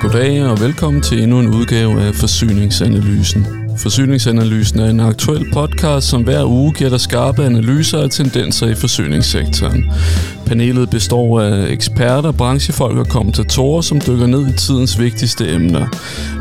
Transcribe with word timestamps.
Goddag 0.00 0.42
og 0.42 0.60
velkommen 0.60 1.02
til 1.02 1.22
endnu 1.22 1.40
en 1.40 1.48
udgave 1.48 2.02
af 2.02 2.14
Forsyningsanalysen. 2.14 3.65
Forsyningsanalysen 3.78 4.80
er 4.80 4.90
en 4.90 5.00
aktuel 5.00 5.52
podcast, 5.52 6.08
som 6.08 6.22
hver 6.22 6.44
uge 6.44 6.72
giver 6.72 6.90
dig 6.90 7.00
skarpe 7.00 7.44
analyser 7.44 7.98
af 7.98 8.10
tendenser 8.10 8.66
i 8.66 8.74
forsyningssektoren. 8.74 9.84
Panelet 10.46 10.90
består 10.90 11.40
af 11.40 11.70
eksperter, 11.70 12.32
branchefolk 12.32 12.98
og 12.98 13.08
kommentatorer, 13.08 13.80
som 13.80 14.00
dykker 14.00 14.26
ned 14.26 14.48
i 14.48 14.56
tidens 14.56 15.00
vigtigste 15.00 15.54
emner. 15.54 15.86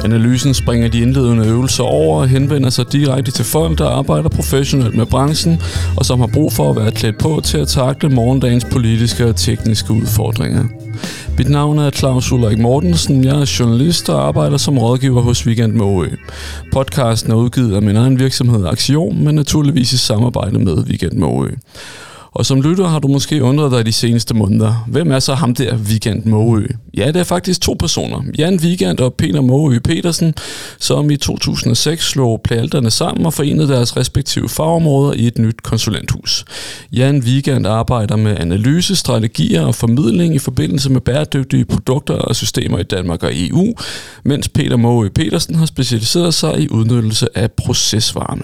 Analysen 0.04 0.54
springer 0.54 0.88
de 0.88 1.00
indledende 1.00 1.48
øvelser 1.48 1.84
over 1.84 2.22
og 2.22 2.28
henvender 2.28 2.70
sig 2.70 2.92
direkte 2.92 3.32
til 3.32 3.46
folk, 3.46 3.78
der 3.78 3.88
arbejder 3.88 4.30
professionelt 4.30 4.96
med 4.96 5.06
branchen, 5.06 5.62
og 5.98 6.06
som 6.06 6.20
har 6.20 6.28
brug 6.28 6.54
for 6.54 6.70
at 6.70 6.76
være 6.76 6.92
klædt 6.92 7.18
på 7.18 7.42
til 7.44 7.58
at 7.58 7.68
takle 7.68 8.10
morgendagens 8.10 8.66
politiske 8.72 9.26
og 9.26 9.36
tekniske 9.36 9.94
udfordringer. 9.94 10.85
Mit 11.38 11.50
navn 11.50 11.80
er 11.80 11.92
Claus 11.92 12.32
Ulrik 12.32 12.60
Mortensen. 12.60 13.24
Jeg 13.24 13.42
er 13.42 13.56
journalist 13.60 14.10
og 14.10 14.28
arbejder 14.28 14.58
som 14.58 14.78
rådgiver 14.78 15.22
hos 15.22 15.48
Weekend 15.48 15.74
Måø. 15.74 16.08
Podcasten 16.72 17.32
er 17.32 17.36
udgivet 17.36 17.76
af 17.76 17.82
min 17.82 17.96
egen 17.96 18.20
virksomhed 18.20 18.66
Aktion, 18.66 19.24
men 19.24 19.36
naturligvis 19.36 19.94
i 19.94 19.98
samarbejde 19.98 20.60
med 20.60 20.78
Weekend 20.78 21.14
Måø. 21.14 21.48
Og 22.36 22.46
som 22.46 22.62
lytter 22.62 22.88
har 22.88 23.00
du 23.00 23.08
måske 23.08 23.44
undret 23.44 23.72
dig 23.72 23.86
de 23.86 23.92
seneste 23.92 24.34
måneder. 24.34 24.86
Hvem 24.88 25.12
er 25.12 25.20
så 25.20 25.34
ham 25.34 25.56
der 25.56 25.78
Weekend 25.78 26.26
Måø? 26.26 26.68
Ja, 26.98 27.08
det 27.08 27.16
er 27.16 27.24
faktisk 27.24 27.62
to 27.62 27.76
personer. 27.80 28.24
Jan 28.38 28.60
Weekend 28.64 29.00
og 29.00 29.14
Peter 29.14 29.42
Måø 29.42 29.80
Petersen, 29.80 30.34
som 30.80 31.12
i 31.12 31.18
2006 31.18 32.04
slog 32.04 32.42
plalterne 32.44 32.92
sammen 32.92 33.26
og 33.26 33.34
forenede 33.34 33.68
deres 33.68 33.98
respektive 33.98 34.50
fagområder 34.50 35.14
i 35.14 35.28
et 35.28 35.38
nyt 35.38 35.64
konsulenthus. 35.64 36.46
Jan 36.92 37.20
Weekend 37.20 37.68
arbejder 37.68 38.16
med 38.16 38.40
analyse, 38.40 38.96
strategier 38.96 39.62
og 39.62 39.76
formidling 39.76 40.36
i 40.36 40.40
forbindelse 40.40 40.92
med 40.92 41.02
bæredygtige 41.02 41.66
produkter 41.66 42.14
og 42.14 42.36
systemer 42.36 42.80
i 42.80 42.84
Danmark 42.84 43.24
og 43.24 43.32
EU, 43.34 43.74
mens 44.26 44.50
Peter 44.50 44.78
Måø 44.78 45.10
Petersen 45.10 45.56
har 45.56 45.66
specialiseret 45.66 46.34
sig 46.34 46.60
i 46.60 46.70
udnyttelse 46.70 47.28
af 47.36 47.52
procesvarme. 47.52 48.44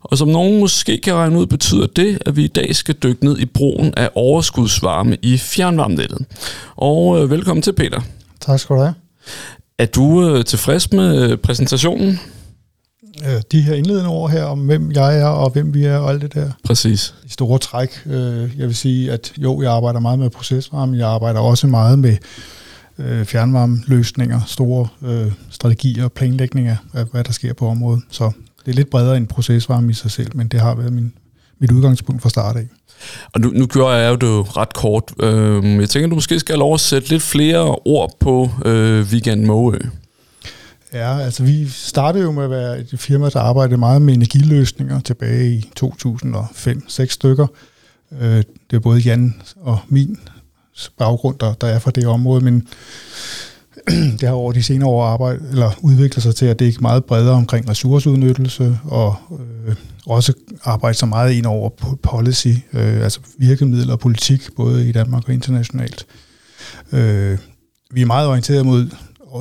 Og 0.00 0.18
som 0.18 0.28
nogen 0.28 0.60
måske 0.60 0.98
kan 0.98 1.14
regne 1.14 1.38
ud, 1.38 1.46
betyder 1.46 1.86
det, 1.86 2.18
at 2.26 2.36
vi 2.36 2.44
i 2.44 2.48
dag 2.48 2.76
skal 2.76 2.94
dykke 2.94 3.24
ned 3.24 3.38
i 3.38 3.44
brugen 3.44 3.94
af 3.96 4.10
overskudsvarme 4.14 5.16
i 5.22 5.38
fjernvarmenettet. 5.38 6.26
Og 6.76 7.22
øh, 7.22 7.30
velkommen 7.30 7.62
til, 7.62 7.72
Peter. 7.72 8.00
Tak 8.40 8.60
skal 8.60 8.76
du 8.76 8.80
have. 8.80 8.94
Er 9.78 9.86
du 9.86 10.28
øh, 10.28 10.44
tilfreds 10.44 10.92
med 10.92 11.30
øh, 11.30 11.38
præsentationen? 11.38 12.20
Øh, 13.26 13.42
de 13.52 13.60
her 13.60 13.74
indledende 13.74 14.08
ord 14.08 14.30
her 14.30 14.44
om, 14.44 14.58
hvem 14.58 14.92
jeg 14.92 15.20
er 15.20 15.26
og 15.26 15.50
hvem 15.50 15.74
vi 15.74 15.84
er 15.84 15.96
og 15.98 16.10
alt 16.10 16.22
det 16.22 16.34
der. 16.34 16.50
Præcis. 16.64 17.14
I 17.24 17.28
store 17.28 17.58
træk. 17.58 18.02
Øh, 18.06 18.50
jeg 18.58 18.66
vil 18.66 18.74
sige, 18.74 19.12
at 19.12 19.32
jo, 19.36 19.62
jeg 19.62 19.72
arbejder 19.72 20.00
meget 20.00 20.18
med 20.18 20.30
procesvarme, 20.30 20.96
jeg 20.96 21.08
arbejder 21.08 21.40
også 21.40 21.66
meget 21.66 21.98
med 21.98 22.16
øh, 22.98 23.24
fjernvarmeløsninger, 23.24 24.40
store 24.46 24.88
øh, 25.02 25.32
strategier 25.50 26.04
og 26.04 26.12
planlægning 26.12 26.68
af, 26.68 26.76
hvad 27.12 27.24
der 27.24 27.32
sker 27.32 27.52
på 27.52 27.68
området. 27.68 28.02
Så 28.10 28.32
det 28.66 28.72
er 28.72 28.76
lidt 28.76 28.90
bredere 28.90 29.16
end 29.16 29.26
procesvarme 29.26 29.90
i 29.90 29.94
sig 29.94 30.10
selv, 30.10 30.36
men 30.36 30.48
det 30.48 30.60
har 30.60 30.74
været 30.74 30.92
min, 30.92 31.12
mit 31.58 31.72
udgangspunkt 31.72 32.22
fra 32.22 32.28
start 32.28 32.56
af. 32.56 32.68
Og 33.32 33.40
nu, 33.40 33.50
nu 33.50 33.66
gjorde 33.66 33.96
jeg 33.96 34.10
jo 34.10 34.16
det 34.16 34.56
ret 34.56 34.74
kort. 34.74 35.12
Øh, 35.20 35.64
jeg 35.80 35.88
tænker, 35.88 36.08
du 36.08 36.14
måske 36.14 36.40
skal 36.40 36.62
oversætte 36.62 37.08
lidt 37.08 37.22
flere 37.22 37.76
ord 37.84 38.16
på 38.20 38.50
øh, 38.64 39.06
Weekend 39.12 39.44
Måø. 39.44 39.78
Ja, 40.92 41.18
altså 41.18 41.42
vi 41.42 41.68
startede 41.68 42.24
jo 42.24 42.32
med 42.32 42.44
at 42.44 42.50
være 42.50 42.78
et 42.80 42.94
firma, 42.96 43.28
der 43.28 43.40
arbejdede 43.40 43.76
meget 43.76 44.02
med 44.02 44.14
energiløsninger 44.14 45.00
tilbage 45.00 45.50
i 45.50 45.70
2005-6 45.80 47.06
stykker. 47.06 47.46
Øh, 48.20 48.42
det 48.70 48.76
er 48.76 48.80
både 48.80 49.00
Jan 49.00 49.42
og 49.60 49.78
min 49.88 50.18
baggrund, 50.98 51.38
der, 51.38 51.54
der 51.54 51.66
er 51.66 51.78
fra 51.78 51.90
det 51.90 52.06
område, 52.06 52.44
men 52.44 52.68
det 54.20 54.22
har 54.22 54.34
over 54.34 54.52
de 54.52 54.62
senere 54.62 54.88
år 54.88 55.04
arbejdet, 55.04 55.50
eller 55.50 55.70
udviklet 55.82 56.22
sig 56.22 56.34
til, 56.34 56.46
at 56.46 56.58
det 56.58 56.68
er 56.68 56.80
meget 56.80 57.04
bredere 57.04 57.34
omkring 57.34 57.68
ressourceudnyttelse, 57.68 58.78
og 58.84 59.16
øh, 59.66 59.74
også 60.06 60.32
arbejde 60.64 60.98
så 60.98 61.06
meget 61.06 61.32
ind 61.32 61.46
over 61.46 61.70
policy, 62.02 62.48
øh, 62.72 63.02
altså 63.02 63.20
virkemidler 63.38 63.92
og 63.92 64.00
politik, 64.00 64.48
både 64.56 64.88
i 64.88 64.92
Danmark 64.92 65.28
og 65.28 65.34
internationalt. 65.34 66.06
Øh, 66.92 67.38
vi 67.90 68.02
er 68.02 68.06
meget 68.06 68.28
orienteret 68.28 68.66
mod 68.66 68.90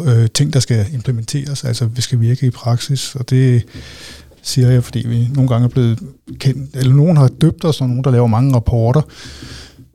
øh, 0.06 0.28
ting, 0.34 0.54
der 0.54 0.60
skal 0.60 0.86
implementeres, 0.94 1.64
altså 1.64 1.86
vi 1.86 2.02
skal 2.02 2.22
virke 2.22 2.46
i 2.46 2.50
praksis, 2.50 3.16
og 3.16 3.30
det 3.30 3.66
siger 4.42 4.72
jeg, 4.72 4.84
fordi 4.84 5.08
vi 5.08 5.28
nogle 5.34 5.50
gange 5.50 5.66
er 5.66 5.70
blevet 5.70 6.00
kendt, 6.40 6.76
eller 6.76 6.94
nogen 6.94 7.18
har 7.18 7.28
døbt 7.28 7.66
os, 7.66 7.82
og 7.82 7.88
nogen, 7.88 8.04
der 8.04 8.12
laver 8.12 8.28
mange 8.28 8.56
rapporter. 8.56 9.02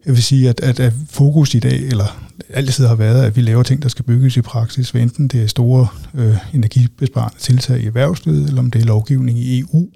Jeg 0.07 0.15
vil 0.15 0.23
sige, 0.23 0.49
at, 0.49 0.61
at, 0.61 0.81
at 0.81 0.93
fokus 1.11 1.55
i 1.55 1.59
dag, 1.59 1.81
eller 1.81 2.29
altid 2.49 2.87
har 2.87 2.95
været, 2.95 3.25
at 3.25 3.37
vi 3.37 3.41
laver 3.41 3.63
ting, 3.63 3.83
der 3.83 3.89
skal 3.89 4.05
bygges 4.05 4.37
i 4.37 4.43
praksis, 4.43 4.91
hvad 4.91 5.03
enten 5.03 5.29
det 5.29 5.43
er 5.43 5.47
store 5.47 5.89
øh, 6.15 6.37
energibesparende 6.55 7.39
tiltag 7.39 7.81
i 7.81 7.87
erhvervslivet, 7.87 8.49
eller 8.49 8.59
om 8.59 8.71
det 8.71 8.83
er 8.83 8.87
lovgivning 8.87 9.39
i 9.39 9.61
EU, 9.61 9.89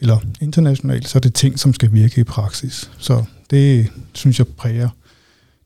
eller 0.00 0.18
internationalt, 0.40 1.08
så 1.08 1.18
er 1.18 1.20
det 1.20 1.34
ting, 1.34 1.58
som 1.58 1.74
skal 1.74 1.92
virke 1.92 2.20
i 2.20 2.24
praksis. 2.24 2.90
Så 2.98 3.24
det 3.50 3.88
synes 4.12 4.38
jeg 4.38 4.46
præger 4.46 4.88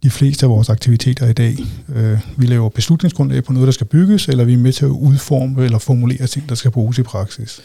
de 0.03 0.11
fleste 0.11 0.47
af 0.47 0.51
vores 0.51 0.69
aktiviteter 0.69 1.27
i 1.29 1.33
dag. 1.33 1.57
Øh, 1.95 2.19
vi 2.37 2.47
laver 2.47 2.69
beslutningsgrundlag 2.69 3.45
på 3.45 3.53
noget, 3.53 3.67
der 3.67 3.73
skal 3.73 3.87
bygges, 3.87 4.29
eller 4.29 4.45
vi 4.45 4.53
er 4.53 4.59
med 4.59 4.73
til 4.73 4.85
at 4.85 4.89
udforme 4.89 5.65
eller 5.65 5.79
formulere 5.79 6.27
ting, 6.27 6.49
der 6.49 6.55
skal 6.55 6.71
bruges 6.71 6.99
i 6.99 7.03
praksis. 7.03 7.61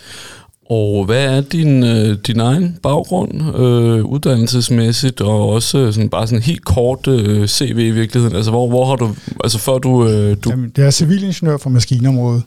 Og 0.69 1.05
hvad 1.05 1.25
er 1.25 1.41
din, 1.41 1.83
øh, 1.83 2.17
din 2.27 2.39
egen 2.39 2.77
baggrund 2.83 3.55
øh, 3.55 4.05
uddannelsesmæssigt, 4.05 5.21
og 5.21 5.49
også 5.49 5.91
sådan, 5.91 6.09
bare 6.09 6.27
sådan 6.27 6.41
helt 6.41 6.65
kort 6.65 7.07
øh, 7.07 7.47
CV 7.47 7.77
i 7.77 7.91
virkeligheden? 7.91 8.35
Altså, 8.35 8.51
hvor, 8.51 8.69
hvor 8.69 8.85
har 8.85 8.95
du, 8.95 9.15
altså 9.43 9.59
før 9.59 9.77
du... 9.77 10.07
Øh, 10.07 10.37
du 10.43 10.49
Jamen, 10.49 10.71
det 10.75 10.85
er 10.85 10.91
civilingeniør 10.91 11.57
fra 11.57 11.69
maskinområdet. 11.69 12.43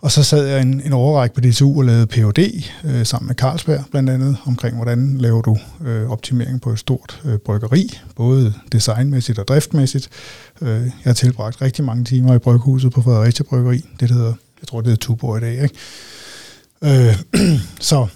Og 0.00 0.12
så 0.12 0.22
sad 0.22 0.46
jeg 0.46 0.62
en, 0.62 0.82
en 0.84 0.92
overrække 0.92 1.34
på 1.34 1.40
DTU 1.40 1.78
og 1.78 1.84
lavede 1.84 2.06
Ph.D. 2.06 2.64
Øh, 2.84 3.06
sammen 3.06 3.26
med 3.26 3.34
Carlsberg 3.34 3.84
blandt 3.90 4.10
andet, 4.10 4.36
omkring 4.46 4.76
hvordan 4.76 5.18
laver 5.18 5.42
du 5.42 5.56
øh, 5.86 6.10
optimering 6.10 6.60
på 6.60 6.70
et 6.70 6.78
stort 6.78 7.20
øh, 7.24 7.38
bryggeri, 7.38 7.98
både 8.16 8.52
designmæssigt 8.72 9.38
og 9.38 9.48
driftmæssigt. 9.48 10.08
Øh, 10.62 10.68
jeg 10.68 10.90
har 11.04 11.12
tilbragt 11.12 11.62
rigtig 11.62 11.84
mange 11.84 12.04
timer 12.04 12.34
i 12.34 12.38
bryghuset 12.38 12.92
på 12.92 13.02
Fredericia 13.02 13.44
Bryggeri, 13.44 13.84
det 14.00 14.10
hedder, 14.10 14.32
jeg 14.60 14.68
tror 14.68 14.80
det 14.80 14.86
hedder 14.86 15.00
Tuborg 15.00 15.38
i 15.38 15.40
dag, 15.40 15.62
ikke? 15.62 15.74
Øh, 16.84 17.16
så 17.90 18.06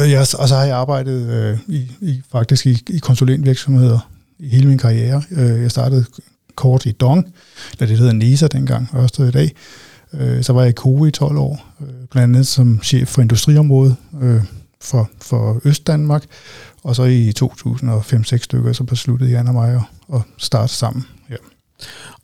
øh, 0.00 0.10
jeg, 0.10 0.20
og 0.20 0.48
så 0.48 0.54
har 0.54 0.64
jeg 0.64 0.76
arbejdet 0.76 1.30
øh, 1.30 1.58
i, 1.68 1.92
i, 2.00 2.22
faktisk 2.32 2.66
i, 2.66 2.78
i 2.88 2.98
konsulentvirksomheder 2.98 4.10
i 4.38 4.48
hele 4.48 4.68
min 4.68 4.78
karriere. 4.78 5.22
Øh, 5.30 5.62
jeg 5.62 5.70
startede 5.70 6.04
kort 6.54 6.86
i 6.86 6.92
Dong, 6.92 7.34
da 7.80 7.86
det 7.86 7.98
hedder 7.98 8.12
NESA 8.12 8.46
dengang, 8.46 8.88
Ørsted 8.94 9.28
i 9.28 9.30
dag. 9.30 9.52
Øh, 10.12 10.42
så 10.42 10.52
var 10.52 10.60
jeg 10.60 10.70
i 10.70 10.72
Kobe 10.72 11.08
i 11.08 11.10
12 11.10 11.38
år, 11.38 11.66
øh, 11.80 11.86
blandt 12.10 12.34
andet 12.34 12.46
som 12.46 12.80
chef 12.82 13.08
for 13.08 13.22
industriområdet 13.22 13.96
øh, 14.22 14.42
for, 14.80 15.10
for 15.20 15.60
Østdanmark. 15.64 16.24
Og 16.82 16.96
så 16.96 17.02
i 17.02 17.32
2005-6 17.42 18.36
stykker, 18.36 18.72
så 18.72 18.84
besluttede 18.84 19.30
Jan 19.30 19.48
og 19.48 19.54
mig 19.54 19.74
at, 19.74 20.14
at 20.14 20.20
starte 20.38 20.72
sammen. 20.72 21.06
Ja. 21.30 21.36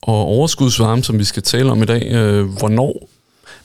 Og 0.03 0.15
overskudsvarme, 0.15 1.05
som 1.05 1.19
vi 1.19 1.25
skal 1.25 1.43
tale 1.43 1.71
om 1.71 1.83
i 1.83 1.87
dag, 1.87 2.13
øh, 2.13 2.45
hvornår 2.59 3.09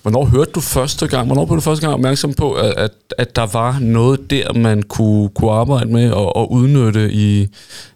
Hvornår 0.01 0.25
hørte 0.25 0.51
du 0.51 0.61
første 0.61 1.07
gang, 1.07 1.25
hvornår 1.25 1.45
blev 1.45 1.55
du 1.55 1.61
første 1.61 1.81
gang 1.81 1.93
opmærksom 1.93 2.33
på, 2.33 2.53
at, 2.53 2.73
at, 2.73 2.91
at 3.17 3.35
der 3.35 3.45
var 3.45 3.79
noget 3.79 4.29
der, 4.29 4.53
man 4.53 4.83
kunne, 4.83 5.29
kunne 5.29 5.51
arbejde 5.51 5.91
med 5.91 6.11
og, 6.11 6.35
og 6.35 6.51
udnytte 6.51 7.11
i, 7.11 7.47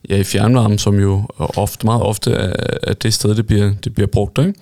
ja, 0.09 0.17
i 0.17 0.23
fjernvarme, 0.23 0.79
som 0.79 0.99
jo 0.99 1.27
ofte, 1.37 1.85
meget 1.85 2.01
ofte 2.01 2.31
er, 2.31 2.53
er 2.83 2.93
det 2.93 3.13
sted, 3.13 3.35
det 3.35 3.47
bliver, 3.47 3.73
det 3.83 3.93
bliver 3.93 4.07
brugt, 4.07 4.37
ikke? 4.37 4.53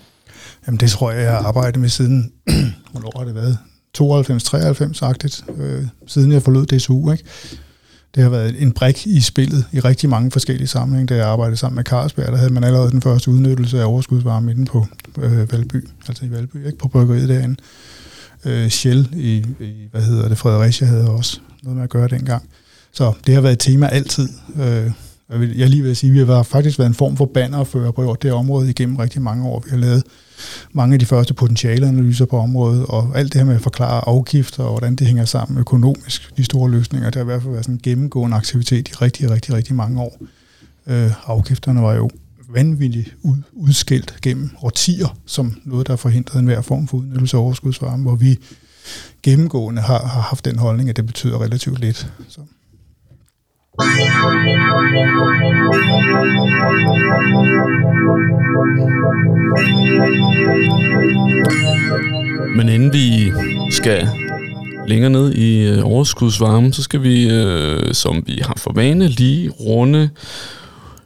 Jamen 0.68 0.80
det 0.80 0.90
tror 0.90 1.12
jeg, 1.12 1.24
jeg 1.24 1.32
har 1.32 1.40
arbejdet 1.40 1.82
med 1.82 1.90
siden, 1.90 2.32
hvornår 2.92 3.14
har 3.18 3.26
det 3.26 3.36
været? 3.36 3.58
92-93-agtigt, 3.98 5.62
øh, 5.62 5.84
siden 6.08 6.32
jeg 6.32 6.42
forlod 6.42 6.66
DSU, 6.66 7.12
ikke? 7.12 7.24
Det 8.16 8.24
har 8.24 8.30
været 8.30 8.62
en 8.62 8.72
brik 8.72 9.08
i 9.08 9.22
spillet 9.22 9.66
i 9.72 9.80
rigtig 9.80 10.10
mange 10.10 10.32
forskellige 10.32 10.68
sammenhænge. 10.68 11.14
Da 11.14 11.16
jeg 11.16 11.28
arbejdede 11.28 11.58
sammen 11.58 11.76
med 11.76 11.84
Carlsberg, 11.84 12.28
der 12.28 12.38
havde 12.38 12.54
man 12.54 12.64
allerede 12.64 12.92
den 12.92 13.02
første 13.02 13.32
udnyttelse 13.32 13.82
af 13.82 13.86
overskudsvarme 13.86 14.52
inde 14.52 14.66
på 14.66 14.88
øh, 15.18 15.52
Valby, 15.52 15.88
altså 16.08 16.26
i 16.26 16.32
Valby, 16.32 16.66
ikke 16.66 16.78
på 16.78 16.88
bryggeriet 16.88 17.30
derinde. 17.30 17.56
Øh, 18.46 18.70
Shell 18.70 19.10
i, 19.14 19.46
i, 19.60 19.88
hvad 19.92 20.02
hedder 20.02 20.28
det, 20.28 20.38
Fredericia 20.38 20.88
havde 20.88 21.10
også 21.10 21.40
noget 21.64 21.76
med 21.76 21.84
at 21.84 21.90
gøre 21.90 22.08
dengang. 22.08 22.50
Så 22.92 23.14
det 23.26 23.34
har 23.34 23.42
været 23.42 23.54
et 23.54 23.60
tema 23.60 23.88
altid. 23.88 24.30
Øh, 24.56 24.92
jeg, 25.30 25.40
vil, 25.40 25.58
jeg 25.58 25.70
lige 25.70 25.84
vil 25.84 25.96
sige, 25.96 26.22
at 26.22 26.28
vi 26.28 26.32
har 26.34 26.44
faktisk 26.44 26.80
været 26.80 26.90
en 26.90 26.96
form 26.96 27.18
for 27.18 27.26
bannerfører 27.26 27.92
på 27.92 28.18
det 28.22 28.32
område 28.32 28.70
igennem 28.70 28.96
rigtig 28.96 29.22
mange 29.22 29.48
år. 29.48 29.60
Vi 29.66 29.70
har 29.70 29.78
lavet 29.78 30.04
mange 30.72 30.94
af 30.94 31.00
de 31.00 31.06
første 31.06 31.34
potentialeanalyser 31.34 32.26
på 32.26 32.38
området, 32.38 32.86
og 32.86 33.12
alt 33.16 33.34
det 33.34 33.42
her 33.42 33.46
med 33.46 33.56
at 33.56 33.62
forklare 33.62 34.08
afgifter 34.08 34.64
og 34.64 34.72
hvordan 34.72 34.96
det 34.96 35.08
hænger 35.08 35.26
sammen 35.26 35.60
økonomisk, 35.60 36.38
de 36.38 36.44
store 36.44 36.72
løsninger, 36.72 37.10
det 37.10 37.16
har 37.16 37.22
i 37.22 37.26
hvert 37.26 37.42
fald 37.42 37.52
været 37.52 37.66
sådan 37.66 37.76
en 37.76 37.82
gennemgående 37.84 38.38
aktivitet 38.38 38.90
i 38.90 38.94
rigtig, 38.94 39.32
rigtig, 39.32 39.54
rigtig 39.54 39.76
mange 39.76 40.02
år. 40.02 40.22
Øh, 40.88 41.12
afgifterne 41.26 41.82
var 41.82 41.94
jo 41.94 42.10
vanvittigt 42.50 43.16
ud, 43.22 43.38
udskilt 43.54 44.16
gennem 44.22 44.50
årtier, 44.62 45.18
som 45.26 45.62
noget, 45.66 45.88
der 45.88 45.96
forhindrede 45.96 46.40
enhver 46.40 46.62
form 46.62 46.88
for 46.88 46.98
udnyttelse 46.98 47.38
af 47.38 47.42
overskudsvarme, 47.42 48.04
hvor 48.04 48.16
vi 48.16 48.40
gennemgående 49.24 49.82
har, 49.82 50.08
har 50.08 50.22
haft 50.22 50.46
den 50.46 50.60
holdning, 50.60 50.90
at 50.90 50.96
det 50.98 51.06
betyder 51.06 51.42
relativt 51.42 51.80
lidt. 51.80 52.12
Så. 52.30 52.42
Men 53.74 53.86
inden 62.70 62.94
vi 62.94 63.32
skal 63.72 64.08
længere 64.88 65.10
ned 65.10 65.34
i 65.34 65.68
øh, 65.68 65.86
overskudsvarmen, 65.86 65.94
overskudsvarme, 65.94 66.74
så 66.74 66.84
skal 66.84 67.04
vi, 67.04 67.30
øh, 67.30 67.94
som 67.94 68.24
vi 68.28 68.42
har 68.46 68.54
for 68.58 68.74
vane, 68.74 69.08
lige 69.08 69.50
runde 69.50 70.10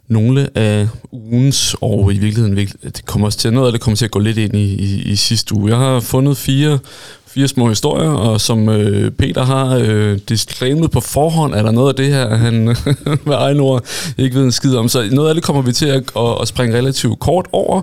nogle 0.07 0.57
af 0.57 0.87
ugens, 1.11 1.75
og 1.81 2.13
i 2.13 2.17
virkeligheden, 2.17 2.57
det 2.83 3.05
kommer 3.05 3.27
også 3.27 3.39
til, 3.39 3.53
noget 3.53 3.67
af 3.67 3.71
det 3.71 3.81
kommer 3.81 3.95
til 3.95 4.05
at 4.05 4.11
gå 4.11 4.19
lidt 4.19 4.37
ind 4.37 4.55
i, 4.55 4.75
i, 4.75 5.01
i 5.01 5.15
sidste 5.15 5.55
uge. 5.55 5.69
Jeg 5.69 5.77
har 5.77 5.99
fundet 5.99 6.37
fire, 6.37 6.79
fire 7.27 7.47
små 7.47 7.69
historier, 7.69 8.09
og 8.09 8.41
som 8.41 8.69
øh, 8.69 9.11
Peter 9.11 9.45
har 9.45 9.75
øh, 9.75 10.19
disclaimet 10.29 10.91
på 10.91 10.99
forhånd, 10.99 11.53
er 11.53 11.61
der 11.63 11.71
noget 11.71 11.89
af 11.89 11.95
det 11.95 12.13
her, 12.13 12.35
han 12.35 12.53
med 13.25 13.33
egen 13.33 13.59
ord 13.59 13.85
ikke 14.17 14.35
ved 14.35 14.43
en 14.43 14.51
skid 14.51 14.75
om. 14.75 14.89
Så 14.89 15.09
noget 15.11 15.29
af 15.29 15.35
det 15.35 15.43
kommer 15.43 15.61
vi 15.61 15.71
til 15.71 15.85
at, 15.85 16.03
at, 16.17 16.41
at 16.41 16.47
springe 16.47 16.77
relativt 16.77 17.19
kort 17.19 17.47
over, 17.51 17.81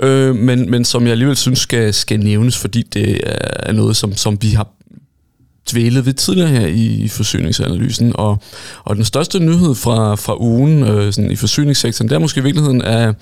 øh, 0.00 0.36
men, 0.36 0.70
men 0.70 0.84
som 0.84 1.04
jeg 1.04 1.10
alligevel 1.10 1.36
synes 1.36 1.58
skal, 1.58 1.94
skal 1.94 2.20
nævnes, 2.20 2.58
fordi 2.58 2.82
det 2.82 3.20
er 3.24 3.72
noget, 3.72 3.96
som, 3.96 4.16
som 4.16 4.38
vi 4.42 4.48
har 4.48 4.68
dvælet 5.72 6.06
ved 6.06 6.12
tidligere 6.12 6.48
her 6.48 6.66
i, 6.66 6.86
i 6.86 7.08
forsyningsanalysen. 7.08 8.12
Og, 8.14 8.42
og 8.84 8.96
den 8.96 9.04
største 9.04 9.38
nyhed 9.38 9.74
fra, 9.74 10.14
fra 10.14 10.40
ugen 10.40 10.82
øh, 10.82 11.12
sådan 11.12 11.30
i 11.30 11.36
forsyningssektoren, 11.36 12.08
det 12.08 12.14
er 12.14 12.18
måske 12.18 12.40
i 12.40 12.42
virkeligheden, 12.42 12.82
at, 12.82 13.14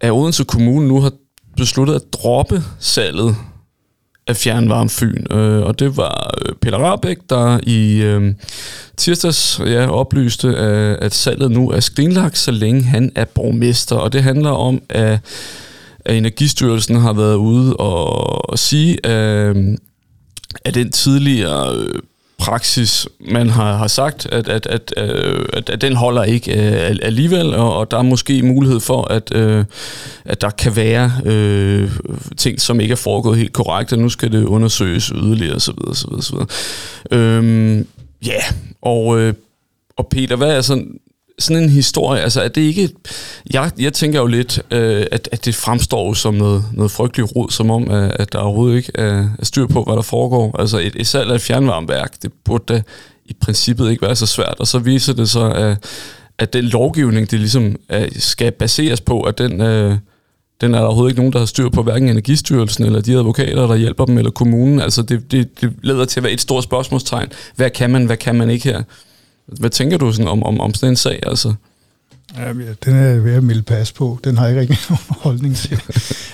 at 0.00 0.12
Odense 0.12 0.44
Kommune 0.44 0.88
nu 0.88 1.00
har 1.00 1.12
besluttet 1.56 1.94
at 1.94 2.02
droppe 2.12 2.62
salget 2.78 3.36
af 4.28 4.36
fjernvarmefyn. 4.36 5.24
Øh, 5.30 5.62
og 5.62 5.78
det 5.78 5.96
var 5.96 6.34
øh, 6.46 6.54
Peter 6.60 6.78
Rabeck, 6.78 7.20
der 7.30 7.60
i 7.62 8.02
øh, 8.02 8.34
tirsdags 8.96 9.60
ja, 9.66 9.90
oplyste, 9.90 10.56
at, 10.56 10.96
at 10.96 11.14
salget 11.14 11.50
nu 11.50 11.70
er 11.70 11.80
skrinlagt, 11.80 12.38
så 12.38 12.50
længe 12.50 12.82
han 12.82 13.12
er 13.14 13.24
borgmester. 13.24 13.96
Og 13.96 14.12
det 14.12 14.22
handler 14.22 14.50
om, 14.50 14.82
at, 14.88 15.18
at 16.04 16.16
Energistyrelsen 16.16 16.96
har 16.96 17.12
været 17.12 17.34
ude 17.34 17.76
og, 17.76 18.50
og 18.50 18.58
sige, 18.58 19.06
øh, 19.06 19.76
at 20.64 20.74
den 20.74 20.92
tidligere 20.92 21.76
øh, 21.76 22.00
praksis, 22.48 23.08
man 23.20 23.48
har, 23.48 23.76
har 23.76 23.86
sagt, 23.86 24.26
at, 24.26 24.48
at, 24.48 24.66
at, 24.66 24.94
øh, 24.96 25.44
at, 25.52 25.70
at 25.70 25.80
den 25.80 25.96
holder 25.96 26.24
ikke 26.24 26.52
uh, 26.52 26.96
alligevel, 27.02 27.54
og, 27.54 27.76
og 27.76 27.90
der 27.90 27.98
er 27.98 28.02
måske 28.02 28.42
mulighed 28.42 28.80
for, 28.80 29.02
at, 29.02 29.34
uh, 29.36 29.64
at 30.24 30.40
der 30.40 30.50
kan 30.50 30.76
være 30.76 31.12
uh, 31.24 31.90
ting, 32.36 32.60
som 32.60 32.80
ikke 32.80 32.92
er 32.92 32.96
foregået 32.96 33.38
helt 33.38 33.52
korrekt, 33.52 33.92
og 33.92 33.98
nu 33.98 34.08
skal 34.08 34.32
det 34.32 34.44
undersøges 34.44 35.06
yderligere 35.06 35.56
osv. 35.56 35.74
osv., 35.86 36.12
osv. 36.12 36.36
Øhm, 37.10 37.86
ja, 38.26 38.42
og, 38.82 39.06
uh, 39.06 39.32
og 39.96 40.08
Peter, 40.10 40.36
hvad 40.36 40.56
er 40.56 40.60
sådan 40.60 40.98
sådan 41.38 41.62
en 41.62 41.70
historie, 41.70 42.22
altså 42.22 42.40
er 42.42 42.48
det 42.48 42.60
ikke... 42.60 42.90
Jeg, 43.52 43.70
jeg 43.78 43.92
tænker 43.92 44.20
jo 44.20 44.26
lidt, 44.26 44.62
øh, 44.70 45.06
at, 45.12 45.28
at 45.32 45.44
det 45.44 45.54
fremstår 45.54 46.08
jo 46.08 46.14
som 46.14 46.34
noget, 46.34 46.64
noget 46.72 46.90
frygteligt 46.90 47.36
rod, 47.36 47.50
som 47.50 47.70
om, 47.70 47.90
at, 47.90 48.16
at 48.20 48.32
der 48.32 48.38
overhovedet 48.38 48.76
ikke 48.76 48.92
er, 48.94 49.28
er 49.38 49.44
styr 49.44 49.66
på, 49.66 49.84
hvad 49.84 49.96
der 49.96 50.02
foregår. 50.02 50.56
Altså 50.58 50.78
et, 50.78 50.92
et 50.96 51.06
salg 51.06 51.30
af 51.30 51.34
et 51.34 51.40
fjernvarmeværk, 51.40 52.22
det 52.22 52.32
burde 52.44 52.64
da 52.68 52.82
i 53.26 53.36
princippet 53.40 53.90
ikke 53.90 54.02
være 54.02 54.16
så 54.16 54.26
svært. 54.26 54.54
Og 54.58 54.66
så 54.66 54.78
viser 54.78 55.12
det 55.12 55.30
så, 55.30 55.50
at, 55.50 55.84
at 56.38 56.52
den 56.52 56.64
lovgivning, 56.64 57.30
det 57.30 57.38
ligesom 57.38 57.76
at 57.88 58.22
skal 58.22 58.52
baseres 58.52 59.00
på, 59.00 59.22
at 59.22 59.38
den... 59.38 59.60
Øh, 59.60 59.96
den 60.60 60.74
er 60.74 60.78
der 60.78 60.86
overhovedet 60.86 61.10
ikke 61.10 61.20
nogen, 61.20 61.32
der 61.32 61.38
har 61.38 61.46
styr 61.46 61.68
på, 61.68 61.82
hverken 61.82 62.08
Energistyrelsen 62.08 62.84
eller 62.84 63.00
de 63.00 63.12
advokater, 63.12 63.66
der 63.66 63.76
hjælper 63.76 64.04
dem, 64.04 64.18
eller 64.18 64.30
kommunen. 64.30 64.80
Altså 64.80 65.02
det, 65.02 65.32
det, 65.32 65.60
det 65.60 65.72
leder 65.82 66.04
til 66.04 66.20
at 66.20 66.24
være 66.24 66.32
et 66.32 66.40
stort 66.40 66.64
spørgsmålstegn. 66.64 67.28
Hvad 67.56 67.70
kan 67.70 67.90
man, 67.90 68.06
hvad 68.06 68.16
kan 68.16 68.34
man 68.34 68.50
ikke 68.50 68.64
her? 68.64 68.82
Hvad 69.48 69.70
tænker 69.70 69.98
du 69.98 70.12
sådan 70.12 70.28
om, 70.28 70.42
om, 70.42 70.60
om 70.60 70.74
sådan 70.74 70.92
en 70.92 70.96
sag? 70.96 71.20
Altså? 71.26 71.54
Ja, 72.36 72.52
den 72.84 72.96
er 72.96 73.02
jeg 73.02 73.24
ved 73.24 73.34
at 73.34 73.44
melde 73.44 73.62
pas 73.62 73.92
på. 73.92 74.18
Den 74.24 74.36
har 74.38 74.46
jeg 74.46 74.60
ikke 74.60 74.72
rigtig 74.72 74.86
nogen 74.90 75.20
holdning 75.20 75.56
til. 75.56 75.82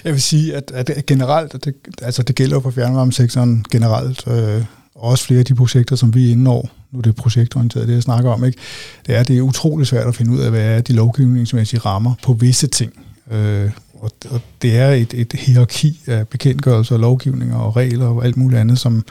Jeg 0.05 0.13
vil 0.13 0.23
sige, 0.23 0.57
at, 0.57 0.71
at 0.75 1.07
generelt, 1.07 1.55
at 1.55 1.65
det, 1.65 1.75
altså 2.03 2.23
det 2.23 2.37
gælder 2.37 2.61
for 2.61 2.71
fjernvarmesektoren 2.71 3.65
generelt, 3.71 4.27
øh, 4.27 4.65
og 4.95 5.11
også 5.11 5.25
flere 5.25 5.39
af 5.39 5.47
de 5.47 5.55
projekter, 5.55 5.97
som 5.97 6.15
vi 6.15 6.29
er 6.29 6.33
inde 6.33 6.51
over, 6.51 6.67
nu 6.93 6.99
er 6.99 7.03
det 7.03 7.17
projektorienteret, 7.17 7.89
det 7.89 7.95
jeg 7.95 8.03
snakker 8.03 8.31
om, 8.31 8.45
ikke? 8.45 8.59
det 9.07 9.15
er, 9.15 9.23
det 9.23 9.39
er 9.39 9.43
utrolig 9.43 9.87
svært 9.87 10.07
at 10.07 10.15
finde 10.15 10.33
ud 10.33 10.39
af, 10.39 10.51
hvad 10.51 10.63
er 10.63 10.81
de 10.81 10.93
lovgivningsmæssige 10.93 11.81
rammer 11.81 12.15
på 12.23 12.33
visse 12.33 12.67
ting. 12.67 12.93
Øh, 13.31 13.71
og, 13.95 14.11
og 14.31 14.41
det 14.63 14.77
er 14.77 14.91
et, 14.91 15.15
et 15.15 15.33
hierarki 15.33 16.01
af 16.07 16.29
bekendtgørelser, 16.29 16.97
lovgivninger 16.97 17.57
og 17.57 17.77
regler 17.77 18.07
og 18.07 18.25
alt 18.25 18.37
muligt 18.37 18.61
andet, 18.61 18.79
som 18.79 19.05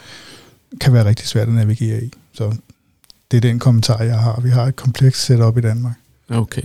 kan 0.81 0.93
være 0.93 1.05
rigtig 1.05 1.27
svært 1.27 1.47
at 1.47 1.53
navigere 1.53 2.03
i. 2.03 2.11
Så 2.33 2.55
det 3.33 3.45
er 3.45 3.49
den 3.51 3.59
kommentar, 3.59 4.03
jeg 4.03 4.19
har. 4.19 4.41
Vi 4.43 4.49
har 4.49 4.63
et 4.63 4.75
komplekst 4.75 5.25
setup 5.25 5.57
i 5.57 5.61
Danmark. 5.61 5.93
Okay, 6.29 6.61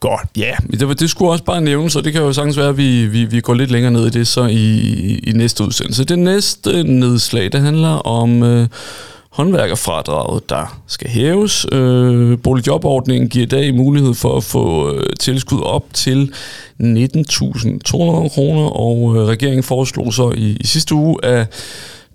godt. 0.00 0.28
Ja, 0.36 0.54
det, 0.70 1.00
det 1.00 1.10
skulle 1.10 1.30
også 1.30 1.44
bare 1.44 1.60
nævnes, 1.60 1.92
så 1.92 2.00
det 2.00 2.12
kan 2.12 2.22
jo 2.22 2.32
sagtens 2.32 2.56
være, 2.56 2.68
at 2.68 2.76
vi, 2.76 3.06
vi, 3.06 3.24
vi 3.24 3.40
går 3.40 3.54
lidt 3.54 3.70
længere 3.70 3.92
ned 3.92 4.06
i 4.06 4.10
det 4.10 4.26
så 4.26 4.44
i, 4.44 4.78
i 5.18 5.32
næste 5.32 5.64
udsendelse. 5.64 6.04
Det 6.04 6.18
næste 6.18 6.82
nedslag, 6.82 7.52
det 7.52 7.60
handler 7.60 7.88
om 7.88 8.42
øh, 8.42 8.68
håndværkerfradraget, 9.32 10.50
der 10.50 10.80
skal 10.86 11.10
hæves. 11.10 11.66
Øh, 11.72 12.38
boligjobordningen 12.42 13.28
giver 13.28 13.46
i 13.46 13.48
dag 13.48 13.74
mulighed 13.74 14.14
for 14.14 14.36
at 14.36 14.44
få 14.44 14.94
øh, 14.94 15.02
tilskud 15.20 15.60
op 15.62 15.84
til 15.92 16.32
19.200 16.82 16.88
kroner, 18.28 18.66
og 18.66 19.16
øh, 19.16 19.22
regeringen 19.22 19.62
foreslog 19.62 20.14
så 20.14 20.32
i, 20.36 20.56
i 20.60 20.66
sidste 20.66 20.94
uge, 20.94 21.24
at 21.24 21.52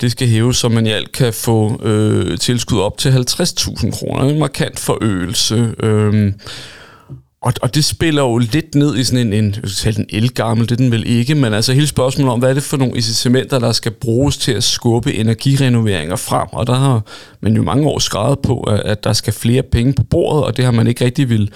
det 0.02 0.12
skal 0.12 0.28
hæves, 0.28 0.58
så 0.58 0.69
man 0.69 0.88
i 0.88 0.90
alt 0.90 1.12
kan 1.12 1.34
få 1.34 1.81
øh, 1.84 2.38
tilskud 2.38 2.80
op 2.80 2.98
til 2.98 3.10
50.000 3.10 3.92
kroner. 3.92 4.24
En 4.24 4.40
markant 4.40 4.80
forøgelse. 4.80 5.74
Øh, 5.84 6.34
og, 7.42 7.54
og 7.62 7.75
det 7.75 7.86
spiller 7.86 8.22
jo 8.22 8.38
lidt 8.38 8.75
ned 8.75 8.98
i 8.98 9.04
sådan 9.04 9.34
en, 9.34 9.34
en, 9.34 9.56
en 9.86 10.06
elgammel, 10.10 10.69
det 10.69 10.72
er 10.72 10.75
den 10.75 10.92
vel 10.92 11.07
ikke, 11.07 11.36
men 11.36 11.54
altså 11.54 11.74
hele 11.74 11.88
spørgsmålet 11.88 12.34
om, 12.34 12.39
hvad 12.39 12.50
er 12.50 12.54
det 12.54 12.63
for 12.63 12.78
nogle 12.78 12.95
incitamenter, 12.95 13.60
der 13.60 13.72
skal 13.72 13.92
bruges 13.92 14.38
til 14.38 14.51
at 14.51 14.63
skubbe 14.63 15.13
energirenoveringer 15.13 16.16
frem, 16.16 16.48
og 16.51 16.68
der 16.68 16.74
har 16.74 17.01
man 17.42 17.56
jo 17.56 17.63
mange 17.63 17.88
år 17.88 18.00
skrevet 18.00 18.39
på, 18.39 18.60
at, 18.60 18.80
at 18.80 19.04
der 19.04 19.13
skal 19.13 19.34
flere 19.34 19.63
penge 19.63 19.94
på 19.94 20.04
bordet, 20.04 20.44
og 20.44 20.57
det 20.57 20.66
har 20.66 20.72
man 20.72 20.88
ikke 20.88 21.06
rigtig 21.06 21.30
vil, 21.30 21.51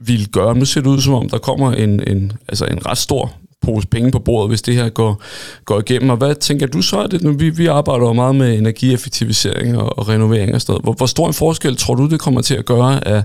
vil 0.00 0.28
gøre. 0.28 0.54
Nu 0.54 0.64
ser 0.64 0.80
det 0.80 0.88
ud 0.88 1.00
som 1.00 1.14
om, 1.14 1.28
der 1.28 1.38
kommer 1.38 1.72
en, 1.72 2.02
en, 2.08 2.32
altså 2.48 2.64
en 2.64 2.86
ret 2.86 2.98
stor 2.98 3.32
pose 3.62 3.86
penge 3.86 4.10
på 4.10 4.18
bordet, 4.18 4.50
hvis 4.50 4.62
det 4.62 4.74
her 4.74 4.88
går, 4.88 5.22
går 5.64 5.78
igennem. 5.78 6.10
Og 6.10 6.16
hvad 6.16 6.34
tænker 6.34 6.66
du 6.66 6.82
så? 6.82 7.06
Det, 7.06 7.22
nu, 7.22 7.32
vi, 7.32 7.50
vi 7.50 7.66
arbejder 7.66 8.06
jo 8.06 8.12
meget 8.12 8.34
med 8.34 8.58
energieffektivisering 8.58 9.78
og, 9.78 9.98
og 9.98 10.08
renovering 10.08 10.54
og 10.54 10.60
sådan 10.60 10.80
Hvor, 10.82 10.92
hvor 10.92 11.06
stor 11.06 11.26
en 11.26 11.34
forskel 11.34 11.76
tror 11.76 11.94
du, 11.94 12.08
det 12.08 12.20
kommer 12.20 12.40
til 12.40 12.54
at 12.54 12.64
gøre, 12.64 13.08
at, 13.08 13.24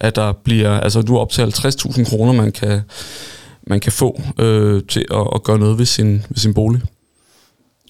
at 0.00 0.16
der 0.16 0.32
bliver, 0.32 0.80
altså 0.80 1.02
du 1.02 1.18
op 1.18 1.30
til 1.30 1.42
50.000 1.42 2.04
kroner, 2.10 2.32
man 2.32 2.52
kan, 2.52 2.80
man 3.66 3.80
kan 3.80 3.92
få 3.92 4.22
øh, 4.38 4.82
til 4.88 5.04
at, 5.10 5.26
at 5.34 5.42
gøre 5.42 5.58
noget 5.58 5.78
ved 5.78 5.86
sin, 5.86 6.12
ved 6.12 6.36
sin 6.36 6.54
bolig? 6.54 6.82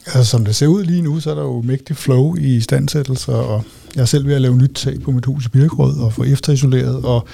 Altså, 0.06 0.25
som 0.25 0.44
det 0.44 0.56
ser 0.56 0.66
ud 0.66 0.84
lige 0.84 1.02
nu, 1.02 1.20
så 1.20 1.30
er 1.30 1.34
der 1.34 1.42
jo 1.42 1.62
mægtig 1.62 1.96
flow 1.96 2.37
i 2.37 2.61
standsættelser, 2.61 3.32
og 3.32 3.64
jeg 3.94 4.00
er 4.02 4.06
selv 4.06 4.26
ved 4.26 4.34
at 4.34 4.40
lave 4.40 4.56
nyt 4.56 4.75
tag 4.75 5.00
på 5.00 5.11
mit 5.11 5.25
hus 5.25 5.46
i 5.46 5.49
Birkerød 5.49 5.99
og 5.99 6.12
få 6.12 6.25
efterisoleret, 6.25 7.04
og 7.04 7.26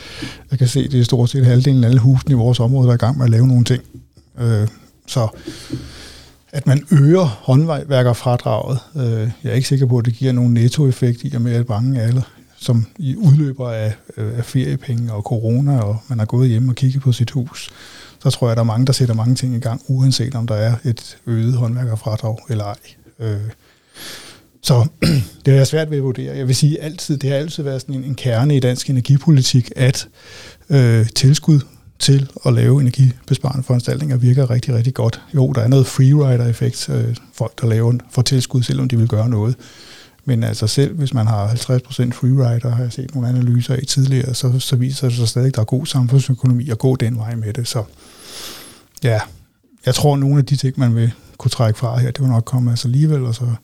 jeg 0.51 0.59
kan 0.59 0.69
se, 0.69 0.81
at 0.81 0.93
det 0.93 1.01
er 1.01 1.05
stort 1.05 1.31
set 1.31 1.47
halvdelen 1.47 1.85
af 1.85 1.89
alle 1.89 2.01
husene 2.01 2.33
i 2.33 2.37
vores 2.37 2.61
område, 2.61 2.87
der 2.87 2.93
er 2.93 2.97
i 2.97 2.99
gang 2.99 3.17
med 3.17 3.25
at 3.25 3.31
lave 3.31 3.47
nogle 3.47 3.65
ting. 3.65 3.83
Øh, 4.41 4.69
så 5.07 5.29
at 6.53 6.67
man 6.67 6.87
øger 6.91 7.25
håndværkerfradraget, 7.25 8.79
øh, 8.97 9.31
jeg 9.45 9.51
er 9.51 9.55
ikke 9.55 9.69
sikker 9.69 9.87
på, 9.87 9.99
at 9.99 10.05
det 10.05 10.15
giver 10.15 10.33
nogen 10.33 10.55
nettoeffekt 10.55 11.25
i 11.25 11.35
og 11.35 11.43
med, 11.43 11.53
at 11.53 11.69
mange 11.69 12.03
alle, 12.03 12.23
som 12.61 12.87
i 12.99 13.17
udløber 13.17 13.71
af, 13.71 13.95
øh, 14.17 14.39
af 14.39 14.45
feriepenge 14.45 15.13
og 15.13 15.23
corona, 15.23 15.81
og 15.81 15.99
man 16.09 16.19
har 16.19 16.27
gået 16.27 16.49
hjem 16.49 16.69
og 16.69 16.75
kigget 16.75 17.03
på 17.03 17.13
sit 17.13 17.31
hus, 17.31 17.71
så 18.23 18.31
tror 18.31 18.47
jeg, 18.47 18.53
at 18.53 18.57
der 18.57 18.63
er 18.63 18.67
mange, 18.67 18.87
der 18.87 18.93
sætter 18.93 19.15
mange 19.15 19.35
ting 19.35 19.55
i 19.55 19.59
gang, 19.59 19.83
uanset 19.89 20.35
om 20.35 20.47
der 20.47 20.55
er 20.55 20.75
et 20.85 21.19
øget 21.27 21.55
håndværkerfradrag 21.55 22.37
eller 22.51 22.65
ej. 22.65 22.77
Øh, 23.21 23.41
så 24.63 24.89
det 25.47 25.59
er 25.59 25.65
svært 25.65 25.91
ved 25.91 25.99
at 25.99 26.05
vurdere. 26.05 26.37
Jeg 26.37 26.47
vil 26.47 26.57
sige 26.57 26.81
altid, 26.81 27.19
det 27.19 27.31
har 27.31 27.37
altid 27.37 27.63
været 27.63 27.81
sådan 27.81 27.95
en, 27.95 28.05
en 28.05 28.15
kerne 28.15 28.57
i 28.57 28.61
dansk 28.61 28.91
energipolitik, 28.91 29.71
at 29.77 30.09
øh, 30.71 31.07
tilskud 31.09 31.61
til 31.99 32.31
at 32.47 32.53
lave 32.53 32.81
energibesparende 32.81 33.63
foranstaltninger 33.63 34.17
virker 34.17 34.51
rigtig, 34.51 34.75
rigtig 34.75 34.95
godt. 34.95 35.21
Jo, 35.35 35.53
der 35.53 35.61
er 35.61 35.69
noget 35.69 35.87
freerider-effekt, 35.87 36.89
øh, 36.89 37.17
folk 37.35 37.61
der 37.61 37.67
laver 37.67 37.95
for 38.11 38.23
tilskud, 38.23 38.63
selvom 38.63 38.89
de 38.89 38.99
vil 38.99 39.09
gøre 39.09 39.29
noget. 39.29 39.57
Men 40.25 40.45
altså 40.45 40.67
selv 40.67 40.97
hvis 40.97 41.15
man 41.15 41.27
har 41.27 41.49
50% 41.49 41.53
freerider, 42.13 42.71
har 42.71 42.83
jeg 42.83 42.93
set 42.93 43.15
nogle 43.15 43.29
analyser 43.29 43.77
i 43.77 43.85
tidligere, 43.85 44.35
så, 44.35 44.59
så 44.59 44.77
viser 44.77 45.09
det 45.09 45.17
sig 45.17 45.29
stadig, 45.29 45.49
at 45.49 45.55
der 45.55 45.61
er 45.61 45.65
god 45.65 45.87
samfundsøkonomi 45.87 46.71
at 46.71 46.79
gå 46.79 46.97
den 46.97 47.19
vej 47.19 47.35
med 47.35 47.53
det. 47.53 47.69
Så 47.69 47.85
ja, 49.03 49.21
jeg 49.87 49.95
tror, 49.95 50.15
at 50.15 50.21
nogle 50.21 50.39
af 50.39 50.47
de 50.47 50.57
ting, 50.57 50.75
man 50.79 50.95
vil 50.95 51.13
kunne 51.39 51.51
trække 51.51 51.79
fra 51.79 51.99
her, 51.99 52.11
det 52.11 52.21
vil 52.21 52.29
nok 52.29 52.45
komme 52.45 52.71
altså 52.71 52.89
alligevel, 52.89 53.25
og 53.25 53.35
så, 53.35 53.55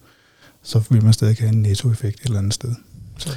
så 0.62 0.82
vil 0.90 1.04
man 1.04 1.12
stadig 1.12 1.36
have 1.38 1.52
en 1.52 1.62
nettoeffekt 1.62 2.20
et 2.20 2.26
eller 2.26 2.38
andet 2.38 2.54
sted. 2.54 2.74
Så. 3.18 3.36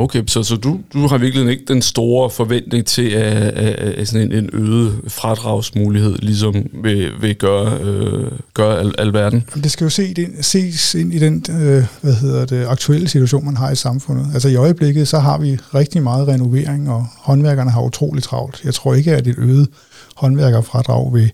Okay, 0.00 0.22
så, 0.26 0.42
så 0.42 0.56
du, 0.56 0.80
du 0.92 1.06
har 1.06 1.18
virkelig 1.18 1.50
ikke 1.50 1.64
den 1.68 1.82
store 1.82 2.30
forventning 2.30 2.86
til, 2.86 3.10
at, 3.10 3.36
at, 3.36 3.74
at 3.74 4.08
sådan 4.08 4.32
en, 4.32 4.44
en 4.44 4.50
øget 4.52 5.00
fradragsmulighed 5.08 6.18
ligesom 6.18 6.54
vil, 6.82 7.10
vil 7.20 7.36
gøre, 7.36 7.78
øh, 7.80 8.32
gøre 8.54 8.78
al, 8.78 8.94
alverden? 8.98 9.44
Det 9.54 9.70
skal 9.70 9.84
jo 9.84 9.90
se, 9.90 10.14
det, 10.14 10.28
ses 10.40 10.94
ind 10.94 11.14
i 11.14 11.18
den 11.18 11.44
øh, 11.50 11.84
hvad 12.00 12.14
hedder 12.14 12.46
det, 12.46 12.66
aktuelle 12.66 13.08
situation, 13.08 13.44
man 13.44 13.56
har 13.56 13.70
i 13.70 13.76
samfundet. 13.76 14.26
Altså 14.34 14.48
i 14.48 14.56
øjeblikket, 14.56 15.08
så 15.08 15.18
har 15.18 15.38
vi 15.38 15.58
rigtig 15.74 16.02
meget 16.02 16.28
renovering, 16.28 16.90
og 16.90 17.06
håndværkerne 17.16 17.70
har 17.70 17.82
utrolig 17.82 18.22
travlt. 18.22 18.64
Jeg 18.64 18.74
tror 18.74 18.94
ikke, 18.94 19.16
at 19.16 19.26
et 19.26 19.38
øget 19.38 19.68
håndværkerfradrag 20.16 21.14
vil 21.14 21.30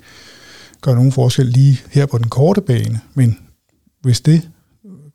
gøre 0.81 0.95
nogen 0.95 1.13
forskel 1.13 1.47
lige 1.47 1.81
her 1.91 2.07
på 2.07 2.19
den 2.19 2.29
korte 2.29 2.61
bane, 2.61 3.01
men 3.15 3.39
hvis 4.03 4.21
det 4.21 4.43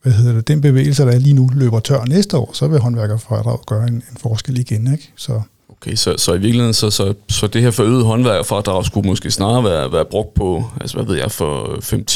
hvad 0.03 0.13
hedder 0.13 0.33
det, 0.33 0.47
den 0.47 0.61
bevægelse, 0.61 1.03
der 1.03 1.11
er 1.11 1.19
lige 1.19 1.33
nu, 1.33 1.49
løber 1.53 1.79
tør 1.79 2.05
næste 2.05 2.37
år, 2.37 2.51
så 2.53 2.67
vil 2.67 2.79
håndværkerfradrag 2.79 3.59
gøre 3.67 3.87
en, 3.87 3.93
en 3.93 4.17
forskel 4.17 4.59
igen. 4.59 4.93
Ikke? 4.93 5.11
Så. 5.15 5.41
Okay, 5.69 5.95
så, 5.95 6.15
så 6.17 6.33
i 6.33 6.39
virkeligheden, 6.39 6.73
så, 6.73 6.89
så, 6.89 7.13
så 7.29 7.47
det 7.47 7.61
her 7.61 7.71
forøgede 7.71 8.03
håndværkerfradrag 8.03 8.85
skulle 8.85 9.07
måske 9.07 9.31
snarere 9.31 9.63
være, 9.63 9.91
være 9.91 10.05
brugt 10.05 10.33
på, 10.33 10.63
altså 10.81 10.97
hvad 10.97 11.05
ved 11.05 11.15
jeg, 11.15 11.31
for 11.31 11.65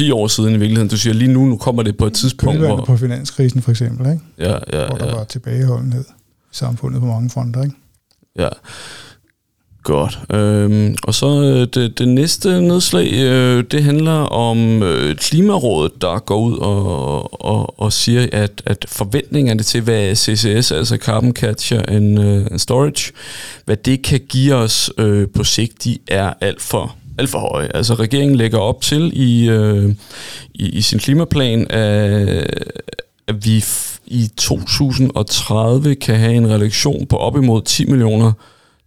5-10 0.09 0.13
år 0.13 0.27
siden 0.27 0.49
i 0.49 0.57
virkeligheden. 0.57 0.89
Du 0.89 0.97
siger 0.97 1.13
lige 1.13 1.33
nu, 1.33 1.45
nu 1.45 1.57
kommer 1.57 1.83
det 1.83 1.97
på 1.97 2.05
et 2.05 2.13
tidspunkt, 2.13 2.59
hvor... 2.59 2.85
på 2.85 2.97
finanskrisen 2.97 3.61
for 3.61 3.71
eksempel, 3.71 4.11
ikke? 4.11 4.23
Ja, 4.37 4.51
ja, 4.51 4.87
hvor 4.87 4.97
der 4.97 5.07
ja. 5.07 5.15
var 5.15 5.23
tilbageholdenhed 5.23 6.03
i 6.03 6.55
samfundet 6.55 7.01
på 7.01 7.07
mange 7.07 7.29
fronter, 7.29 7.63
ikke? 7.63 7.75
Ja. 8.39 8.49
Godt. 9.83 10.19
Øhm, 10.33 10.95
og 11.03 11.13
så 11.13 11.41
øh, 11.41 11.67
det, 11.73 11.99
det 11.99 12.07
næste 12.07 12.61
nedslag, 12.61 13.13
øh, 13.13 13.63
det 13.71 13.83
handler 13.83 14.11
om 14.21 14.83
øh, 14.83 15.15
Klimarådet, 15.15 16.01
der 16.01 16.19
går 16.19 16.39
ud 16.39 16.57
og, 16.57 17.45
og, 17.45 17.79
og 17.79 17.93
siger, 17.93 18.27
at, 18.31 18.61
at 18.65 18.85
forventningerne 18.87 19.63
til, 19.63 19.81
hvad 19.81 20.15
CCS, 20.15 20.71
altså 20.71 20.97
Carbon 20.97 21.33
Capture 21.33 21.89
and 21.89 22.19
uh, 22.19 22.57
Storage, 22.57 23.11
hvad 23.65 23.77
det 23.77 24.01
kan 24.01 24.19
give 24.29 24.55
os 24.55 24.91
øh, 24.97 25.27
på 25.35 25.43
sigt, 25.43 25.83
de 25.83 25.97
er 26.07 26.33
alt 26.41 26.61
for 26.61 26.95
alt 27.17 27.29
for 27.29 27.39
høje. 27.39 27.69
Altså 27.73 27.93
regeringen 27.93 28.35
lægger 28.35 28.57
op 28.57 28.81
til 28.81 29.11
i, 29.13 29.49
øh, 29.49 29.95
i, 30.53 30.69
i 30.69 30.81
sin 30.81 30.99
klimaplan, 30.99 31.67
at, 31.69 32.47
at 33.27 33.45
vi 33.45 33.63
i 34.05 34.29
2030 34.37 35.95
kan 35.95 36.15
have 36.15 36.33
en 36.33 36.49
reduktion 36.49 37.05
på 37.05 37.17
op 37.17 37.37
imod 37.37 37.61
10 37.61 37.85
millioner 37.85 38.31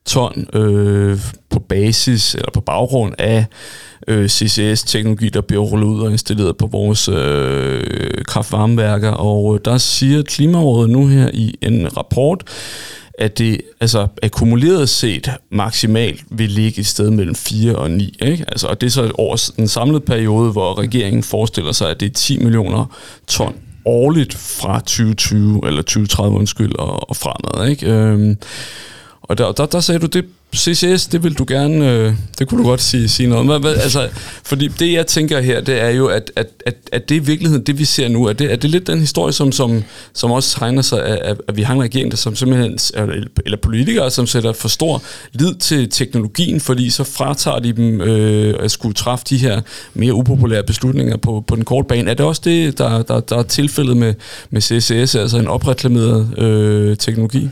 ton 0.06 0.46
øh, 0.52 1.18
på 1.50 1.58
basis 1.58 2.34
eller 2.34 2.50
på 2.50 2.60
baggrund 2.60 3.14
af 3.18 3.44
øh, 4.08 4.28
CCS-teknologi, 4.28 5.28
der 5.28 5.40
bliver 5.40 5.62
rullet 5.62 5.86
ud 5.86 6.00
og 6.00 6.10
installeret 6.10 6.56
på 6.56 6.66
vores 6.66 7.08
øh, 7.08 8.24
kraftvarmeværker. 8.26 9.10
Og 9.10 9.54
øh, 9.54 9.60
der 9.64 9.78
siger 9.78 10.22
Klimarådet 10.22 10.90
nu 10.90 11.06
her 11.06 11.30
i 11.32 11.54
en 11.62 11.96
rapport, 11.96 12.44
at 13.18 13.38
det 13.38 13.60
altså 13.80 14.06
akkumuleret 14.22 14.88
set 14.88 15.30
maksimalt 15.50 16.24
vil 16.30 16.50
ligge 16.50 16.80
et 16.80 16.86
sted 16.86 17.10
mellem 17.10 17.34
4 17.34 17.76
og 17.76 17.90
9. 17.90 18.16
Ikke? 18.22 18.44
Altså, 18.48 18.66
og 18.66 18.80
det 18.80 18.86
er 18.86 18.90
så 18.90 19.12
over 19.14 19.50
en 19.58 19.68
samlet 19.68 20.04
periode, 20.04 20.52
hvor 20.52 20.78
regeringen 20.78 21.22
forestiller 21.22 21.72
sig, 21.72 21.90
at 21.90 22.00
det 22.00 22.06
er 22.06 22.14
10 22.14 22.38
millioner 22.38 22.96
ton 23.26 23.54
årligt 23.84 24.34
fra 24.34 24.78
2020 24.80 25.60
eller 25.66 25.82
2030 25.82 26.38
undskyld 26.38 26.74
og, 26.78 27.10
og 27.10 27.16
fremad. 27.16 27.68
Ikke? 27.68 27.92
Øhm, 27.92 28.36
og 29.28 29.38
der, 29.38 29.52
der, 29.52 29.66
der 29.66 29.80
sagde 29.80 30.00
du, 30.00 30.06
det 30.06 30.24
CCS, 30.56 31.06
det 31.06 31.22
vil 31.22 31.34
du 31.34 31.44
gerne, 31.48 31.92
øh, 31.92 32.14
det 32.38 32.48
kunne 32.48 32.62
du 32.62 32.68
godt 32.68 32.82
sige, 32.82 33.08
sige 33.08 33.28
noget 33.28 33.40
om. 33.40 33.46
Hvad, 33.46 33.58
hvad, 33.58 33.74
altså, 33.74 34.08
fordi 34.44 34.68
det, 34.68 34.92
jeg 34.92 35.06
tænker 35.06 35.40
her, 35.40 35.60
det 35.60 35.80
er 35.80 35.88
jo, 35.88 36.06
at, 36.06 36.32
at, 36.36 36.46
at, 36.66 36.74
at 36.92 37.08
det 37.08 37.14
i 37.14 37.18
virkeligheden, 37.18 37.66
det 37.66 37.78
vi 37.78 37.84
ser 37.84 38.08
nu, 38.08 38.24
er 38.24 38.32
det, 38.32 38.52
er 38.52 38.56
det 38.56 38.70
lidt 38.70 38.86
den 38.86 39.00
historie, 39.00 39.32
som, 39.32 39.52
som, 39.52 39.84
som 40.12 40.30
også 40.30 40.58
tegner 40.58 40.82
sig, 40.82 41.04
at, 41.04 41.40
at 41.48 41.56
vi 41.56 41.62
har 41.62 41.74
en 41.74 41.82
regering, 41.82 42.10
der 42.10 42.16
som 42.16 42.36
simpelthen, 42.36 42.78
eller 43.44 43.58
politikere, 43.62 44.10
som 44.10 44.26
sætter 44.26 44.52
for 44.52 44.68
stor 44.68 45.02
lid 45.32 45.54
til 45.54 45.90
teknologien, 45.90 46.60
fordi 46.60 46.90
så 46.90 47.04
fratager 47.04 47.58
de 47.58 47.72
dem 47.72 48.00
øh, 48.00 48.54
at 48.60 48.70
skulle 48.70 48.94
træffe 48.94 49.24
de 49.30 49.36
her 49.36 49.60
mere 49.94 50.14
upopulære 50.14 50.62
beslutninger 50.62 51.16
på, 51.16 51.44
på 51.46 51.56
den 51.56 51.64
korte 51.64 51.88
bane. 51.88 52.10
Er 52.10 52.14
det 52.14 52.26
også 52.26 52.42
det, 52.44 52.78
der, 52.78 53.02
der, 53.02 53.20
der 53.20 53.38
er 53.38 53.42
tilfældet 53.42 53.96
med, 53.96 54.14
med 54.50 54.60
CCS, 54.60 55.14
altså 55.14 55.38
en 55.38 55.48
opreklameret 55.48 56.38
øh, 56.38 56.96
teknologi? 56.96 57.48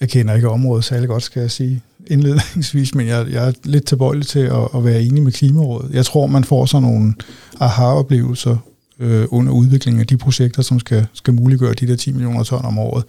Jeg 0.00 0.08
kender 0.08 0.34
ikke 0.34 0.48
området 0.48 0.84
særlig 0.84 1.08
godt, 1.08 1.22
skal 1.22 1.40
jeg 1.40 1.50
sige 1.50 1.82
indledningsvis, 2.06 2.94
men 2.94 3.06
jeg, 3.06 3.26
jeg 3.30 3.48
er 3.48 3.52
lidt 3.64 3.86
tilbøjelig 3.86 4.26
til 4.26 4.38
at, 4.38 4.68
at 4.74 4.84
være 4.84 5.02
enig 5.02 5.22
med 5.22 5.32
Klimarådet. 5.32 5.90
Jeg 5.92 6.04
tror, 6.04 6.26
man 6.26 6.44
får 6.44 6.66
sådan 6.66 6.88
nogle 6.88 7.14
aha-oplevelser 7.60 8.56
øh, 9.00 9.26
under 9.30 9.52
udviklingen 9.52 10.00
af 10.00 10.06
de 10.06 10.16
projekter, 10.16 10.62
som 10.62 10.80
skal, 10.80 11.06
skal 11.12 11.34
muliggøre 11.34 11.74
de 11.74 11.86
der 11.86 11.96
10 11.96 12.12
millioner 12.12 12.42
ton 12.42 12.64
om 12.64 12.78
året. 12.78 13.04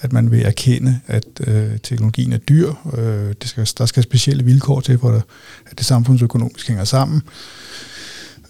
At 0.00 0.12
man 0.12 0.30
vil 0.30 0.42
erkende, 0.42 1.00
at 1.06 1.24
øh, 1.46 1.78
teknologien 1.82 2.32
er 2.32 2.38
dyr. 2.38 2.72
Øh, 2.98 3.34
det 3.42 3.48
skal, 3.48 3.68
der 3.78 3.86
skal 3.86 4.02
specielle 4.02 4.44
vilkår 4.44 4.80
til, 4.80 4.98
for 4.98 5.22
at 5.70 5.78
det 5.78 5.86
samfundsøkonomisk 5.86 6.68
hænger 6.68 6.84
sammen. 6.84 7.22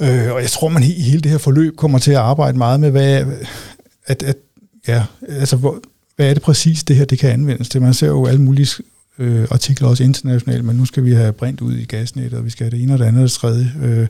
Øh, 0.01 0.33
og 0.33 0.41
jeg 0.41 0.51
tror, 0.51 0.69
man 0.69 0.83
i 0.83 1.03
hele 1.03 1.21
det 1.21 1.31
her 1.31 1.39
forløb 1.39 1.77
kommer 1.77 1.99
til 1.99 2.11
at 2.11 2.17
arbejde 2.17 2.59
meget 2.59 2.81
med, 2.81 2.91
hvad, 2.91 3.25
at, 4.07 4.23
at 4.23 4.37
ja, 4.89 5.05
altså, 5.29 5.57
hvor, 5.57 5.81
hvad 6.17 6.31
er 6.31 6.35
det 6.35 6.43
præcis, 6.43 6.85
det 6.85 6.97
her 6.97 7.05
det 7.05 7.19
kan 7.19 7.31
anvendes 7.31 7.69
til? 7.69 7.83
Man 7.83 7.95
ser 7.95 8.07
jo 8.07 8.27
alle 8.27 8.43
mulige 8.43 8.83
øh, 9.19 9.47
artikler 9.51 9.89
også 9.89 10.05
internationalt, 10.05 10.65
men 10.65 10.77
nu 10.77 10.85
skal 10.85 11.05
vi 11.05 11.13
have 11.13 11.33
brint 11.33 11.61
ud 11.61 11.75
i 11.75 11.85
gasnettet, 11.85 12.39
og 12.39 12.45
vi 12.45 12.51
skal 12.51 12.65
have 12.65 12.71
det 12.71 12.83
ene 12.83 12.93
og 12.93 12.99
det 12.99 13.05
andet 13.05 13.23
og 13.23 13.29
det 13.29 13.33
tredje. 13.33 13.73
Øh, 13.83 14.07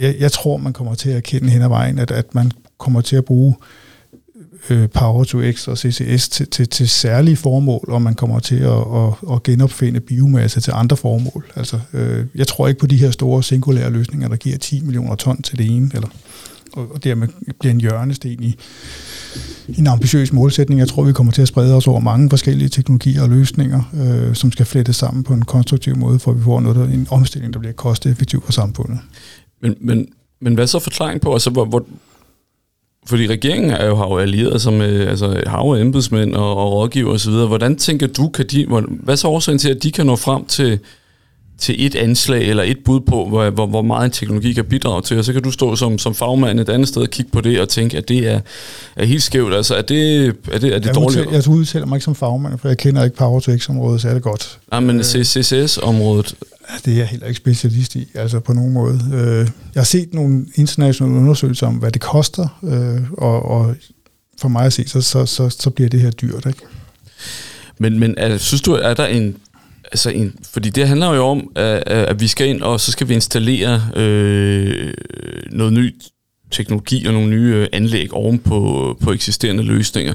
jeg, 0.00 0.16
jeg 0.18 0.32
tror, 0.32 0.56
man 0.56 0.72
kommer 0.72 0.94
til 0.94 1.10
at 1.10 1.16
erkende 1.16 1.50
hen 1.50 1.62
ad 1.62 1.68
vejen, 1.68 1.98
at, 1.98 2.10
at 2.10 2.34
man 2.34 2.52
kommer 2.78 3.00
til 3.00 3.16
at 3.16 3.24
bruge 3.24 3.54
øh, 4.70 4.88
Power 4.88 5.24
to 5.24 5.52
X 5.52 5.68
og 5.68 5.78
CCS 5.78 6.28
til, 6.28 6.46
til, 6.46 6.68
til 6.68 6.88
særlige 6.88 7.36
formål, 7.36 7.84
og 7.88 8.02
man 8.02 8.14
kommer 8.14 8.38
til 8.38 8.60
at, 8.60 8.78
at, 8.94 9.32
at 9.32 9.42
genopfinde 9.42 10.00
biomasse 10.00 10.60
til 10.60 10.72
andre 10.76 10.96
formål. 10.96 11.52
Altså, 11.56 11.80
øh, 11.92 12.26
jeg 12.34 12.46
tror 12.46 12.68
ikke 12.68 12.80
på 12.80 12.86
de 12.86 12.96
her 12.96 13.10
store 13.10 13.42
singulære 13.42 13.90
løsninger, 13.90 14.28
der 14.28 14.36
giver 14.36 14.58
10 14.58 14.80
millioner 14.80 15.14
ton 15.14 15.42
til 15.42 15.58
det 15.58 15.66
ene, 15.66 15.90
eller 15.94 16.08
og 16.76 17.04
dermed 17.04 17.28
bliver 17.60 17.74
en 17.74 17.80
hjørnesten 17.80 18.42
i, 18.42 18.56
i 19.68 19.78
en 19.78 19.86
ambitiøs 19.86 20.32
målsætning. 20.32 20.80
Jeg 20.80 20.88
tror, 20.88 21.02
vi 21.02 21.12
kommer 21.12 21.32
til 21.32 21.42
at 21.42 21.48
sprede 21.48 21.74
os 21.74 21.86
over 21.86 22.00
mange 22.00 22.30
forskellige 22.30 22.68
teknologier 22.68 23.22
og 23.22 23.28
løsninger, 23.28 23.82
øh, 23.94 24.34
som 24.34 24.52
skal 24.52 24.66
flettes 24.66 24.96
sammen 24.96 25.24
på 25.24 25.34
en 25.34 25.44
konstruktiv 25.44 25.96
måde, 25.96 26.18
for 26.18 26.30
at 26.30 26.38
vi 26.38 26.42
får 26.42 26.60
noget, 26.60 26.76
der, 26.76 26.84
en 26.84 27.06
omstilling, 27.10 27.52
der 27.52 27.58
bliver 27.58 27.72
kosteffektiv 27.72 28.42
for 28.44 28.52
samfundet. 28.52 28.98
Men, 29.62 29.74
men, 29.80 30.08
men 30.40 30.54
hvad 30.54 30.66
så 30.66 30.78
forklaring 30.78 31.20
på, 31.20 31.32
altså 31.32 31.50
hvor, 31.50 31.64
hvor, 31.64 31.86
fordi 33.06 33.26
regeringen 33.26 33.70
er 33.70 33.86
jo, 33.86 33.96
har 33.96 34.06
jo 34.06 34.18
allieret 34.18 34.62
sig 34.62 34.72
med 34.72 35.06
altså, 35.06 35.42
hav 35.46 35.70
og 35.70 35.80
embedsmænd 35.80 36.34
og, 36.34 36.56
og 36.56 36.72
rådgiver 36.72 37.12
osv. 37.12 37.32
Hvordan 37.32 37.76
tænker 37.76 38.06
du, 38.06 38.28
kan 38.28 38.46
de, 38.46 38.66
hvad 38.88 39.16
så 39.16 39.28
årsagen 39.28 39.58
til, 39.58 39.68
at 39.68 39.82
de 39.82 39.92
kan 39.92 40.06
nå 40.06 40.16
frem 40.16 40.44
til, 40.44 40.78
til 41.58 41.86
et 41.86 41.94
anslag 41.94 42.48
eller 42.48 42.62
et 42.62 42.78
bud 42.84 43.00
på, 43.00 43.28
hvor, 43.28 43.50
hvor, 43.50 43.66
hvor 43.66 43.82
meget 43.82 44.04
en 44.04 44.10
teknologi 44.10 44.52
kan 44.52 44.64
bidrage 44.64 45.02
til, 45.02 45.18
og 45.18 45.24
så 45.24 45.32
kan 45.32 45.42
du 45.42 45.50
stå 45.50 45.76
som, 45.76 45.98
som 45.98 46.14
fagmand 46.14 46.60
et 46.60 46.68
andet 46.68 46.88
sted 46.88 47.02
og 47.02 47.08
kigge 47.08 47.30
på 47.32 47.40
det 47.40 47.60
og 47.60 47.68
tænke, 47.68 47.96
at 47.96 48.08
det 48.08 48.28
er, 48.28 48.40
er 48.96 49.04
helt 49.04 49.22
skævt. 49.22 49.54
Altså, 49.54 49.74
er 49.74 49.82
det, 49.82 50.26
er 50.26 50.58
det, 50.58 50.74
er 50.74 50.78
det 50.78 50.86
jeg 50.86 50.94
dårligt? 50.94 51.20
Udtaler, 51.20 51.32
jeg 51.32 51.48
udtaler 51.48 51.86
mig 51.86 51.96
ikke 51.96 52.04
som 52.04 52.14
fagmand, 52.14 52.58
for 52.58 52.68
jeg 52.68 52.78
kender 52.78 53.04
ikke 53.04 53.16
Power 53.16 53.40
to 53.40 53.56
X-området 53.58 54.00
særlig 54.00 54.22
godt. 54.22 54.58
Nej, 54.70 54.80
men 54.80 54.96
øh, 54.96 55.04
CCS-området? 55.04 56.34
Det 56.84 56.92
er 56.92 56.96
jeg 56.96 57.06
heller 57.06 57.26
ikke 57.26 57.38
specialist 57.38 57.96
i, 57.96 58.08
altså 58.14 58.40
på 58.40 58.52
nogen 58.52 58.72
måde. 58.72 59.00
Øh, 59.14 59.38
jeg 59.74 59.80
har 59.80 59.84
set 59.84 60.14
nogle 60.14 60.46
internationale 60.54 61.16
undersøgelser 61.16 61.66
om, 61.66 61.74
hvad 61.74 61.90
det 61.90 62.00
koster, 62.00 62.58
øh, 62.62 63.10
og, 63.12 63.42
og 63.42 63.76
for 64.40 64.48
mig 64.48 64.66
at 64.66 64.72
se, 64.72 64.88
så, 64.88 65.00
så, 65.00 65.26
så, 65.26 65.48
så 65.48 65.70
bliver 65.70 65.88
det 65.88 66.00
her 66.00 66.10
dyrt. 66.10 66.46
Ikke? 66.46 66.58
Men, 67.78 67.98
men 67.98 68.14
er, 68.16 68.36
synes 68.36 68.62
du, 68.62 68.72
er 68.72 68.94
der 68.94 69.06
en 69.06 69.36
Altså 69.84 70.10
en, 70.10 70.34
fordi 70.52 70.70
det 70.70 70.88
handler 70.88 71.14
jo 71.14 71.24
om, 71.24 71.50
at, 71.56 71.82
at 71.88 72.20
vi 72.20 72.28
skal 72.28 72.48
ind, 72.48 72.62
og 72.62 72.80
så 72.80 72.92
skal 72.92 73.08
vi 73.08 73.14
installere 73.14 73.82
øh, 73.96 74.94
noget 75.52 75.72
ny 75.72 75.94
teknologi 76.50 77.06
og 77.06 77.12
nogle 77.12 77.28
nye 77.28 77.54
øh, 77.54 77.66
anlæg 77.72 78.14
oven 78.14 78.38
på, 78.38 78.96
på 79.00 79.12
eksisterende 79.12 79.62
løsninger. 79.62 80.14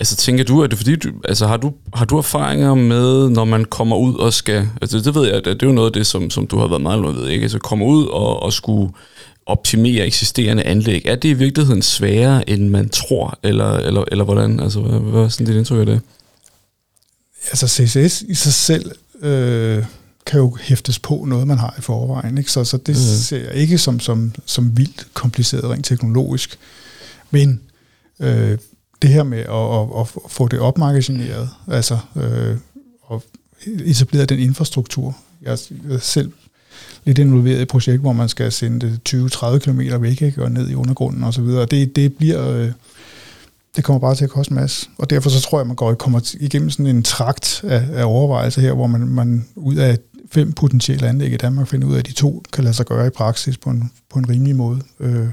Altså 0.00 0.16
tænker 0.16 0.44
du, 0.44 0.62
at 0.62 0.70
det 0.70 0.78
fordi, 0.78 0.96
du, 0.96 1.08
altså 1.24 1.46
har 1.46 1.56
du, 1.56 1.72
har 1.94 2.04
du 2.04 2.18
erfaringer 2.18 2.74
med, 2.74 3.30
når 3.30 3.44
man 3.44 3.64
kommer 3.64 3.96
ud 3.96 4.14
og 4.14 4.32
skal, 4.32 4.68
altså 4.82 4.98
det 4.98 5.14
ved 5.14 5.26
jeg, 5.26 5.34
at 5.34 5.44
det 5.44 5.62
er 5.62 5.66
jo 5.66 5.72
noget 5.72 5.88
af 5.88 5.92
det, 5.92 6.06
som, 6.06 6.30
som 6.30 6.46
du 6.46 6.58
har 6.58 6.68
været 6.68 6.82
meget 6.82 7.02
ved, 7.02 7.28
ikke? 7.28 7.42
Altså 7.42 7.58
komme 7.58 7.84
ud 7.84 8.06
og, 8.06 8.42
og 8.42 8.52
skulle 8.52 8.92
optimere 9.46 10.06
eksisterende 10.06 10.62
anlæg. 10.62 11.02
Er 11.06 11.14
det 11.14 11.28
i 11.28 11.32
virkeligheden 11.32 11.82
sværere, 11.82 12.50
end 12.50 12.68
man 12.68 12.88
tror, 12.88 13.38
eller, 13.42 13.72
eller, 13.72 14.04
eller 14.12 14.24
hvordan? 14.24 14.60
Altså 14.60 14.80
hvad, 14.80 15.00
hvad 15.00 15.22
er 15.22 15.28
sådan 15.28 15.46
dit 15.46 15.56
indtryk 15.56 15.80
af 15.80 15.86
det? 15.86 16.00
Altså 17.48 17.68
CCS 17.68 18.22
i 18.22 18.34
sig 18.34 18.52
selv 18.52 18.92
øh, 19.22 19.84
kan 20.26 20.40
jo 20.40 20.56
hæftes 20.60 20.98
på 20.98 21.24
noget, 21.28 21.46
man 21.46 21.58
har 21.58 21.74
i 21.78 21.80
forvejen. 21.80 22.38
Ikke? 22.38 22.52
Så, 22.52 22.64
så 22.64 22.76
det 22.76 22.94
mm. 22.94 23.00
ser 23.00 23.44
jeg 23.44 23.54
ikke 23.54 23.78
som, 23.78 24.00
som, 24.00 24.32
som 24.46 24.76
vildt 24.76 25.06
kompliceret 25.14 25.64
rent 25.64 25.86
teknologisk. 25.86 26.58
Men 27.30 27.60
øh, 28.20 28.58
det 29.02 29.10
her 29.10 29.22
med 29.22 29.38
at, 29.38 30.00
at, 30.00 30.22
at 30.24 30.30
få 30.30 30.48
det 30.48 30.58
opmagasineret, 30.58 31.48
altså 31.68 31.98
øh, 32.16 32.56
og 33.02 33.22
etableret 33.66 34.28
den 34.28 34.38
infrastruktur. 34.38 35.16
Jeg 35.42 35.58
er 35.90 35.98
selv 35.98 36.32
lidt 37.04 37.18
involveret 37.18 37.58
i 37.58 37.62
et 37.62 37.68
projekt, 37.68 38.00
hvor 38.00 38.12
man 38.12 38.28
skal 38.28 38.52
sende 38.52 38.80
det 38.86 39.32
20-30 39.34 39.58
km 39.58 39.80
væk 40.02 40.22
ikke? 40.22 40.42
og 40.42 40.52
ned 40.52 40.70
i 40.70 40.74
undergrunden 40.74 41.24
osv. 41.24 41.44
Det, 41.44 41.96
det 41.96 42.14
bliver... 42.14 42.50
Øh, 42.50 42.72
det 43.76 43.84
kommer 43.84 44.00
bare 44.00 44.14
til 44.14 44.24
at 44.24 44.30
koste 44.30 44.52
en 44.52 44.56
masse. 44.56 44.88
Og 44.98 45.10
derfor 45.10 45.30
så 45.30 45.40
tror 45.40 45.58
jeg, 45.58 45.66
man 45.66 45.76
går 45.76 45.94
kommer 45.94 46.34
igennem 46.40 46.70
sådan 46.70 46.86
en 46.86 47.02
trakt 47.02 47.60
af, 47.64 47.86
af 47.92 48.04
overvejelser 48.04 48.60
her, 48.60 48.72
hvor 48.72 48.86
man, 48.86 49.00
man 49.08 49.46
ud 49.56 49.76
af 49.76 49.98
fem 50.30 50.52
potentielle 50.52 51.08
anlæg 51.08 51.32
i 51.32 51.36
Danmark 51.36 51.68
finder 51.68 51.88
ud 51.88 51.94
af, 51.94 51.98
at 51.98 52.06
de 52.06 52.12
to 52.12 52.42
kan 52.52 52.64
lade 52.64 52.74
sig 52.74 52.86
gøre 52.86 53.06
i 53.06 53.10
praksis 53.10 53.58
på 53.58 53.70
en, 53.70 53.90
på 54.10 54.18
en 54.18 54.28
rimelig 54.28 54.56
måde. 54.56 54.80
Øh, 55.00 55.26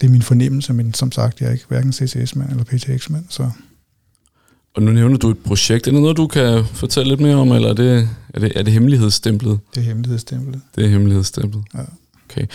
det 0.00 0.06
er 0.06 0.10
min 0.10 0.22
fornemmelse, 0.22 0.72
men 0.72 0.94
som 0.94 1.12
sagt, 1.12 1.40
jeg 1.40 1.48
er 1.48 1.52
ikke 1.52 1.64
hverken 1.68 1.92
CCS-mand 1.92 2.50
eller 2.50 2.64
PTX-mand, 2.64 3.24
så... 3.28 3.50
Og 4.74 4.82
nu 4.82 4.92
nævner 4.92 5.16
du 5.16 5.30
et 5.30 5.38
projekt. 5.38 5.86
Er 5.86 5.90
det 5.90 6.00
noget, 6.00 6.16
du 6.16 6.26
kan 6.26 6.64
fortælle 6.64 7.08
lidt 7.08 7.20
mere 7.20 7.36
om, 7.36 7.52
eller 7.52 7.68
er 7.68 7.74
det, 7.74 8.08
er 8.34 8.40
det, 8.40 8.52
er 8.56 8.62
det 8.62 8.72
hemmelighedsstemplet? 8.72 9.60
Det 9.74 9.80
er 9.80 9.84
hemmelighedsstemplet. 9.84 10.60
Det 10.76 10.84
er 10.84 10.88
hemmelighedsstemplet. 10.88 11.64
Ja. 11.74 11.80
Okay. 12.30 12.46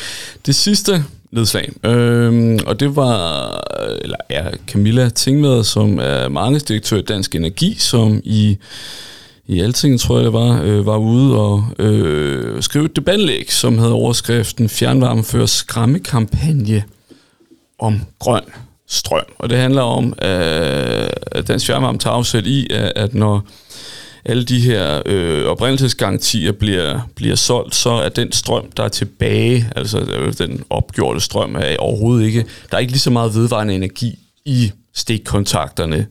Det 0.45 0.55
sidste 0.55 1.05
nedslag, 1.31 1.69
øhm, 1.83 2.59
og 2.65 2.79
det 2.79 2.95
var 2.95 3.61
eller 4.01 4.17
er 4.29 4.51
Camilla 4.67 5.09
Tingvad, 5.09 5.63
som 5.63 5.99
er 5.99 6.29
markedsdirektør 6.29 6.97
i 6.97 7.01
Dansk 7.01 7.35
Energi, 7.35 7.75
som 7.79 8.21
i 8.23 8.57
i 9.47 9.59
Alting, 9.59 9.99
tror 9.99 10.15
jeg 10.15 10.25
det 10.25 10.33
var, 10.33 10.61
øh, 10.63 10.85
var 10.85 10.97
ude 10.97 11.39
og 11.39 11.63
øh, 11.79 12.61
skrive 12.63 12.85
et 12.85 12.95
debatlæg, 12.95 13.51
som 13.51 13.77
havde 13.77 13.93
overskriften 13.93 14.69
Fjernvarme 14.69 15.23
fører 15.23 15.45
skræmmekampagne 15.45 16.83
om 17.79 18.01
grøn 18.19 18.43
strøm. 18.87 19.25
Og 19.37 19.49
det 19.49 19.57
handler 19.57 19.81
om, 19.81 20.05
øh, 20.05 21.09
at 21.31 21.47
Dansk 21.47 21.65
Fjernvarme 21.65 21.97
tager 21.97 22.13
afsæt 22.13 22.45
i, 22.45 22.67
at 22.95 23.13
når 23.13 23.47
alle 24.25 24.45
de 24.45 24.59
her 24.59 25.01
øh, 25.05 25.45
oprindelsesgarantier 25.45 26.51
bliver, 26.51 27.09
bliver 27.15 27.35
solgt, 27.35 27.75
så 27.75 27.89
er 27.89 28.09
den 28.09 28.31
strøm, 28.31 28.71
der 28.77 28.83
er 28.83 28.89
tilbage, 28.89 29.69
altså 29.75 29.99
øh, 29.99 30.33
den 30.37 30.63
opgjorte 30.69 31.19
strøm, 31.19 31.55
er 31.55 31.77
overhovedet 31.79 32.25
ikke, 32.25 32.45
der 32.71 32.77
er 32.77 32.81
ikke 32.81 32.91
lige 32.91 32.99
så 32.99 33.09
meget 33.09 33.35
vedvarende 33.35 33.75
energi 33.75 34.19
i 34.45 34.71
stikkontakterne 34.93 36.07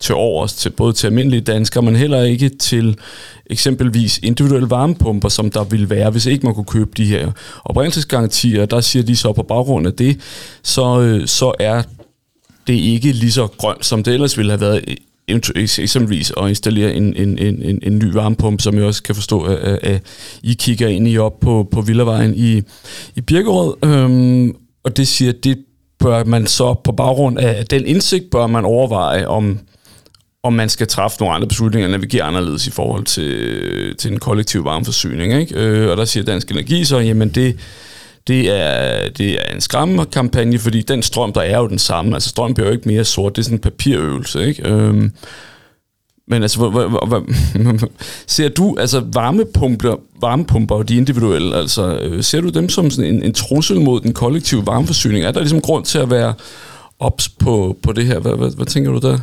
til 0.00 0.14
overs, 0.14 0.54
til, 0.54 0.70
både 0.70 0.92
til 0.92 1.06
almindelige 1.06 1.40
danskere, 1.40 1.82
men 1.82 1.96
heller 1.96 2.22
ikke 2.22 2.48
til 2.48 2.96
eksempelvis 3.46 4.18
individuelle 4.22 4.70
varmepumper, 4.70 5.28
som 5.28 5.50
der 5.50 5.64
ville 5.64 5.90
være, 5.90 6.10
hvis 6.10 6.26
ikke 6.26 6.46
man 6.46 6.54
kunne 6.54 6.64
købe 6.64 6.90
de 6.96 7.04
her 7.04 7.30
oprindelsesgarantier. 7.64 8.66
Der 8.66 8.80
siger 8.80 9.02
de 9.02 9.16
så 9.16 9.32
på 9.32 9.42
baggrund 9.42 9.86
af 9.86 9.92
det, 9.92 10.20
så, 10.62 11.00
øh, 11.00 11.26
så 11.26 11.52
er 11.60 11.82
det 12.66 12.74
ikke 12.74 13.12
lige 13.12 13.32
så 13.32 13.46
grønt, 13.46 13.86
som 13.86 14.02
det 14.02 14.14
ellers 14.14 14.38
ville 14.38 14.52
have 14.52 14.60
været 14.60 14.98
eksempelvis 15.56 16.32
at 16.36 16.48
installere 16.48 16.94
en, 16.94 17.16
en, 17.16 17.38
en, 17.38 17.78
en 17.82 17.98
ny 17.98 18.12
varmepumpe, 18.12 18.62
som 18.62 18.76
jeg 18.76 18.84
også 18.84 19.02
kan 19.02 19.14
forstå, 19.14 19.42
at, 19.42 19.78
at 19.82 20.02
I 20.42 20.52
kigger 20.52 20.88
ind 20.88 21.08
i 21.08 21.18
op 21.18 21.40
på, 21.40 21.68
på 21.72 21.80
Villavejen 21.80 22.34
i, 22.36 22.62
i 23.16 23.20
Birkerød. 23.20 23.74
Øhm, 23.84 24.56
og 24.84 24.96
det 24.96 25.08
siger, 25.08 25.32
at 25.32 25.44
det 25.44 25.58
bør 25.98 26.24
man 26.24 26.46
så 26.46 26.74
på 26.84 26.92
baggrund 26.92 27.38
af 27.38 27.66
den 27.66 27.86
indsigt, 27.86 28.30
bør 28.30 28.46
man 28.46 28.64
overveje, 28.64 29.26
om, 29.26 29.58
om 30.42 30.52
man 30.52 30.68
skal 30.68 30.86
træffe 30.86 31.16
nogle 31.20 31.34
andre 31.34 31.48
beslutninger, 31.48 31.88
navigere 31.88 32.22
anderledes 32.22 32.66
i 32.66 32.70
forhold 32.70 33.04
til, 33.04 33.96
til 33.96 34.12
en 34.12 34.18
kollektiv 34.18 34.64
varmeforsyning. 34.64 35.34
Ikke? 35.34 35.54
Øh, 35.54 35.90
og 35.90 35.96
der 35.96 36.04
siger 36.04 36.24
Dansk 36.24 36.50
Energi 36.50 36.84
så, 36.84 36.98
jamen 36.98 37.28
det, 37.28 37.56
det 38.28 38.50
er, 38.50 39.08
det 39.08 39.30
er 39.30 39.54
en 39.54 39.60
skræmmekampagne, 39.60 40.58
fordi 40.58 40.82
den 40.82 41.02
strøm, 41.02 41.32
der 41.32 41.40
er 41.40 41.58
jo 41.58 41.68
den 41.68 41.78
samme. 41.78 42.14
Altså 42.14 42.28
strøm 42.28 42.54
bliver 42.54 42.66
jo 42.66 42.72
ikke 42.72 42.88
mere 42.88 43.04
sort, 43.04 43.36
det 43.36 43.42
er 43.42 43.44
sådan 43.44 43.56
en 43.56 43.60
papirøvelse. 43.60 44.46
Ikke? 44.46 44.68
Øhm, 44.68 45.12
men 46.28 46.42
altså, 46.42 46.58
hvor, 46.58 46.70
hvor, 46.70 47.06
hvor, 47.06 47.26
ser 48.26 48.48
du 48.48 48.76
altså 48.80 49.02
varmepumper, 49.12 49.96
varmepumper 50.20 50.74
og 50.74 50.88
de 50.88 50.96
individuelle, 50.96 51.56
altså 51.56 51.98
øh, 51.98 52.22
ser 52.22 52.40
du 52.40 52.48
dem 52.48 52.68
som 52.68 52.90
sådan 52.90 53.14
en, 53.14 53.22
en 53.22 53.34
trussel 53.34 53.80
mod 53.80 54.00
den 54.00 54.12
kollektive 54.12 54.66
varmeforsyning? 54.66 55.24
Er 55.24 55.32
der 55.32 55.40
ligesom 55.40 55.60
grund 55.60 55.84
til 55.84 55.98
at 55.98 56.10
være 56.10 56.34
ops 56.98 57.28
på, 57.28 57.78
på 57.82 57.92
det 57.92 58.06
her? 58.06 58.18
Hvad, 58.18 58.32
hvad, 58.32 58.50
hvad 58.56 58.66
tænker 58.66 58.92
du 58.92 58.98
der? 58.98 59.18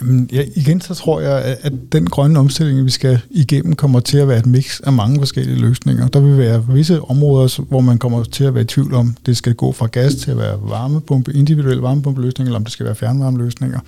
Jamen, 0.00 0.28
ja, 0.32 0.44
igen 0.54 0.80
så 0.80 0.94
tror 0.94 1.20
jeg, 1.20 1.56
at 1.62 1.72
den 1.92 2.06
grønne 2.06 2.38
omstilling, 2.38 2.84
vi 2.84 2.90
skal 2.90 3.18
igennem, 3.30 3.74
kommer 3.74 4.00
til 4.00 4.18
at 4.18 4.28
være 4.28 4.38
et 4.38 4.46
mix 4.46 4.80
af 4.80 4.92
mange 4.92 5.18
forskellige 5.18 5.58
løsninger. 5.58 6.08
Der 6.08 6.20
vil 6.20 6.38
være 6.38 6.64
visse 6.68 7.02
områder, 7.02 7.62
hvor 7.68 7.80
man 7.80 7.98
kommer 7.98 8.24
til 8.24 8.44
at 8.44 8.54
være 8.54 8.62
i 8.62 8.66
tvivl 8.66 8.94
om, 8.94 9.16
det 9.26 9.36
skal 9.36 9.54
gå 9.54 9.72
fra 9.72 9.86
gas 9.86 10.14
til 10.14 10.30
at 10.30 10.36
være 10.36 10.58
varmepumpe, 10.62 11.32
individuelle 11.32 11.82
varmepumpeløsninger, 11.82 12.48
eller 12.48 12.58
om 12.58 12.64
det 12.64 12.72
skal 12.72 12.86
være 12.86 12.94
fjernvarmeløsninger. 12.94 13.80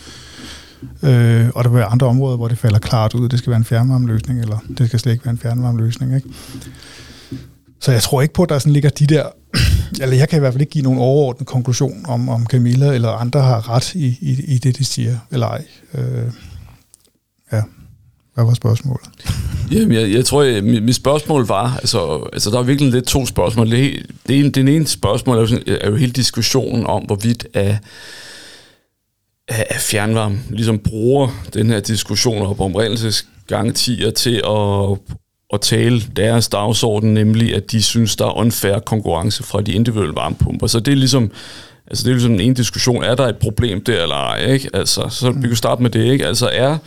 Øh, 1.02 1.48
og 1.54 1.64
der 1.64 1.70
vil 1.70 1.78
være 1.78 1.86
andre 1.86 2.06
områder, 2.06 2.36
hvor 2.36 2.48
det 2.48 2.58
falder 2.58 2.78
klart 2.78 3.14
ud, 3.14 3.28
det 3.28 3.38
skal 3.38 3.50
være 3.50 3.58
en 3.58 3.64
fjernvarmeløsning, 3.64 4.40
eller 4.40 4.58
det 4.78 4.86
skal 4.86 5.00
slet 5.00 5.12
ikke 5.12 5.24
være 5.24 5.32
en 5.32 5.38
fjernvarmeløsning. 5.38 6.14
Ikke? 6.16 6.28
Så 7.80 7.92
jeg 7.92 8.02
tror 8.02 8.22
ikke 8.22 8.34
på, 8.34 8.42
at 8.42 8.48
der 8.48 8.58
sådan 8.58 8.72
ligger 8.72 8.90
de 8.90 9.06
der, 9.06 9.22
eller 10.02 10.16
jeg 10.16 10.28
kan 10.28 10.36
i 10.36 10.40
hvert 10.40 10.52
fald 10.52 10.60
ikke 10.60 10.70
give 10.70 10.84
nogen 10.84 10.98
overordnet 10.98 11.46
konklusion 11.46 12.04
om, 12.08 12.28
om 12.28 12.46
Camilla 12.46 12.94
eller 12.94 13.08
andre 13.08 13.40
har 13.40 13.70
ret 13.70 13.94
i, 13.94 14.06
i, 14.20 14.44
i 14.54 14.58
det, 14.58 14.78
de 14.78 14.84
siger, 14.84 15.18
eller 15.30 15.46
ej. 15.46 15.64
Øh, 15.94 16.32
ja, 17.52 17.62
hvad 18.34 18.44
var 18.44 18.54
spørgsmålet? 18.54 19.08
Jamen, 19.72 19.92
jeg, 19.92 20.12
jeg 20.12 20.24
tror, 20.24 20.42
at 20.42 20.64
mit, 20.64 20.82
mit 20.82 20.94
spørgsmål 20.94 21.46
var, 21.46 21.76
altså, 21.76 22.28
altså 22.32 22.50
der 22.50 22.58
er 22.58 22.62
virkelig 22.62 22.92
lidt 22.92 23.06
to 23.06 23.26
spørgsmål. 23.26 23.70
Det, 23.70 24.06
det 24.26 24.38
ene, 24.38 24.50
den 24.50 24.68
ene 24.68 24.86
spørgsmål 24.86 25.36
er 25.36 25.40
jo, 25.40 25.46
sådan, 25.46 25.78
er 25.80 25.90
jo 25.90 25.96
hele 25.96 26.12
diskussionen 26.12 26.86
om, 26.86 27.02
hvorvidt 27.02 27.46
at, 27.54 27.76
at 29.48 29.80
fjernvarme 29.80 30.38
ligesom 30.50 30.78
bruger 30.78 31.28
den 31.54 31.70
her 31.70 31.80
diskussion 31.80 32.46
om 32.46 32.60
oprindelsesgarantier 32.60 34.10
til 34.10 34.34
at 34.34 34.98
at 35.52 35.60
tale 35.60 36.00
deres 36.16 36.48
dagsorden, 36.48 37.14
nemlig 37.14 37.54
at 37.54 37.72
de 37.72 37.82
synes, 37.82 38.16
der 38.16 38.26
er 38.26 38.38
unfair 38.38 38.78
konkurrence 38.78 39.42
fra 39.42 39.60
de 39.60 39.72
individuelle 39.72 40.16
varmepumper. 40.16 40.66
Så 40.66 40.80
det 40.80 40.92
er 40.92 40.96
ligesom, 40.96 41.30
altså 41.86 42.04
det 42.04 42.10
er 42.10 42.14
ligesom 42.14 42.40
en 42.40 42.54
diskussion, 42.54 43.04
er 43.04 43.14
der 43.14 43.26
et 43.26 43.36
problem 43.36 43.84
der 43.84 44.02
eller 44.02 44.14
ej, 44.14 44.52
ikke? 44.52 44.70
Altså, 44.74 45.06
så 45.10 45.30
vi 45.30 45.48
kan 45.48 45.56
starte 45.56 45.82
med 45.82 45.90
det, 45.90 46.04
ikke? 46.04 46.26
Altså 46.26 46.50
er, 46.52 46.78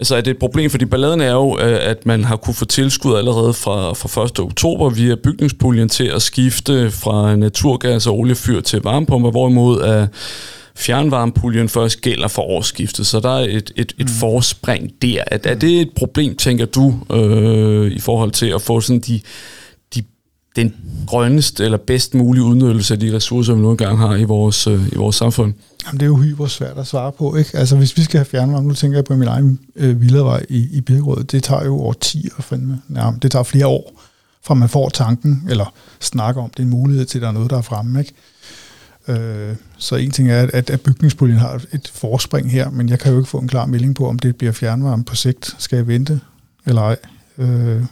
altså 0.00 0.16
er 0.16 0.20
det 0.20 0.30
et 0.30 0.38
problem, 0.38 0.70
fordi 0.70 0.84
balladen 0.84 1.20
er 1.20 1.32
jo, 1.32 1.58
øh, 1.58 1.78
at 1.82 2.06
man 2.06 2.24
har 2.24 2.36
kunne 2.36 2.54
få 2.54 2.64
tilskud 2.64 3.16
allerede 3.16 3.54
fra, 3.54 3.92
fra 3.92 4.24
1. 4.24 4.40
oktober 4.40 4.90
via 4.90 5.14
bygningspuljen 5.14 5.88
til 5.88 6.06
at 6.06 6.22
skifte 6.22 6.90
fra 6.90 7.36
naturgas 7.36 8.06
og 8.06 8.18
oliefyr 8.18 8.60
til 8.60 8.80
varmepumper, 8.82 9.30
hvorimod 9.30 9.80
at 9.82 10.08
fjernvarmepuljen 10.80 11.68
først 11.68 12.00
gælder 12.00 12.28
for 12.28 12.42
årsskiftet, 12.42 13.06
så 13.06 13.20
der 13.20 13.30
er 13.30 13.44
et, 13.44 13.72
et, 13.76 13.94
et 13.98 14.06
mm. 14.06 14.08
forspring 14.08 14.90
der. 15.02 15.24
Er, 15.26 15.38
er 15.44 15.54
det 15.54 15.80
et 15.80 15.90
problem, 15.96 16.36
tænker 16.36 16.66
du, 16.66 16.94
øh, 17.12 17.92
i 17.92 18.00
forhold 18.00 18.30
til 18.30 18.46
at 18.46 18.62
få 18.62 18.80
sådan 18.80 19.00
de, 19.00 19.20
de, 19.94 20.02
den 20.56 20.74
grønneste 21.06 21.64
eller 21.64 21.78
bedst 21.78 22.14
mulige 22.14 22.44
udnyttelse 22.44 22.94
af 22.94 23.00
de 23.00 23.16
ressourcer, 23.16 23.54
vi 23.54 23.60
nogle 23.60 23.76
gange 23.76 23.98
har 23.98 24.16
i 24.16 24.24
vores, 24.24 24.66
øh, 24.66 24.88
i 24.92 24.96
vores 24.96 25.16
samfund? 25.16 25.54
Jamen, 25.86 26.00
det 26.00 26.06
er 26.06 26.10
jo 26.10 26.16
hyper 26.16 26.46
svært 26.46 26.78
at 26.78 26.86
svare 26.86 27.12
på, 27.12 27.36
ikke? 27.36 27.58
Altså, 27.58 27.76
hvis 27.76 27.96
vi 27.96 28.02
skal 28.02 28.18
have 28.18 28.24
fjernvarme, 28.24 28.68
nu 28.68 28.74
tænker 28.74 28.98
jeg 28.98 29.04
på 29.04 29.16
min 29.16 29.28
egen 29.28 29.60
øh, 29.76 30.00
villavej 30.00 30.46
i, 30.48 30.68
i 30.72 30.80
Birkerød, 30.80 31.24
det 31.24 31.42
tager 31.42 31.64
jo 31.64 31.80
over 31.80 31.92
10 31.92 32.28
at 32.38 32.44
finde 32.44 32.78
Ja, 32.96 33.10
det 33.22 33.30
tager 33.30 33.42
flere 33.42 33.66
år, 33.66 34.02
fra 34.42 34.54
man 34.54 34.68
får 34.68 34.88
tanken, 34.88 35.44
eller 35.48 35.74
snakker 36.00 36.42
om, 36.42 36.50
det 36.50 36.58
er 36.58 36.62
en 36.62 36.70
mulighed 36.70 37.04
til, 37.04 37.18
at 37.18 37.22
der 37.22 37.28
er 37.28 37.32
noget, 37.32 37.50
der 37.50 37.58
er 37.58 37.62
fremme, 37.62 37.98
ikke? 37.98 38.12
Øh, 39.10 39.56
så 39.78 39.96
en 39.96 40.10
ting 40.10 40.30
er, 40.30 40.46
at, 40.52 40.70
at 40.70 40.80
bygningspuljen 40.80 41.38
har 41.38 41.62
et 41.72 41.90
forspring 41.94 42.50
her, 42.52 42.70
men 42.70 42.88
jeg 42.88 42.98
kan 42.98 43.12
jo 43.12 43.18
ikke 43.18 43.30
få 43.30 43.38
en 43.38 43.48
klar 43.48 43.66
melding 43.66 43.94
på, 43.94 44.08
om 44.08 44.18
det 44.18 44.36
bliver 44.36 44.52
fjernvarme 44.52 45.04
på 45.04 45.16
sigt. 45.16 45.54
Skal 45.58 45.76
jeg 45.76 45.86
vente 45.86 46.20
eller 46.66 46.82
ej? 46.82 46.96
Øh, 47.38 47.82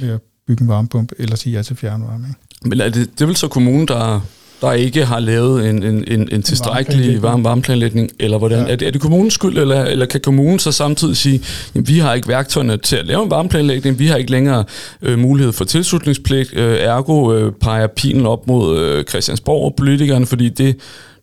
ved 0.00 0.18
bygge 0.46 0.62
en 0.62 0.68
varmepumpe, 0.68 1.14
eller 1.18 1.36
sige 1.36 1.56
ja 1.56 1.62
til 1.62 1.76
fjernvarme. 1.76 2.28
Ikke? 2.28 2.68
Men 2.68 2.80
er 2.80 2.88
det, 2.88 3.10
det 3.12 3.20
er 3.20 3.26
vel 3.26 3.36
så 3.36 3.48
kommunen, 3.48 3.88
der 3.88 4.20
der 4.60 4.72
ikke 4.72 5.04
har 5.04 5.20
lavet 5.20 5.70
en, 5.70 5.82
en, 5.82 6.04
en, 6.06 6.28
en 6.32 6.42
tilstrækkelig 6.42 7.22
varm 7.22 7.44
varmeplanlægning, 7.44 8.10
eller 8.18 8.38
hvordan? 8.38 8.66
Ja. 8.66 8.72
Er, 8.72 8.76
det, 8.76 8.88
er 8.88 8.90
det 8.90 9.00
kommunens 9.00 9.34
skyld, 9.34 9.58
eller, 9.58 9.84
eller 9.84 10.06
kan 10.06 10.20
kommunen 10.20 10.58
så 10.58 10.72
samtidig 10.72 11.16
sige, 11.16 11.42
at 11.74 11.88
vi 11.88 11.98
har 11.98 12.14
ikke 12.14 12.28
værktøjerne 12.28 12.76
til 12.76 12.96
at 12.96 13.06
lave 13.06 13.22
en 13.22 13.30
varmeplanlægning, 13.30 13.98
vi 13.98 14.06
har 14.06 14.16
ikke 14.16 14.30
længere 14.30 14.64
øh, 15.02 15.18
mulighed 15.18 15.52
for 15.52 15.64
tilslutningspligt, 15.64 16.52
øh, 16.56 16.78
ergo 16.80 17.32
øh, 17.32 17.52
peger 17.52 17.86
pilen 17.86 18.26
op 18.26 18.46
mod 18.46 18.78
øh, 18.78 19.04
Christiansborg 19.04 19.64
og 19.64 19.74
politikerne, 19.76 20.26
fordi 20.26 20.48
det, 20.48 20.76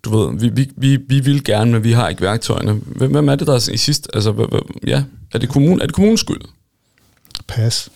du 0.04 0.18
ved, 0.18 0.40
vi, 0.40 0.50
vi, 0.50 0.70
vi, 0.78 0.98
vi 1.08 1.20
vil 1.20 1.44
gerne, 1.44 1.72
men 1.72 1.84
vi 1.84 1.92
har 1.92 2.10
ikke 2.10 2.22
værktøjerne. 2.22 2.74
Hvem, 2.86 3.12
hvem 3.12 3.30
er 3.30 3.36
det, 3.36 3.48
der 3.48 3.54
er 3.54 3.70
i 3.74 3.78
sidst? 3.78 4.10
Altså, 4.14 4.62
ja, 4.88 5.04
er 5.34 5.40
det, 5.40 5.50
kommunen, 5.50 5.82
er 5.82 5.86
det 5.86 5.96
kommunens 5.96 6.20
skyld? 6.20 6.42
Pas 7.48 7.90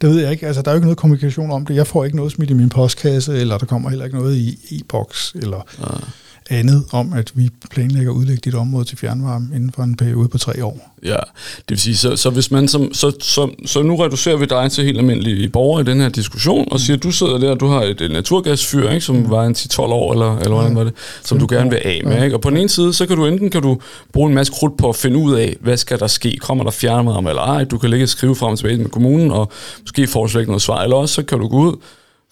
det 0.00 0.08
ved 0.08 0.20
jeg 0.20 0.32
ikke. 0.32 0.46
Altså, 0.46 0.62
der 0.62 0.70
er 0.70 0.74
jo 0.74 0.76
ikke 0.78 0.86
noget 0.86 0.98
kommunikation 0.98 1.50
om 1.50 1.66
det. 1.66 1.74
Jeg 1.74 1.86
får 1.86 2.04
ikke 2.04 2.16
noget 2.16 2.32
smidt 2.32 2.50
i 2.50 2.54
min 2.54 2.68
postkasse, 2.68 3.38
eller 3.38 3.58
der 3.58 3.66
kommer 3.66 3.88
heller 3.88 4.04
ikke 4.04 4.18
noget 4.18 4.36
i 4.36 4.58
e-boks, 4.70 5.32
eller 5.34 5.66
ah 5.82 6.02
andet 6.50 6.84
om, 6.92 7.12
at 7.12 7.32
vi 7.34 7.50
planlægger 7.70 8.12
at 8.12 8.16
udlægge 8.16 8.40
dit 8.44 8.54
område 8.54 8.84
til 8.84 8.98
fjernvarme 8.98 9.48
inden 9.54 9.72
for 9.72 9.82
en 9.82 9.96
periode 9.96 10.28
på 10.28 10.38
tre 10.38 10.64
år. 10.64 10.96
Ja, 11.04 11.16
det 11.56 11.70
vil 11.70 11.78
sige, 11.78 11.96
så, 11.96 12.16
så 12.16 12.30
hvis 12.30 12.50
man 12.50 12.68
som, 12.68 12.94
så, 12.94 13.12
så, 13.20 13.50
så 13.66 13.82
nu 13.82 13.96
reducerer 13.96 14.36
vi 14.36 14.44
dig 14.44 14.70
til 14.70 14.84
helt 14.84 14.98
almindelige 14.98 15.48
borgere 15.48 15.82
i 15.82 15.84
den 15.84 16.00
her 16.00 16.08
diskussion, 16.08 16.68
og 16.72 16.80
siger, 16.80 16.96
at 16.96 17.02
du 17.02 17.10
sidder 17.10 17.38
der, 17.38 17.54
du 17.54 17.66
har 17.66 17.82
et, 17.82 18.00
et 18.00 18.10
naturgasfyr, 18.10 18.88
ikke, 18.88 19.04
som 19.04 19.16
mm. 19.16 19.30
var 19.30 19.44
en 19.44 19.54
10-12 19.58 19.80
år, 19.80 20.12
eller, 20.12 20.38
eller 20.38 20.54
hvordan 20.54 20.76
var 20.76 20.84
det, 20.84 20.94
som 21.22 21.38
du 21.38 21.46
gerne 21.50 21.70
vil 21.70 21.80
af 21.84 22.00
med. 22.04 22.24
Ikke? 22.24 22.36
Og 22.36 22.40
på 22.40 22.50
den 22.50 22.56
ene 22.56 22.68
side, 22.68 22.92
så 22.92 23.06
kan 23.06 23.16
du 23.16 23.26
enten 23.26 23.50
kan 23.50 23.62
du 23.62 23.80
bruge 24.12 24.28
en 24.28 24.34
masse 24.34 24.52
krudt 24.52 24.76
på 24.76 24.88
at 24.88 24.96
finde 24.96 25.16
ud 25.16 25.34
af, 25.34 25.56
hvad 25.60 25.76
skal 25.76 25.98
der 25.98 26.06
ske, 26.06 26.36
kommer 26.40 26.64
der 26.64 26.70
fjernvarme 26.70 27.28
eller 27.28 27.42
ej, 27.42 27.64
du 27.64 27.78
kan 27.78 27.90
ligge 27.90 28.04
og 28.04 28.08
skrive 28.08 28.36
frem 28.36 28.52
og 28.52 28.58
tilbage 28.58 28.76
med 28.76 28.88
kommunen, 28.90 29.30
og 29.30 29.52
måske 29.80 30.06
foreslå 30.06 30.44
noget 30.44 30.62
svar, 30.62 30.82
eller 30.82 30.96
også 30.96 31.14
så 31.14 31.22
kan 31.22 31.38
du 31.38 31.48
gå 31.48 31.56
ud, 31.56 31.76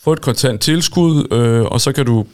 få 0.00 0.12
et 0.12 0.20
kontant 0.20 0.60
tilskud, 0.60 1.32
øh, 1.32 1.62
og 1.62 1.80
så 1.80 1.92
kan 1.92 2.06
du 2.06 2.24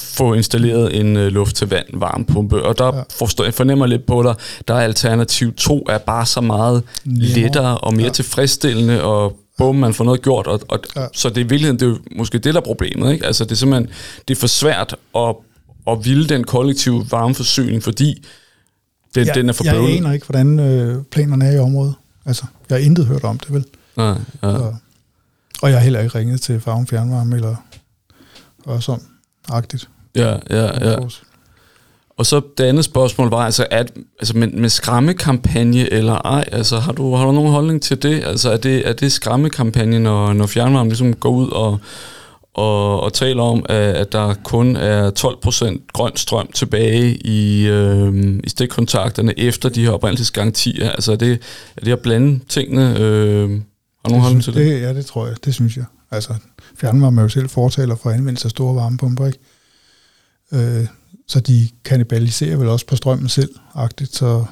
få 0.00 0.34
installeret 0.34 1.00
en 1.00 1.16
øh, 1.16 1.32
luft-til-vand 1.32 1.86
varmepumpe. 1.92 2.62
Og 2.62 2.78
der 2.78 2.96
ja. 2.96 3.02
forstår, 3.18 3.44
jeg 3.44 3.54
fornemmer 3.54 3.86
lidt 3.86 4.06
på 4.06 4.22
dig, 4.22 4.34
der 4.68 4.74
er 4.74 4.80
alternativ 4.80 5.52
2 5.54 5.86
er 5.88 5.98
bare 5.98 6.26
så 6.26 6.40
meget 6.40 6.82
lettere 7.04 7.78
og 7.78 7.94
mere 7.94 8.06
ja. 8.06 8.12
tilfredsstillende, 8.12 9.02
og 9.02 9.36
bum, 9.58 9.76
man 9.76 9.94
får 9.94 10.04
noget 10.04 10.22
gjort. 10.22 10.46
Og, 10.46 10.60
og, 10.68 10.78
ja. 10.96 11.06
Så 11.12 11.28
det 11.28 11.36
er 11.36 11.40
i 11.40 11.42
virkeligheden, 11.42 11.80
det 11.80 11.86
er 11.86 11.90
jo 11.90 11.98
måske 12.16 12.38
det, 12.38 12.54
der 12.54 12.60
er 12.60 12.64
problemet. 12.64 13.12
Ikke? 13.12 13.26
Altså, 13.26 13.44
det 13.44 13.52
er 13.52 13.56
simpelthen 13.56 13.90
det 14.28 14.36
er 14.36 14.40
for 14.40 14.46
svært 14.46 14.96
at, 15.16 15.34
at 15.86 16.04
ville 16.04 16.28
den 16.28 16.44
kollektive 16.44 17.06
varmeforsyning, 17.10 17.82
fordi 17.82 18.24
den, 19.14 19.26
ja, 19.26 19.32
den 19.32 19.48
er 19.48 19.52
for 19.52 19.64
Jeg 19.64 19.74
bøvlet. 19.74 19.96
aner 19.96 20.12
ikke, 20.12 20.26
hvordan 20.26 20.58
øh, 20.58 21.02
planerne 21.04 21.44
er 21.44 21.52
i 21.52 21.58
området. 21.58 21.94
Altså, 22.26 22.44
jeg 22.68 22.78
har 22.78 22.84
intet 22.84 23.06
hørt 23.06 23.24
om 23.24 23.38
det, 23.38 23.52
vel? 23.52 23.64
Nej, 23.96 24.08
ja. 24.42 24.50
Så, 24.50 24.74
og 25.62 25.70
jeg 25.70 25.78
har 25.78 25.84
heller 25.84 26.00
ikke 26.00 26.18
ringet 26.18 26.40
til 26.40 26.60
Farven 26.60 26.86
Fjernvarme 26.86 27.36
eller 27.36 27.56
også 28.64 28.92
om 28.92 29.00
agtigt. 29.50 29.88
Ja, 30.16 30.36
ja, 30.50 30.90
ja. 30.90 30.96
Og 32.20 32.26
så 32.26 32.40
det 32.58 32.64
andet 32.64 32.84
spørgsmål 32.84 33.30
var, 33.30 33.44
altså, 33.44 33.66
at, 33.70 33.92
altså 34.18 34.36
med, 34.36 34.48
med 34.48 34.68
skræmmekampagne 34.68 35.92
eller 35.92 36.14
ej, 36.14 36.44
altså 36.52 36.78
har 36.78 36.92
du, 36.92 37.14
har 37.14 37.26
du 37.26 37.32
nogen 37.32 37.52
holdning 37.52 37.82
til 37.82 38.02
det? 38.02 38.24
Altså 38.26 38.50
er 38.50 38.56
det, 38.56 38.88
er 38.88 38.92
det 38.92 39.12
skræmmekampagne, 39.12 39.98
når, 39.98 40.32
når 40.32 40.46
fjernvarme 40.46 40.88
ligesom 40.88 41.14
går 41.14 41.30
ud 41.30 41.48
og, 41.50 41.78
og, 42.54 43.00
og 43.00 43.12
taler 43.12 43.42
om, 43.42 43.66
at, 43.68 43.76
at 43.76 44.12
der 44.12 44.34
kun 44.34 44.76
er 44.76 45.10
12% 45.80 45.86
grøn 45.92 46.16
strøm 46.16 46.46
tilbage 46.52 47.14
i, 47.14 47.66
øh, 47.66 48.40
i 48.44 48.48
stikkontakterne 48.48 49.38
efter 49.38 49.68
de 49.68 49.84
her 49.84 49.90
oprindelsesgarantier? 49.90 50.90
Altså 50.90 51.12
er 51.12 51.16
det, 51.16 51.38
er 51.76 51.84
det 51.84 51.92
at 51.92 52.00
blande 52.00 52.40
tingene? 52.48 52.98
Øh, 52.98 53.50
har 53.50 54.08
du 54.08 54.10
nogen 54.10 54.22
holdning 54.22 54.44
til 54.44 54.54
det? 54.54 54.66
det? 54.66 54.80
Ja, 54.80 54.94
det 54.94 55.06
tror 55.06 55.26
jeg. 55.26 55.36
Det 55.44 55.54
synes 55.54 55.76
jeg. 55.76 55.84
Altså, 56.10 56.34
fjernvarme 56.80 57.20
er 57.20 57.22
jo 57.22 57.28
selv 57.28 57.48
fortaler 57.48 57.94
for 57.94 58.10
anvendelse 58.10 58.46
af 58.46 58.50
store 58.50 58.74
varmepumper, 58.74 59.26
ikke? 59.26 59.38
Øh, 60.52 60.86
så 61.28 61.40
de 61.40 61.68
kanibaliserer 61.84 62.56
vel 62.56 62.68
også 62.68 62.86
på 62.86 62.96
strømmen 62.96 63.28
selv, 63.28 63.54
agtigt, 63.74 64.16
så 64.16 64.44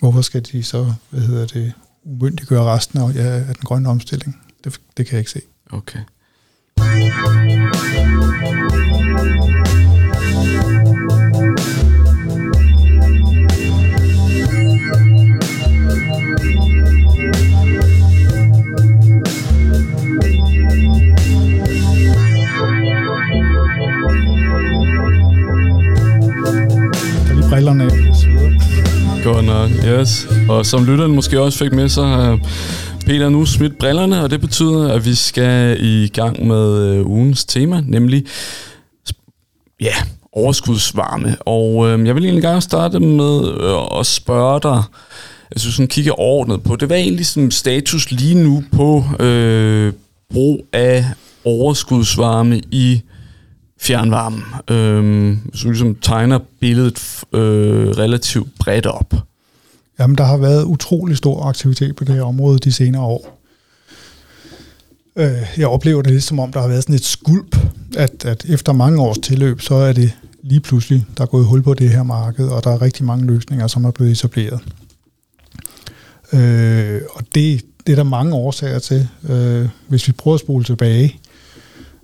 hvorfor 0.00 0.20
skal 0.20 0.42
de 0.52 0.62
så, 0.62 0.92
hvad 1.10 1.20
hedder 1.20 1.46
det, 1.46 1.72
umyndiggøre 2.04 2.64
resten 2.64 2.98
af, 2.98 3.14
ja, 3.14 3.22
af 3.22 3.54
den 3.54 3.64
grønne 3.64 3.88
omstilling? 3.88 4.42
Det, 4.64 4.80
det 4.96 5.06
kan 5.06 5.12
jeg 5.12 5.20
ikke 5.20 5.30
se. 5.30 5.40
Okay. 5.70 6.00
Videre. 29.28 29.34
Godt 29.34 29.46
nok, 29.46 29.70
yes. 30.00 30.28
Og 30.48 30.66
som 30.66 30.84
lytteren 30.84 31.14
måske 31.14 31.40
også 31.40 31.58
fik 31.58 31.72
med, 31.72 31.88
så 31.88 32.02
har 32.02 32.38
Peter 33.06 33.28
nu 33.28 33.46
smidt 33.46 33.78
brillerne, 33.78 34.22
og 34.22 34.30
det 34.30 34.40
betyder, 34.40 34.92
at 34.92 35.04
vi 35.04 35.14
skal 35.14 35.76
i 35.80 36.08
gang 36.08 36.46
med 36.46 36.82
øh, 36.82 37.06
ugens 37.06 37.44
tema, 37.44 37.82
nemlig 37.86 38.24
ja, 39.80 39.94
overskudsvarme. 40.32 41.36
Og 41.40 41.88
øh, 41.88 42.06
jeg 42.06 42.14
vil 42.14 42.24
egentlig 42.24 42.42
gerne 42.42 42.60
starte 42.60 43.00
med 43.00 43.48
øh, 43.60 44.00
at 44.00 44.06
spørge 44.06 44.60
dig, 44.60 44.82
jeg 45.54 45.60
synes 45.60 45.74
sådan 45.74 45.88
kigge 45.88 46.18
ordnet 46.18 46.62
på, 46.62 46.76
det 46.76 46.88
var 46.88 46.96
egentlig 46.96 47.26
sådan 47.26 47.50
status 47.50 48.10
lige 48.10 48.34
nu 48.34 48.64
på 48.72 49.04
øh, 49.20 49.92
brug 50.32 50.66
af 50.72 51.04
overskudsvarme 51.44 52.60
i 52.70 53.02
fjernvarmen. 53.80 54.42
Øh, 54.70 55.36
som 55.54 55.70
ligesom 55.70 55.94
tegner 55.94 56.38
billedet 56.60 57.24
øh, 57.32 57.88
relativt 57.88 58.48
bredt 58.58 58.86
op. 58.86 59.14
Jamen, 59.98 60.18
der 60.18 60.24
har 60.24 60.36
været 60.36 60.64
utrolig 60.64 61.16
stor 61.16 61.42
aktivitet 61.44 61.96
på 61.96 62.04
det 62.04 62.14
her 62.14 62.22
område 62.22 62.58
de 62.58 62.72
senere 62.72 63.02
år. 63.02 63.40
Øh, 65.16 65.32
Jeg 65.58 65.68
oplever 65.68 66.02
det 66.02 66.12
lidt 66.12 66.24
som 66.24 66.38
om, 66.40 66.52
der 66.52 66.60
har 66.60 66.68
været 66.68 66.82
sådan 66.82 66.94
et 66.94 67.04
skulp, 67.04 67.56
at, 67.96 68.24
at 68.24 68.44
efter 68.48 68.72
mange 68.72 69.00
års 69.02 69.18
tilløb, 69.18 69.60
så 69.60 69.74
er 69.74 69.92
det 69.92 70.12
lige 70.42 70.60
pludselig, 70.60 71.06
der 71.16 71.22
er 71.22 71.26
gået 71.26 71.46
hul 71.46 71.62
på 71.62 71.74
det 71.74 71.90
her 71.90 72.02
marked, 72.02 72.48
og 72.48 72.64
der 72.64 72.70
er 72.70 72.82
rigtig 72.82 73.04
mange 73.04 73.26
løsninger, 73.26 73.66
som 73.66 73.84
er 73.84 73.90
blevet 73.90 74.12
etableret. 74.12 74.60
Øh, 76.32 77.00
og 77.10 77.24
det, 77.34 77.62
det 77.86 77.92
er 77.92 77.96
der 77.96 78.02
mange 78.02 78.34
årsager 78.34 78.78
til. 78.78 79.08
Øh, 79.28 79.68
hvis 79.88 80.08
vi 80.08 80.12
prøver 80.12 80.34
at 80.34 80.40
spole 80.40 80.64
tilbage, 80.64 81.18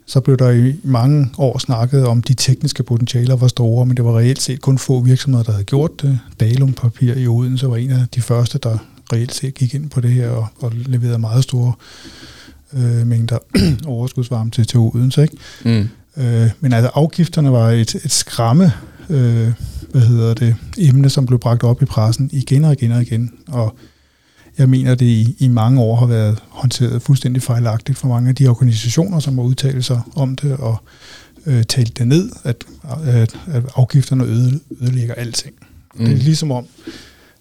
så 0.07 0.21
blev 0.21 0.37
der 0.37 0.51
i 0.51 0.75
mange 0.83 1.31
år 1.39 1.59
snakket 1.59 2.07
om, 2.07 2.23
de 2.23 2.35
tekniske 2.35 2.83
potentialer 2.83 3.37
var 3.37 3.49
store, 3.49 3.87
men 3.87 3.97
det 3.97 4.05
var 4.05 4.19
reelt 4.19 4.43
set 4.43 4.61
kun 4.61 4.79
få 4.79 5.01
virksomheder, 5.01 5.45
der 5.45 5.53
havde 5.53 5.65
gjort 5.65 6.03
det. 6.03 6.21
Dalum 6.41 6.73
Papir 6.73 7.15
i 7.15 7.27
Odense 7.27 7.69
var 7.69 7.77
en 7.77 7.91
af 7.91 8.09
de 8.15 8.23
første, 8.23 8.59
der 8.59 8.79
reelt 9.13 9.35
set 9.35 9.55
gik 9.55 9.75
ind 9.75 9.91
på 9.91 10.01
det 10.01 10.11
her 10.11 10.31
og, 10.31 10.47
og 10.59 10.73
leverede 10.75 11.19
meget 11.19 11.45
store 11.45 11.73
øh, 12.73 13.07
mængder 13.07 13.39
overskudsvarme 13.87 14.51
til, 14.51 14.67
til 14.67 14.79
Odense. 14.79 15.23
Ikke? 15.23 15.37
Mm. 15.65 15.89
Øh, 16.17 16.51
men 16.61 16.73
altså 16.73 16.91
afgifterne 16.95 17.53
var 17.53 17.71
et, 17.71 17.95
et 17.95 18.13
skræmme, 18.13 18.73
øh, 19.11 19.53
hvad 19.91 20.03
hedder 20.03 20.35
det, 20.35 20.57
emne, 20.79 21.11
som 21.11 21.27
blev 21.27 21.39
bragt 21.39 21.63
op 21.63 21.83
i 21.83 21.85
pressen 21.85 22.31
igen 22.33 22.65
og 22.65 22.73
igen 22.73 22.93
og 22.93 23.03
igen. 23.03 23.33
Og 23.49 23.77
jeg 24.59 24.69
mener, 24.69 24.95
det 24.95 25.07
i, 25.07 25.37
i 25.39 25.49
mange 25.49 25.81
år 25.81 25.97
har 25.97 26.07
været 26.07 26.39
håndteret 26.49 27.03
fuldstændig 27.03 27.43
fejlagtigt 27.43 27.99
for 27.99 28.09
mange 28.09 28.29
af 28.29 28.35
de 28.35 28.49
organisationer, 28.49 29.19
som 29.19 29.39
har 29.39 29.45
udtalt 29.45 29.85
sig 29.85 30.01
om 30.17 30.37
det 30.37 30.57
og 30.57 30.77
øh, 31.47 31.65
talt 31.65 31.99
det 31.99 32.09
ned, 32.09 32.31
at, 32.45 32.65
at, 33.07 33.39
at 33.47 33.63
afgifterne 33.77 34.25
øde, 34.25 34.61
ødelægger 34.81 35.15
alting. 35.15 35.55
Mm. 35.95 36.05
Det 36.05 36.15
er 36.15 36.19
ligesom 36.19 36.51
om, 36.51 36.67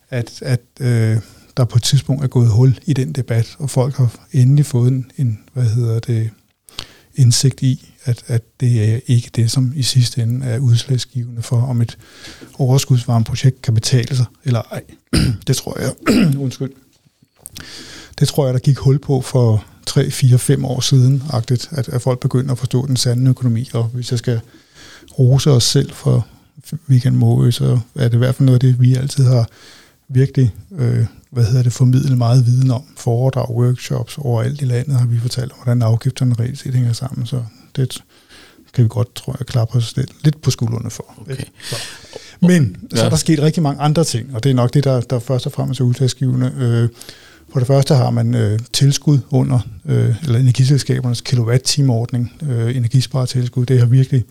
at, 0.10 0.42
at 0.42 0.62
øh, 0.80 1.18
der 1.58 1.66
på 1.66 1.78
et 1.78 1.84
tidspunkt 1.84 2.24
er 2.24 2.28
gået 2.28 2.50
hul 2.50 2.80
i 2.86 2.94
den 2.94 3.12
debat, 3.12 3.56
og 3.60 3.70
folk 3.70 3.96
har 3.96 4.16
endelig 4.32 4.66
fået 4.66 4.92
en, 4.92 5.12
en 5.18 5.40
hvad 5.54 5.70
hedder 5.70 6.00
det, 6.00 6.30
indsigt 7.16 7.62
i, 7.62 7.94
at, 8.04 8.24
at 8.28 8.42
det 8.60 8.94
er 8.94 9.00
ikke 9.08 9.30
det, 9.36 9.52
som 9.52 9.74
i 9.76 9.82
sidste 9.82 10.22
ende 10.22 10.46
er 10.46 10.60
udslagsgivende 10.60 11.42
for, 11.42 11.62
om 11.62 11.82
et 11.82 11.98
overskudsvarmeprojekt 12.60 13.62
kan 13.62 13.74
betale 13.74 14.16
sig 14.16 14.26
eller 14.44 14.62
ej. 14.72 14.84
det 15.48 15.56
tror 15.56 15.80
jeg, 15.80 15.94
undskyld, 16.46 16.72
det 18.20 18.28
tror 18.28 18.46
jeg, 18.46 18.54
der 18.54 18.60
gik 18.60 18.78
hul 18.78 19.00
på 19.00 19.22
for 19.22 19.66
3, 19.86 20.12
4, 20.12 20.38
5 20.38 20.66
år 20.66 20.80
siden, 20.80 21.24
agtigt, 21.30 21.70
at, 21.72 21.90
at 21.90 22.02
folk 22.02 22.20
begynder 22.20 22.52
at 22.52 22.58
forstå 22.58 22.86
den 22.86 22.96
sande 22.96 23.30
økonomi, 23.30 23.70
og 23.74 23.84
hvis 23.84 24.12
jeg 24.12 24.20
skal 24.20 24.40
rose 25.20 25.52
os 25.52 25.64
selv 25.64 25.92
for 25.92 26.28
Weekend 26.90 27.16
Måge, 27.16 27.52
så 27.52 27.80
er 27.96 28.04
det 28.08 28.14
i 28.14 28.18
hvert 28.18 28.36
fald 28.36 28.46
noget 28.46 28.64
af 28.64 28.72
det, 28.72 28.82
vi 28.82 28.96
altid 28.96 29.26
har 29.26 29.50
virkelig 30.10 30.54
øh, 30.78 31.06
hvad 31.34 31.46
hedder 31.46 31.64
det, 31.64 31.74
formidlet 31.74 32.18
meget 32.18 32.46
viden 32.46 32.72
om. 32.72 32.84
Foredrag, 32.98 33.50
workshops 33.50 34.18
overalt 34.18 34.62
i 34.62 34.66
landet 34.66 35.00
har 35.00 35.06
vi 35.06 35.20
fortalt 35.20 35.52
om, 35.52 35.58
hvordan 35.58 35.82
afgifterne 35.82 36.36
reelt 36.40 36.60
set 36.60 36.74
hænger 36.74 36.94
sammen, 36.94 37.26
så 37.26 37.44
det 37.76 38.04
kan 38.74 38.84
vi 38.84 38.90
godt, 38.90 39.16
tror 39.16 39.36
jeg, 39.40 39.46
klappe 39.48 39.76
os 39.76 39.98
lidt, 39.98 40.10
lidt 40.24 40.42
på 40.42 40.52
skuldrene 40.52 40.90
for. 40.90 41.14
Okay. 41.22 41.44
Så. 41.70 41.76
Men 42.40 42.88
ja. 42.92 42.98
så 42.98 43.06
er 43.06 43.10
der 43.10 43.16
sket 43.16 43.40
rigtig 43.40 43.64
mange 43.64 43.82
andre 43.82 44.04
ting, 44.04 44.36
og 44.36 44.44
det 44.44 44.50
er 44.50 44.54
nok 44.54 44.74
det, 44.74 44.84
der, 44.84 45.02
der 45.02 45.20
først 45.20 45.46
og 45.46 45.52
fremmest 45.52 45.80
er 45.80 45.86
udslagsgivende. 45.86 46.54
Øh, 46.58 46.90
for 47.54 47.60
det 47.60 47.68
første 47.68 47.96
har 47.96 48.10
man 48.10 48.36
øh, 48.36 48.60
tilskud 48.74 49.20
under, 49.32 49.60
øh, 49.86 50.16
eller 50.24 50.40
energiselskabernes 50.40 51.22
kilowatt-time-ordning, 51.22 52.34
øh, 52.50 52.76
energisparetilskud. 52.76 53.66
Det 53.66 53.80
har 53.80 53.86
virkelig 53.86 54.24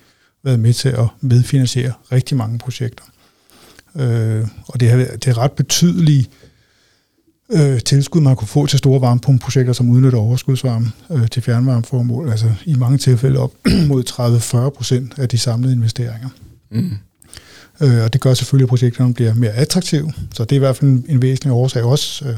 været 0.45 0.61
med 0.61 0.73
til 0.73 0.89
at 0.89 1.07
medfinansiere 1.21 1.93
rigtig 2.13 2.37
mange 2.37 2.59
projekter. 2.59 3.05
Øh, 3.97 4.47
og 4.69 4.81
det, 4.81 4.91
har, 4.91 4.97
det 4.97 5.27
er 5.27 5.39
ret 5.39 5.53
betydelige 5.53 6.27
øh, 7.53 7.81
tilskud, 7.81 8.21
man 8.21 8.37
kunne 8.37 8.49
få 8.49 8.67
til 8.67 8.79
store 8.79 9.01
varmepumpeprojekter, 9.01 9.73
som 9.73 9.91
udnytter 9.91 10.19
overskudsvarme 10.19 10.93
øh, 11.11 11.29
til 11.29 11.43
fjernvarmeformål. 11.43 12.31
Altså 12.31 12.55
i 12.65 12.75
mange 12.75 12.99
tilfælde 12.99 13.39
op 13.39 13.53
mod 13.89 14.05
30-40 14.69 14.77
procent 14.77 15.19
af 15.19 15.29
de 15.29 15.39
samlede 15.39 15.73
investeringer. 15.73 16.29
Mm. 16.71 16.91
Øh, 17.81 18.05
og 18.05 18.13
det 18.13 18.21
gør 18.21 18.35
selvfølgelig, 18.35 18.65
at 18.65 18.69
projekterne 18.69 19.15
bliver 19.15 19.35
mere 19.35 19.53
attraktive. 19.53 20.13
Så 20.35 20.45
det 20.45 20.53
er 20.53 20.57
i 20.57 20.59
hvert 20.59 20.77
fald 20.77 20.91
en, 20.91 21.05
en 21.09 21.23
væsentlig 21.23 21.53
årsag 21.53 21.85
også. 21.85 22.29
Øh, 22.29 22.37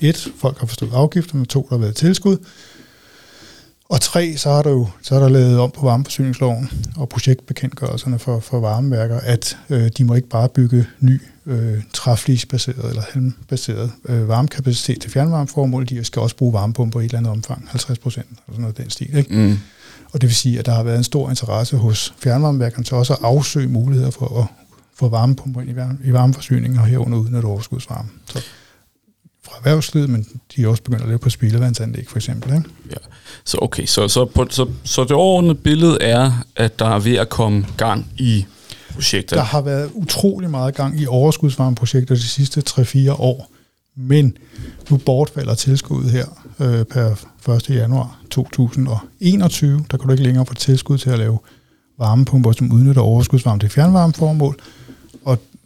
et, 0.00 0.28
folk 0.36 0.58
har 0.58 0.66
forstået 0.66 0.90
afgifterne. 0.94 1.44
To, 1.44 1.66
der 1.70 1.76
har 1.76 1.80
været 1.80 1.96
tilskud. 1.96 2.36
Og 3.88 4.00
tre, 4.00 4.36
så 4.36 4.50
har 4.50 4.62
der 4.62 4.70
jo 4.70 4.88
så 5.02 5.14
er 5.14 5.20
der 5.20 5.28
lavet 5.28 5.58
om 5.58 5.70
på 5.70 5.86
varmeforsyningsloven 5.86 6.70
og 6.96 7.08
projektbekendtgørelserne 7.08 8.18
for, 8.18 8.40
for 8.40 8.60
varmeværker, 8.60 9.20
at 9.20 9.58
øh, 9.70 9.90
de 9.98 10.04
må 10.04 10.14
ikke 10.14 10.28
bare 10.28 10.48
bygge 10.48 10.86
ny 11.00 11.22
øh, 11.46 11.82
træflisbaseret 11.92 12.88
eller 12.88 13.02
halmbaseret 13.12 13.90
øh, 14.08 14.28
varmekapacitet 14.28 15.00
til 15.00 15.10
fjernvarmeformål. 15.10 15.88
De 15.88 16.04
skal 16.04 16.22
også 16.22 16.36
bruge 16.36 16.52
varmepumper 16.52 17.00
i 17.00 17.04
et 17.04 17.08
eller 17.08 17.18
andet 17.18 17.32
omfang, 17.32 17.68
50 17.68 17.98
procent 17.98 18.26
eller 18.28 18.40
sådan 18.48 18.60
noget 18.60 18.76
den 18.76 18.90
stil. 18.90 19.16
Ikke? 19.16 19.34
Mm. 19.34 19.58
Og 20.12 20.20
det 20.20 20.28
vil 20.28 20.34
sige, 20.34 20.58
at 20.58 20.66
der 20.66 20.72
har 20.72 20.82
været 20.82 20.98
en 20.98 21.04
stor 21.04 21.30
interesse 21.30 21.76
hos 21.76 22.14
fjernvarmeværkerne 22.18 22.84
til 22.84 22.96
også 22.96 23.12
at 23.12 23.18
afsøge 23.22 23.68
muligheder 23.68 24.10
for 24.10 24.40
at 24.40 24.46
få 24.94 25.08
varmepumper 25.08 25.60
ind 25.60 25.70
i, 25.70 25.76
varme, 25.76 25.98
i 26.04 26.12
varmeforsyningen 26.12 26.78
og 26.78 26.86
herunder 26.86 27.18
udnytte 27.18 27.46
overskudsvarme. 27.46 28.08
Så 28.26 28.42
fra 29.44 29.56
erhvervslivet, 29.56 30.10
men 30.10 30.26
de 30.56 30.62
er 30.62 30.68
også 30.68 30.82
begyndt 30.82 31.02
at 31.02 31.08
lave 31.08 31.18
på 31.18 31.30
spildevandsanlæg 31.30 32.08
for 32.08 32.16
eksempel. 32.16 32.54
Ikke? 32.54 32.68
Ja. 32.90 32.96
Så 33.44 33.58
okay, 33.62 33.86
så, 33.86 34.08
så, 34.08 34.24
på, 34.24 34.46
så, 34.50 34.68
så 34.84 35.02
det 35.02 35.12
overordnede 35.12 35.54
billede 35.54 35.98
er, 36.00 36.32
at 36.56 36.78
der 36.78 36.86
er 36.86 36.98
ved 36.98 37.14
at 37.14 37.28
komme 37.28 37.66
gang 37.76 38.06
i 38.18 38.46
projekter. 38.94 39.36
Der 39.36 39.42
har 39.42 39.60
været 39.60 39.90
utrolig 39.94 40.50
meget 40.50 40.74
gang 40.74 41.00
i 41.00 41.06
overskudsvarmeprojekter 41.06 42.14
de 42.14 42.22
sidste 42.22 42.62
3-4 42.70 43.10
år, 43.10 43.50
men 43.96 44.36
nu 44.90 44.96
bortfalder 44.96 45.54
tilskuddet 45.54 46.10
her 46.10 46.26
øh, 46.60 46.84
per 46.84 47.54
1. 47.56 47.70
januar 47.70 48.20
2021. 48.30 49.84
Der 49.90 49.96
kan 49.96 50.06
du 50.06 50.12
ikke 50.12 50.24
længere 50.24 50.46
få 50.46 50.54
tilskud 50.54 50.98
til 50.98 51.10
at 51.10 51.18
lave 51.18 51.38
varmepumper, 51.98 52.52
som 52.52 52.72
udnytter 52.72 53.02
overskudsvarme 53.02 53.60
til 53.60 53.68
fjernvarmeformål, 53.68 54.56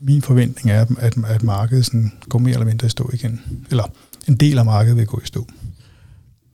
min 0.01 0.23
forventning 0.23 0.71
er, 0.71 0.87
at, 0.99 1.15
at 1.27 1.43
markedet 1.43 1.87
sådan 1.87 2.13
går 2.29 2.39
mere 2.39 2.53
eller 2.53 2.67
mindre 2.67 2.87
i 2.87 2.91
stå 2.91 3.11
igen. 3.13 3.41
Eller 3.71 3.85
en 4.29 4.37
del 4.37 4.59
af 4.59 4.65
markedet 4.65 4.97
vil 4.97 5.07
gå 5.07 5.21
i 5.25 5.27
stå. 5.27 5.47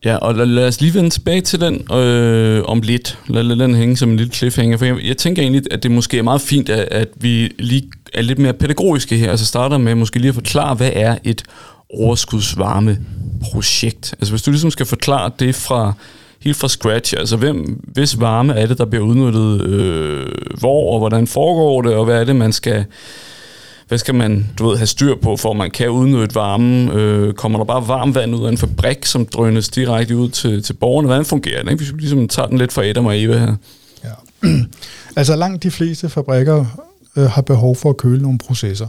Ja, 0.05 0.17
og 0.17 0.35
lad, 0.35 0.47
lad 0.47 0.67
os 0.67 0.81
lige 0.81 0.95
vende 0.95 1.11
tilbage 1.11 1.41
til 1.41 1.61
den 1.61 1.93
øh, 1.93 2.63
om 2.65 2.81
lidt. 2.81 3.19
Lad, 3.29 3.43
lad 3.43 3.57
den 3.57 3.75
hænge 3.75 3.97
som 3.97 4.11
en 4.11 4.17
lille 4.17 4.33
cliffhanger, 4.33 4.77
for 4.77 4.85
jeg, 4.85 4.97
jeg 5.05 5.17
tænker 5.17 5.43
egentlig, 5.43 5.63
at 5.71 5.83
det 5.83 5.91
måske 5.91 6.19
er 6.19 6.23
meget 6.23 6.41
fint, 6.41 6.69
at, 6.69 6.89
at 6.91 7.09
vi 7.17 7.53
lige 7.59 7.91
er 8.15 8.23
lidt 8.23 8.39
mere 8.39 8.53
pædagogiske 8.53 9.17
her, 9.17 9.31
altså 9.31 9.47
starter 9.47 9.79
med 9.79 9.95
måske 9.95 10.19
lige 10.19 10.29
at 10.29 10.35
forklare, 10.35 10.75
hvad 10.75 10.91
er 10.93 11.19
et 11.25 11.43
overskudsvarmeprojekt? 11.91 14.15
Altså 14.19 14.33
hvis 14.33 14.43
du 14.43 14.51
ligesom 14.51 14.71
skal 14.71 14.87
forklare 14.87 15.31
det 15.39 15.55
fra 15.55 15.93
helt 16.41 16.57
fra 16.57 16.69
scratch, 16.69 17.15
altså 17.19 17.37
hvem, 17.37 17.83
hvis 17.93 18.21
varme 18.21 18.55
er 18.55 18.67
det, 18.67 18.79
der 18.79 18.85
bliver 18.85 19.05
udnyttet, 19.05 19.67
øh, 19.67 20.27
hvor 20.59 20.93
og 20.93 20.99
hvordan 20.99 21.27
foregår 21.27 21.83
det, 21.83 21.95
og 21.95 22.05
hvad 22.05 22.21
er 22.21 22.25
det, 22.25 22.37
man 22.37 22.53
skal 22.53 22.85
hvad 23.95 23.99
skal 23.99 24.15
man 24.15 24.47
du 24.59 24.69
ved, 24.69 24.77
have 24.77 24.87
styr 24.87 25.15
på, 25.23 25.37
for 25.37 25.51
at 25.51 25.57
man 25.57 25.71
kan 25.71 25.91
udnytte 25.91 26.35
varmen? 26.35 26.89
Øh, 26.89 27.35
kommer 27.35 27.59
der 27.59 27.65
bare 27.65 27.89
varmt 27.89 28.15
vand 28.15 28.35
ud 28.35 28.47
af 28.47 28.51
en 28.51 28.59
fabrik, 28.59 29.07
som 29.07 29.27
drønes 29.27 29.69
direkte 29.69 30.17
ud 30.17 30.29
til, 30.29 30.63
til 30.63 30.73
borgerne? 30.73 31.09
Hvordan 31.09 31.25
fungerer 31.25 31.63
det? 31.63 31.71
Ikke? 31.71 31.83
Hvis 31.83 31.95
vi 31.95 32.01
ligesom 32.01 32.29
tager 32.29 32.49
den 32.49 32.59
lidt 32.59 32.73
fra 32.73 32.85
Adam 32.85 33.07
og 33.07 33.23
Eva 33.23 33.39
her. 33.39 33.57
Ja. 34.05 34.49
altså 35.17 35.37
langt 35.37 35.63
de 35.63 35.71
fleste 35.71 36.09
fabrikker 36.09 36.65
øh, 37.17 37.25
har 37.25 37.43
behov 37.43 37.77
for 37.77 37.91
at 37.91 37.97
køle 37.97 38.23
nogle 38.23 38.39
processer. 38.39 38.89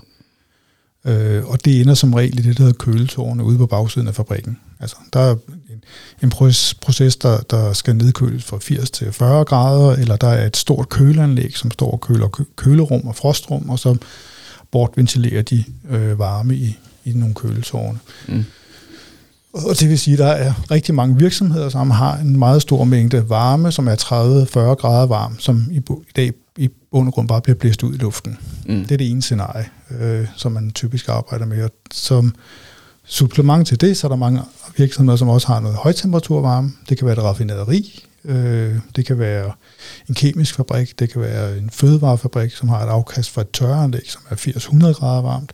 Øh, 1.05 1.45
og 1.45 1.65
det 1.65 1.81
ender 1.81 1.93
som 1.93 2.13
regel 2.13 2.39
i 2.39 2.41
det, 2.41 2.57
der 2.57 2.63
hedder 2.63 2.77
køletårne 2.77 3.43
ude 3.43 3.57
på 3.57 3.65
bagsiden 3.65 4.07
af 4.07 4.15
fabrikken. 4.15 4.57
Altså, 4.79 4.95
der 5.13 5.19
er 5.19 5.35
en, 5.69 5.83
en 6.23 6.29
proces, 6.81 7.15
der, 7.15 7.37
der 7.49 7.73
skal 7.73 7.95
nedkøles 7.95 8.43
fra 8.43 8.57
80 8.61 8.91
til 8.91 9.13
40 9.13 9.45
grader, 9.45 9.91
eller 9.91 10.15
der 10.15 10.27
er 10.27 10.45
et 10.45 10.57
stort 10.57 10.89
køleanlæg, 10.89 11.57
som 11.57 11.71
står 11.71 11.91
og 11.91 12.01
køler 12.01 12.43
kølerum 12.55 13.07
og 13.07 13.15
frostrum, 13.15 13.69
og 13.69 13.79
så 13.79 13.97
bortventilerer 14.71 15.41
de 15.41 15.63
øh, 15.89 16.19
varme 16.19 16.55
i, 16.55 16.77
i 17.05 17.11
nogle 17.11 17.35
køletårne. 17.35 17.99
Mm. 18.27 18.45
Og 19.53 19.79
det 19.79 19.89
vil 19.89 19.99
sige, 19.99 20.13
at 20.13 20.19
der 20.19 20.27
er 20.27 20.53
rigtig 20.71 20.95
mange 20.95 21.17
virksomheder, 21.17 21.69
som 21.69 21.91
har 21.91 22.17
en 22.17 22.39
meget 22.39 22.61
stor 22.61 22.83
mængde 22.83 23.29
varme, 23.29 23.71
som 23.71 23.87
er 23.87 23.95
30-40 23.95 24.59
grader 24.59 25.05
varm, 25.05 25.39
som 25.39 25.65
i, 25.71 25.77
i 25.77 26.11
dag 26.15 26.31
i 26.57 26.69
bund 26.91 27.07
og 27.07 27.13
grund 27.13 27.27
bare 27.27 27.41
bliver 27.41 27.55
blæst 27.55 27.83
ud 27.83 27.93
i 27.93 27.97
luften. 27.97 28.37
Mm. 28.65 28.81
Det 28.81 28.91
er 28.91 28.97
det 28.97 29.11
ene 29.11 29.21
scenarie, 29.21 29.65
øh, 29.99 30.27
som 30.35 30.51
man 30.51 30.71
typisk 30.71 31.09
arbejder 31.09 31.45
med. 31.45 31.63
Og 31.63 31.71
som 31.91 32.35
supplement 33.05 33.67
til 33.67 33.81
det, 33.81 33.97
så 33.97 34.07
er 34.07 34.09
der 34.09 34.15
mange 34.15 34.41
virksomheder, 34.77 35.17
som 35.17 35.29
også 35.29 35.47
har 35.47 35.59
noget 35.59 35.77
højtemperaturvarme. 35.77 36.71
Det 36.89 36.97
kan 36.97 37.07
være 37.07 37.17
et 37.17 37.23
raffinaderi, 37.23 38.05
øh, 38.25 38.75
det 38.95 39.05
kan 39.05 39.19
være 39.19 39.51
en 40.09 40.15
kemisk 40.15 40.55
fabrik, 40.55 40.99
det 40.99 41.11
kan 41.11 41.21
være 41.21 41.57
en 41.57 41.69
fødevarefabrik, 41.69 42.51
som 42.51 42.69
har 42.69 42.85
et 42.85 42.89
afkast 42.89 43.29
fra 43.29 43.41
et 43.41 43.49
tørreanlæg, 43.49 44.03
som 44.07 44.21
er 44.29 44.35
80-100 44.35 44.93
grader 44.93 45.21
varmt, 45.21 45.53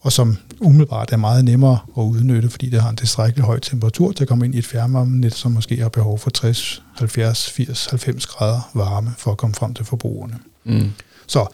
og 0.00 0.12
som 0.12 0.36
umiddelbart 0.60 1.12
er 1.12 1.16
meget 1.16 1.44
nemmere 1.44 1.78
at 1.98 2.02
udnytte, 2.02 2.50
fordi 2.50 2.68
det 2.68 2.82
har 2.82 2.90
en 2.90 2.96
tilstrækkelig 2.96 3.44
høj 3.44 3.58
temperatur 3.58 4.12
til 4.12 4.24
at 4.24 4.28
komme 4.28 4.44
ind 4.44 4.54
i 4.54 4.58
et 4.58 4.66
fjernvarmenet, 4.66 5.34
som 5.34 5.52
måske 5.52 5.76
har 5.76 5.88
behov 5.88 6.18
for 6.18 6.30
60, 6.30 6.82
70, 6.98 7.50
80, 7.50 7.86
90 7.86 8.26
grader 8.26 8.70
varme 8.74 9.14
for 9.18 9.30
at 9.30 9.36
komme 9.36 9.54
frem 9.54 9.74
til 9.74 9.84
forbrugerne. 9.84 10.38
Mm. 10.64 10.90
Så 11.26 11.46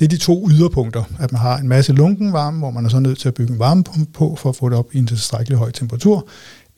det 0.00 0.04
er 0.04 0.08
de 0.08 0.16
to 0.16 0.48
yderpunkter, 0.50 1.04
at 1.18 1.32
man 1.32 1.40
har 1.40 1.58
en 1.58 1.68
masse 1.68 1.92
lunken 1.92 2.32
varme, 2.32 2.58
hvor 2.58 2.70
man 2.70 2.84
er 2.84 2.88
så 2.88 3.00
nødt 3.00 3.18
til 3.18 3.28
at 3.28 3.34
bygge 3.34 3.52
en 3.52 3.58
varmepumpe 3.58 4.12
på 4.12 4.36
for 4.36 4.48
at 4.48 4.56
få 4.56 4.68
det 4.68 4.78
op 4.78 4.94
i 4.94 4.98
en 4.98 5.06
tilstrækkelig 5.06 5.58
høj 5.58 5.70
temperatur, 5.70 6.28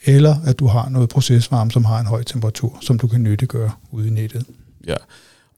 eller 0.05 0.37
at 0.47 0.59
du 0.59 0.67
har 0.67 0.89
noget 0.89 1.09
procesvarme, 1.09 1.71
som 1.71 1.85
har 1.85 2.01
en 2.01 2.07
høj 2.07 2.23
temperatur, 2.23 2.79
som 2.81 2.99
du 2.99 3.07
kan 3.07 3.23
nyttiggøre 3.23 3.71
ude 3.91 4.09
i 4.09 4.11
nettet. 4.11 4.45
Ja. 4.87 4.95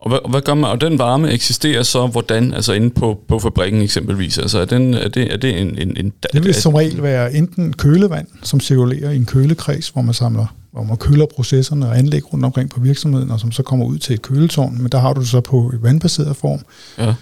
Og 0.00 0.09
hvad, 0.09 0.18
hvad 0.30 0.40
gør 0.40 0.54
man? 0.54 0.70
Og 0.70 0.80
den 0.80 0.98
varme 0.98 1.30
eksisterer 1.30 1.82
så 1.82 2.06
hvordan? 2.06 2.54
Altså 2.54 2.72
inde 2.72 2.90
på, 2.90 3.20
på 3.28 3.38
fabrikken 3.38 3.82
eksempelvis? 3.82 4.38
Altså 4.38 4.59
er, 4.59 4.64
den, 4.64 4.94
er, 4.94 5.09
det, 5.09 5.32
er 5.32 5.37
det 5.37 5.61
en, 5.61 5.78
en, 5.78 5.96
en... 5.96 6.12
Det 6.32 6.44
vil 6.44 6.54
som 6.54 6.74
regel 6.74 7.02
være 7.02 7.35
enten 7.35 7.72
kølevand, 7.72 8.26
som 8.42 8.61
cirkulerer 8.61 9.11
i 9.11 9.16
en 9.16 9.26
kølekreds, 9.26 9.88
hvor 9.88 10.02
man 10.02 10.14
samler 10.14 10.46
hvor 10.76 10.85
man 10.85 10.96
køler 10.96 11.26
processerne 11.26 11.87
og 11.87 11.98
anlæg 11.98 12.32
rundt 12.32 12.44
omkring 12.44 12.70
på 12.70 12.80
virksomheden, 12.80 13.30
og 13.30 13.40
som 13.40 13.52
så 13.52 13.62
kommer 13.62 13.87
ud 13.87 13.98
til 13.98 14.14
et 14.14 14.22
køletårn, 14.22 14.82
men 14.82 14.92
der 14.92 14.98
har 14.98 15.12
du 15.12 15.20
det 15.20 15.28
så 15.28 15.40
på 15.40 15.72
i 15.74 15.82
vandbaseret 15.82 16.37
form. 16.37 16.61
Ja. 16.98 17.14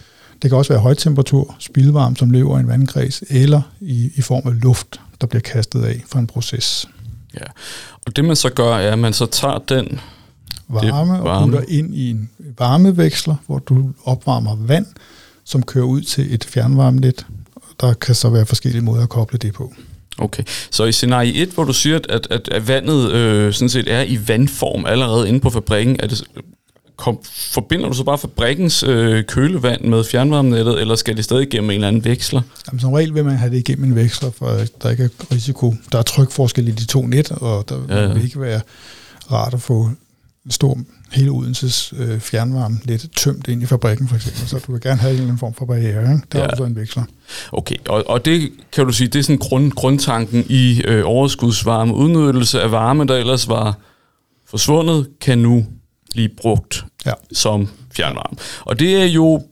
Det 0.43 0.51
kan 0.51 0.59
også 0.59 0.73
være 0.73 0.83
højtemperatur, 0.83 1.57
spildvarme, 1.59 2.17
som 2.17 2.31
lever 2.31 2.57
i 2.57 2.61
en 2.61 2.69
vandkreds, 2.69 3.23
eller 3.31 3.63
i, 3.81 4.11
i 4.15 4.23
form 4.23 4.49
af 4.49 4.63
luft, 4.63 5.01
der 5.21 5.27
bliver 5.27 5.41
kastet 5.41 5.85
af 5.85 6.03
fra 6.09 6.19
en 6.19 6.27
proces. 6.27 6.89
Ja, 7.41 7.47
og 8.07 8.17
det 8.17 8.25
man 8.25 8.37
så 8.37 8.51
gør, 8.51 8.77
er, 8.77 8.93
at 8.93 8.99
man 8.99 9.13
så 9.13 9.27
tager 9.27 9.59
den 9.59 10.01
varme, 10.69 11.19
og 11.19 11.25
varme. 11.25 11.53
putter 11.53 11.69
ind 11.69 11.95
i 11.95 12.11
en 12.11 12.31
varmeveksler, 12.59 13.37
hvor 13.47 13.59
du 13.59 13.91
opvarmer 14.05 14.57
vand, 14.57 14.87
som 15.45 15.63
kører 15.63 15.85
ud 15.85 16.01
til 16.01 16.35
et 16.35 16.45
fjernvarmenet. 16.45 17.27
Der 17.81 17.95
kan 17.95 18.15
så 18.15 18.31
være 18.31 18.47
forskellige 18.47 18.83
måder 18.83 19.03
at 19.03 19.09
koble 19.09 19.39
det 19.39 19.53
på. 19.55 19.75
Okay, 20.19 20.43
så 20.71 20.85
i 20.85 20.93
scenarie 20.93 21.35
1, 21.35 21.49
hvor 21.49 21.65
du 21.65 21.73
siger, 21.73 22.01
at, 22.09 22.27
at, 22.31 22.49
at 22.49 22.69
vandet 22.69 23.13
øh, 23.13 23.53
sådan 23.53 23.69
set 23.69 23.93
er 23.93 24.03
i 24.03 24.29
vandform 24.29 24.87
allerede 24.87 25.29
inde 25.29 25.41
på 25.41 25.51
fabrikken, 25.51 25.97
er 25.99 26.07
det, 26.07 26.25
kom, 26.97 27.19
forbinder 27.33 27.89
du 27.89 27.95
så 27.95 28.05
bare 28.05 28.19
fabrikkens 28.19 28.83
øh, 28.83 29.25
kølevand 29.25 29.85
med 29.85 30.05
fjernvarmenettet, 30.05 30.81
eller 30.81 30.95
skal 30.95 31.17
det 31.17 31.25
stadig 31.25 31.43
igennem 31.43 31.71
en 31.71 31.75
eller 31.75 31.89
anden 31.89 32.05
veksler? 32.05 32.43
Jamen, 32.67 32.81
som 32.81 32.93
regel 32.93 33.15
vil 33.15 33.25
man 33.25 33.37
have 33.37 33.51
det 33.51 33.59
igennem 33.59 33.85
en 33.85 33.95
veksler, 33.95 34.31
for 34.31 34.59
der 34.83 34.91
ikke 34.91 35.05
er 35.05 35.09
risiko. 35.35 35.75
Der 35.93 35.99
er 35.99 36.03
trykforskel 36.03 36.69
i 36.69 36.71
de 36.71 36.87
to 36.87 37.07
net, 37.07 37.31
og 37.31 37.69
der 37.69 37.79
ja, 37.89 38.03
ja. 38.03 38.13
vil 38.13 38.25
ikke 38.25 38.41
være 38.41 38.61
rart 39.33 39.55
at 39.55 39.63
få 39.63 39.91
en 40.45 40.51
stor 40.51 40.79
hele 41.13 41.31
Odenses 41.31 41.95
øh, 41.97 42.21
fjernvarme 42.21 42.79
lidt 42.85 43.07
tømt 43.17 43.49
ind 43.49 43.63
i 43.63 43.67
fabrikken 43.67 44.09
for 44.09 44.17
eksempel, 44.17 44.49
så 44.49 44.59
du 44.67 44.73
vil 44.73 44.81
gerne 44.81 45.01
have 45.01 45.11
en 45.11 45.15
eller 45.15 45.25
anden 45.25 45.39
form 45.39 45.55
for 45.55 45.67
barriere. 45.67 46.13
Ikke? 46.13 46.25
Der 46.33 46.39
ja. 46.39 46.47
er 46.47 46.57
så 46.57 46.65
en 46.65 46.77
veksler. 46.77 47.05
Okay, 47.53 47.77
og, 47.89 48.05
og 48.07 48.25
det 48.25 48.53
kan 48.73 48.87
du 48.87 48.93
sige, 48.93 49.09
det 49.09 49.19
er 49.19 49.23
sådan 49.23 49.39
grund, 49.39 49.73
grundtanken 49.73 50.45
i 50.49 50.83
øh, 50.85 51.03
overskudsvarme. 51.05 51.95
Udnyttelse 51.95 52.61
af 52.61 52.71
varme, 52.71 53.07
der 53.07 53.17
ellers 53.17 53.49
var 53.49 53.79
forsvundet, 54.47 55.09
kan 55.21 55.39
nu 55.39 55.67
blive 56.15 56.29
brugt 56.29 56.85
ja. 57.07 57.13
som 57.33 57.69
fjernvarme. 57.97 58.37
Og 58.61 58.79
det 58.79 58.97
er 59.03 59.05
jo 59.05 59.43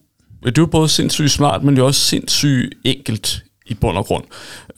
det 0.45 0.59
er 0.59 0.63
jo 0.63 0.67
både 0.67 0.89
sindssygt 0.89 1.31
smart, 1.31 1.63
men 1.63 1.77
det 1.77 1.83
er 1.83 1.87
også 1.87 2.01
sindssygt 2.01 2.75
enkelt 2.85 3.45
i 3.67 3.75
bund 3.75 3.97
og 3.99 4.07
grund. 4.07 4.25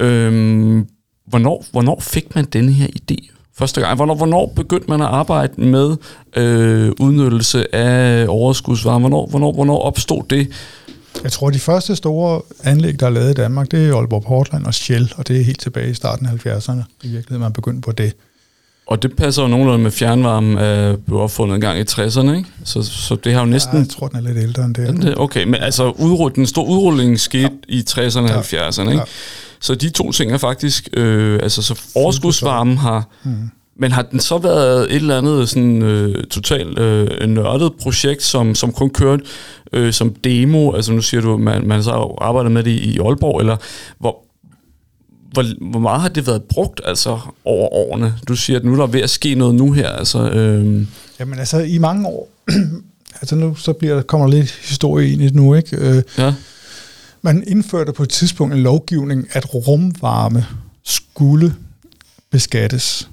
Øhm, 0.00 0.86
hvornår, 1.26 1.64
hvornår 1.70 2.00
fik 2.00 2.34
man 2.34 2.44
denne 2.44 2.72
her 2.72 2.86
idé 2.86 3.30
første 3.58 3.80
gang? 3.80 3.96
Hvornår, 3.96 4.14
hvornår 4.14 4.52
begyndte 4.56 4.90
man 4.90 5.00
at 5.00 5.06
arbejde 5.06 5.60
med 5.60 5.96
øh, 6.36 6.92
udnyttelse 7.00 7.74
af 7.74 8.26
overskudsvarme? 8.28 9.00
Hvornår, 9.00 9.26
hvornår, 9.26 9.52
hvornår 9.52 9.78
opstod 9.78 10.22
det? 10.30 10.52
Jeg 11.22 11.32
tror, 11.32 11.50
de 11.50 11.58
første 11.58 11.96
store 11.96 12.42
anlæg, 12.64 13.00
der 13.00 13.06
er 13.06 13.10
lavet 13.10 13.30
i 13.30 13.34
Danmark, 13.34 13.70
det 13.70 13.88
er 13.88 13.96
Aalborg 13.96 14.22
Portland 14.22 14.66
og 14.66 14.74
Shell, 14.74 15.12
og 15.16 15.28
det 15.28 15.40
er 15.40 15.44
helt 15.44 15.60
tilbage 15.60 15.90
i 15.90 15.94
starten 15.94 16.26
af 16.26 16.46
70'erne. 16.46 16.82
I 17.02 17.08
virkeligheden, 17.08 17.40
man 17.40 17.52
begyndte 17.52 17.80
på 17.80 17.92
det. 17.92 18.12
Og 18.86 19.02
det 19.02 19.16
passer 19.16 19.42
jo 19.42 19.48
nogenlunde 19.48 19.82
med 19.82 19.90
fjernvarme, 19.90 20.68
øh, 20.68 20.98
blev 20.98 21.18
opfundet 21.18 21.54
en 21.54 21.60
gang 21.60 21.78
i 21.78 21.82
60'erne, 21.82 22.36
ikke? 22.36 22.48
Så, 22.64 22.82
så 22.82 23.16
det 23.24 23.32
har 23.32 23.40
jo 23.40 23.46
næsten... 23.46 23.74
Ja, 23.74 23.78
jeg 23.78 23.88
tror, 23.88 24.08
den 24.08 24.16
er 24.16 24.32
lidt 24.32 24.38
ældre 24.38 24.64
end 24.64 24.74
det. 24.74 25.02
det 25.02 25.18
okay, 25.18 25.44
men 25.44 25.54
altså 25.54 25.90
udrull, 25.90 26.34
den 26.34 26.46
store 26.46 26.66
udrulling 26.66 27.20
skete 27.20 27.50
ja. 27.68 27.74
i 27.74 27.84
60'erne 27.90 28.20
og 28.20 28.52
ja. 28.52 28.68
70'erne, 28.68 28.80
ikke? 28.80 28.92
Ja. 28.92 29.04
Så 29.60 29.74
de 29.74 29.90
to 29.90 30.12
ting 30.12 30.32
er 30.32 30.38
faktisk... 30.38 30.88
Øh, 30.92 31.40
altså, 31.42 31.62
så 31.62 31.80
overskudsvarmen 31.94 32.78
har... 32.78 33.08
Mm. 33.24 33.50
Men 33.76 33.92
har 33.92 34.02
den 34.02 34.20
så 34.20 34.38
været 34.38 34.84
et 34.90 34.96
eller 34.96 35.18
andet 35.18 35.48
sådan 35.48 35.82
øh, 35.82 36.24
totalt 36.24 36.78
øh, 36.78 37.26
nørdet 37.26 37.72
projekt, 37.82 38.22
som, 38.22 38.54
som 38.54 38.72
kun 38.72 38.90
kørte 38.90 39.24
øh, 39.72 39.92
som 39.92 40.14
demo? 40.14 40.72
Altså 40.72 40.92
nu 40.92 41.02
siger 41.02 41.20
du, 41.20 41.36
man, 41.36 41.66
man 41.66 41.82
så 41.82 42.16
arbejder 42.20 42.50
med 42.50 42.62
det 42.62 42.70
i 42.70 42.98
Aalborg, 42.98 43.40
eller 43.40 43.56
hvor, 43.98 44.23
hvor, 45.34 45.70
hvor 45.70 45.80
meget 45.80 46.00
har 46.00 46.08
det 46.08 46.26
været 46.26 46.42
brugt 46.42 46.80
altså 46.84 47.20
over 47.44 47.68
årene? 47.72 48.14
Du 48.28 48.36
siger, 48.36 48.58
at 48.58 48.64
nu 48.64 48.72
er 48.72 48.76
der 48.76 48.86
ved 48.86 49.00
at 49.00 49.10
ske 49.10 49.34
noget 49.34 49.54
nu 49.54 49.72
her. 49.72 49.88
Altså, 49.88 50.30
øh... 50.30 50.86
Jamen 51.20 51.38
altså 51.38 51.58
i 51.58 51.78
mange 51.78 52.08
år, 52.08 52.28
altså 53.20 53.36
nu 53.36 53.54
så 53.54 53.72
bliver, 53.72 54.02
kommer 54.02 54.26
der 54.26 54.34
lidt 54.34 54.50
historie 54.50 55.12
ind 55.12 55.22
i 55.22 55.24
det 55.24 55.34
nu, 55.34 55.54
ikke? 55.54 55.76
Øh, 55.76 56.02
ja. 56.18 56.34
Man 57.22 57.44
indførte 57.46 57.92
på 57.92 58.02
et 58.02 58.08
tidspunkt 58.08 58.54
en 58.54 58.60
lovgivning, 58.60 59.26
at 59.32 59.54
rumvarme 59.54 60.46
skulle 60.84 61.54
beskattes 62.30 63.08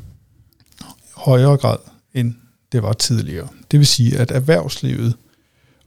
højere 1.15 1.57
grad, 1.57 1.77
end 2.13 2.33
det 2.71 2.83
var 2.83 2.93
tidligere. 2.93 3.47
Det 3.71 3.79
vil 3.79 3.87
sige, 3.87 4.17
at 4.17 4.31
erhvervslivet 4.31 5.15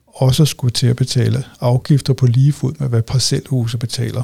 også 0.07 0.45
skulle 0.45 0.71
til 0.71 0.87
at 0.87 0.97
betale 0.97 1.45
afgifter 1.61 2.13
på 2.13 2.27
lige 2.27 2.53
fod 2.53 2.73
med, 2.79 2.89
hvad 2.89 3.03
parcelhuse 3.03 3.79
betaler, 3.79 4.23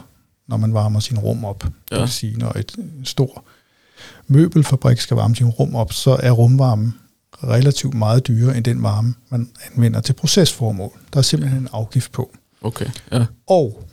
når 0.50 0.56
man 0.56 0.74
varmer 0.74 1.00
sin 1.00 1.18
rum 1.18 1.44
op. 1.44 1.64
Ja. 1.64 1.94
Det 1.94 2.00
vil 2.02 2.08
sige, 2.10 2.36
når 2.38 2.52
et 2.56 2.74
en 2.78 3.04
stor 3.04 3.44
møbelfabrik 4.26 5.00
skal 5.00 5.14
varme 5.16 5.36
sin 5.36 5.46
rum 5.48 5.74
op, 5.74 5.92
så 5.92 6.16
er 6.22 6.30
rumvarmen 6.30 6.94
relativt 7.44 7.94
meget 7.94 8.26
dyrere 8.28 8.56
end 8.56 8.64
den 8.64 8.82
varme, 8.82 9.14
man 9.28 9.50
anvender 9.72 10.00
til 10.00 10.12
procesformål. 10.12 10.92
Der 11.12 11.18
er 11.18 11.22
simpelthen 11.22 11.60
en 11.62 11.68
afgift 11.72 12.12
på. 12.12 12.30
Okay, 12.62 12.86
ja. 13.12 13.26
Og 13.46 13.84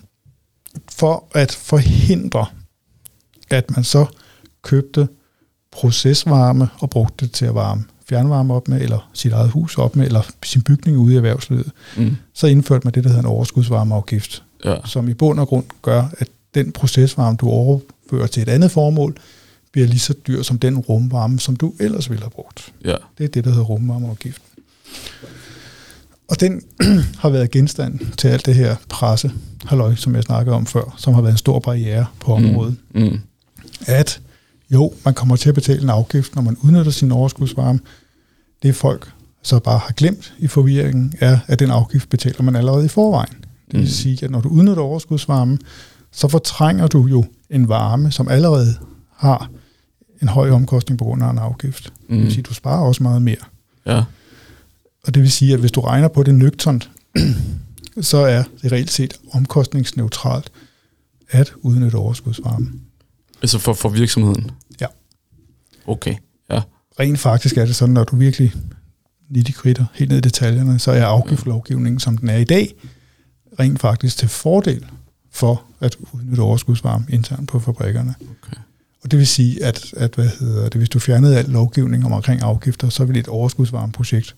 for 0.91 1.27
at 1.31 1.51
forhindre, 1.51 2.45
at 3.49 3.71
man 3.71 3.83
så 3.83 4.05
købte 4.61 5.07
procesvarme 5.71 6.69
og 6.79 6.89
brugte 6.89 7.25
det 7.25 7.33
til 7.33 7.45
at 7.45 7.55
varme 7.55 7.83
fjernvarme 8.09 8.53
op 8.53 8.67
med, 8.67 8.81
eller 8.81 9.09
sit 9.13 9.31
eget 9.33 9.49
hus 9.49 9.77
op 9.77 9.95
med, 9.95 10.05
eller 10.05 10.21
sin 10.43 10.61
bygning 10.61 10.97
ude 10.97 11.13
i 11.13 11.17
erhvervslivet, 11.17 11.71
Mm. 11.97 12.15
så 12.33 12.47
indførte 12.47 12.85
man 12.87 12.93
det, 12.93 13.03
der 13.03 13.09
hedder 13.09 13.21
en 13.23 13.27
overskudsvarmeafgift, 13.29 14.43
Ja, 14.65 14.75
som 14.85 15.09
i 15.09 15.13
bund 15.13 15.39
og 15.39 15.47
grund 15.47 15.65
gør, 15.81 16.03
at 16.17 16.27
den 16.55 16.71
procesvarme, 16.71 17.37
du 17.37 17.49
overfører 17.49 18.27
til 18.27 18.41
et 18.41 18.49
andet 18.49 18.71
formål, 18.71 19.17
bliver 19.71 19.87
lige 19.87 19.99
så 19.99 20.13
dyr 20.27 20.41
som 20.43 20.59
den 20.59 20.77
rumvarme, 20.77 21.39
som 21.39 21.55
du 21.55 21.73
ellers 21.79 22.09
ville 22.09 22.23
have 22.23 22.31
brugt. 22.31 22.73
ja. 22.85 22.95
Det 23.17 23.23
er 23.23 23.27
det, 23.27 23.43
der 23.43 23.49
hedder 23.49 23.63
rumvarmeafgift. 23.65 24.41
Og 26.27 26.39
den 26.39 26.61
har 27.21 27.29
været 27.29 27.51
genstand 27.51 27.99
til 28.17 28.27
alt 28.27 28.45
det 28.45 28.55
her 28.55 28.75
presse, 28.89 29.31
halløj, 29.65 29.95
som 29.95 30.15
jeg 30.15 30.23
snakkede 30.23 30.55
om 30.55 30.65
før, 30.65 30.95
som 30.97 31.13
har 31.13 31.21
været 31.21 31.31
en 31.31 31.37
stor 31.37 31.59
barriere 31.59 32.05
på 32.19 32.33
området. 32.33 32.75
Mm. 32.95 33.01
Mm. 33.01 33.19
At 33.85 34.21
jo, 34.69 34.93
man 35.05 35.13
kommer 35.13 35.35
til 35.35 35.49
at 35.49 35.55
betale 35.55 35.81
en 35.81 35.89
afgift, 35.89 36.35
når 36.35 36.41
man 36.41 36.57
udnytter 36.61 36.91
sin 36.91 37.11
overskudsvarme. 37.11 37.79
Det 38.63 38.75
folk 38.75 39.11
så 39.43 39.59
bare 39.59 39.77
har 39.79 39.93
glemt 39.93 40.33
i 40.39 40.47
forvirringen, 40.47 41.13
er, 41.19 41.39
at 41.47 41.59
den 41.59 41.71
afgift 41.71 42.09
betaler 42.09 42.41
man 42.41 42.55
allerede 42.55 42.85
i 42.85 42.87
forvejen. 42.87 43.33
Det 43.65 43.73
vil 43.73 43.81
Mm. 43.81 43.87
sige, 43.87 44.25
at 44.25 44.31
når 44.31 44.41
du 44.41 44.49
udnytter 44.49 44.83
overskudsvarme, 44.83 45.57
så 46.11 46.27
fortrænger 46.27 46.87
du 46.87 47.05
jo 47.07 47.25
en 47.49 47.69
varme, 47.69 48.11
som 48.11 48.27
allerede 48.27 48.75
har 49.15 49.49
en 50.21 50.27
høj 50.27 50.49
omkostning 50.49 50.97
på 50.99 51.05
grund 51.05 51.23
af 51.23 51.29
en 51.29 51.37
afgift. 51.37 51.83
Det 51.83 51.93
Mm. 52.09 52.17
vil 52.17 52.29
sige, 52.31 52.39
at 52.39 52.45
du 52.49 52.53
sparer 52.53 52.81
også 52.81 53.03
meget 53.03 53.21
mere. 53.21 53.37
Ja, 53.85 54.03
Og 55.07 55.13
det 55.15 55.21
vil 55.21 55.31
sige, 55.31 55.53
at 55.53 55.59
hvis 55.59 55.71
du 55.71 55.81
regner 55.81 56.07
på 56.07 56.23
det 56.23 56.35
nøgternt, 56.35 56.89
så 58.01 58.17
er 58.17 58.43
det 58.61 58.71
reelt 58.71 58.91
set 58.91 59.13
omkostningsneutralt 59.33 60.51
at 61.29 61.53
udnytte 61.61 61.95
overskudsvarme. 61.95 62.67
altså 63.41 63.59
for, 63.59 63.73
for 63.73 63.89
virksomheden? 63.89 64.51
Ja. 64.81 64.85
Okay, 65.87 66.15
ja. 66.51 66.61
Rent 66.99 67.19
faktisk 67.19 67.57
er 67.57 67.65
det 67.65 67.75
sådan, 67.75 67.93
når 67.93 68.03
du 68.03 68.15
virkelig 68.15 68.53
nitty 69.29 69.51
kritter 69.51 69.85
helt 69.93 70.09
ned 70.09 70.17
i 70.17 70.21
detaljerne, 70.21 70.79
så 70.79 70.91
er 70.91 71.05
afgiftslovgivningen, 71.05 71.99
som 71.99 72.17
den 72.17 72.29
er 72.29 72.37
i 72.37 72.43
dag, 72.43 72.73
rent 73.59 73.79
faktisk 73.79 74.17
til 74.17 74.27
fordel 74.27 74.85
for 75.37 75.63
at 75.79 75.97
udnytte 76.11 76.41
overskudsvarme 76.41 77.05
internt 77.09 77.49
på 77.49 77.59
fabrikkerne. 77.59 78.15
Okay. 78.19 78.57
Og 79.03 79.11
det 79.11 79.19
vil 79.19 79.27
sige, 79.27 79.63
at, 79.63 79.93
at 79.93 80.15
hvad 80.15 80.29
hedder 80.39 80.69
det, 80.69 80.75
hvis 80.75 80.89
du 80.89 80.99
fjernede 80.99 81.37
al 81.37 81.45
lovgivning 81.45 82.05
om 82.05 82.11
omkring 82.11 82.41
afgifter, 82.41 82.89
så 82.89 83.05
ville 83.05 83.19
et 83.19 83.27
overskudsvarmeprojekt 83.27 84.35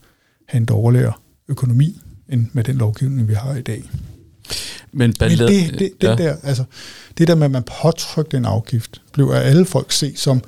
have 0.48 0.58
en 0.58 0.66
dårligere 0.66 1.14
økonomi 1.48 2.00
end 2.30 2.48
med 2.54 2.64
den 2.64 2.76
lovgivning, 2.76 3.28
vi 3.28 3.34
har 3.34 3.56
i 3.56 3.62
dag. 3.62 3.84
Men, 4.92 5.14
Men 5.20 5.30
det, 5.30 5.40
det, 5.40 5.80
det, 5.80 6.18
der, 6.18 6.36
altså, 6.44 6.64
det 7.18 7.28
der 7.28 7.36
med, 7.36 7.46
at 7.46 7.52
man 7.52 7.64
påtrykte 7.82 8.38
en 8.38 8.46
afgift, 8.46 9.02
blev 9.14 9.26
af 9.26 9.50
alle 9.50 9.66
folk 9.66 9.92
set 9.92 10.20
som, 10.20 10.42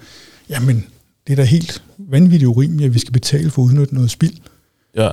jamen, 0.50 0.86
det 1.28 1.34
er 1.34 1.38
da 1.38 1.44
helt 1.44 1.84
vanvittigt 1.98 2.48
urimeligt, 2.48 2.88
at 2.88 2.94
vi 2.94 3.00
skal 3.00 3.14
betale 3.14 3.50
for 3.50 3.62
at 3.62 3.66
udnytte 3.66 3.94
noget 3.94 4.12
spild. 4.12 4.38
Ja, 4.96 5.10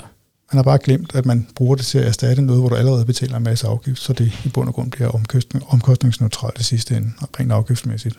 man 0.53 0.57
har 0.57 0.63
bare 0.63 0.79
glemt, 0.79 1.15
at 1.15 1.27
man 1.27 1.47
bruger 1.55 1.77
det 1.77 1.87
til 1.87 1.99
at 1.99 2.07
erstatte 2.07 2.43
noget, 2.43 2.63
hvor 2.63 2.69
du 2.69 2.75
allerede 2.75 3.05
betaler 3.05 3.37
en 3.37 3.43
masse 3.43 3.67
afgift, 3.67 4.01
så 4.01 4.13
det 4.13 4.33
i 4.45 4.49
bund 4.49 4.69
og 4.69 4.75
grund 4.75 4.91
bliver 4.91 5.09
omkostning, 5.09 5.65
omkostningsneutralt 5.69 6.61
i 6.61 6.65
sidste 6.65 6.97
ende, 6.97 7.13
rent 7.41 7.53
afgiftsmæssigt. 7.53 8.19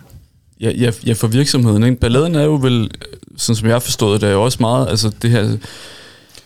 Ja, 0.61 0.71
ja, 0.71 0.91
ja, 1.05 1.13
for 1.13 1.27
virksomheden. 1.27 1.83
Ikke? 1.83 1.95
Balladen 1.95 2.35
er 2.35 2.43
jo 2.43 2.55
vel, 2.55 2.91
sådan 3.37 3.55
som 3.55 3.67
jeg 3.67 3.75
har 3.75 3.79
forstået 3.79 4.21
det, 4.21 4.29
er 4.29 4.33
jo 4.33 4.43
også 4.43 4.57
meget, 4.59 4.89
altså 4.89 5.11
det 5.21 5.31
her, 5.31 5.57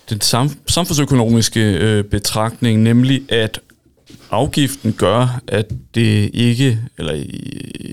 den 0.10 0.22
sam, 0.22 0.52
samfundsøkonomiske 0.68 1.74
øh, 1.74 2.04
betragtning, 2.04 2.82
nemlig 2.82 3.32
at 3.32 3.60
afgiften 4.34 4.94
gør, 4.94 5.42
at 5.48 5.66
det 5.96 6.30
ikke, 6.34 6.80
eller 6.98 7.14
i, 7.14 7.26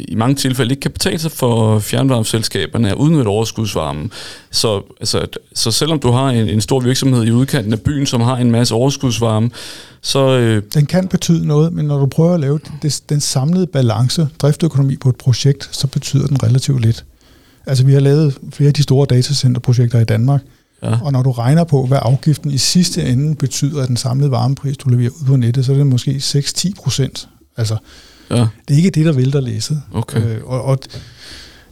i 0.08 0.14
mange 0.14 0.34
tilfælde 0.34 0.70
ikke 0.70 0.80
kan 0.80 0.90
betale 0.90 1.18
sig 1.18 1.32
for 1.32 1.78
fjernvarmeselskaberne 1.78 2.90
at 2.90 2.94
udnytte 2.94 3.28
overskudsvarmen. 3.28 4.12
Så, 4.50 4.82
altså, 5.00 5.26
så 5.54 5.70
selvom 5.70 5.98
du 5.98 6.10
har 6.10 6.28
en, 6.30 6.48
en 6.48 6.60
stor 6.60 6.80
virksomhed 6.80 7.24
i 7.24 7.30
udkanten 7.30 7.72
af 7.72 7.80
byen, 7.80 8.06
som 8.06 8.20
har 8.20 8.36
en 8.36 8.50
masse 8.50 8.74
overskudsvarme, 8.74 9.50
så 10.02 10.38
øh, 10.38 10.62
Den 10.74 10.86
kan 10.86 11.08
betyde 11.08 11.46
noget, 11.46 11.72
men 11.72 11.84
når 11.86 11.98
du 11.98 12.06
prøver 12.06 12.34
at 12.34 12.40
lave 12.40 12.60
det, 12.82 13.02
den 13.08 13.20
samlede 13.20 13.66
balance, 13.66 14.28
driftøkonomi 14.38 14.96
på 14.96 15.08
et 15.08 15.16
projekt, 15.16 15.68
så 15.72 15.86
betyder 15.86 16.26
den 16.26 16.42
relativt 16.42 16.80
lidt. 16.80 17.04
Altså 17.66 17.84
vi 17.84 17.92
har 17.92 18.00
lavet 18.00 18.38
flere 18.52 18.68
af 18.68 18.74
de 18.74 18.82
store 18.82 19.06
datacenterprojekter 19.06 20.00
i 20.00 20.04
Danmark, 20.04 20.40
ja, 20.82 20.98
Og 21.02 21.12
når 21.12 21.22
du 21.22 21.30
regner 21.30 21.64
på, 21.64 21.86
hvad 21.86 21.98
afgiften 22.02 22.50
i 22.50 22.58
sidste 22.58 23.02
ende 23.04 23.34
betyder 23.34 23.80
af 23.80 23.86
den 23.86 23.96
samlede 23.96 24.30
varmepris, 24.30 24.76
du 24.76 24.88
leverer 24.88 25.10
ud 25.10 25.26
på 25.26 25.36
nettet, 25.36 25.64
så 25.66 25.72
er 25.72 25.76
det 25.76 25.86
måske 25.86 26.10
6-10 26.10 26.74
procent. 26.82 27.28
Altså, 27.56 27.76
ja, 28.30 28.36
det 28.68 28.74
er 28.74 28.76
ikke 28.76 28.90
det, 28.90 29.06
der 29.06 29.12
vælter 29.12 29.40
læsset. 29.40 29.82
okay. 29.92 30.22
Øh, 30.22 30.44
og, 30.44 30.62
og 30.64 30.78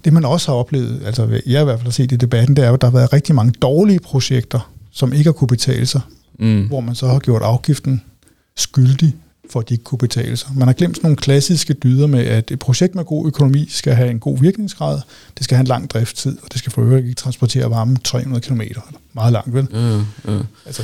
det 0.04 0.12
man 0.12 0.24
også 0.24 0.50
har 0.50 0.56
oplevet, 0.58 1.02
altså 1.06 1.40
jeg 1.46 1.60
i 1.60 1.64
hvert 1.64 1.78
fald 1.78 1.86
har 1.86 1.90
set 1.92 2.12
i 2.12 2.16
debatten, 2.16 2.56
det 2.56 2.64
er 2.64 2.68
jo, 2.68 2.74
at 2.74 2.80
der 2.80 2.86
har 2.86 2.92
været 2.98 3.12
rigtig 3.12 3.34
mange 3.34 3.52
dårlige 3.62 4.00
projekter, 4.00 4.70
som 4.90 5.12
ikke 5.12 5.24
har 5.24 5.32
kunne 5.32 5.48
betale 5.48 5.86
sig, 5.86 6.00
Mm, 6.40 6.66
hvor 6.68 6.80
man 6.80 6.94
så 6.94 7.06
har 7.06 7.18
gjort 7.18 7.42
afgiften 7.42 8.02
skyldig 8.56 9.14
for 9.50 9.60
at 9.60 9.68
de 9.68 9.74
ikke 9.74 9.84
kunne 9.84 9.98
betale 9.98 10.36
sig. 10.36 10.50
Man 10.54 10.68
har 10.68 10.72
glemt 10.72 10.96
sådan 10.96 11.06
nogle 11.06 11.16
klassiske 11.16 11.74
dyder 11.74 12.06
med, 12.06 12.24
at 12.24 12.50
et 12.50 12.58
projekt 12.58 12.94
med 12.94 13.04
god 13.04 13.26
økonomi 13.26 13.66
skal 13.70 13.94
have 13.94 14.10
en 14.10 14.20
god 14.20 14.38
virkningsgrad, 14.40 15.00
det 15.38 15.44
skal 15.44 15.56
have 15.56 15.62
en 15.62 15.66
lang 15.66 15.90
driftstid, 15.90 16.38
og 16.42 16.52
det 16.52 16.58
skal 16.58 16.72
for 16.72 16.82
øvrigt 16.82 17.06
ikke 17.06 17.14
transportere 17.14 17.70
varme 17.70 17.96
300 18.04 18.40
km. 18.40 18.62
Meget 19.12 19.32
langt, 19.32 19.54
vel? 19.54 19.68
ja, 19.72 20.32
ja. 20.32 20.40
Altså, 20.66 20.82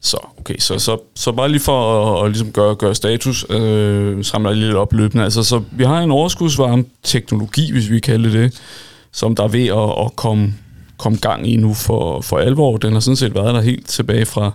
Så, 0.00 0.18
okay, 0.38 0.58
så, 0.58 0.78
så, 0.78 0.98
så 1.14 1.32
bare 1.32 1.48
lige 1.48 1.60
for 1.60 2.06
at, 2.18 2.24
at 2.24 2.30
ligesom 2.30 2.52
gøre, 2.52 2.74
gøre 2.74 2.94
status, 2.94 3.46
øh, 3.50 4.24
samler 4.24 4.52
lidt 4.52 4.74
op 4.74 4.92
løbende. 4.92 5.24
Altså, 5.24 5.42
så 5.42 5.62
vi 5.72 5.84
har 5.84 6.00
en 6.00 6.10
overskudsvarme 6.10 6.84
teknologi, 7.02 7.72
hvis 7.72 7.90
vi 7.90 8.00
kalder 8.00 8.30
det, 8.30 8.60
som 9.12 9.34
der 9.34 9.42
er 9.44 9.48
ved 9.48 9.66
at, 9.66 10.06
at 10.06 10.16
komme, 10.16 10.54
komme 10.98 11.18
gang 11.18 11.48
i 11.48 11.56
nu 11.56 11.74
for, 11.74 12.20
for 12.20 12.38
alvor. 12.38 12.76
Den 12.76 12.92
har 12.92 13.00
sådan 13.00 13.16
set 13.16 13.34
været 13.34 13.54
der 13.54 13.60
helt 13.60 13.86
tilbage 13.86 14.26
fra, 14.26 14.52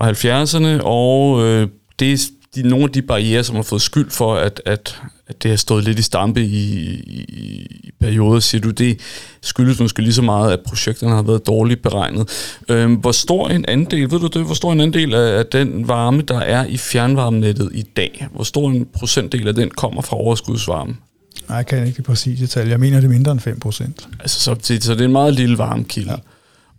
fra 0.00 0.10
70'erne, 0.10 0.82
og 0.82 1.46
øh, 1.46 1.68
det 1.98 2.12
er 2.12 2.18
de, 2.54 2.68
nogle 2.68 2.84
af 2.84 2.90
de 2.90 3.02
barriere, 3.02 3.44
som 3.44 3.56
har 3.56 3.62
fået 3.62 3.82
skyld 3.82 4.10
for, 4.10 4.34
at, 4.34 4.62
at, 4.66 5.00
at 5.26 5.42
det 5.42 5.50
har 5.50 5.56
stået 5.56 5.84
lidt 5.84 5.98
i 5.98 6.02
stampe 6.02 6.42
i, 6.42 6.74
i, 6.94 7.24
i 7.28 7.90
perioder, 8.00 8.40
siger 8.40 8.60
du, 8.60 8.70
det 8.70 9.00
skyldes 9.42 9.80
måske 9.80 10.02
lige 10.02 10.14
så 10.14 10.22
meget, 10.22 10.52
at 10.52 10.60
projekterne 10.66 11.14
har 11.14 11.22
været 11.22 11.46
dårligt 11.46 11.82
beregnet. 11.82 12.28
Øhm, 12.68 12.94
hvor 12.94 13.12
stor 13.12 13.48
en 13.48 13.64
andel, 13.68 14.10
ved 14.10 14.20
du 14.20 14.26
det, 14.26 14.44
hvor 14.44 14.54
stor 14.54 14.72
en 14.72 14.80
andel 14.80 15.14
af, 15.14 15.38
af 15.38 15.46
den 15.46 15.88
varme, 15.88 16.22
der 16.22 16.38
er 16.38 16.66
i 16.66 16.76
fjernvarmenettet 16.76 17.70
i 17.74 17.82
dag, 17.82 18.28
hvor 18.32 18.44
stor 18.44 18.70
en 18.70 18.86
procentdel 18.94 19.48
af 19.48 19.54
den 19.54 19.70
kommer 19.70 20.02
fra 20.02 20.16
overskudsvarme? 20.16 20.96
nej, 21.48 21.56
jeg 21.56 21.66
kan 21.66 21.86
ikke 21.86 21.96
det 21.96 22.04
præcise 22.04 22.46
tal. 22.46 22.68
Jeg 22.68 22.80
mener, 22.80 22.96
det 22.96 23.04
er 23.04 23.10
mindre 23.10 23.32
end 23.32 23.40
5 23.40 23.60
procent. 23.60 24.08
Altså, 24.20 24.40
så, 24.40 24.54
det, 24.54 24.84
så 24.84 24.92
det 24.92 25.00
er 25.00 25.04
en 25.04 25.12
meget 25.12 25.34
lille 25.34 25.58
varmekilde. 25.58 26.10
Ja. 26.10 26.16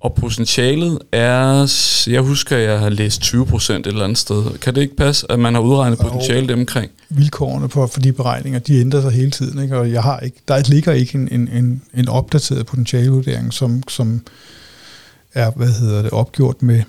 Og 0.02 0.14
potentialet 0.14 1.00
er, 1.12 1.72
jeg 2.08 2.22
husker, 2.22 2.58
at 2.58 2.64
jeg 2.64 2.80
har 2.80 2.90
læst 2.90 3.22
20 3.22 3.46
procent 3.46 3.88
et 3.88 3.92
eller 3.92 4.04
andet 4.04 4.18
sted. 4.18 4.60
Kan 4.60 4.76
det 4.76 4.82
ikke 4.82 4.96
passe, 4.96 5.32
at 5.32 5.40
man 5.40 5.54
har 5.54 5.62
udregnet 5.62 6.00
potentialet 6.00 6.52
omkring? 6.52 6.92
Vilkårene 7.10 7.70
for, 7.70 7.88
for 7.88 8.00
de 8.00 8.14
beregninger, 8.14 8.60
de 8.60 8.80
ændrer 8.80 9.02
sig 9.02 9.12
hele 9.12 9.32
tiden, 9.32 9.64
ikke? 9.64 9.78
og 9.78 9.92
jeg 9.92 10.04
har 10.04 10.20
ikke, 10.20 10.38
der 10.48 10.70
ligger 10.70 10.92
ikke 10.92 11.16
en, 11.16 11.28
en, 11.32 11.48
en, 11.48 11.82
en 11.94 12.10
opdateret 12.10 12.66
potentialevurdering, 12.66 13.54
som, 13.54 13.84
som 13.88 14.22
er 15.34 15.52
hvad 15.52 15.72
hedder 15.72 16.02
det, 16.02 16.12
opgjort 16.12 16.62
med, 16.62 16.82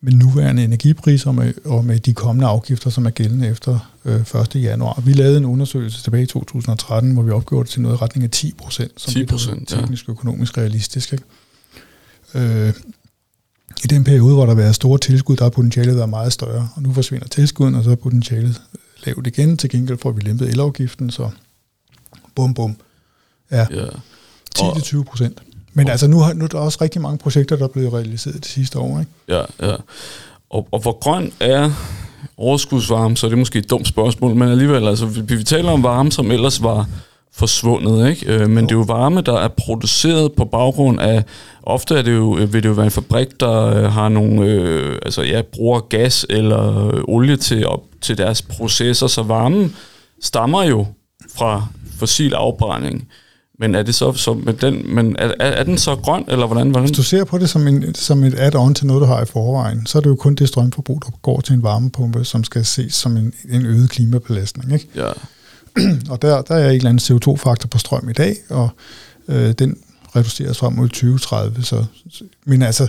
med 0.00 0.12
nuværende 0.12 0.64
energipriser 0.64 1.28
og 1.28 1.34
med, 1.34 1.52
og 1.64 1.84
med 1.84 1.98
de 1.98 2.14
kommende 2.14 2.46
afgifter, 2.46 2.90
som 2.90 3.06
er 3.06 3.10
gældende 3.10 3.48
efter 3.48 3.92
øh, 4.04 4.20
1. 4.54 4.54
januar. 4.54 5.02
Vi 5.04 5.12
lavede 5.12 5.36
en 5.36 5.44
undersøgelse 5.44 6.02
tilbage 6.02 6.22
i 6.22 6.26
2013, 6.26 7.12
hvor 7.12 7.22
vi 7.22 7.30
opgjorde 7.30 7.64
det 7.64 7.70
til 7.70 7.82
noget 7.82 7.96
i 7.96 7.98
retning 7.98 8.24
af 8.24 8.30
10 8.30 8.54
procent, 8.58 9.00
som 9.00 9.10
10%, 9.10 9.16
det 9.16 9.32
er 9.32 9.76
ja. 9.76 9.80
teknisk 9.80 10.08
økonomisk 10.08 10.58
realistisk. 10.58 11.12
Ikke? 11.12 11.24
Øh, 12.34 12.72
I 13.84 13.86
den 13.86 14.04
periode, 14.04 14.34
hvor 14.34 14.42
der 14.46 14.54
har 14.54 14.60
været 14.62 14.74
store 14.74 14.98
tilskud, 14.98 15.36
der 15.36 15.44
har 15.44 15.50
potentialet 15.50 15.96
været 15.96 16.08
meget 16.08 16.32
større, 16.32 16.68
og 16.76 16.82
nu 16.82 16.92
forsvinder 16.92 17.28
tilskuden, 17.28 17.74
og 17.74 17.84
så 17.84 17.90
er 17.90 17.94
potentialet 17.94 18.60
lavt 19.06 19.26
igen. 19.26 19.56
Til 19.56 19.70
gengæld 19.70 19.98
får 19.98 20.10
vi 20.10 20.20
lempet 20.20 20.48
elafgiften, 20.48 21.10
så 21.10 21.30
bum 22.34 22.54
bum 22.54 22.76
er 23.50 23.66
Ja. 23.70 23.86
10-20 24.58 25.02
procent. 25.02 25.42
Men 25.72 25.88
altså 25.88 26.06
nu, 26.06 26.18
har, 26.18 26.32
nu 26.32 26.44
er 26.44 26.48
der 26.48 26.58
også 26.58 26.78
rigtig 26.80 27.00
mange 27.00 27.18
projekter, 27.18 27.56
der 27.56 27.64
er 27.64 27.68
blevet 27.68 27.92
realiseret 27.92 28.44
de 28.44 28.48
sidste 28.48 28.78
år. 28.78 29.00
Ikke? 29.00 29.12
Ja, 29.28 29.42
ja. 29.62 29.76
Og, 30.50 30.68
og 30.72 30.80
hvor 30.80 30.98
grøn 30.98 31.32
er 31.40 31.70
overskudsvarme, 32.36 33.16
så 33.16 33.26
er 33.26 33.28
det 33.28 33.38
måske 33.38 33.58
et 33.58 33.70
dumt 33.70 33.88
spørgsmål, 33.88 34.34
men 34.34 34.48
alligevel, 34.48 34.88
altså, 34.88 35.06
vi, 35.06 35.36
vi 35.36 35.44
taler 35.44 35.70
om 35.70 35.82
varme, 35.82 36.12
som 36.12 36.30
ellers 36.30 36.62
var 36.62 36.88
forsvundet, 37.36 38.08
ikke? 38.08 38.32
Øh, 38.32 38.50
men 38.50 38.58
Jo. 38.58 38.62
det 38.64 38.70
er 38.70 38.76
jo 38.76 38.82
varme, 38.82 39.20
der 39.20 39.38
er 39.38 39.48
produceret 39.48 40.32
på 40.32 40.44
baggrund 40.44 41.00
af, 41.00 41.24
ofte 41.62 41.94
er 41.94 42.02
det 42.02 42.14
jo, 42.14 42.30
vil 42.30 42.62
det 42.62 42.68
jo 42.68 42.72
være 42.72 42.84
en 42.84 42.90
fabrik, 42.90 43.40
der 43.40 43.66
øh, 43.66 43.92
har 43.92 44.08
nogle, 44.08 44.50
øh, 44.50 44.98
altså 45.02 45.22
ja, 45.22 45.42
bruger 45.52 45.80
gas 45.80 46.26
eller 46.30 46.86
øh, 46.86 47.02
olie 47.08 47.36
til, 47.36 47.66
op, 47.66 47.80
til 48.00 48.18
deres 48.18 48.42
processer, 48.42 49.06
så 49.06 49.22
varmen 49.22 49.74
stammer 50.22 50.62
jo 50.62 50.86
fra 51.36 51.66
fossil 51.98 52.34
afbrænding. 52.34 53.08
Men 53.58 53.74
er 53.74 53.82
det 53.82 53.94
så, 53.94 54.12
så 54.12 54.34
med 54.34 54.52
den, 54.52 54.94
men 54.94 55.16
er, 55.18 55.32
er, 55.40 55.62
den 55.64 55.78
så 55.78 55.96
grøn, 55.96 56.24
eller 56.28 56.46
hvordan? 56.46 56.70
hvordan? 56.70 56.88
Hvis 56.88 56.96
du 56.96 57.02
ser 57.02 57.24
på 57.24 57.38
det 57.38 57.50
som, 57.50 57.66
en, 57.66 57.94
som 57.94 58.24
et 58.24 58.34
add-on 58.34 58.74
til 58.74 58.86
noget, 58.86 59.00
du 59.00 59.06
har 59.06 59.22
i 59.22 59.26
forvejen, 59.26 59.86
så 59.86 59.98
er 59.98 60.02
det 60.02 60.10
jo 60.10 60.14
kun 60.14 60.34
det 60.34 60.48
strømforbrug, 60.48 61.02
der 61.06 61.10
går 61.22 61.40
til 61.40 61.54
en 61.54 61.62
varmepumpe, 61.62 62.24
som 62.24 62.44
skal 62.44 62.64
ses 62.64 62.94
som 62.94 63.16
en, 63.16 63.32
en 63.50 63.66
øget 63.66 63.90
klimabelastning. 63.90 64.72
Ikke? 64.72 64.88
Ja. 64.94 65.10
og 66.10 66.22
der, 66.22 66.42
der 66.42 66.54
er 66.54 66.70
en 66.70 66.76
eller 66.76 66.90
anden 66.90 67.16
CO2-faktor 67.16 67.68
på 67.68 67.78
strøm 67.78 68.08
i 68.08 68.12
dag, 68.12 68.36
og 68.50 68.68
øh, 69.28 69.52
den 69.52 69.76
reduceres 70.16 70.58
frem 70.58 70.72
mod 70.72 70.88
2030. 70.88 71.62
Så, 71.62 71.84
men 72.44 72.62
altså, 72.62 72.88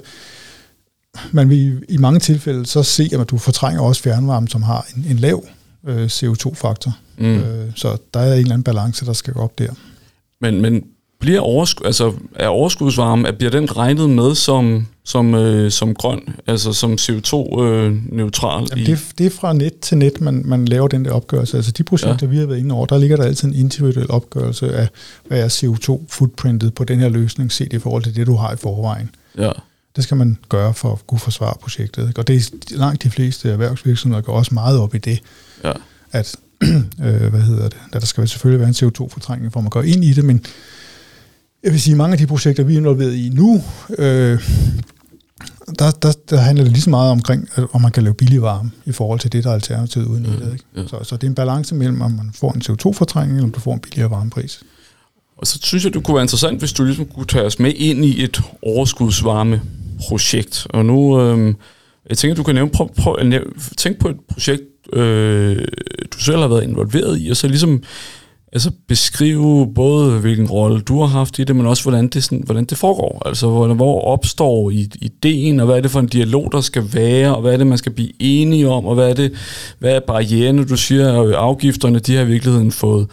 man 1.32 1.50
vil 1.50 1.86
i 1.90 1.98
mange 1.98 2.20
tilfælde 2.20 2.66
så 2.66 2.84
se, 2.84 3.10
at 3.14 3.30
du 3.30 3.38
fortrænger 3.38 3.82
også 3.82 4.04
fjernvarme, 4.04 4.48
som 4.48 4.64
har 4.64 4.88
en, 4.96 5.06
en 5.10 5.18
lav 5.18 5.46
øh, 5.88 6.06
CO2-faktor. 6.06 6.98
Mm. 7.18 7.26
Øh, 7.26 7.72
så 7.76 7.98
der 8.14 8.20
er 8.20 8.34
en 8.34 8.40
eller 8.40 8.54
anden 8.54 8.64
balance, 8.64 9.06
der 9.06 9.14
skal 9.14 9.34
gå 9.34 9.40
op 9.40 9.60
der. 9.60 9.74
Men, 10.42 10.62
men 10.62 10.84
bliver 11.20 11.40
overskud, 11.40 11.86
altså 11.86 12.14
er 12.36 12.48
overskudsvarme, 12.48 13.34
bliver 13.34 13.52
den 13.52 13.78
regnet 13.78 14.10
med 14.10 14.36
som, 14.36 14.88
som, 15.04 15.36
øh, 15.36 15.72
som 15.72 15.94
grøn, 15.94 16.36
altså 16.48 16.74
som 16.74 16.94
CO2-neutral? 16.94 18.68
Øh, 18.78 18.86
det, 18.86 19.00
det 19.18 19.26
er 19.26 19.30
fra 19.30 19.54
net 19.54 19.80
til 19.80 19.98
net, 19.98 20.22
man, 20.22 20.42
man 20.46 20.66
laver 20.66 20.88
den 20.88 21.06
der 21.06 21.12
opgørelse. 21.12 21.58
Altså 21.58 21.72
de 21.72 21.84
projekter, 21.84 22.18
ja. 22.22 22.28
vi 22.28 22.38
har 22.38 22.46
været 22.46 22.60
inde 22.60 22.76
over, 22.76 22.86
der 22.86 22.98
ligger 22.98 23.18
der 23.18 23.24
altid 23.24 23.48
en 23.48 23.56
individuel 23.56 24.12
opgørelse 24.12 24.76
af, 24.76 24.88
hvad 25.28 25.44
er 25.44 25.48
CO2-footprintet 25.48 26.74
på 26.74 26.84
den 26.84 27.00
her 27.00 27.10
løsning, 27.10 27.52
set 27.52 27.74
i 27.74 27.80
forhold 27.80 28.04
til 28.04 28.16
det, 28.16 28.28
du 28.28 28.36
har 28.36 28.54
i 28.54 28.58
forvejen. 28.58 29.10
Ja. 29.38 29.52
Det 29.96 30.04
skal 30.04 30.18
man 30.18 30.38
gøre 30.50 30.74
for 30.74 30.92
at 30.92 31.08
kunne 31.08 31.20
forsvare 31.20 31.54
projektet. 31.62 32.08
Ikke? 32.08 32.20
Og 32.20 32.28
det 32.28 32.36
er 32.36 32.78
langt 32.78 33.04
de 33.04 33.10
fleste 33.10 33.50
erhvervsvirksomheder 33.52 34.22
går 34.22 34.34
også 34.34 34.54
meget 34.54 34.80
op 34.80 34.96
i 34.96 34.98
det, 34.98 35.20
ja. 35.64 35.72
at 36.12 36.36
øh, 37.06 37.28
hvad 37.30 37.42
hedder 37.42 37.70
det, 37.70 37.78
der 37.94 38.00
skal 38.00 38.28
selvfølgelig 38.28 38.60
være 38.60 38.70
en 38.70 38.76
CO2-fortrængning, 38.76 39.54
for 39.54 39.62
man 39.62 39.70
går 39.70 39.82
ind 39.82 40.04
i 40.04 40.14
det, 40.14 40.26
men 40.26 40.46
jeg 41.64 41.72
vil 41.72 41.82
sige, 41.82 41.96
mange 41.96 42.14
af 42.14 42.18
de 42.18 42.28
projekter, 42.28 42.64
vi 42.64 42.74
er 42.74 42.78
involveret 42.78 43.16
i 43.16 43.30
nu, 43.30 43.64
øh, 43.98 44.40
der, 45.80 45.92
der, 45.92 46.14
der 46.30 46.38
handler 46.38 46.64
det 46.64 46.74
lige 46.74 46.82
så 46.82 46.90
meget 46.90 47.12
omkring, 47.12 47.50
om 47.72 47.82
man 47.82 47.92
kan 47.92 48.04
lave 48.04 48.14
billig 48.14 48.42
varme 48.42 48.72
i 48.86 48.92
forhold 48.92 49.20
til 49.20 49.32
det, 49.32 49.44
der 49.44 49.50
er 49.50 49.54
alternativet 49.54 50.06
uden 50.06 50.26
i 50.26 50.30
det. 50.30 50.54
Ikke? 50.54 50.66
Ja. 50.76 50.88
Så, 50.88 51.00
så 51.04 51.16
det 51.16 51.24
er 51.24 51.28
en 51.28 51.36
balance 51.36 51.76
mellem, 51.76 52.02
om 52.02 52.12
man 52.12 52.32
får 52.36 52.52
en 52.52 52.62
CO2-fortrængning, 52.62 53.36
eller 53.36 53.48
om 53.48 53.52
du 53.52 53.60
får 53.60 53.74
en 53.74 53.80
billigere 53.80 54.12
varmepris. 54.12 54.60
Og 55.38 55.48
så 55.48 55.60
synes 55.64 55.86
jeg, 55.86 55.94
det 55.94 56.04
kunne 56.04 56.16
være 56.16 56.24
interessant, 56.24 56.60
hvis 56.60 56.74
du 56.74 56.84
ligesom 56.84 57.06
kunne 57.06 57.26
tage 57.26 57.44
os 57.44 57.60
med 57.60 57.74
ind 57.76 58.06
i 58.06 58.24
et 58.24 58.42
overskudsvarmeprojekt. 58.62 60.68
Og 60.70 60.86
nu, 60.86 61.22
øh, 61.22 61.56
jeg 62.10 62.18
tænker, 62.18 62.36
du 62.36 62.44
kan 62.44 62.56
nævne, 62.56 62.72
prøv, 62.72 62.90
prøv, 62.98 63.18
tænk 63.78 64.00
på 64.00 64.10
et 64.10 64.18
projekt, 64.30 64.64
øh, 64.94 65.66
du 66.14 66.20
selv 66.20 66.38
har 66.38 66.48
været 66.48 66.64
involveret 66.64 67.22
i, 67.22 67.30
og 67.30 67.38
så 67.38 67.48
ligesom 67.48 67.84
altså 68.58 68.72
beskrive 68.88 69.74
både, 69.76 70.20
hvilken 70.20 70.48
rolle 70.48 70.82
du 70.82 71.00
har 71.00 71.08
haft 71.08 71.40
i 71.40 71.44
det, 71.44 71.56
men 71.56 71.66
også, 71.66 71.84
hvordan 71.84 72.08
det, 72.08 72.24
sådan, 72.24 72.44
hvordan 72.46 72.66
det 72.66 72.78
foregår. 72.78 73.22
Altså, 73.26 73.50
hvor, 73.50 73.74
hvor 73.74 74.02
opstår 74.02 74.72
ideen, 75.02 75.60
og 75.60 75.66
hvad 75.66 75.78
er 75.78 75.82
det 75.82 75.92
for 75.92 76.00
en 76.00 76.08
dialog, 76.08 76.52
der 76.52 76.62
skal 76.62 76.94
være, 76.94 77.36
og 77.36 77.42
hvad 77.42 77.54
er 77.54 77.58
det, 77.58 77.68
man 77.68 77.78
skal 77.78 77.92
blive 77.92 78.12
enige 78.20 78.70
om, 78.70 78.86
og 78.86 78.96
hvad 78.96 79.10
er 79.10 79.14
det, 79.14 79.34
hvad 79.80 79.96
er 79.96 80.00
barriererne, 80.00 80.66
du 80.66 80.78
siger, 80.78 81.22
at 81.22 81.34
afgifterne, 81.34 82.00
de 82.00 82.16
har 82.16 82.24
i 82.24 82.28
virkeligheden 82.28 82.72
fået, 82.72 83.08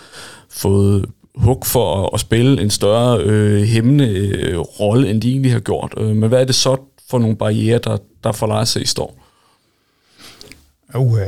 fået 0.51 1.05
hug 1.35 1.67
for 1.67 2.03
at, 2.03 2.11
at 2.15 2.21
spille 2.21 2.63
en 2.63 2.71
større 2.71 3.21
øh, 3.21 3.63
hæmmende 3.63 4.09
øh, 4.09 4.59
rolle, 4.59 5.11
end 5.11 5.23
de 5.23 5.31
egentlig 5.31 5.53
har 5.53 5.61
gjort. 5.61 5.95
Øh, 5.97 6.17
men 6.17 6.29
hvad 6.29 6.41
er 6.41 6.45
det 6.45 6.55
så 6.55 6.77
for 7.11 7.19
nogle 7.19 7.37
barriere, 7.37 7.79
der, 7.79 7.97
der 8.25 8.33
for 8.33 8.47
dig 8.47 8.69
sig 8.69 8.89
står? 8.89 9.19
Uh, 10.95 11.19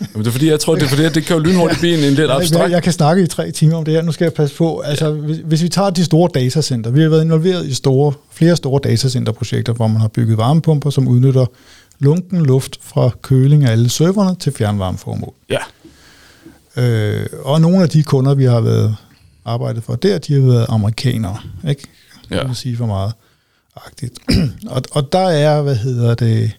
Jamen, 0.00 0.24
det 0.24 0.26
er 0.26 0.32
fordi, 0.32 0.50
jeg 0.50 0.60
tror, 0.60 0.74
det 0.74 0.82
er 0.82 0.88
fordi, 0.88 1.04
at 1.04 1.14
det 1.14 1.24
kan 1.24 1.36
jo 1.36 1.42
lynhurtigt 1.42 1.80
blive 1.80 1.98
en, 1.98 2.04
en 2.04 2.14
lidt 2.14 2.30
abstrakt. 2.30 2.72
Jeg, 2.72 2.82
kan 2.82 2.92
snakke 2.92 3.22
i 3.22 3.26
tre 3.26 3.50
timer 3.50 3.76
om 3.76 3.84
det 3.84 3.94
her. 3.94 4.02
Nu 4.02 4.12
skal 4.12 4.24
jeg 4.24 4.32
passe 4.32 4.56
på. 4.56 4.80
Altså, 4.80 5.12
hvis, 5.12 5.36
hvis 5.44 5.62
vi 5.62 5.68
tager 5.68 5.90
de 5.90 6.04
store 6.04 6.30
datacenter. 6.34 6.90
Vi 6.90 7.02
har 7.02 7.08
været 7.08 7.24
involveret 7.24 7.66
i 7.66 7.74
store, 7.74 8.12
flere 8.32 8.56
store 8.56 8.80
datacenterprojekter, 8.84 9.72
hvor 9.72 9.86
man 9.86 10.00
har 10.00 10.08
bygget 10.08 10.38
varmepumper, 10.38 10.90
som 10.90 11.08
udnytter 11.08 11.46
lunken 11.98 12.46
luft 12.46 12.78
fra 12.82 13.10
køling 13.22 13.64
af 13.64 13.72
alle 13.72 13.88
serverne 13.88 14.36
til 14.36 14.52
fjernvarmeformål. 14.52 15.34
Ja. 15.50 15.58
Øh, 16.76 17.26
og 17.42 17.60
nogle 17.60 17.82
af 17.82 17.88
de 17.88 18.02
kunder, 18.02 18.34
vi 18.34 18.44
har 18.44 18.60
været 18.60 18.96
arbejdet 19.44 19.84
for 19.84 19.94
der, 19.94 20.18
de 20.18 20.34
har 20.34 20.40
været 20.40 20.66
amerikanere. 20.68 21.38
Ikke? 21.68 21.82
Ja. 22.30 22.36
Jeg 22.36 22.48
vil 22.48 22.56
sige 22.56 22.76
for 22.76 22.86
meget. 22.86 23.12
Agtigt. 23.86 24.18
og, 24.74 24.82
og 24.90 25.12
der 25.12 25.28
er, 25.28 25.62
hvad 25.62 25.76
hedder 25.76 26.14
det 26.14 26.52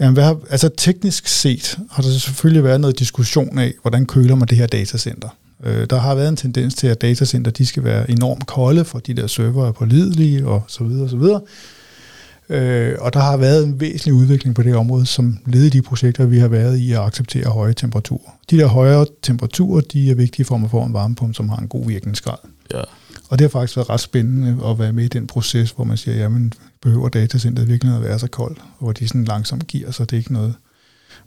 Jamen, 0.00 0.14
hvad 0.14 0.24
har, 0.24 0.38
altså 0.50 0.70
teknisk 0.76 1.28
set 1.28 1.78
har 1.90 2.02
der 2.02 2.10
selvfølgelig 2.10 2.64
været 2.64 2.80
noget 2.80 2.98
diskussion 2.98 3.58
af, 3.58 3.74
hvordan 3.82 4.06
køler 4.06 4.34
man 4.34 4.48
det 4.48 4.58
her 4.58 4.66
datacenter. 4.66 5.28
Øh, 5.64 5.86
der 5.90 5.98
har 5.98 6.14
været 6.14 6.28
en 6.28 6.36
tendens 6.36 6.74
til, 6.74 6.86
at 6.86 7.00
datacenter 7.00 7.50
de 7.50 7.66
skal 7.66 7.84
være 7.84 8.10
enormt 8.10 8.46
kolde, 8.46 8.84
for 8.84 8.98
de 8.98 9.14
der 9.14 9.26
server 9.26 9.68
er 9.68 9.72
pålidelige 9.72 10.46
og 10.46 10.62
så 10.68 10.84
videre 10.84 11.04
og 11.04 11.10
så 11.10 11.16
videre. 11.16 11.40
Øh, 12.48 12.94
og 13.00 13.12
der 13.12 13.20
har 13.20 13.36
været 13.36 13.64
en 13.64 13.80
væsentlig 13.80 14.14
udvikling 14.14 14.54
på 14.54 14.62
det 14.62 14.74
område, 14.76 15.06
som 15.06 15.38
led 15.46 15.62
i 15.62 15.68
de 15.68 15.82
projekter, 15.82 16.26
vi 16.26 16.38
har 16.38 16.48
været 16.48 16.76
i 16.76 16.92
at 16.92 17.00
acceptere 17.00 17.50
høje 17.50 17.72
temperaturer. 17.72 18.38
De 18.50 18.58
der 18.58 18.66
højere 18.66 19.06
temperaturer, 19.22 19.80
de 19.80 20.10
er 20.10 20.14
vigtige 20.14 20.46
for, 20.46 20.54
at 20.54 20.60
man 20.60 20.70
får 20.70 20.86
en 20.86 20.92
varmepumpe, 20.92 21.34
som 21.34 21.48
har 21.48 21.56
en 21.56 21.68
god 21.68 21.86
virkningsgrad. 21.86 22.36
Ja. 22.74 22.82
Og 23.28 23.38
det 23.38 23.44
har 23.44 23.48
faktisk 23.48 23.76
været 23.76 23.90
ret 23.90 24.00
spændende 24.00 24.66
at 24.66 24.78
være 24.78 24.92
med 24.92 25.04
i 25.04 25.08
den 25.08 25.26
proces, 25.26 25.70
hvor 25.70 25.84
man 25.84 25.96
siger, 25.96 26.16
jamen 26.16 26.52
behøver 26.82 27.08
datacenteret 27.08 27.68
virkelig 27.68 27.96
at 27.96 28.02
være 28.02 28.18
så 28.18 28.26
koldt, 28.28 28.58
hvor 28.78 28.92
de 28.92 29.08
sådan 29.08 29.24
langsomt 29.24 29.66
giver, 29.66 29.90
så 29.90 30.04
det 30.04 30.12
er 30.12 30.18
ikke 30.18 30.32
noget, 30.32 30.54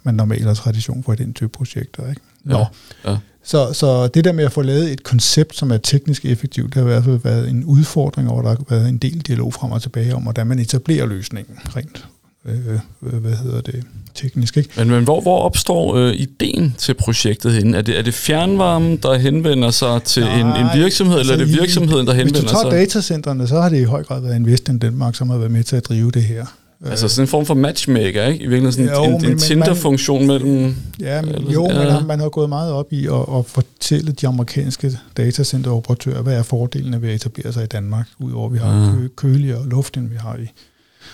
man 0.03 0.13
normalt 0.13 0.43
har 0.43 0.53
tradition 0.53 1.03
for 1.03 1.13
i 1.13 1.15
den 1.15 1.33
type 1.33 1.49
projekter. 1.49 2.09
Ikke? 2.09 2.21
Nå. 2.43 2.57
Ja. 2.57 3.11
Ja. 3.11 3.17
Så, 3.43 3.73
så 3.73 4.07
det 4.07 4.23
der 4.23 4.31
med 4.31 4.43
at 4.43 4.51
få 4.51 4.61
lavet 4.61 4.91
et 4.91 5.03
koncept, 5.03 5.55
som 5.55 5.71
er 5.71 5.77
teknisk 5.77 6.25
effektivt, 6.25 6.73
det 6.73 6.75
har 6.75 6.81
i 6.81 6.93
hvert 6.93 7.03
fald 7.03 7.19
været 7.19 7.49
en 7.49 7.63
udfordring, 7.63 8.29
og 8.29 8.43
der 8.43 8.49
har 8.49 8.65
været 8.69 8.89
en 8.89 8.97
del 8.97 9.19
dialog 9.19 9.53
frem 9.53 9.71
og 9.71 9.81
tilbage 9.81 10.15
om, 10.15 10.23
hvordan 10.23 10.47
man 10.47 10.59
etablerer 10.59 11.05
løsningen 11.05 11.57
rent 11.75 12.07
øh, 12.47 12.79
øh, 13.13 13.21
hvad 13.21 13.31
hedder 13.31 13.61
det, 13.61 13.83
teknisk. 14.15 14.57
Ikke? 14.57 14.69
Men, 14.77 14.89
men 14.89 15.03
hvor, 15.03 15.21
hvor 15.21 15.39
opstår 15.39 15.95
øh, 15.95 16.13
ideen 16.13 16.75
til 16.77 16.93
projektet 16.93 17.53
henne? 17.53 17.77
Er 17.77 17.81
det, 17.81 17.97
er 17.97 18.01
det 18.01 18.13
fjernvarmen, 18.13 18.97
der 18.97 19.17
henvender 19.17 19.71
sig 19.71 20.03
til 20.03 20.23
Nej, 20.23 20.39
en, 20.39 20.65
en 20.65 20.81
virksomhed, 20.81 21.17
altså 21.17 21.33
eller 21.33 21.45
er 21.45 21.47
det 21.47 21.59
virksomheden, 21.59 22.07
der 22.07 22.13
henvender 22.13 22.39
sig? 22.39 22.43
Hvis 22.43 22.51
du 22.51 22.63
tager 22.63 22.71
sig? 22.71 22.79
datacentrene, 22.79 23.47
så 23.47 23.61
har 23.61 23.69
det 23.69 23.79
i 23.79 23.83
høj 23.83 24.03
grad 24.03 24.21
været 24.21 24.35
Invest 24.35 24.69
in 24.69 24.77
Denmark, 24.77 25.15
som 25.15 25.29
har 25.29 25.37
været 25.37 25.51
med 25.51 25.63
til 25.63 25.75
at 25.75 25.85
drive 25.85 26.11
det 26.11 26.23
her. 26.23 26.45
Altså 26.85 27.07
sådan 27.07 27.23
en 27.23 27.27
form 27.27 27.45
for 27.45 27.53
matchmaker, 27.53 28.25
ikke? 28.25 28.43
I 28.43 28.47
virkeligheden 28.47 28.87
sådan 28.87 29.11
jo, 29.11 29.17
en, 29.17 29.31
en 29.31 29.37
Tinder-funktion 29.37 30.27
mellem... 30.27 30.75
Ja, 30.99 31.21
men, 31.21 31.35
eller, 31.35 31.51
jo, 31.51 31.67
ja. 31.69 31.99
men 31.99 32.07
man, 32.07 32.19
har 32.19 32.29
gået 32.29 32.49
meget 32.49 32.71
op 32.71 32.93
i 32.93 33.07
at, 33.07 33.13
at 33.13 33.45
fortælle 33.45 34.11
de 34.11 34.27
amerikanske 34.27 34.91
datacenteroperatører, 35.17 36.21
hvad 36.21 36.37
er 36.37 36.43
fordelene 36.43 37.01
ved 37.01 37.09
at 37.09 37.15
etablere 37.15 37.53
sig 37.53 37.63
i 37.63 37.67
Danmark, 37.67 38.07
udover 38.19 38.47
at 38.47 38.53
vi 38.53 38.57
har 38.57 38.85
ja. 38.85 38.91
kø, 38.95 39.07
køligere 39.15 39.69
luft, 39.69 39.97
end 39.97 40.09
vi 40.09 40.15
har 40.15 40.35
i 40.35 40.47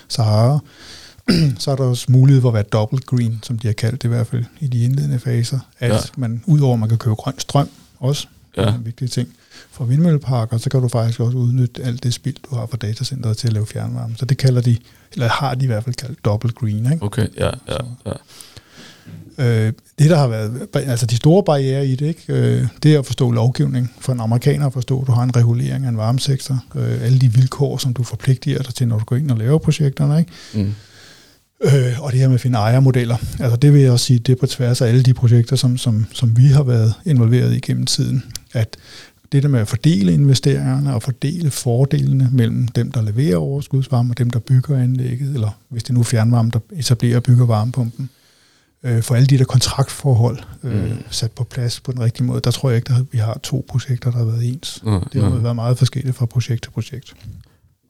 Sahara. 0.08 0.58
så 1.58 1.70
er 1.70 1.76
der 1.76 1.84
også 1.84 2.06
mulighed 2.08 2.40
for 2.40 2.48
at 2.48 2.54
være 2.54 2.62
double 2.62 2.98
green, 2.98 3.40
som 3.42 3.58
de 3.58 3.66
har 3.66 3.74
kaldt 3.74 4.02
det 4.02 4.08
i 4.08 4.12
hvert 4.12 4.26
fald 4.26 4.44
i 4.60 4.66
de 4.66 4.84
indledende 4.84 5.18
faser, 5.18 5.58
at 5.78 5.90
ja. 5.90 5.98
man 6.16 6.42
udover 6.46 6.74
at 6.74 6.80
man 6.80 6.88
kan 6.88 6.98
købe 6.98 7.14
grøn 7.14 7.38
strøm 7.38 7.68
også, 8.00 8.26
ja. 8.56 8.62
det 8.62 8.68
er 8.68 8.74
en 8.74 8.84
vigtig 8.84 9.10
ting, 9.10 9.28
for 9.70 9.84
vindmølleparker, 9.84 10.58
så 10.58 10.70
kan 10.70 10.80
du 10.82 10.88
faktisk 10.88 11.20
også 11.20 11.38
udnytte 11.38 11.82
alt 11.82 12.02
det 12.02 12.14
spild, 12.14 12.36
du 12.50 12.54
har 12.54 12.66
fra 12.66 12.76
datacenteret 12.76 13.36
til 13.36 13.46
at 13.46 13.52
lave 13.52 13.66
fjernvarme. 13.66 14.16
Så 14.16 14.24
det 14.24 14.38
kalder 14.38 14.60
de, 14.60 14.76
eller 15.12 15.28
har 15.28 15.54
de 15.54 15.64
i 15.64 15.66
hvert 15.66 15.84
fald 15.84 15.94
kaldt 15.94 16.24
double 16.24 16.50
green. 16.50 16.92
Ikke? 16.92 17.04
Okay, 17.04 17.26
ja, 17.36 17.50
ja, 17.68 17.76
ja. 18.06 18.12
Øh, 19.38 19.72
det, 19.98 20.10
der 20.10 20.16
har 20.16 20.28
været, 20.28 20.68
altså 20.74 21.06
de 21.06 21.16
store 21.16 21.42
barriere 21.44 21.86
i 21.86 21.96
det, 21.96 22.06
ikke? 22.06 22.24
Øh, 22.28 22.66
det 22.82 22.94
er 22.94 22.98
at 22.98 23.06
forstå 23.06 23.30
lovgivning. 23.30 23.92
For 24.00 24.12
en 24.12 24.20
amerikaner 24.20 24.66
at 24.66 24.72
forstå, 24.72 25.00
at 25.00 25.06
du 25.06 25.12
har 25.12 25.22
en 25.22 25.36
regulering 25.36 25.84
af 25.84 25.88
en 25.88 25.96
varmesektor. 25.96 26.64
Øh, 26.74 27.02
alle 27.02 27.18
de 27.18 27.32
vilkår, 27.32 27.76
som 27.76 27.94
du 27.94 28.02
forpligter 28.02 28.62
dig 28.62 28.74
til, 28.74 28.88
når 28.88 28.98
du 28.98 29.04
går 29.04 29.16
ind 29.16 29.30
og 29.30 29.38
laver 29.38 29.58
projekterne. 29.58 30.18
Ikke? 30.18 30.32
Mm. 30.54 30.74
Øh, 31.62 32.02
og 32.02 32.12
det 32.12 32.20
her 32.20 32.28
med 32.28 32.34
at 32.34 32.40
finde 32.40 32.58
ejermodeller. 32.58 33.16
Altså 33.40 33.56
det 33.56 33.72
vil 33.72 33.80
jeg 33.80 33.92
også 33.92 34.06
sige, 34.06 34.18
det 34.18 34.32
er 34.32 34.36
på 34.36 34.46
tværs 34.46 34.80
af 34.80 34.88
alle 34.88 35.02
de 35.02 35.14
projekter, 35.14 35.56
som, 35.56 35.78
som, 35.78 36.06
som 36.12 36.36
vi 36.36 36.46
har 36.46 36.62
været 36.62 36.94
involveret 37.06 37.54
i 37.56 37.60
gennem 37.60 37.86
tiden. 37.86 38.24
At 38.52 38.76
det 39.32 39.42
der 39.42 39.48
med 39.48 39.60
at 39.60 39.68
fordele 39.68 40.12
investeringerne 40.12 40.94
og 40.94 41.02
fordele 41.02 41.50
fordelene 41.50 42.28
mellem 42.32 42.68
dem, 42.68 42.92
der 42.92 43.02
leverer 43.02 43.36
overskudsvarme 43.36 44.12
og 44.12 44.18
dem, 44.18 44.30
der 44.30 44.38
bygger 44.38 44.78
anlægget, 44.78 45.34
eller 45.34 45.58
hvis 45.68 45.82
det 45.82 45.94
nu 45.94 46.00
er 46.00 46.04
fjernvarme, 46.04 46.50
der 46.50 46.58
etablerer 46.72 47.16
og 47.16 47.22
bygger 47.22 47.46
varmepumpen, 47.46 48.10
øh, 48.82 49.02
for 49.02 49.14
alle 49.14 49.26
de 49.26 49.38
der 49.38 49.44
kontraktforhold 49.44 50.38
øh, 50.64 50.90
mm. 50.90 50.96
sat 51.10 51.32
på 51.32 51.44
plads 51.44 51.80
på 51.80 51.92
den 51.92 52.00
rigtige 52.00 52.26
måde. 52.26 52.40
Der 52.40 52.50
tror 52.50 52.70
jeg 52.70 52.76
ikke, 52.76 52.92
at 52.92 53.04
vi 53.12 53.18
har 53.18 53.40
to 53.42 53.64
projekter, 53.68 54.10
der 54.10 54.18
har 54.18 54.24
været 54.24 54.48
ens. 54.48 54.82
Mm. 54.84 55.00
Det 55.12 55.22
har 55.22 55.28
mm. 55.28 55.42
været 55.42 55.56
meget 55.56 55.78
forskelligt 55.78 56.16
fra 56.16 56.26
projekt 56.26 56.62
til 56.62 56.70
projekt. 56.70 57.14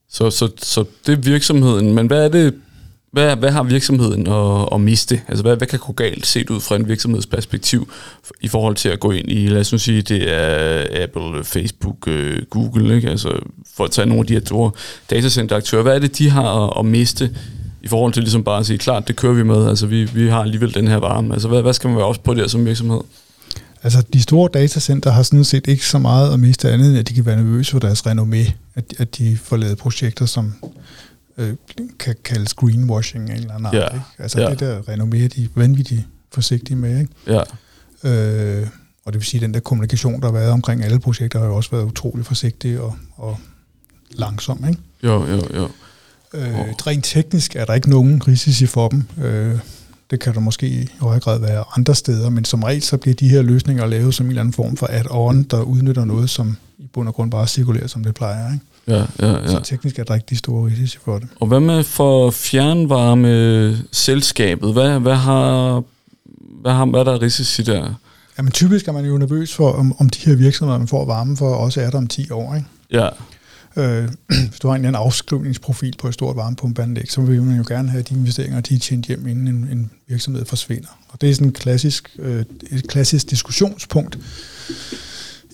Så, 0.08 0.30
så, 0.30 0.50
så 0.58 0.84
det 1.06 1.12
er 1.12 1.16
virksomheden, 1.16 1.94
men 1.94 2.06
hvad 2.06 2.24
er 2.24 2.28
det, 2.28 2.54
hvad, 3.14 3.36
hvad 3.36 3.50
har 3.50 3.62
virksomheden 3.62 4.26
at, 4.26 4.68
at 4.72 4.80
miste? 4.80 5.20
Altså, 5.28 5.42
hvad, 5.42 5.56
hvad 5.56 5.66
kan 5.66 5.78
gå 5.78 5.92
galt 5.92 6.26
set 6.26 6.50
ud 6.50 6.60
fra 6.60 6.76
en 6.76 6.88
virksomhedsperspektiv 6.88 7.92
i 8.40 8.48
forhold 8.48 8.76
til 8.76 8.88
at 8.88 9.00
gå 9.00 9.10
ind 9.10 9.28
i, 9.28 9.46
lad 9.46 9.60
os 9.60 9.72
nu 9.72 9.78
sige, 9.78 10.02
det 10.02 10.32
er 10.32 10.86
Apple, 11.02 11.44
Facebook, 11.44 12.08
øh, 12.08 12.42
Google, 12.50 12.96
ikke? 12.96 13.10
Altså, 13.10 13.38
for 13.76 13.84
at 13.84 13.90
tage 13.90 14.06
nogle 14.06 14.20
af 14.20 14.26
de 14.26 14.34
her 14.34 14.40
store 14.44 14.70
datacenteraktører. 15.10 15.82
Hvad 15.82 15.94
er 15.94 15.98
det, 15.98 16.18
de 16.18 16.30
har 16.30 16.64
at, 16.64 16.72
at 16.78 16.84
miste 16.84 17.30
i 17.82 17.88
forhold 17.88 18.12
til 18.12 18.22
ligesom 18.22 18.44
bare 18.44 18.60
at 18.60 18.66
sige, 18.66 18.78
klart, 18.78 19.08
det 19.08 19.16
kører 19.16 19.34
vi 19.34 19.42
med, 19.42 19.68
altså 19.68 19.86
vi, 19.86 20.04
vi 20.04 20.28
har 20.28 20.42
alligevel 20.42 20.74
den 20.74 20.88
her 20.88 20.96
varme. 20.96 21.32
Altså, 21.32 21.48
hvad, 21.48 21.62
hvad 21.62 21.72
skal 21.72 21.88
man 21.88 21.96
være 21.96 22.06
også 22.06 22.20
på 22.20 22.34
der 22.34 22.48
som 22.48 22.66
virksomhed? 22.66 23.00
Altså, 23.82 24.02
de 24.12 24.22
store 24.22 24.48
datacenter 24.54 25.10
har 25.10 25.22
sådan 25.22 25.44
set 25.44 25.66
ikke 25.66 25.86
så 25.86 25.98
meget 25.98 26.32
at 26.32 26.40
miste 26.40 26.70
andet, 26.70 26.88
end 26.88 26.98
at 26.98 27.08
de 27.08 27.14
kan 27.14 27.26
være 27.26 27.36
nervøse 27.36 27.70
for 27.70 27.78
deres 27.78 28.02
renommé, 28.06 28.52
at, 28.74 28.84
at 28.98 29.18
de 29.18 29.38
får 29.44 29.56
lavet 29.56 29.78
projekter, 29.78 30.26
som 30.26 30.52
øh, 31.38 31.54
kan 31.98 32.14
kaldes 32.24 32.54
greenwashing 32.54 33.30
eller 33.30 33.40
eller 33.40 33.54
andet. 33.54 33.72
Ja. 33.72 33.84
Ikke? 33.94 34.04
Altså, 34.18 34.40
Ja. 34.40 34.50
det 34.50 34.60
der 34.60 34.80
renommé 34.80 35.16
er 35.24 35.28
de 35.28 35.48
vanvittigt 35.54 36.02
forsigtige 36.32 36.76
med. 36.76 36.98
Ikke? 37.00 37.12
Ja, 37.26 37.40
Øh, 38.06 38.66
og 39.04 39.12
det 39.12 39.18
vil 39.20 39.26
sige, 39.26 39.38
at 39.38 39.42
den 39.42 39.54
der 39.54 39.60
kommunikation, 39.60 40.20
der 40.20 40.26
har 40.26 40.32
været 40.32 40.50
omkring 40.50 40.84
alle 40.84 40.98
projekter, 41.00 41.38
har 41.38 41.46
jo 41.46 41.56
også 41.56 41.70
været 41.70 41.84
utrolig 41.84 42.26
forsigtig 42.26 42.80
og, 42.80 42.96
og 43.16 43.38
langsom. 44.10 44.64
Ikke? 44.68 44.80
jo, 45.02 45.26
jo, 45.26 45.42
jo. 45.54 45.68
Øh, 46.34 46.60
Åh. 46.60 46.66
Rent 46.86 47.04
teknisk 47.04 47.56
er 47.56 47.64
der 47.64 47.74
ikke 47.74 47.90
nogen 47.90 48.22
risici 48.28 48.66
for 48.66 48.88
dem. 48.88 49.04
Øh, 49.22 49.58
det 50.10 50.20
kan 50.20 50.34
der 50.34 50.40
måske 50.40 50.68
i 50.68 50.88
højere 51.00 51.20
grad 51.20 51.38
være 51.40 51.64
andre 51.76 51.94
steder, 51.94 52.28
men 52.30 52.44
som 52.44 52.62
regel 52.62 52.82
så 52.82 52.96
bliver 52.96 53.14
de 53.14 53.28
her 53.28 53.42
løsninger 53.42 53.86
lavet 53.86 54.14
som 54.14 54.26
en 54.26 54.30
eller 54.30 54.42
anden 54.42 54.52
form 54.52 54.76
for 54.76 54.86
add-on, 54.86 55.42
der 55.50 55.62
udnytter 55.62 56.04
noget, 56.04 56.30
som 56.30 56.56
i 56.78 56.86
bund 56.92 57.08
og 57.08 57.14
grund 57.14 57.30
bare 57.30 57.46
cirkulerer, 57.46 57.86
som 57.86 58.04
det 58.04 58.14
plejer. 58.14 58.52
Ikke? 58.52 58.64
Ja, 58.86 59.04
ja, 59.26 59.32
Ja. 59.32 59.46
Så 59.46 59.60
teknisk 59.60 59.98
er 59.98 60.04
der 60.04 60.14
ikke 60.14 60.26
de 60.30 60.36
store 60.36 60.66
risici 60.66 60.98
for 61.04 61.18
det. 61.18 61.28
Og 61.40 61.46
hvad 61.46 61.60
med 61.60 61.84
for 61.84 62.30
fjernvarme-selskabet? 62.30 64.72
Hvad, 64.72 65.00
hvad, 65.00 65.14
har, 65.14 65.82
hvad, 66.62 66.72
har, 66.72 66.84
hvad 66.84 67.00
er 67.00 67.04
der 67.04 67.22
risici 67.22 67.62
der? 67.62 67.94
Jamen 68.38 68.52
typisk 68.52 68.88
er 68.88 68.92
man 68.92 69.04
jo 69.04 69.18
nervøs 69.18 69.54
for, 69.54 69.72
om, 69.72 69.94
om 69.98 70.08
de 70.08 70.18
her 70.20 70.34
virksomheder, 70.36 70.78
man 70.78 70.88
får 70.88 71.04
varme 71.04 71.36
for, 71.36 71.54
også 71.54 71.80
er 71.80 71.90
der 71.90 71.98
om 71.98 72.06
10 72.06 72.30
år. 72.30 72.54
Ikke? 72.54 72.66
Ja, 72.90 73.08
Øh, 73.76 74.08
hvis 74.48 74.60
du 74.62 74.68
har 74.68 74.74
en 74.74 74.84
anden 74.84 74.94
afskrivningsprofil 74.94 75.94
på 75.98 76.08
et 76.08 76.14
stort 76.14 76.36
varmepumpeanlæg, 76.36 77.10
så 77.10 77.20
vil 77.20 77.42
man 77.42 77.56
jo 77.56 77.64
gerne 77.68 77.88
have, 77.88 78.00
at 78.00 78.08
de 78.08 78.14
investeringer 78.14 78.60
de 78.60 78.74
er 78.74 78.78
tjent 78.78 79.06
hjem, 79.06 79.26
inden 79.26 79.48
en, 79.48 79.68
en 79.70 79.90
virksomhed 80.08 80.44
forsvinder. 80.44 80.88
Og 81.08 81.20
det 81.20 81.30
er 81.30 81.34
sådan 81.34 81.46
en 81.46 81.52
klassisk, 81.52 82.16
øh, 82.18 82.44
et 82.70 82.88
klassisk 82.88 83.30
diskussionspunkt. 83.30 84.18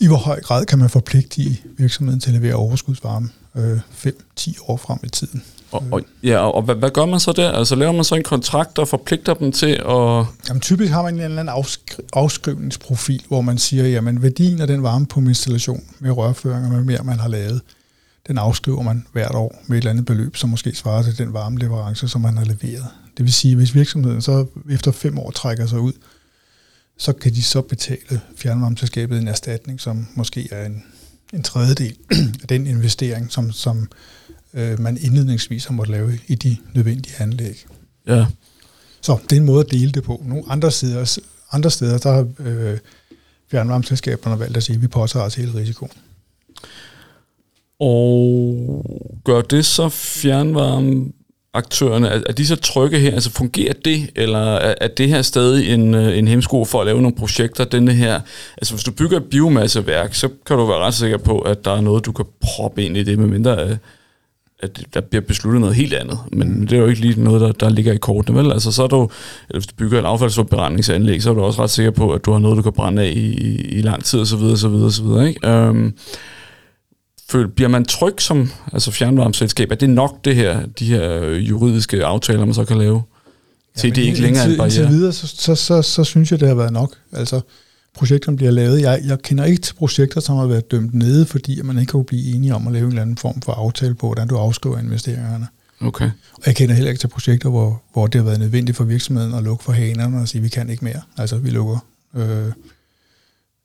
I 0.00 0.06
hvor 0.06 0.16
høj 0.16 0.40
grad 0.40 0.66
kan 0.66 0.78
man 0.78 0.90
forpligte 0.90 1.42
i 1.42 1.62
virksomheden 1.78 2.20
til 2.20 2.30
at 2.30 2.40
levere 2.40 2.54
overskudsvarme 2.54 3.28
øh, 3.56 3.78
5-10 4.06 4.54
år 4.68 4.76
frem 4.76 4.98
i 5.02 5.08
tiden? 5.08 5.42
og, 5.72 5.84
og, 5.90 6.00
ja, 6.22 6.38
og 6.38 6.62
hvad, 6.62 6.74
hvad 6.74 6.90
gør 6.90 7.06
man 7.06 7.20
så 7.20 7.32
der? 7.32 7.52
Altså 7.52 7.74
laver 7.74 7.92
man 7.92 8.04
så 8.04 8.14
en 8.14 8.22
kontrakt, 8.22 8.76
der 8.76 8.84
forpligter 8.84 9.34
dem 9.34 9.52
til 9.52 9.70
at... 9.88 10.26
Jamen, 10.48 10.60
typisk 10.60 10.92
har 10.92 11.02
man 11.02 11.14
en 11.14 11.20
eller 11.20 11.40
anden 11.40 11.54
afskri- 11.54 12.08
afskrivningsprofil, 12.12 13.22
hvor 13.28 13.40
man 13.40 13.58
siger, 13.58 13.84
jamen 13.84 14.22
værdien 14.22 14.60
af 14.60 14.66
den 14.66 14.82
varmepumpeinstallation 14.82 15.82
med 15.98 16.10
rørføring 16.10 16.66
og 16.66 16.72
med 16.72 16.84
mere, 16.84 17.04
man 17.04 17.18
har 17.18 17.28
lavet, 17.28 17.60
den 18.26 18.38
afskriver 18.38 18.82
man 18.82 19.06
hvert 19.12 19.34
år 19.34 19.62
med 19.66 19.76
et 19.76 19.80
eller 19.80 19.90
andet 19.90 20.04
beløb, 20.06 20.36
som 20.36 20.50
måske 20.50 20.74
svarer 20.74 21.02
til 21.02 21.18
den 21.18 21.32
varmeleverance, 21.32 22.08
som 22.08 22.20
man 22.20 22.38
har 22.38 22.44
leveret. 22.44 22.86
Det 23.16 23.24
vil 23.24 23.32
sige, 23.32 23.56
hvis 23.56 23.74
virksomheden 23.74 24.22
så 24.22 24.46
efter 24.70 24.92
fem 24.92 25.18
år 25.18 25.30
trækker 25.30 25.66
sig 25.66 25.80
ud, 25.80 25.92
så 27.00 27.12
kan 27.12 27.34
de 27.34 27.42
så 27.42 27.62
betale 27.62 28.20
fjernvarmeselskabet 28.36 29.18
en 29.18 29.28
erstatning, 29.28 29.80
som 29.80 30.06
måske 30.14 30.48
er 30.52 30.66
en, 30.66 30.84
en 31.32 31.42
tredjedel 31.42 31.96
af 32.42 32.48
den 32.48 32.66
investering, 32.66 33.32
som, 33.32 33.52
som 33.52 33.88
øh, 34.54 34.80
man 34.80 34.98
indledningsvis 35.00 35.64
har 35.64 35.72
måttet 35.72 35.92
lave 35.92 36.18
i 36.26 36.34
de 36.34 36.56
nødvendige 36.74 37.14
anlæg. 37.18 37.66
Ja, 38.06 38.26
Så 39.00 39.18
det 39.22 39.32
er 39.36 39.40
en 39.40 39.46
måde 39.46 39.64
at 39.64 39.70
dele 39.70 39.92
det 39.92 40.02
på. 40.02 40.22
Nogle 40.26 40.44
andre 40.48 40.70
steder, 40.70 41.18
andre 41.52 41.70
steder 41.70 41.98
der 41.98 42.12
har 42.12 42.28
øh, 42.38 42.78
fjernvarmeselskaberne 43.50 44.38
valgt 44.38 44.56
at 44.56 44.62
sige, 44.62 44.76
at 44.76 44.82
vi 44.82 44.88
påtager 44.88 45.26
os 45.26 45.34
hele 45.34 45.54
risikoen. 45.54 45.92
og 47.78 49.20
gør 49.24 49.40
det 49.40 49.66
så 49.66 49.88
fjernvarme 49.88 51.12
aktørerne, 51.54 52.08
er, 52.08 52.20
er 52.26 52.32
de 52.32 52.46
så 52.46 52.56
trygge 52.56 52.98
her? 52.98 53.14
Altså 53.14 53.30
fungerer 53.30 53.72
det, 53.84 54.10
eller 54.16 54.38
er, 54.38 54.74
er 54.80 54.88
det 54.88 55.08
her 55.08 55.22
stadig 55.22 55.74
en, 55.74 55.94
øh, 55.94 56.18
en 56.18 56.28
hemsko 56.28 56.64
for 56.64 56.80
at 56.80 56.86
lave 56.86 57.02
nogle 57.02 57.16
projekter? 57.16 57.64
Denne 57.64 57.92
her, 57.92 58.20
altså 58.56 58.74
hvis 58.74 58.84
du 58.84 58.92
bygger 58.92 59.16
et 59.16 59.24
biomasseværk, 59.24 60.14
så 60.14 60.28
kan 60.46 60.56
du 60.56 60.66
være 60.66 60.78
ret 60.78 60.94
sikker 60.94 61.18
på, 61.18 61.38
at 61.38 61.64
der 61.64 61.76
er 61.76 61.80
noget, 61.80 62.06
du 62.06 62.12
kan 62.12 62.24
proppe 62.40 62.84
ind 62.84 62.96
i 62.96 63.02
det, 63.02 63.18
medmindre 63.18 63.64
øh, 63.64 63.76
at 64.62 64.80
der 64.94 65.00
bliver 65.00 65.22
besluttet 65.22 65.60
noget 65.60 65.76
helt 65.76 65.94
andet. 65.94 66.18
Men 66.32 66.60
det 66.60 66.72
er 66.72 66.78
jo 66.78 66.86
ikke 66.86 67.00
lige 67.00 67.22
noget, 67.22 67.40
der, 67.40 67.52
der 67.52 67.68
ligger 67.68 67.92
i 67.92 67.96
kortene, 67.96 68.38
vel? 68.38 68.52
Altså 68.52 68.72
så 68.72 68.82
er 68.82 68.86
du, 68.86 69.10
eller 69.48 69.58
hvis 69.60 69.66
du 69.66 69.74
bygger 69.74 69.98
et 69.98 70.04
affaldsforbrændingsanlæg, 70.04 71.22
så 71.22 71.30
er 71.30 71.34
du 71.34 71.40
også 71.40 71.62
ret 71.62 71.70
sikker 71.70 71.90
på, 71.90 72.12
at 72.12 72.24
du 72.24 72.32
har 72.32 72.38
noget, 72.38 72.56
du 72.56 72.62
kan 72.62 72.72
brænde 72.72 73.02
af 73.02 73.06
i, 73.06 73.34
i, 73.38 73.56
i 73.56 73.82
lang 73.82 74.04
tid, 74.04 74.20
og 74.20 74.26
så 74.26 74.36
videre, 74.36 74.56
så 74.56 74.68
videre, 74.68 74.92
så 74.92 75.02
videre, 75.02 75.28
ikke? 75.28 75.48
Øhm, 75.48 75.94
føl, 77.30 77.48
bliver 77.48 77.68
man 77.68 77.84
tryg 77.84 78.14
som 78.18 78.50
altså 78.72 78.90
fjernvarmeselskab? 78.90 79.70
Er 79.70 79.74
det 79.74 79.90
nok 79.90 80.24
det 80.24 80.36
her, 80.36 80.66
de 80.66 80.84
her 80.84 81.22
øh, 81.22 81.48
juridiske 81.48 82.04
aftaler, 82.04 82.44
man 82.44 82.54
så 82.54 82.64
kan 82.64 82.78
lave? 82.78 83.02
Til 83.76 83.88
men 83.88 83.96
det 83.96 84.02
ikke 84.02 84.20
længere 84.20 84.42
er 84.42 84.46
en 84.46 84.50
indtil, 84.50 84.64
indtil 84.64 84.80
barriere? 84.80 84.92
videre, 84.92 85.12
så, 85.12 85.26
så, 85.26 85.54
så, 85.54 85.82
så 85.82 86.04
synes 86.04 86.30
jeg, 86.30 86.40
det 86.40 86.48
har 86.48 86.54
været 86.54 86.72
nok. 86.72 86.96
Altså, 87.12 87.40
projekterne 87.94 88.36
bliver 88.36 88.52
lavet. 88.52 88.80
Jeg, 88.80 89.00
jeg 89.06 89.22
kender 89.22 89.44
ikke 89.44 89.62
til 89.62 89.74
projekter, 89.74 90.20
som 90.20 90.36
har 90.36 90.46
været 90.46 90.70
dømt 90.70 90.94
nede, 90.94 91.26
fordi 91.26 91.62
man 91.62 91.78
ikke 91.78 91.90
kunne 91.90 92.04
blive 92.04 92.34
enige 92.34 92.54
om 92.54 92.66
at 92.66 92.72
lave 92.72 92.84
en 92.84 92.88
eller 92.88 93.02
anden 93.02 93.16
form 93.16 93.42
for 93.42 93.52
aftale 93.52 93.94
på, 93.94 94.06
hvordan 94.06 94.28
du 94.28 94.36
afskriver 94.36 94.78
investeringerne. 94.78 95.46
Okay. 95.80 96.10
Og 96.32 96.42
jeg 96.46 96.56
kender 96.56 96.74
heller 96.74 96.90
ikke 96.90 97.00
til 97.00 97.08
projekter, 97.08 97.48
hvor, 97.48 97.82
hvor 97.92 98.06
det 98.06 98.20
har 98.20 98.26
været 98.26 98.40
nødvendigt 98.40 98.76
for 98.76 98.84
virksomheden 98.84 99.34
at 99.34 99.42
lukke 99.42 99.64
for 99.64 99.72
hanerne 99.72 100.20
og 100.20 100.28
sige, 100.28 100.42
vi 100.42 100.48
kan 100.48 100.70
ikke 100.70 100.84
mere. 100.84 101.00
Altså, 101.18 101.36
vi 101.36 101.50
lukker 101.50 101.78
øh, 102.16 102.52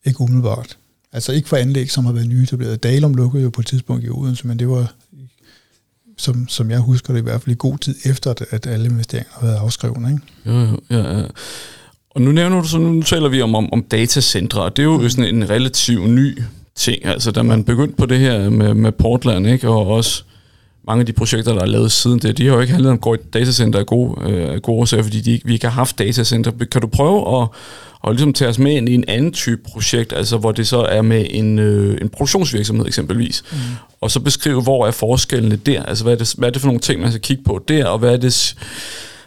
ikke 0.06 0.22
umiddelbart. 0.22 0.78
Altså 1.16 1.32
ikke 1.32 1.50
for 1.50 1.58
anlæg, 1.58 1.92
som 1.92 2.06
har 2.06 2.12
været 2.12 2.28
nyetableret. 2.28 2.84
Dalum 2.84 3.14
lukkede 3.14 3.44
jo 3.44 3.50
på 3.50 3.62
et 3.62 3.68
tidspunkt 3.68 4.06
i 4.06 4.10
Odense, 4.10 4.48
men 4.48 4.60
det 4.60 4.70
var, 4.70 4.94
som, 6.18 6.48
som 6.48 6.72
jeg 6.72 6.80
husker 6.80 7.14
det, 7.14 7.20
i 7.20 7.24
hvert 7.24 7.42
fald 7.42 7.56
i 7.56 7.58
god 7.60 7.78
tid 7.78 7.96
efter, 8.06 8.34
at, 8.52 8.68
alle 8.68 8.86
investeringer 8.86 9.32
har 9.32 9.48
været 9.48 9.58
afskrevet. 9.58 9.98
Ikke? 9.98 10.22
Jo, 10.46 10.52
jo, 10.52 10.80
ja, 10.90 11.18
ja. 11.18 11.24
Og 12.10 12.22
nu 12.22 12.32
nævner 12.32 12.62
du 12.62 12.68
så, 12.68 12.78
nu 12.78 13.02
taler 13.02 13.30
vi 13.30 13.42
om, 13.42 13.56
om, 13.56 13.74
om 13.74 13.84
datacentre, 13.84 14.62
og 14.62 14.78
det 14.78 14.84
er 14.84 14.88
jo 14.88 15.10
sådan 15.10 15.36
en 15.36 15.50
relativt 15.50 16.10
ny 16.10 16.42
ting. 16.76 17.06
Altså, 17.06 17.32
da 17.32 17.44
man 17.44 17.64
begyndte 17.64 17.96
på 17.96 18.06
det 18.06 18.20
her 18.20 18.50
med, 18.50 18.74
med 18.74 18.92
Portland, 18.92 19.48
ikke, 19.48 19.70
og 19.70 19.88
også 19.88 20.24
mange 20.88 21.00
af 21.00 21.06
de 21.06 21.14
projekter, 21.14 21.54
der 21.54 21.62
er 21.62 21.66
lavet 21.66 21.92
siden 21.92 22.20
det, 22.20 22.38
de 22.38 22.48
har 22.48 22.54
jo 22.54 22.62
ikke 22.62 22.74
handlet 22.74 22.92
om 22.92 23.14
at 23.14 23.20
datacenter 23.34 23.80
af 23.80 23.86
gode, 23.86 24.32
øh, 24.32 24.62
gode 24.62 24.80
årsager, 24.80 25.04
fordi 25.04 25.22
de, 25.22 25.40
vi 25.46 25.54
ikke 25.54 25.66
har 25.66 25.74
haft 25.74 26.00
datacenter. 26.00 26.52
Kan 26.72 26.82
du 26.82 26.88
prøve 26.88 27.42
at, 27.42 27.48
at 28.08 28.12
ligesom 28.12 28.34
tage 28.34 28.50
os 28.50 28.60
med 28.60 28.72
ind 28.72 28.90
i 28.90 28.94
en 28.94 29.06
anden 29.08 29.32
type 29.32 29.62
projekt, 29.72 30.14
altså 30.14 30.38
hvor 30.38 30.52
det 30.52 30.68
så 30.68 30.78
er 30.78 31.02
med 31.02 31.26
en, 31.30 31.60
øh, 31.60 31.98
en 32.02 32.10
produktionsvirksomhed 32.10 32.88
eksempelvis, 32.88 33.44
mm. 33.52 33.58
og 34.02 34.12
så 34.12 34.20
beskrive, 34.20 34.62
hvor 34.62 34.88
er 34.88 34.92
forskellene 34.92 35.56
der? 35.56 35.84
Altså, 35.84 36.04
hvad 36.04 36.14
er, 36.14 36.18
det, 36.18 36.34
hvad 36.38 36.50
er 36.50 36.52
det 36.52 36.62
for 36.62 36.68
nogle 36.68 36.82
ting, 36.82 37.02
man 37.02 37.12
skal 37.12 37.22
kigge 37.22 37.44
på 37.44 37.64
der, 37.68 37.86
og 37.86 38.00
hvad 38.00 38.14
er 38.14 38.18
det, 38.18 38.56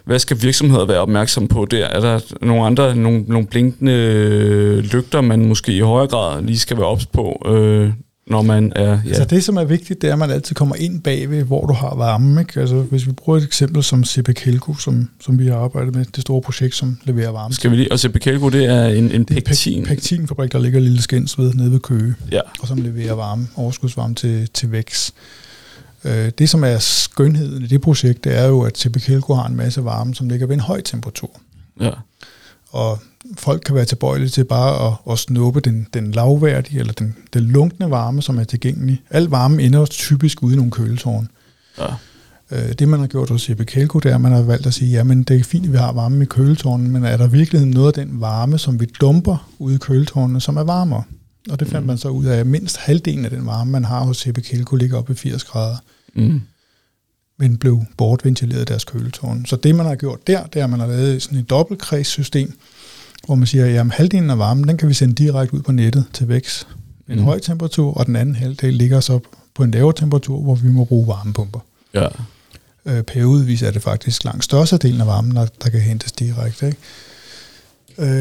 hvad 0.05 0.19
skal 0.19 0.41
virksomheder 0.41 0.85
være 0.85 0.99
opmærksom 0.99 1.47
på 1.47 1.65
der? 1.65 1.85
Er 1.85 1.99
der 1.99 2.19
nogle 2.41 2.65
andre, 2.65 2.95
nogle, 2.95 3.23
nogle 3.27 3.47
blinkende 3.47 4.81
lygter, 4.81 5.21
man 5.21 5.45
måske 5.45 5.73
i 5.73 5.79
højere 5.79 6.07
grad 6.07 6.43
lige 6.43 6.59
skal 6.59 6.77
være 6.77 6.87
ops 6.87 7.05
på, 7.05 7.45
øh, 7.45 7.91
når 8.29 8.41
man 8.41 8.73
er... 8.75 8.83
Ja. 8.83 8.99
Altså 9.07 9.25
det, 9.25 9.43
som 9.43 9.57
er 9.57 9.63
vigtigt, 9.63 10.01
det 10.01 10.07
er, 10.07 10.13
at 10.13 10.19
man 10.19 10.31
altid 10.31 10.55
kommer 10.55 10.75
ind 10.75 11.01
bagved, 11.01 11.43
hvor 11.43 11.65
du 11.65 11.73
har 11.73 11.95
varme. 11.95 12.41
Ikke? 12.41 12.59
Altså, 12.59 12.81
hvis 12.81 13.07
vi 13.07 13.11
bruger 13.11 13.37
et 13.37 13.43
eksempel 13.43 13.83
som 13.83 14.03
CP 14.03 14.29
Kelco, 14.35 14.75
som, 14.75 15.09
som 15.21 15.39
vi 15.39 15.47
har 15.47 15.57
arbejdet 15.57 15.95
med, 15.95 16.05
det 16.05 16.21
store 16.21 16.41
projekt, 16.41 16.75
som 16.75 16.97
leverer 17.03 17.31
varme. 17.31 17.53
Skal 17.53 17.71
vi 17.71 17.75
lige... 17.75 17.91
Og 17.91 17.99
Sepikelko, 17.99 18.49
det 18.49 18.65
er 18.65 18.85
en, 18.85 19.11
en 19.11 19.25
pektin. 19.25 19.83
pek- 19.83 19.87
pektinfabrik, 19.87 20.51
der 20.51 20.59
ligger 20.59 20.79
Lille 20.79 21.01
Skensved 21.01 21.53
nede 21.53 21.71
ved 21.71 21.79
Køge. 21.79 22.15
Ja. 22.31 22.41
og 22.59 22.67
som 22.67 22.77
leverer 22.77 23.13
varme, 23.13 23.47
overskudsvarme 23.55 24.15
til, 24.15 24.49
til 24.53 24.71
vækst. 24.71 25.13
Øh, 26.03 26.31
det, 26.37 26.49
som 26.49 26.63
er 26.63 26.77
skønheden 26.77 27.63
i 27.63 27.67
det 27.67 27.81
projekt, 27.81 28.23
det 28.23 28.37
er 28.37 28.47
jo, 28.47 28.61
at 28.61 28.77
CP 28.77 28.97
Kelco 29.01 29.33
har 29.33 29.47
en 29.47 29.55
masse 29.55 29.83
varme, 29.85 30.15
som 30.15 30.29
ligger 30.29 30.47
ved 30.47 30.55
en 30.55 30.61
høj 30.61 30.81
temperatur. 30.81 31.31
Ja. 31.81 31.91
Og 32.69 32.99
folk 33.37 33.61
kan 33.65 33.75
være 33.75 33.85
tilbøjelige 33.85 34.29
til 34.29 34.43
bare 34.45 34.87
at, 34.87 35.11
at 35.13 35.19
snuppe 35.19 35.59
den, 35.59 35.87
den 35.93 36.11
lavværdige, 36.11 36.79
eller 36.79 36.93
den, 36.93 37.15
den 37.33 37.43
lunkne 37.43 37.89
varme, 37.89 38.21
som 38.21 38.39
er 38.39 38.43
tilgængelig. 38.43 39.01
Al 39.09 39.23
varme 39.25 39.61
ender 39.63 39.85
typisk 39.85 40.43
ude 40.43 40.53
i 40.53 40.57
nogle 40.57 40.71
køletårn. 40.71 41.29
ja. 41.77 41.85
Øh, 42.51 42.73
det, 42.79 42.87
man 42.87 42.99
har 42.99 43.07
gjort 43.07 43.29
hos 43.29 43.41
CP 43.41 43.65
Kelco, 43.65 43.99
det 43.99 44.11
er, 44.11 44.15
at 44.15 44.21
man 44.21 44.31
har 44.31 44.41
valgt 44.41 44.65
at 44.67 44.73
sige, 44.73 44.91
jamen 44.91 45.23
det 45.23 45.39
er 45.39 45.43
fint, 45.43 45.65
at 45.65 45.71
vi 45.71 45.77
har 45.77 45.91
varme 45.91 46.23
i 46.23 46.25
køletårnen, 46.25 46.91
men 46.91 47.03
er 47.03 47.17
der 47.17 47.27
virkelig 47.27 47.65
noget 47.65 47.97
af 47.97 48.05
den 48.07 48.21
varme, 48.21 48.57
som 48.57 48.79
vi 48.79 48.85
dumper 49.01 49.49
ude 49.59 49.75
i 49.75 49.77
køletårnene, 49.77 50.41
som 50.41 50.57
er 50.57 50.63
varmere? 50.63 51.03
Og 51.49 51.59
det 51.59 51.67
fandt 51.67 51.87
man 51.87 51.97
så 51.97 52.09
ud 52.09 52.25
af, 52.25 52.37
at 52.39 52.47
mindst 52.47 52.77
halvdelen 52.77 53.25
af 53.25 53.31
den 53.31 53.45
varme, 53.45 53.71
man 53.71 53.85
har 53.85 53.99
hos 54.03 54.17
CP 54.17 54.37
Kelco, 54.43 54.75
ligger 54.75 54.97
op 54.97 55.09
i 55.09 55.13
80 55.13 55.43
grader, 55.43 55.77
Mm. 56.15 56.41
men 57.39 57.57
blev 57.57 57.81
bortventileret 57.97 58.61
i 58.61 58.65
deres 58.65 58.83
køletårn. 58.85 59.45
Så 59.45 59.55
det, 59.55 59.75
man 59.75 59.85
har 59.85 59.95
gjort 59.95 60.27
der, 60.27 60.45
det 60.45 60.59
er, 60.59 60.63
at 60.63 60.69
man 60.69 60.79
har 60.79 60.87
lavet 60.87 61.21
sådan 61.21 61.37
et 61.37 61.49
dobbeltkredssystem, 61.49 62.59
hvor 63.25 63.35
man 63.35 63.47
siger, 63.47 63.81
at 63.81 63.91
halvdelen 63.91 64.29
af 64.29 64.39
varmen, 64.39 64.67
den 64.67 64.77
kan 64.77 64.89
vi 64.89 64.93
sende 64.93 65.13
direkte 65.15 65.53
ud 65.55 65.61
på 65.61 65.71
nettet 65.71 66.05
til 66.13 66.27
vækst 66.27 66.67
med 67.07 67.15
en 67.15 67.19
Mm. 67.21 67.25
høj 67.25 67.39
temperatur, 67.39 67.93
og 67.93 68.05
den 68.05 68.15
anden 68.15 68.35
halvdel 68.35 68.73
ligger 68.73 68.99
så 68.99 69.19
på 69.55 69.63
en 69.63 69.71
lavere 69.71 69.93
temperatur, 69.95 70.41
hvor 70.41 70.55
vi 70.55 70.67
må 70.69 70.85
bruge 70.85 71.07
varmepumper. 71.07 71.59
Ja. 71.93 72.07
Øh, 72.85 73.03
periodvis 73.03 73.61
er 73.61 73.71
det 73.71 73.81
faktisk 73.81 74.23
langt 74.23 74.43
størstedelen 74.43 75.01
af 75.01 75.07
varmen, 75.07 75.35
der, 75.35 75.45
der 75.63 75.69
kan 75.69 75.79
hentes 75.81 76.11
direkte. 76.11 76.65
Ikke? 76.67 76.77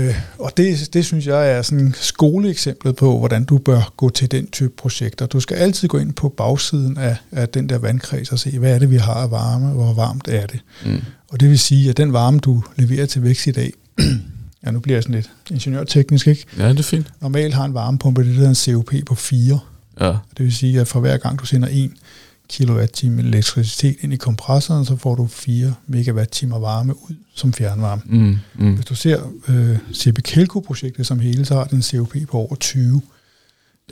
Øh, 0.09 0.15
og 0.39 0.53
det, 0.57 0.95
det 0.95 1.05
synes 1.05 1.27
jeg 1.27 1.51
er 1.51 1.63
sådan 1.63 1.95
skoleeksemplet 2.01 2.97
på, 2.97 3.19
hvordan 3.19 3.45
du 3.45 3.59
bør 3.59 3.93
gå 3.97 4.09
til 4.11 4.31
den 4.31 4.47
type 4.51 4.73
projekter. 4.79 5.27
Du 5.27 5.41
skal 5.41 5.57
altid 5.57 5.89
gå 5.89 5.99
ind 5.99 6.13
på 6.13 6.29
bagsiden 6.29 6.97
af, 6.97 7.17
af 7.33 7.49
den 7.49 7.69
der 7.69 7.79
vandkreds 7.79 8.33
og 8.33 8.39
se, 8.39 8.59
hvad 8.59 8.75
er 8.75 8.79
det, 8.79 8.91
vi 8.91 8.97
har 8.97 9.15
af 9.15 9.31
varme, 9.31 9.67
hvor 9.69 9.93
varmt 9.93 10.29
er 10.29 10.47
det. 10.47 10.61
Mm. 10.87 11.01
Og 11.29 11.41
det 11.41 11.49
vil 11.51 11.59
sige, 11.59 11.91
at 11.91 11.97
den 11.97 12.13
varme, 12.13 12.39
du 12.39 12.63
leverer 12.77 13.07
til 13.07 13.23
vækst 13.23 13.47
i 13.47 13.51
dag, 13.53 13.73
ja 14.67 14.71
nu 14.71 14.81
bliver 14.81 14.97
jeg 14.97 15.03
sådan 15.03 15.15
lidt 15.15 15.31
ingeniørteknisk, 15.51 16.27
ikke? 16.27 16.45
Ja, 16.59 16.69
det 16.69 16.79
er 16.79 16.83
fint. 16.83 17.13
Normalt 17.21 17.55
har 17.55 17.65
en 17.65 17.75
varmepumpe 17.75 18.21
det, 18.21 18.29
der 18.29 18.35
hedder 18.35 18.49
en 18.49 18.55
COP 18.85 18.93
på 19.07 19.15
4. 19.15 19.59
Ja. 20.01 20.07
Det 20.07 20.45
vil 20.45 20.53
sige, 20.55 20.81
at 20.81 20.89
for 20.89 21.01
hver 21.01 21.17
gang 21.17 21.39
du 21.41 21.47
sender 21.47 21.69
1 21.71 21.91
kWh 22.57 23.19
elektricitet 23.19 23.97
ind 24.01 24.13
i 24.13 24.17
kompressoren, 24.17 24.85
så 24.85 24.97
får 24.97 25.15
du 25.15 25.27
4 25.27 25.75
megawatt-timer 25.87 26.59
varme 26.59 26.95
ud 27.03 27.15
som 27.35 27.53
fjernvarme. 27.53 28.03
Mm, 28.05 28.37
mm. 28.55 28.75
Hvis 28.75 28.87
du 28.87 28.95
ser 28.95 29.21
øh, 29.49 29.79
CP 29.95 30.23
Kelco-projektet 30.23 31.07
som 31.07 31.19
hele, 31.21 31.45
så 31.45 31.55
har 31.55 31.65
den 31.65 31.83
COP 31.83 32.15
på 32.31 32.39
over 32.39 32.55
20. 32.55 32.93
Det 32.95 33.03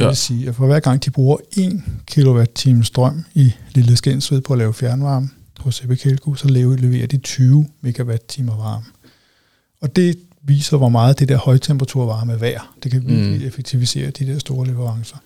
Ja. 0.02 0.06
vil 0.08 0.16
sige, 0.16 0.48
at 0.48 0.54
for 0.54 0.66
hver 0.66 0.80
gang 0.80 1.04
de 1.04 1.10
bruger 1.10 1.36
1 1.56 1.82
kWh 2.06 2.82
strøm 2.82 3.24
i 3.34 3.52
Lille 3.74 3.96
Skensved 3.96 4.40
på 4.40 4.52
at 4.52 4.58
lave 4.58 4.74
fjernvarme 4.74 5.30
hos 5.58 5.74
CP 5.74 5.98
Kelco, 6.00 6.34
så 6.34 6.48
lever- 6.48 6.76
leverer 6.76 7.06
de 7.06 7.16
20 7.18 7.66
megawatt-timer 7.80 8.56
varme. 8.56 8.84
Og 9.80 9.96
det 9.96 10.18
viser, 10.46 10.76
hvor 10.76 10.88
meget 10.88 11.18
det 11.18 11.28
der 11.28 11.36
højtemperaturvarme 11.36 12.32
er 12.32 12.36
værd. 12.36 12.68
Det 12.82 12.90
kan 12.92 13.02
virkelig 13.06 13.40
Mm. 13.40 13.46
effektivisere 13.46 14.10
de 14.10 14.26
der 14.26 14.38
store 14.38 14.66
leverancer. 14.66 15.16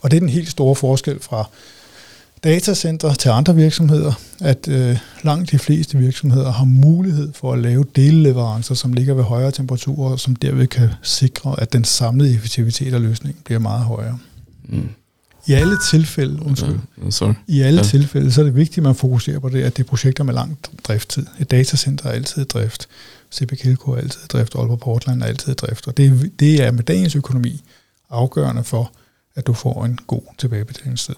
Og 0.00 0.10
det 0.10 0.16
er 0.16 0.20
den 0.20 0.28
helt 0.28 0.48
store 0.50 0.76
forskel 0.76 1.20
fra 1.20 1.48
datacenter 2.44 3.14
til 3.14 3.28
andre 3.28 3.54
virksomheder, 3.54 4.12
at 4.40 4.68
øh, 4.68 4.98
langt 5.22 5.50
de 5.50 5.58
fleste 5.58 5.98
virksomheder 5.98 6.52
har 6.52 6.64
mulighed 6.64 7.32
for 7.32 7.52
at 7.52 7.58
lave 7.58 7.84
deleleverancer, 7.96 8.74
som 8.74 8.92
ligger 8.92 9.14
ved 9.14 9.24
højere 9.24 9.50
temperaturer, 9.50 10.12
og 10.12 10.20
som 10.20 10.36
derved 10.36 10.66
kan 10.66 10.88
sikre, 11.02 11.60
at 11.60 11.72
den 11.72 11.84
samlede 11.84 12.34
effektivitet 12.34 12.94
af 12.94 13.02
løsningen 13.02 13.42
bliver 13.44 13.58
meget 13.58 13.80
højere. 13.84 14.18
Mm. 14.68 14.88
I 15.46 15.52
alle 15.52 15.76
tilfælde, 15.90 16.42
undskyld, 16.46 16.78
sorry. 17.10 17.32
i 17.46 17.60
alle 17.60 17.80
ja. 17.80 17.86
tilfælde, 17.86 18.32
så 18.32 18.40
er 18.40 18.44
det 18.44 18.54
vigtigt, 18.56 18.78
at 18.78 18.82
man 18.82 18.94
fokuserer 18.94 19.38
på 19.38 19.48
det, 19.48 19.62
at 19.62 19.76
det 19.76 19.82
er 19.82 19.86
projekter 19.88 20.24
med 20.24 20.34
lang 20.34 20.58
drifttid. 20.84 21.26
Et 21.40 21.50
datacenter 21.50 22.06
er 22.06 22.12
altid 22.12 22.42
i 22.42 22.44
drift. 22.44 22.88
CP 23.32 23.56
Kelco 23.56 23.92
er 23.92 23.96
altid 23.96 24.20
i 24.24 24.26
drift. 24.26 24.54
Aalborg 24.54 24.80
Portland 24.80 25.22
er 25.22 25.26
altid 25.26 25.52
i 25.52 25.54
drift. 25.54 25.88
Og 25.88 25.96
det, 25.96 26.32
det 26.40 26.62
er 26.62 26.70
med 26.70 26.82
dagens 26.82 27.16
økonomi 27.16 27.64
afgørende 28.10 28.64
for, 28.64 28.92
at 29.34 29.46
du 29.46 29.52
får 29.52 29.84
en 29.84 29.98
god 30.06 30.22
tilbagebetalingstid. 30.38 31.14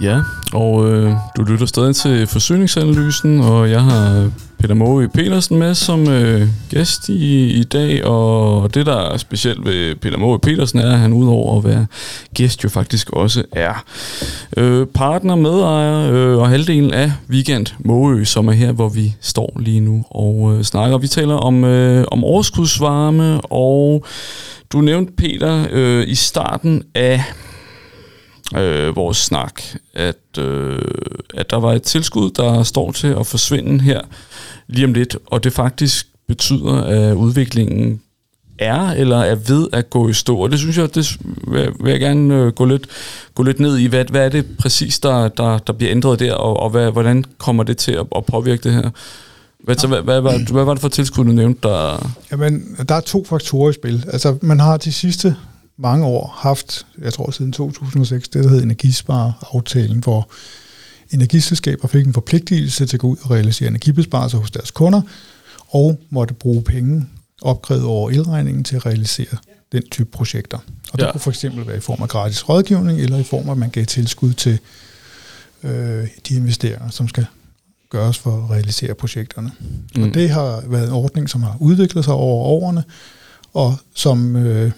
Ja, 0.00 0.22
og 0.52 0.90
øh, 0.90 1.12
du 1.36 1.42
lytter 1.42 1.66
stadig 1.66 1.96
til 1.96 2.26
forsyningsanalysen, 2.26 3.40
og 3.40 3.70
jeg 3.70 3.82
har 3.82 4.30
Peter 4.60 4.74
Måge 4.74 5.08
Petersen 5.08 5.58
med 5.58 5.74
som 5.74 6.08
øh, 6.08 6.48
gæst 6.70 7.08
i, 7.08 7.50
i 7.50 7.62
dag, 7.62 8.04
og 8.04 8.74
det, 8.74 8.86
der 8.86 8.96
er 8.96 9.16
specielt 9.16 9.64
ved 9.64 9.94
Peter 9.94 10.18
Måge 10.18 10.38
Petersen, 10.38 10.78
er, 10.78 10.92
at 10.92 10.98
han 10.98 11.12
udover 11.12 11.58
at 11.58 11.64
være 11.64 11.86
gæst 12.34 12.64
jo 12.64 12.68
faktisk 12.68 13.10
også 13.10 13.44
er 13.52 13.84
øh, 14.56 14.86
partner, 14.86 15.34
medejer 15.34 16.12
øh, 16.12 16.38
og 16.38 16.48
halvdelen 16.48 16.94
af 16.94 17.12
Weekend 17.30 17.66
Måge, 17.78 18.24
som 18.24 18.48
er 18.48 18.52
her, 18.52 18.72
hvor 18.72 18.88
vi 18.88 19.14
står 19.20 19.56
lige 19.60 19.80
nu 19.80 20.04
og 20.10 20.54
øh, 20.54 20.64
snakker. 20.64 20.98
Vi 20.98 21.08
taler 21.08 21.34
om, 21.34 21.64
øh, 21.64 22.04
om 22.10 22.24
overskudsvarme, 22.24 23.40
og 23.40 24.04
du 24.72 24.80
nævnte, 24.80 25.12
Peter, 25.12 25.66
øh, 25.70 26.08
i 26.08 26.14
starten 26.14 26.82
af 26.94 27.24
øh, 28.56 28.96
vores 28.96 29.16
snak, 29.16 29.62
at, 29.94 30.38
øh, 30.38 30.82
at 31.34 31.50
der 31.50 31.56
var 31.56 31.72
et 31.72 31.82
tilskud, 31.82 32.30
der 32.30 32.62
står 32.62 32.92
til 32.92 33.06
at 33.06 33.26
forsvinde 33.26 33.80
her 33.80 34.00
lige 34.68 34.84
om 34.84 34.94
lidt, 34.94 35.16
og 35.26 35.44
det 35.44 35.52
faktisk 35.52 36.06
betyder, 36.28 36.82
at 36.82 37.14
udviklingen 37.14 38.00
er 38.58 38.90
eller 38.90 39.18
er 39.18 39.34
ved 39.34 39.68
at 39.72 39.90
gå 39.90 40.08
i 40.08 40.12
stå. 40.12 40.38
Og 40.38 40.50
det 40.50 40.58
synes 40.58 40.78
jeg, 40.78 40.94
det 40.94 41.18
vil, 41.46 41.90
jeg 41.90 42.00
gerne 42.00 42.34
øh, 42.34 42.52
gå, 42.52 42.64
lidt, 42.64 42.86
gå 43.34 43.42
lidt 43.42 43.60
ned 43.60 43.78
i. 43.78 43.86
Hvad, 43.86 44.04
hvad 44.04 44.24
er 44.24 44.28
det 44.28 44.46
præcis, 44.58 44.98
der, 44.98 45.28
der, 45.28 45.58
der 45.58 45.72
bliver 45.72 45.90
ændret 45.90 46.20
der, 46.20 46.34
og, 46.34 46.56
og 46.56 46.70
hvad, 46.70 46.90
hvordan 46.90 47.24
kommer 47.38 47.62
det 47.62 47.76
til 47.76 47.92
at, 47.92 48.06
at 48.16 48.24
påvirke 48.24 48.62
det 48.62 48.72
her? 48.72 48.90
Hvad, 49.64 49.76
så, 49.76 49.86
hvad, 49.86 50.02
hvad, 50.02 50.20
hvad, 50.20 50.52
hvad 50.52 50.64
var 50.64 50.74
det 50.74 50.80
for 50.80 50.88
tilskud, 50.88 51.24
du 51.24 51.32
nævnte, 51.32 51.68
der... 51.68 52.10
Jamen, 52.30 52.76
der 52.88 52.94
er 52.94 53.00
to 53.00 53.24
faktorer 53.24 53.70
i 53.70 53.72
spil. 53.72 54.04
Altså, 54.12 54.36
man 54.42 54.60
har 54.60 54.76
de 54.76 54.92
sidste 54.92 55.36
mange 55.80 56.06
år 56.06 56.36
haft, 56.38 56.86
jeg 57.02 57.12
tror 57.12 57.30
siden 57.30 57.52
2006, 57.52 58.28
det 58.28 58.44
der 58.44 58.50
hed 58.50 58.62
Energispareaftalen, 58.62 59.98
hvor 59.98 60.30
energiselskaber 61.10 61.88
fik 61.88 62.06
en 62.06 62.14
forpligtelse 62.14 62.86
til 62.86 62.96
at 62.96 63.00
gå 63.00 63.06
ud 63.08 63.16
og 63.22 63.30
realisere 63.30 63.68
energibesparelser 63.68 64.38
hos 64.38 64.50
deres 64.50 64.70
kunder, 64.70 65.00
og 65.68 66.00
måtte 66.10 66.34
bruge 66.34 66.62
penge 66.62 67.06
opkrævet 67.42 67.84
over 67.84 68.10
elregningen 68.10 68.64
til 68.64 68.76
at 68.76 68.86
realisere 68.86 69.36
den 69.72 69.82
type 69.90 70.10
projekter. 70.10 70.58
Og 70.92 70.98
det 70.98 71.04
Ja. 71.06 71.12
kunne 71.12 71.20
for 71.20 71.30
eksempel 71.30 71.66
være 71.66 71.76
i 71.76 71.80
form 71.80 72.02
af 72.02 72.08
gratis 72.08 72.48
rådgivning, 72.48 73.00
eller 73.00 73.18
i 73.18 73.22
form 73.22 73.48
af, 73.48 73.52
at 73.52 73.58
man 73.58 73.70
gav 73.70 73.84
tilskud 73.86 74.32
til 74.32 74.58
øh, 75.62 76.08
de 76.28 76.34
investeringer, 76.34 76.90
som 76.90 77.08
skal 77.08 77.26
gøres 77.90 78.18
for 78.18 78.44
at 78.44 78.50
realisere 78.50 78.94
projekterne. 78.94 79.50
Mm. 79.96 80.02
Og 80.02 80.14
det 80.14 80.30
har 80.30 80.62
været 80.66 80.86
en 80.86 80.92
ordning, 80.92 81.30
som 81.30 81.42
har 81.42 81.56
udviklet 81.60 82.04
sig 82.04 82.14
over 82.14 82.44
årene, 82.44 82.84
og 83.54 83.78
som 83.94 84.36
øh, 84.36 84.72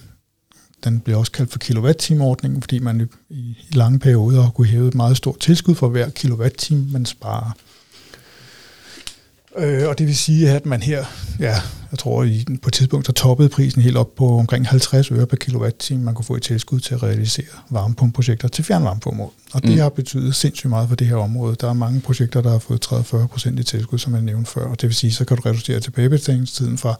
den 0.84 1.00
bliver 1.00 1.18
også 1.18 1.32
kaldt 1.32 1.50
for 1.52 1.58
kilowatt-time-ordningen, 1.58 2.62
fordi 2.62 2.78
man 2.78 3.08
i, 3.30 3.34
i 3.34 3.56
lange 3.72 3.98
perioder 3.98 4.42
har 4.42 4.50
kunne 4.50 4.66
hæve 4.66 4.88
et 4.88 4.94
meget 4.94 5.16
stort 5.16 5.38
tilskud 5.40 5.74
for 5.74 5.88
hver 5.88 6.08
kilowatt-time, 6.10 6.86
man 6.92 7.06
sparer. 7.06 7.50
Øh, 9.58 9.88
og 9.88 9.98
det 9.98 10.06
vil 10.06 10.16
sige, 10.16 10.50
at 10.50 10.66
man 10.66 10.82
her, 10.82 11.04
ja, 11.38 11.54
jeg 11.90 11.98
tror 11.98 12.22
i, 12.24 12.44
på 12.62 12.68
et 12.68 12.72
tidspunkt, 12.72 13.06
så 13.06 13.12
toppede 13.12 13.48
prisen 13.48 13.82
helt 13.82 13.96
op 13.96 14.14
på 14.14 14.38
omkring 14.38 14.68
50 14.68 15.10
øre 15.10 15.26
per 15.26 15.36
kilowatt-time, 15.36 16.02
man 16.04 16.14
kunne 16.14 16.24
få 16.24 16.34
et 16.36 16.42
tilskud 16.42 16.80
til 16.80 16.94
at 16.94 17.02
realisere 17.02 17.46
varmepumpeprojekter 17.70 18.48
til 18.48 18.64
fjernvarmeformål. 18.64 19.30
Og 19.52 19.62
det 19.62 19.70
Mm. 19.70 19.78
har 19.78 19.88
betydet 19.88 20.34
sindssygt 20.34 20.70
meget 20.70 20.88
for 20.88 20.96
det 20.96 21.06
her 21.06 21.16
område. 21.16 21.56
Der 21.60 21.68
er 21.68 21.72
mange 21.72 22.00
projekter, 22.00 22.40
der 22.40 22.50
har 22.50 22.58
fået 22.58 22.80
30-40 22.92 23.26
procent 23.26 23.60
i 23.60 23.62
tilskud, 23.62 23.98
som 23.98 24.14
jeg 24.14 24.22
nævnte 24.22 24.50
før. 24.50 24.64
Og 24.64 24.80
det 24.80 24.88
vil 24.88 24.94
sige, 24.96 25.12
så 25.12 25.24
kan 25.24 25.36
du 25.36 25.42
reducere 25.42 25.80
tilbagebetalingstiden 25.80 26.78
fra 26.78 26.94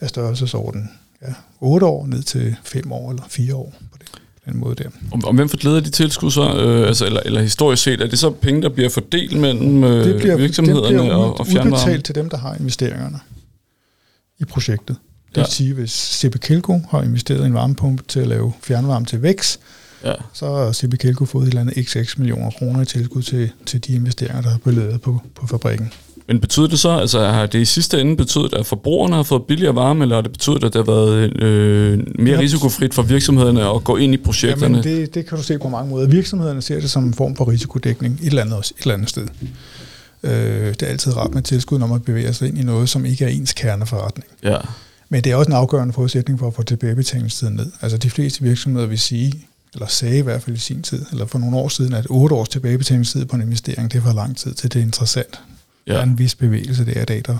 af 0.00 0.08
størrelsesorden 0.08 0.90
ja, 1.22 1.32
8 1.60 1.86
år 1.86 2.06
ned 2.06 2.22
til 2.22 2.56
5 2.64 2.92
år 2.92 3.10
eller 3.10 3.22
4 3.28 3.54
år 3.54 3.74
på 3.92 3.98
det, 4.00 4.08
den 4.44 4.56
måde 4.60 4.74
der. 4.74 4.88
Og, 5.12 5.20
og 5.24 5.34
hvem 5.34 5.48
fordeler 5.48 5.80
de 5.80 5.90
tilskud 5.90 6.30
så? 6.30 6.54
Øh, 6.56 6.88
altså, 6.88 7.06
eller, 7.06 7.20
eller 7.24 7.42
historisk 7.42 7.82
set, 7.82 8.00
er 8.00 8.06
det 8.06 8.18
så 8.18 8.30
penge, 8.30 8.62
der 8.62 8.68
bliver 8.68 8.88
fordelt 8.88 9.40
mellem 9.40 9.84
øh, 9.84 10.04
det 10.04 10.16
bliver, 10.20 10.36
virksomhederne 10.36 10.86
det 10.88 10.94
bliver 10.94 11.14
og, 11.14 11.40
og 11.40 11.46
fjernvarme? 11.46 11.76
udbetalt 11.76 12.04
til 12.04 12.14
dem, 12.14 12.30
der 12.30 12.36
har 12.36 12.54
investeringerne 12.54 13.18
i 14.38 14.44
projektet. 14.44 14.96
Det 15.28 15.36
vil 15.36 15.40
Ja. 15.42 15.50
sige, 15.50 15.74
hvis 15.74 15.90
CP 15.90 16.40
Kelco 16.40 16.80
har 16.90 17.02
investeret 17.02 17.42
i 17.42 17.46
en 17.46 17.54
varmepumpe 17.54 18.02
til 18.08 18.20
at 18.20 18.28
lave 18.28 18.52
fjernvarme 18.62 19.06
til 19.06 19.22
VEX, 19.22 19.56
Ja. 20.04 20.12
så 20.32 20.54
har 20.56 20.72
CP 20.72 20.98
Kelco 20.98 21.24
fået 21.24 21.42
et 21.42 21.48
eller 21.48 21.60
andet 21.60 21.86
xx 21.86 22.18
millioner 22.18 22.50
kroner 22.50 22.82
i 22.82 22.84
tilskud 22.84 23.22
til, 23.22 23.50
til 23.66 23.84
de 23.86 23.92
investeringer, 23.92 24.42
der 24.42 24.50
er 24.54 24.58
beløbet 24.64 25.00
på, 25.02 25.20
på 25.34 25.46
fabrikken. 25.46 25.92
Men 26.30 26.40
betyder 26.40 26.66
det 26.66 26.78
så, 26.78 26.90
altså 26.90 27.26
har 27.26 27.46
det 27.46 27.58
i 27.60 27.64
sidste 27.64 28.00
ende 28.00 28.16
betydet, 28.16 28.54
at 28.54 28.66
forbrugerne 28.66 29.14
har 29.16 29.22
fået 29.22 29.42
billigere 29.48 29.74
varme, 29.74 30.04
eller 30.04 30.14
har 30.16 30.22
det 30.22 30.32
betydet, 30.32 30.64
at 30.64 30.72
det 30.72 30.86
har 30.86 30.92
været 30.92 31.42
øh, 31.42 31.98
mere 32.18 32.34
Ja. 32.34 32.40
risikofrit 32.40 32.94
for 32.94 33.02
virksomhederne 33.02 33.70
at 33.70 33.84
gå 33.84 33.96
ind 33.96 34.14
i 34.14 34.16
projekterne? 34.16 34.78
Jamen, 34.78 34.82
det, 35.00 35.14
det 35.14 35.26
kan 35.26 35.38
du 35.38 35.44
se 35.44 35.58
på 35.58 35.68
mange 35.68 35.90
måder. 35.90 36.08
Virksomhederne 36.08 36.62
ser 36.62 36.80
det 36.80 36.90
som 36.90 37.04
en 37.04 37.14
form 37.14 37.36
for 37.36 37.48
risikodækning 37.48 38.18
et 38.22 38.26
eller 38.26 38.42
andet, 38.42 38.58
et 38.58 38.72
eller 38.80 38.94
andet 38.94 39.08
sted. 39.08 39.26
Øh, 40.22 40.30
det 40.68 40.82
er 40.82 40.86
altid 40.86 41.16
rart 41.16 41.34
med 41.34 41.42
tilskud, 41.42 41.78
når 41.78 41.86
man 41.86 42.00
bevæger 42.00 42.32
sig 42.32 42.48
ind 42.48 42.58
i 42.58 42.62
noget, 42.62 42.88
som 42.88 43.04
ikke 43.04 43.24
er 43.24 43.28
ens 43.28 43.52
kerneforretning. 43.52 44.26
Ja. 44.42 44.56
Men 45.08 45.24
det 45.24 45.32
er 45.32 45.36
også 45.36 45.48
en 45.50 45.56
afgørende 45.56 45.92
forudsætning 45.94 46.38
for 46.38 46.46
at 46.46 46.54
få 46.54 46.62
tilbagebetalingstiden 46.62 47.54
ned. 47.54 47.72
Altså 47.82 47.98
de 47.98 48.10
fleste 48.10 48.42
virksomheder 48.42 48.86
vil 48.86 48.98
sige, 48.98 49.32
eller 49.74 49.86
sagde 49.86 50.18
i 50.18 50.22
hvert 50.22 50.42
fald 50.42 50.56
i 50.56 50.58
sin 50.58 50.82
tid, 50.82 51.04
eller 51.12 51.26
for 51.26 51.38
nogle 51.38 51.56
år 51.56 51.68
siden, 51.68 51.92
at 51.94 52.06
8 52.10 52.34
års 52.34 52.48
tilbagebetalingstid 52.48 53.24
på 53.24 53.36
en 53.36 53.42
investering, 53.42 53.92
det 53.92 53.98
er 53.98 54.02
for 54.02 54.12
lang 54.12 54.36
tid 54.36 54.54
til 54.54 54.72
det 54.72 54.78
er 54.78 54.84
interessant. 54.84 55.40
Ja. 55.86 55.92
Der 55.92 55.98
er 55.98 56.02
en 56.02 56.18
vis 56.18 56.34
bevægelse 56.34 56.84
der 56.86 57.02
i 57.02 57.04
dag, 57.04 57.22
der 57.26 57.36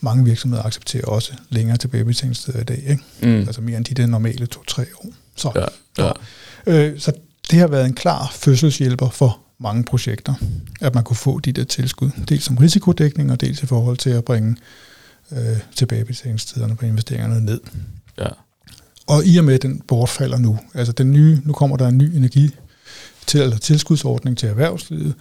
mange 0.00 0.24
virksomheder 0.24 0.62
accepterer 0.62 1.04
også 1.06 1.32
længere 1.50 1.76
tilbagebetalingstider 1.76 2.60
i 2.60 2.64
dag. 2.64 2.82
Ikke? 2.88 3.02
Mm. 3.22 3.28
Altså 3.40 3.60
mere 3.60 3.76
end 3.76 3.84
de 3.84 3.94
der 3.94 4.06
normale 4.06 4.46
2-3 4.56 4.80
år. 5.04 5.12
Så, 5.36 5.52
Ja. 5.54 5.64
Ja. 6.04 6.12
øh, 6.66 7.00
så 7.00 7.12
det 7.50 7.58
har 7.58 7.66
været 7.66 7.86
en 7.86 7.94
klar 7.94 8.30
fødselshjælper 8.34 9.08
for 9.10 9.40
mange 9.60 9.84
projekter, 9.84 10.34
at 10.80 10.94
man 10.94 11.04
kunne 11.04 11.16
få 11.16 11.40
de 11.40 11.52
der 11.52 11.64
tilskud, 11.64 12.10
dels 12.28 12.44
som 12.44 12.56
risikodækning 12.56 13.32
og 13.32 13.40
dels 13.40 13.62
i 13.62 13.66
forhold 13.66 13.96
til 13.96 14.10
at 14.10 14.24
bringe 14.24 14.56
øh, 15.32 15.38
tilbagebetalingstiderne 15.76 16.76
på 16.76 16.86
investeringerne 16.86 17.44
ned. 17.44 17.60
ja. 18.18 18.28
Og 19.06 19.26
i 19.26 19.36
og 19.36 19.44
med, 19.44 19.54
at 19.54 19.62
den 19.62 19.80
bortfalder 19.88 20.38
nu, 20.38 20.58
altså 20.74 20.92
den 20.92 21.12
nye, 21.12 21.40
nu 21.44 21.52
kommer 21.52 21.76
der 21.76 21.88
en 21.88 21.98
ny 21.98 22.16
energi 22.16 22.50
til, 23.26 23.40
eller 23.40 23.56
tilskudsordning 23.58 24.38
til 24.38 24.48
erhvervslivet, 24.48 25.14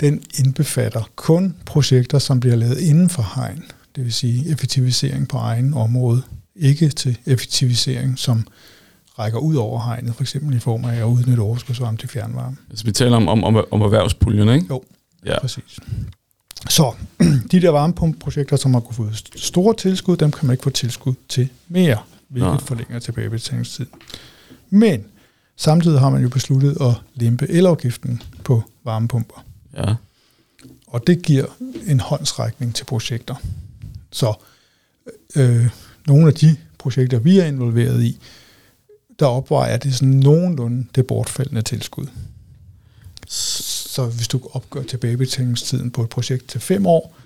den 0.00 0.22
indbefatter 0.38 1.02
kun 1.16 1.56
projekter, 1.66 2.18
som 2.18 2.40
bliver 2.40 2.56
lavet 2.56 2.78
inden 2.80 3.08
for 3.08 3.32
hegn, 3.34 3.64
det 3.96 4.04
vil 4.04 4.12
sige 4.12 4.50
effektivisering 4.50 5.28
på 5.28 5.36
egen 5.36 5.74
område, 5.74 6.22
ikke 6.56 6.88
til 6.88 7.18
effektivisering, 7.26 8.18
som 8.18 8.46
rækker 9.18 9.38
ud 9.38 9.54
over 9.56 9.80
hegnet, 9.82 10.14
for 10.14 10.22
eksempel 10.22 10.56
i 10.56 10.58
form 10.58 10.84
af 10.84 10.96
at 10.96 11.04
udnytte 11.04 11.40
overskudsvarme 11.40 11.96
til 11.96 12.08
fjernvarme. 12.08 12.56
Altså 12.70 12.84
vi 12.84 12.92
taler 12.92 13.16
om, 13.16 13.28
om, 13.28 13.44
om, 13.44 13.64
om 13.70 13.80
erhvervspuljen, 13.80 14.48
ikke? 14.48 14.66
Jo, 14.70 14.82
Ja. 15.26 15.40
præcis. 15.40 15.78
Så 16.70 16.92
de 17.52 17.60
der 17.62 17.70
varmepumpeprojekter, 17.70 18.56
som 18.56 18.74
har 18.74 18.80
kunnet 18.80 19.16
få 19.16 19.28
store 19.36 19.74
tilskud, 19.74 20.16
dem 20.16 20.30
kan 20.32 20.46
man 20.46 20.54
ikke 20.54 20.62
få 20.62 20.70
tilskud 20.70 21.14
til 21.28 21.48
mere, 21.68 21.98
hvilket 22.28 22.52
Nå. 22.52 22.58
forlænger 22.58 22.98
tilbagebetalingstid. 22.98 23.86
Men 24.70 25.04
samtidig 25.56 26.00
har 26.00 26.10
man 26.10 26.22
jo 26.22 26.28
besluttet 26.28 26.76
at 26.80 26.92
lempe 27.14 27.50
elafgiften 27.50 28.22
på 28.44 28.62
varmepumper. 28.84 29.43
Ja. 29.76 29.94
Og 30.86 31.06
det 31.06 31.22
giver 31.22 31.46
en 31.86 32.00
håndsrækning 32.00 32.74
til 32.74 32.84
projekter. 32.84 33.34
Så 34.12 34.34
øh, 35.36 35.66
nogle 36.06 36.26
af 36.26 36.34
de 36.34 36.56
projekter, 36.78 37.18
vi 37.18 37.38
er 37.38 37.44
involveret 37.44 38.02
i, 38.02 38.18
der 39.18 39.26
opvejer 39.26 39.76
det 39.76 39.94
sådan 39.94 40.14
nogenlunde 40.14 40.86
det 40.94 41.06
bortfaldende 41.06 41.62
tilskud. 41.62 42.06
Så 43.26 44.06
hvis 44.06 44.28
du 44.28 44.40
opgør 44.52 44.82
tilbagebetalingstiden 44.82 45.90
på 45.90 46.02
et 46.02 46.08
projekt 46.08 46.48
til 46.48 46.60
fem 46.60 46.86
år, 46.86 47.16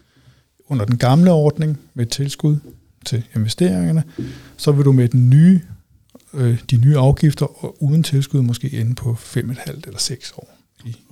under 0.69 0.85
den 0.85 0.99
gamle 0.99 1.31
ordning 1.31 1.81
med 1.95 2.07
tilskud 2.07 2.57
til 3.05 3.23
investeringerne, 3.37 4.05
så 4.57 4.73
vil 4.73 4.85
du 4.85 4.93
med 4.93 5.09
den 5.09 5.31
nye, 5.31 5.61
øh, 6.35 6.61
de 6.71 6.77
nye 6.77 6.99
afgifter 6.99 7.65
og 7.65 7.83
uden 7.83 8.03
tilskud 8.03 8.43
måske 8.43 8.71
ende 8.81 8.95
på 8.95 9.15
fem 9.15 9.51
et 9.51 9.59
halvt 9.59 9.87
eller 9.87 9.99
seks 9.99 10.33
år 10.37 10.58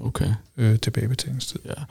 Okay. 0.01 0.29
øh, 0.57 0.79
tilbagebetalingstid. 0.79 1.61
Ja. 1.67 1.83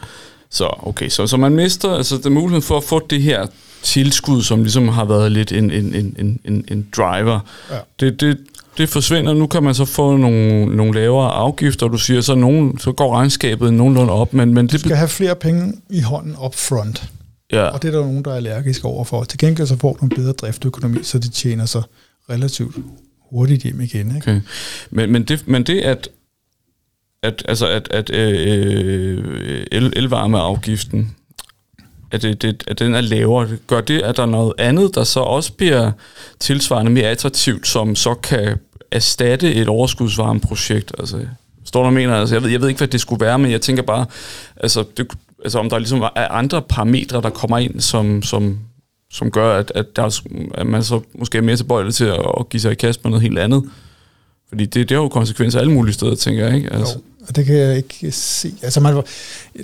Så, 0.50 0.70
okay, 0.80 1.10
så, 1.10 1.28
så 1.28 1.38
man 1.38 1.52
mister 1.52 1.92
altså 1.92 2.18
den 2.18 2.34
muligheden 2.34 2.62
for 2.62 2.78
at 2.78 2.84
få 2.84 3.08
det 3.10 3.22
her 3.22 3.46
tilskud, 3.84 4.42
som 4.42 4.64
ligesom 4.64 4.88
har 4.88 5.06
været 5.06 5.32
lidt 5.32 5.52
en, 5.52 5.72
en, 5.72 5.96
en, 5.96 6.40
en, 6.46 6.66
en, 6.68 6.88
driver. 6.96 7.40
Ja. 7.72 7.78
Det, 8.00 8.22
det, 8.22 8.38
det 8.78 8.90
forsvinder. 8.90 9.34
Nu 9.34 9.48
kan 9.48 9.64
man 9.64 9.76
så 9.76 9.86
få 9.86 10.18
nogle, 10.18 10.66
nogle 10.66 11.00
lavere 11.00 11.32
afgifter, 11.32 11.86
og 11.86 11.92
du 11.92 11.98
siger, 11.98 12.22
så, 12.22 12.36
nogen, 12.36 12.80
så 12.80 12.92
går 12.92 13.16
regnskabet 13.16 13.74
nogenlunde 13.74 14.14
op, 14.14 14.34
men, 14.34 14.54
men 14.54 14.68
Du 14.68 14.72
det... 14.72 14.80
skal 14.80 14.96
have 14.96 15.08
flere 15.08 15.36
penge 15.36 15.74
i 15.90 16.02
hånden 16.02 16.36
up 16.46 16.56
front, 16.56 17.10
Ja, 17.52 17.64
og 17.64 17.82
det 17.82 17.88
er 17.88 17.92
der 17.92 18.06
nogen, 18.06 18.26
der 18.26 18.32
er 18.32 18.36
allergiske 18.36 18.86
overfor. 18.86 19.24
Til 19.24 19.40
gengæld 19.40 19.68
så 19.68 19.78
får 19.78 19.94
du 19.94 20.06
en 20.06 20.10
bedre 20.10 20.32
driftøkonomi, 20.32 21.04
så 21.04 21.20
de 21.20 21.30
tjener 21.30 21.66
sig 21.66 21.84
relativt 22.30 22.76
hurtigt 23.32 23.64
hjem 23.64 23.82
igen. 23.82 24.16
Ikke? 24.16 24.18
okay. 24.18 24.42
Men, 24.90 25.12
men, 25.12 25.24
det, 25.24 25.48
men 25.48 25.64
det, 25.64 25.82
at, 25.82 26.10
at, 27.26 27.44
altså 27.48 27.68
at, 27.68 27.88
at 27.92 28.10
øh, 28.10 28.48
øh, 28.48 29.66
el, 29.72 29.94
elvarmeafgiften, 29.96 31.16
at, 32.12 32.22
det, 32.22 32.42
det, 32.42 32.64
at 32.68 32.80
den 32.80 32.96
er 32.96 33.02
lavere, 33.02 33.48
gør 33.68 33.82
det, 33.82 34.02
at 34.02 34.18
der 34.18 34.24
er 34.24 34.28
noget 34.28 34.54
andet, 34.58 34.96
der 34.96 35.04
så 35.04 35.20
også 35.20 35.54
bliver 35.54 35.92
tilsvarende 36.40 36.92
mere 36.92 37.08
attraktivt, 37.08 37.68
som 37.68 37.96
så 37.96 38.14
kan 38.14 38.58
erstatte 38.92 39.54
et 39.54 39.68
overskudsvarmeprojekt? 39.68 40.92
Altså, 41.00 41.20
står 41.66 41.84
der 41.84 41.90
mener? 41.90 42.16
Altså, 42.16 42.36
jeg, 42.36 42.44
ved, 42.44 42.50
jeg 42.50 42.62
ved 42.62 42.68
ikke, 42.68 42.78
hvad 42.78 42.88
det 42.88 43.02
skulle 43.02 43.26
være, 43.26 43.40
men 43.40 43.52
jeg 43.52 43.62
tænker 43.62 43.84
bare, 43.84 44.06
altså, 44.58 44.84
det, 44.98 45.08
altså 45.44 45.60
om 45.60 45.70
der 45.70 45.80
ligesom 45.80 46.02
er 46.02 46.28
andre 46.28 46.62
parametre, 46.62 47.22
der 47.22 47.30
kommer 47.30 47.58
ind, 47.58 47.82
som, 47.82 48.24
som, 48.24 48.60
som 49.12 49.32
gør, 49.32 49.58
at, 49.58 49.72
at, 49.76 49.96
der, 49.96 50.22
at 50.54 50.68
man 50.68 50.84
så 50.84 51.02
måske 51.14 51.38
er 51.38 51.42
mere 51.42 51.56
tilbøjelig 51.56 51.94
til 51.94 52.06
at, 52.06 52.26
at 52.40 52.50
give 52.50 52.62
sig 52.62 52.72
i 52.72 52.76
kast 52.76 53.04
med 53.04 53.10
noget 53.12 53.22
helt 53.22 53.40
andet. 53.40 53.64
Fordi 54.50 54.66
det, 54.66 54.90
det 54.90 54.92
har 54.92 55.04
jo 55.04 55.10
konsekvenser 55.10 55.60
alle 55.60 55.74
mulige 55.74 55.94
steder, 55.94 56.16
tænker 56.16 56.46
jeg, 56.46 56.56
ikke? 56.56 56.74
Altså, 56.74 56.94
Jo, 56.94 57.02
og 57.28 57.36
det 57.36 57.46
kan 57.46 57.56
jeg 57.56 57.78
ikke 57.78 58.12
se. 58.12 58.54
Altså 58.62 58.80
man, 58.80 59.04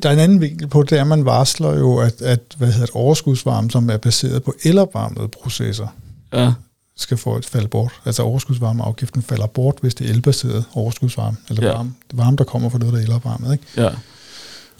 der 0.03 0.09
er 0.09 0.13
en 0.13 0.19
anden 0.19 0.41
vinkel 0.41 0.67
på 0.67 0.83
det, 0.83 0.97
er, 0.97 1.01
at 1.01 1.07
man 1.07 1.25
varsler 1.25 1.77
jo, 1.77 1.97
at, 1.97 2.21
at 2.21 2.39
hvad 2.57 2.67
hedder 2.67 2.85
det, 2.85 2.95
overskudsvarme, 2.95 3.71
som 3.71 3.89
er 3.89 3.97
baseret 3.97 4.43
på 4.43 4.53
elopvarmede 4.63 5.27
processer, 5.27 5.87
ja, 6.33 6.53
skal 6.95 7.17
få 7.17 7.37
et 7.37 7.45
falde 7.45 7.67
bort. 7.67 7.91
Altså 8.05 8.23
overskudsvarmeafgiften 8.23 9.21
falder 9.21 9.47
bort, 9.47 9.75
hvis 9.81 9.95
det 9.95 10.09
er 10.09 10.13
elbaseret 10.13 10.65
overskudsvarme, 10.73 11.37
eller 11.49 11.67
ja. 11.67 11.73
varme, 11.73 11.93
varme, 12.13 12.37
der 12.37 12.43
kommer 12.43 12.69
fra 12.69 12.77
noget, 12.77 12.93
der 12.93 12.99
er 12.99 13.03
elopvarmet. 13.03 13.51
Ikke? 13.53 13.63
ja, 13.77 13.89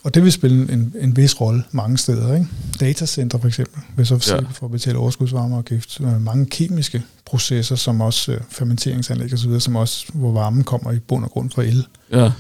Og 0.04 0.14
det 0.16 0.24
vil 0.24 0.32
spille 0.32 0.74
en, 0.74 0.94
en 1.02 1.18
vis 1.18 1.42
rolle 1.42 1.64
mange 1.72 1.98
steder. 1.98 2.34
Ikke? 2.34 2.48
Datacenter 2.80 3.38
for 3.38 3.48
eksempel 3.48 3.82
vil 3.98 4.06
så 4.06 4.34
Ja. 4.36 4.40
for 4.54 4.66
at 4.66 4.72
betale 4.72 4.98
overskudsvarmeafgift. 4.98 6.00
Øh, 6.02 6.22
Mange 6.22 6.46
kemiske 6.46 7.04
processer, 7.26 7.76
som 7.76 8.02
også 8.02 8.32
øh, 8.32 8.40
fermenteringsanlæg 8.50 9.34
osv., 9.34 9.60
som 9.60 9.76
også, 9.76 10.06
hvor 10.14 10.32
varmen 10.32 10.64
kommer 10.64 10.92
i 10.92 11.00
bund 11.00 11.24
og 11.24 11.32
grund 11.32 11.52
fra 11.52 11.64
el. 11.64 11.86
ja, 12.12 12.32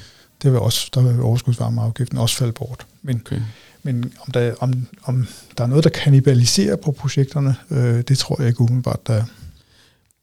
Det 0.43 0.51
vil 0.51 0.59
også, 0.59 0.89
der 0.93 1.01
vil 1.01 1.21
overskudsvarmeafgiften 1.21 2.17
også 2.17 2.35
falde 2.35 2.53
bort. 2.53 2.85
Men, 3.03 3.21
okay. 3.25 3.41
men 3.83 4.13
om, 4.27 4.31
der, 4.31 4.53
om, 4.59 4.73
om 5.03 5.27
der 5.57 5.63
er 5.63 5.67
noget, 5.67 5.83
der 5.83 5.89
kannibaliserer 5.89 6.75
på 6.75 6.91
projekterne, 6.91 7.55
øh, 7.71 8.01
det 8.01 8.17
tror 8.17 8.35
jeg 8.39 8.47
ikke 8.47 8.61
umiddelbart, 8.61 9.07
der 9.07 9.13
er. 9.13 9.23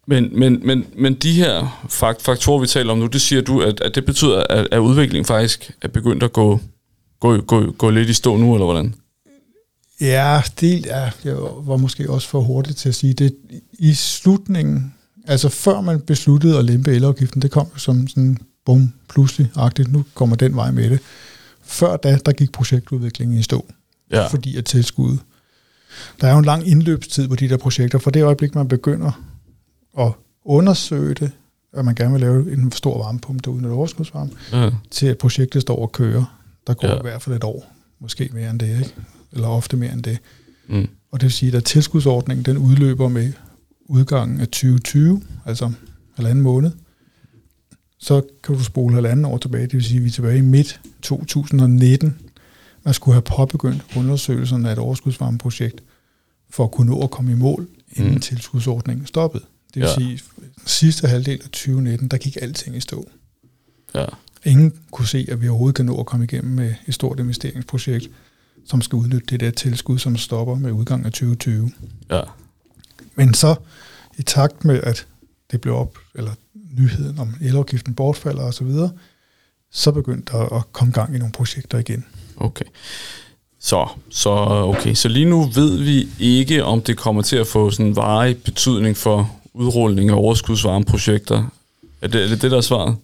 Men, 0.06 0.38
men, 0.38 0.60
men, 0.66 0.84
men 0.98 1.14
de 1.14 1.32
her 1.32 1.86
fak- 1.90 2.20
faktorer, 2.22 2.60
vi 2.60 2.66
taler 2.66 2.92
om 2.92 2.98
nu, 2.98 3.06
det 3.06 3.20
siger 3.20 3.42
du, 3.42 3.60
at, 3.60 3.80
at 3.80 3.94
det 3.94 4.04
betyder, 4.04 4.44
at, 4.50 4.68
at 4.72 4.78
udviklingen 4.78 5.24
faktisk 5.24 5.70
er 5.82 5.88
begyndt 5.88 6.22
at 6.22 6.32
gå, 6.32 6.60
gå, 7.20 7.40
gå, 7.40 7.70
gå 7.70 7.90
lidt 7.90 8.08
i 8.08 8.12
stå 8.12 8.36
nu, 8.36 8.54
eller 8.54 8.64
hvordan? 8.64 8.94
Ja, 10.00 10.42
det 10.60 10.86
er, 10.94 11.10
jeg 11.24 11.36
var 11.40 11.76
måske 11.76 12.10
også 12.10 12.28
for 12.28 12.40
hurtigt 12.40 12.78
til 12.78 12.88
at 12.88 12.94
sige 12.94 13.14
det. 13.14 13.36
I 13.72 13.94
slutningen, 13.94 14.94
altså 15.26 15.48
før 15.48 15.80
man 15.80 16.00
besluttede 16.00 16.58
at 16.58 16.64
lempe 16.64 16.92
elafgiften, 16.92 17.42
det 17.42 17.50
kom 17.50 17.66
jo 17.74 17.78
som 17.78 18.08
sådan, 18.08 18.38
bum, 18.66 18.92
pludselig-agtigt, 19.08 19.92
nu 19.92 20.04
kommer 20.14 20.36
den 20.36 20.56
vej 20.56 20.70
med 20.70 20.90
det. 20.90 21.00
Før 21.62 21.96
da, 21.96 22.18
der 22.26 22.32
gik 22.32 22.52
projektudviklingen 22.52 23.38
i 23.38 23.42
stå, 23.42 23.66
Ja, 24.12 24.26
fordi 24.26 24.56
at 24.56 24.64
tilskuddet. 24.64 25.20
Der 26.20 26.28
er 26.28 26.32
jo 26.32 26.38
en 26.38 26.44
lang 26.44 26.68
indløbstid 26.68 27.28
på 27.28 27.34
de 27.34 27.48
der 27.48 27.56
projekter, 27.56 27.98
for 27.98 28.10
det 28.10 28.22
øjeblik, 28.22 28.54
man 28.54 28.68
begynder 28.68 29.22
at 29.98 30.12
undersøge 30.44 31.14
det, 31.14 31.30
at 31.72 31.84
man 31.84 31.94
gerne 31.94 32.12
vil 32.12 32.20
lave 32.20 32.52
en 32.52 32.72
stor 32.72 33.04
varmepumpe 33.04 33.42
der 33.44 33.50
uden 33.50 33.64
et 33.64 33.70
overskudsvarme, 33.70 34.30
ja, 34.52 34.70
til 34.90 35.06
at 35.06 35.18
projektet 35.18 35.62
står 35.62 35.82
og 35.82 35.92
kører. 35.92 36.37
Der 36.68 36.74
går 36.74 36.88
Ja. 36.88 36.96
i 36.98 37.02
hvert 37.02 37.22
fald 37.22 37.36
et 37.36 37.44
år, 37.44 37.72
måske 38.00 38.30
mere 38.32 38.50
end 38.50 38.60
det, 38.60 38.78
ikke? 38.78 38.94
eller 39.32 39.48
ofte 39.48 39.76
mere 39.76 39.92
end 39.92 40.02
det. 40.02 40.18
mm, 40.68 40.88
Og 41.12 41.20
det 41.20 41.22
vil 41.22 41.32
sige, 41.32 41.56
at 41.56 41.64
tilskudsordningen 41.64 42.44
den 42.44 42.56
udløber 42.58 43.08
med 43.08 43.32
udgangen 43.86 44.40
af 44.40 44.46
2020, 44.48 45.22
altså 45.46 45.72
halvanden 46.16 46.42
måned. 46.42 46.70
Så 47.98 48.22
kan 48.44 48.54
du 48.54 48.64
spole 48.64 48.94
halvanden 48.94 49.24
år 49.24 49.38
tilbage, 49.38 49.62
det 49.62 49.72
vil 49.72 49.84
sige, 49.84 49.96
at 49.96 50.02
vi 50.04 50.08
er 50.08 50.12
tilbage 50.12 50.38
i 50.38 50.40
midt 50.40 50.80
2019. 51.02 52.18
Man 52.84 52.94
skulle 52.94 53.14
have 53.14 53.22
påbegyndt 53.22 53.84
undersøgelserne 53.96 54.68
af 54.68 54.72
et 54.72 54.78
overskudsvarmeprojekt 54.78 55.82
for 56.50 56.64
at 56.64 56.70
kunne 56.70 56.90
nå 56.90 57.02
at 57.02 57.10
komme 57.10 57.32
i 57.32 57.34
mål, 57.34 57.68
inden 57.92 58.12
Mm. 58.14 58.20
tilskudsordningen 58.20 59.06
stoppede. 59.06 59.44
Det 59.74 59.82
vil 59.82 59.88
ja. 59.88 59.94
sige, 59.94 60.12
at 60.12 60.22
sidste 60.66 61.08
halvdel 61.08 61.40
af 61.44 61.50
2019, 61.50 62.08
der 62.08 62.16
gik 62.16 62.36
alting 62.42 62.76
i 62.76 62.80
stå. 62.80 63.08
ja, 63.94 64.04
Ingen 64.44 64.72
kunne 64.90 65.06
se, 65.06 65.26
at 65.28 65.42
vi 65.42 65.48
overhovedet 65.48 65.76
kan 65.76 65.86
nå 65.86 66.00
at 66.00 66.06
komme 66.06 66.24
igennem 66.24 66.54
med 66.54 66.74
et 66.86 66.94
stort 66.94 67.20
investeringsprojekt, 67.20 68.10
som 68.66 68.82
skal 68.82 68.96
udnytte 68.96 69.26
det 69.26 69.40
der 69.40 69.50
tilskud, 69.50 69.98
som 69.98 70.16
stopper 70.16 70.54
med 70.54 70.72
udgangen 70.72 71.06
af 71.06 71.12
2020. 71.12 71.70
ja, 72.10 72.20
Men 73.14 73.34
så 73.34 73.54
i 74.18 74.22
takt 74.22 74.64
med, 74.64 74.80
at 74.82 75.06
det 75.50 75.60
blev 75.60 75.74
op, 75.74 75.98
eller 76.14 76.32
nyheden 76.78 77.18
om 77.18 77.34
elafgiften 77.40 77.94
bortfalder 77.94 78.42
og 78.42 78.54
så 78.54 78.64
videre, 78.64 78.90
så 79.70 79.92
begyndte 79.92 80.32
der 80.32 80.56
at 80.56 80.72
komme 80.72 80.92
gang 80.92 81.14
i 81.14 81.18
nogle 81.18 81.32
projekter 81.32 81.78
igen. 81.78 82.04
okay. 82.36 82.64
Så, 83.60 83.88
så, 84.10 84.30
okay. 84.30 84.94
så 84.94 85.08
lige 85.08 85.24
nu 85.24 85.42
ved 85.44 85.76
vi 85.76 86.08
ikke, 86.18 86.64
om 86.64 86.82
det 86.82 86.96
kommer 86.96 87.22
til 87.22 87.36
at 87.36 87.46
få 87.46 87.70
sådan 87.70 87.86
en 87.86 87.96
varig 87.96 88.42
betydning 88.42 88.96
for 88.96 89.30
udrulning 89.54 90.10
af 90.10 90.14
overskudsvarmeprojekter. 90.14 91.52
Er 92.02 92.08
det, 92.08 92.24
er 92.24 92.28
det 92.28 92.42
det, 92.42 92.50
der 92.50 92.56
er 92.56 92.60
svaret? 92.60 92.96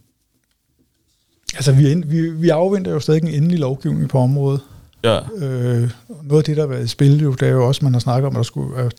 Altså 1.55 1.73
vi, 1.73 1.91
ind- 1.91 2.05
vi, 2.05 2.31
vi 2.31 2.49
afventer 2.49 2.91
jo 2.93 3.01
stadig 3.01 3.23
en 3.23 3.29
endelig 3.29 3.59
lovgivning 3.59 4.09
på 4.09 4.19
området. 4.19 4.61
Ja, 5.05 5.19
Øh, 5.37 5.91
noget 6.23 6.41
af 6.41 6.45
det, 6.45 6.57
der 6.57 6.63
har 6.63 6.69
været 6.69 6.85
i 6.85 6.89
spil, 6.89 7.21
jo, 7.21 7.33
det 7.35 7.49
er 7.49 7.53
jo 7.53 7.67
også, 7.69 7.85
man 7.85 7.93
har 7.93 8.01
snakket 8.01 8.27
om, 8.27 8.33
at, 8.33 8.37
der 8.37 8.43
skulle, 8.43 8.79
at, 8.79 8.93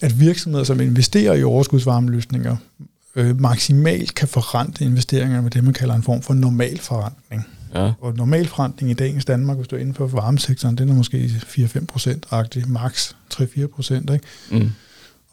at 0.00 0.20
virksomheder, 0.20 0.64
som 0.64 0.80
investerer 0.80 1.34
i 1.34 1.44
overskudsvarmeløsninger, 1.44 2.56
øh, 3.16 3.40
maksimalt 3.40 4.14
kan 4.14 4.28
forrente 4.28 4.84
investeringerne 4.84 5.42
med 5.42 5.50
det, 5.50 5.64
man 5.64 5.72
kalder 5.72 5.94
en 5.94 6.02
form 6.02 6.22
for 6.22 6.34
normal 6.34 6.78
forrentning. 6.80 7.44
ja, 7.74 7.92
Og 8.00 8.14
normal 8.16 8.46
forrentning 8.46 8.90
i 8.90 8.94
dagens 8.94 9.24
Danmark, 9.24 9.56
hvis 9.56 9.68
du 9.68 9.76
er 9.76 9.80
inden 9.80 9.94
for 9.94 10.06
varmesektoren, 10.06 10.78
den 10.78 10.88
er 10.88 10.94
måske 10.94 11.30
4-5 11.46 11.86
procent-agtig, 11.86 12.68
max 12.68 13.12
3-4 13.34 13.66
procent. 13.66 14.10
Mm, 14.50 14.70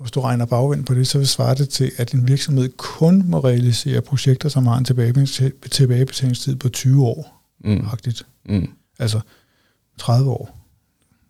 hvis 0.03 0.11
du 0.11 0.21
regner 0.21 0.45
bagvendt 0.45 0.87
på 0.87 0.93
det, 0.93 1.07
så 1.07 1.17
vil 1.17 1.27
svare 1.27 1.55
det 1.55 1.69
til, 1.69 1.91
at 1.97 2.11
en 2.13 2.27
virksomhed 2.27 2.69
kun 2.77 3.23
må 3.29 3.39
realisere 3.39 4.01
projekter, 4.01 4.49
som 4.49 4.67
har 4.67 4.77
en 4.77 4.85
tilbagebetalingstid 5.71 6.55
på 6.55 6.69
20 6.69 7.05
år. 7.05 7.43
mm, 7.63 7.87
Agtigt. 7.91 8.25
mm, 8.45 8.69
Altså 8.99 9.19
30 9.97 10.29
år. 10.31 10.59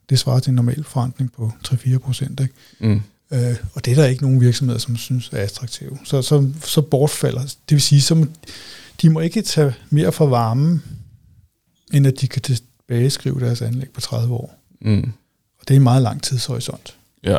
Det 0.10 0.20
svarer 0.20 0.40
til 0.40 0.50
en 0.50 0.56
normal 0.56 0.84
forrentning 0.84 1.32
på 1.34 1.52
3-4 1.68 1.98
procent. 1.98 2.40
Ikke? 2.40 2.54
mm, 2.80 3.02
Øh, 3.32 3.56
og 3.74 3.86
det 3.86 3.92
er 3.92 3.96
der 3.96 4.06
ikke 4.06 4.22
nogen 4.24 4.42
virksomheder, 4.42 4.80
som 4.80 4.98
synes 4.98 5.30
er 5.34 5.38
attraktive. 5.44 5.98
Så, 6.04 6.22
så, 6.22 6.50
så 6.64 6.82
bortfalder. 6.82 7.42
Det 7.42 7.56
vil 7.76 7.82
sige, 7.82 8.02
så 8.02 8.28
de 9.02 9.10
må 9.10 9.20
ikke 9.20 9.42
tage 9.42 9.74
mere 9.90 10.12
for 10.12 10.26
varmen, 10.28 10.84
end 11.94 12.08
at 12.08 12.22
de 12.22 12.28
kan 12.28 12.42
tilbageskrive 12.42 13.40
deres 13.40 13.62
anlæg 13.62 13.90
på 13.90 14.02
30 14.02 14.34
år. 14.34 14.56
mm, 14.82 15.12
Og 15.60 15.68
det 15.68 15.74
er 15.74 15.76
en 15.76 15.84
meget 15.84 16.02
lang 16.04 16.24
tidshorisont. 16.24 16.96
ja, 17.24 17.38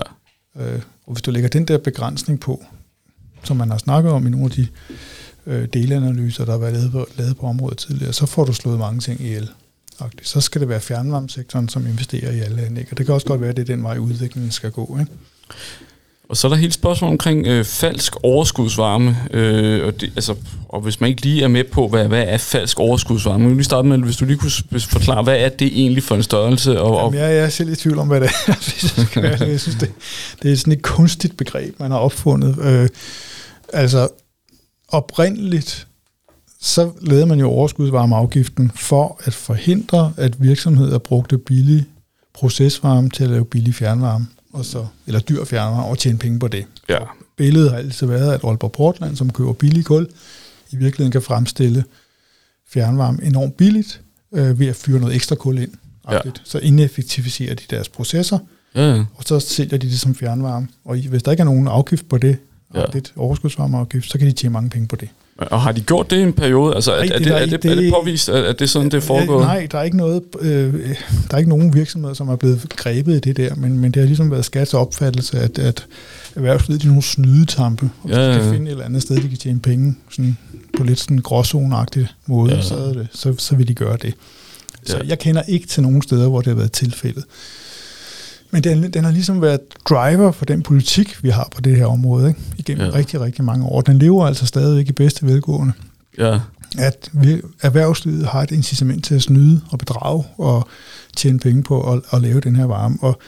Øh, 0.56 0.82
og 1.06 1.12
hvis 1.12 1.22
du 1.22 1.30
lægger 1.30 1.48
den 1.48 1.64
der 1.64 1.78
begrænsning 1.78 2.40
på, 2.40 2.64
som 3.42 3.56
man 3.56 3.70
har 3.70 3.78
snakket 3.78 4.12
om 4.12 4.26
i 4.26 4.30
nogle 4.30 4.44
af 4.44 4.50
de 4.50 4.66
øh, 5.46 5.68
delanalyser, 5.72 6.44
der 6.44 6.52
har 6.52 6.58
været 6.58 6.72
lavet 6.72 6.92
på, 6.92 7.06
lavet 7.16 7.36
på 7.36 7.46
området 7.46 7.78
tidligere, 7.78 8.12
så 8.12 8.26
får 8.26 8.44
du 8.44 8.52
slået 8.52 8.78
mange 8.78 9.00
ting 9.00 9.20
ihjel. 9.20 9.50
Så 10.22 10.40
skal 10.40 10.60
det 10.60 10.68
være 10.68 10.80
fjernvarmesektoren, 10.80 11.68
som 11.68 11.86
investerer 11.86 12.30
i 12.30 12.40
alle 12.40 12.62
anlæg. 12.62 12.88
Og 12.90 12.98
det 12.98 13.06
kan 13.06 13.14
også 13.14 13.26
godt 13.26 13.40
være, 13.40 13.50
at 13.50 13.56
det 13.56 13.62
er 13.62 13.74
den 13.74 13.82
vej, 13.82 13.98
udviklingen 13.98 14.50
skal 14.50 14.70
gå. 14.70 14.98
Ikke? 15.00 15.12
Og 16.28 16.36
så 16.36 16.46
er 16.46 16.48
der 16.48 16.56
hele 16.56 16.72
spørgsmålet 16.72 17.12
omkring 17.12 17.46
øh, 17.46 17.64
falsk 17.64 18.16
overskudsvarme. 18.22 19.16
Øh, 19.30 19.86
og, 19.86 20.00
det, 20.00 20.12
altså, 20.16 20.34
og 20.68 20.80
hvis 20.80 21.00
man 21.00 21.10
ikke 21.10 21.22
lige 21.22 21.44
er 21.44 21.48
med 21.48 21.64
på, 21.64 21.88
hvad, 21.88 22.08
hvad 22.08 22.24
er 22.28 22.38
falsk 22.38 22.80
overskudsvarme? 22.80 23.48
Vi 23.48 23.54
lige 23.54 23.64
starte 23.64 23.88
med, 23.88 23.98
hvis 23.98 24.16
du 24.16 24.24
lige 24.24 24.36
kunne 24.36 24.80
forklare, 24.80 25.22
hvad 25.22 25.38
er 25.38 25.48
det 25.48 25.66
egentlig 25.66 26.02
for 26.02 26.14
en 26.14 26.22
størrelse? 26.22 26.80
Og, 26.80 26.96
og 26.96 27.14
Jamen, 27.14 27.28
jeg, 27.28 27.36
jeg 27.36 27.44
er 27.44 27.48
selv 27.48 27.72
i 27.72 27.76
tvivl 27.76 27.98
om, 27.98 28.08
hvad 28.08 28.20
det 28.20 28.30
er. 28.46 29.46
jeg 29.50 29.60
synes, 29.60 29.76
det, 29.76 29.92
det 30.42 30.52
er 30.52 30.56
sådan 30.56 30.72
et 30.72 30.82
kunstigt 30.82 31.36
begreb, 31.36 31.80
man 31.80 31.90
har 31.90 31.98
opfundet. 31.98 32.56
Øh, 32.62 32.88
altså, 33.72 34.08
oprindeligt, 34.88 35.86
så 36.60 36.90
lavede 37.00 37.26
man 37.26 37.40
jo 37.40 37.50
overskudsvarmeafgiften 37.50 38.70
for 38.74 39.20
at 39.24 39.34
forhindre, 39.34 40.12
at 40.16 40.42
virksomheder 40.42 40.98
brugte 40.98 41.38
billig 41.38 41.84
procesvarme 42.34 43.10
til 43.10 43.24
at 43.24 43.30
lave 43.30 43.44
billig 43.44 43.74
fjernvarme 43.74 44.26
og 44.54 44.64
så, 44.64 44.86
eller 45.06 45.20
dyr 45.20 45.44
fjernvarme, 45.44 45.84
og 45.84 45.98
tjene 45.98 46.18
penge 46.18 46.38
på 46.38 46.48
det. 46.48 46.66
Ja. 46.88 46.98
Billedet 47.36 47.70
har 47.70 47.78
altid 47.78 48.06
været, 48.06 48.32
at 48.32 48.40
Aalborg 48.44 48.72
Portland, 48.72 49.16
som 49.16 49.32
køber 49.32 49.52
billig 49.52 49.84
kul, 49.84 50.08
i 50.70 50.76
virkeligheden 50.76 51.12
kan 51.12 51.22
fremstille 51.22 51.84
fjernvarme 52.68 53.18
enormt 53.22 53.56
billigt 53.56 54.00
øh, 54.32 54.58
ved 54.58 54.66
at 54.66 54.76
fyre 54.76 55.00
noget 55.00 55.14
ekstra 55.14 55.36
kul 55.36 55.58
ind. 55.58 55.72
Ja. 56.10 56.18
Så 56.44 56.58
ineffektiviserer 56.58 57.54
de 57.54 57.64
deres 57.70 57.88
processer, 57.88 58.38
ja. 58.74 59.04
og 59.14 59.24
så 59.26 59.40
sælger 59.40 59.76
de 59.76 59.86
det 59.90 60.00
som 60.00 60.14
fjernvarme. 60.14 60.68
Og 60.84 60.96
hvis 60.96 61.22
der 61.22 61.30
ikke 61.30 61.40
er 61.40 61.44
nogen 61.44 61.68
afgift 61.68 62.08
på 62.08 62.18
det, 62.18 62.38
ja. 62.74 62.80
og 62.80 62.92
det 62.92 63.12
er 63.16 63.20
afgift, 63.74 64.10
så 64.10 64.18
kan 64.18 64.26
de 64.26 64.32
tjene 64.32 64.52
mange 64.52 64.70
penge 64.70 64.88
på 64.88 64.96
det. 64.96 65.08
Og 65.36 65.60
har 65.60 65.72
de 65.72 65.80
gjort 65.80 66.10
det 66.10 66.16
i 66.16 66.22
en 66.22 66.32
periode? 66.32 66.74
Altså, 66.74 66.90
nej, 66.90 67.08
er, 67.12 67.18
det, 67.18 67.26
er, 67.26 67.46
det, 67.46 67.62
det, 67.62 67.70
er 67.70 67.74
det 67.74 67.92
påvist, 67.92 68.28
at 68.28 68.58
det 68.58 68.64
er 68.64 68.68
sådan, 68.68 68.90
det 68.90 68.96
er 68.96 69.00
foregået? 69.00 69.44
Nej, 69.44 69.66
der 69.70 69.78
er 69.78 69.82
ikke 69.82 69.96
noget, 69.96 70.22
øh, 70.40 70.74
der 71.30 71.34
er 71.34 71.38
ikke 71.38 71.50
nogen 71.50 71.74
virksomheder, 71.74 72.14
som 72.14 72.28
er 72.28 72.36
blevet 72.36 72.66
grebet 72.76 73.16
i 73.16 73.18
det 73.18 73.36
der, 73.36 73.54
men, 73.54 73.78
men 73.78 73.90
det 73.90 74.00
har 74.00 74.06
ligesom 74.06 74.30
været 74.30 74.44
skats 74.44 74.74
opfattelse, 74.74 75.38
at, 75.38 75.58
at 75.58 75.86
erhvervslivet 76.36 76.82
er 76.82 76.86
nogle 76.86 77.02
snydetampe, 77.02 77.90
og 78.02 78.10
ja, 78.10 78.20
ja, 78.20 78.34
de 78.34 78.40
kan 78.40 78.52
finde 78.52 78.66
et 78.66 78.70
eller 78.70 78.84
andet 78.84 79.02
sted, 79.02 79.16
de 79.16 79.28
kan 79.28 79.38
tjene 79.38 79.60
penge 79.60 79.96
sådan, 80.10 80.36
på 80.76 80.84
lidt 80.84 81.00
sådan 81.00 81.18
gråzoneagtig 81.18 82.08
måde, 82.26 82.54
ja. 82.54 82.62
så, 82.62 82.74
er 82.74 82.92
det, 82.92 83.08
så, 83.12 83.34
så 83.38 83.56
vil 83.56 83.68
de 83.68 83.74
gøre 83.74 83.96
det. 84.02 84.14
Så 84.84 84.96
ja. 84.96 85.02
jeg 85.08 85.18
kender 85.18 85.42
ikke 85.42 85.66
til 85.66 85.82
nogen 85.82 86.02
steder, 86.02 86.28
hvor 86.28 86.40
det 86.40 86.48
har 86.48 86.54
været 86.54 86.72
tilfældet. 86.72 87.24
Men 88.54 88.64
den, 88.64 88.92
den 88.92 89.04
har 89.04 89.10
ligesom 89.10 89.42
været 89.42 89.60
driver 89.88 90.32
for 90.32 90.44
den 90.44 90.62
politik, 90.62 91.22
vi 91.22 91.28
har 91.28 91.48
på 91.54 91.60
det 91.60 91.76
her 91.76 91.86
område, 91.86 92.28
ikke? 92.28 92.40
igennem 92.58 92.86
ja. 92.86 92.94
rigtig, 92.94 93.20
rigtig 93.20 93.44
mange 93.44 93.66
år. 93.66 93.80
Den 93.80 93.98
lever 93.98 94.26
altså 94.26 94.46
stadigvæk 94.46 94.88
i 94.88 94.92
bedste 94.92 95.26
velgående. 95.26 95.72
Ja. 96.18 96.40
At 96.78 97.10
vi, 97.12 97.40
erhvervslivet 97.62 98.26
har 98.26 98.42
et 98.42 98.50
incitament 98.50 99.04
til 99.04 99.14
at 99.14 99.22
snyde 99.22 99.60
og 99.70 99.78
bedrage 99.78 100.24
og 100.38 100.68
tjene 101.16 101.38
penge 101.38 101.62
på 101.62 101.92
at, 101.92 102.00
at 102.12 102.22
lave 102.22 102.40
den 102.40 102.56
her 102.56 102.64
varme. 102.64 102.98
Og 103.00 103.18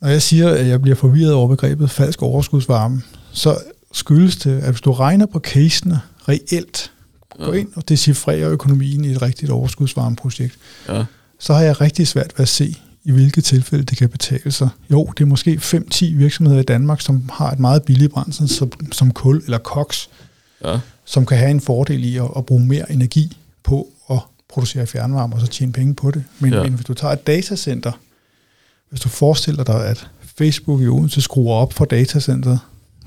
når 0.00 0.08
jeg 0.08 0.22
siger, 0.22 0.48
at 0.48 0.66
jeg 0.66 0.82
bliver 0.82 0.96
forvirret 0.96 1.32
over 1.32 1.48
begrebet 1.48 1.90
falsk 1.90 2.22
overskudsvarme, 2.22 3.02
så 3.32 3.58
skyldes 3.92 4.36
det, 4.36 4.60
at 4.60 4.70
hvis 4.70 4.80
du 4.80 4.92
regner 4.92 5.26
på 5.26 5.38
casene 5.38 6.00
reelt, 6.28 6.92
ja. 7.38 7.44
gå 7.44 7.52
ind 7.52 7.68
og 7.76 7.88
decifrerer 7.88 8.50
økonomien 8.50 9.04
i 9.04 9.10
et 9.10 9.22
rigtigt 9.22 9.50
overskudsvarmeprojekt, 9.50 10.58
ja. 10.88 11.04
så 11.38 11.54
har 11.54 11.62
jeg 11.62 11.80
rigtig 11.80 12.08
svært 12.08 12.32
ved 12.36 12.42
at 12.42 12.48
se, 12.48 12.76
i 13.04 13.12
hvilke 13.12 13.40
tilfælde 13.40 13.84
det 13.84 13.98
kan 13.98 14.08
betale 14.08 14.52
sig. 14.52 14.68
Jo, 14.90 15.12
det 15.18 15.22
er 15.24 15.28
måske 15.28 15.60
5-10 15.62 16.04
virksomheder 16.14 16.60
i 16.60 16.64
Danmark, 16.64 17.00
som 17.00 17.30
har 17.32 17.50
et 17.50 17.58
meget 17.58 17.82
billigt 17.82 18.12
brændsel 18.12 18.48
som, 18.48 18.72
som 18.92 19.12
kul 19.12 19.42
eller 19.44 19.58
koks, 19.58 20.10
ja. 20.64 20.80
som 21.04 21.26
kan 21.26 21.38
have 21.38 21.50
en 21.50 21.60
fordel 21.60 22.04
i 22.04 22.16
at, 22.16 22.28
at 22.36 22.46
bruge 22.46 22.66
mere 22.66 22.92
energi 22.92 23.36
på 23.62 23.88
at 24.10 24.18
producere 24.48 24.86
fjernvarme 24.86 25.34
og 25.34 25.40
så 25.40 25.46
tjene 25.46 25.72
penge 25.72 25.94
på 25.94 26.10
det. 26.10 26.24
Men, 26.38 26.52
ja. 26.52 26.62
men 26.62 26.72
hvis 26.72 26.86
du 26.86 26.94
tager 26.94 27.12
et 27.12 27.26
datacenter, 27.26 27.92
hvis 28.88 29.00
du 29.00 29.08
forestiller 29.08 29.64
dig, 29.64 29.86
at 29.86 30.08
Facebook 30.38 30.80
i 30.80 30.88
Odense 30.88 31.20
skruer 31.20 31.54
op 31.54 31.72
for 31.72 31.84
datacenteret, 31.84 32.58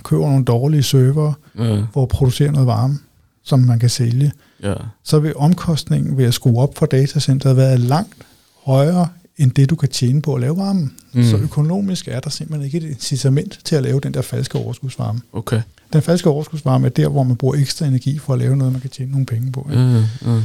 køber 0.04 0.30
nogle 0.30 0.46
dårlige 0.46 0.84
server, 0.84 1.34
ja. 1.58 1.82
hvor 1.92 2.06
producerer 2.06 2.52
noget 2.52 2.68
varme, 2.68 3.00
som 3.44 3.60
man 3.60 3.80
kan 3.80 3.90
sælge, 3.90 4.32
ja. 4.64 4.74
så 5.04 5.20
vil 5.20 5.38
omkostningen 5.38 6.18
ved 6.18 6.26
at 6.26 6.34
skrue 6.34 6.62
op 6.62 6.78
for 6.78 6.86
datacenteret 6.86 7.58
være 7.58 7.78
langt 7.78 8.18
højere 8.64 9.08
end 9.38 9.52
det, 9.52 9.70
du 9.70 9.76
kan 9.76 9.90
tjene 9.90 10.22
på 10.22 10.36
at 10.36 10.42
lave 10.42 10.58
varmen. 10.58 10.94
Mm. 11.14 11.24
Så 11.24 11.38
økonomisk 11.38 12.08
er 12.08 12.20
der 12.20 12.30
simpelthen 12.30 12.66
ikke 12.66 12.78
et 12.78 12.92
incitament 12.92 13.60
til 13.64 13.76
at 13.76 13.84
lave 13.84 14.00
den 14.00 14.14
der 14.14 14.22
falske 14.22 14.58
overskudsvarme. 14.58 15.22
Okay. 15.34 15.62
Den 15.94 16.02
falske 16.02 16.30
overskudsvarme 16.30 16.86
er 16.86 16.90
der, 16.90 17.08
hvor 17.08 17.24
man 17.24 17.36
bruger 17.36 17.56
ekstra 17.56 17.86
energi 17.86 18.18
for 18.18 18.34
at 18.34 18.40
lave 18.40 18.58
noget, 18.58 18.74
man 18.74 18.82
kan 18.82 18.90
tjene 18.90 19.12
nogle 19.12 19.26
penge 19.26 19.52
på. 19.52 19.68
Ja? 19.72 19.76
Mm, 19.76 20.32
mm. 20.32 20.42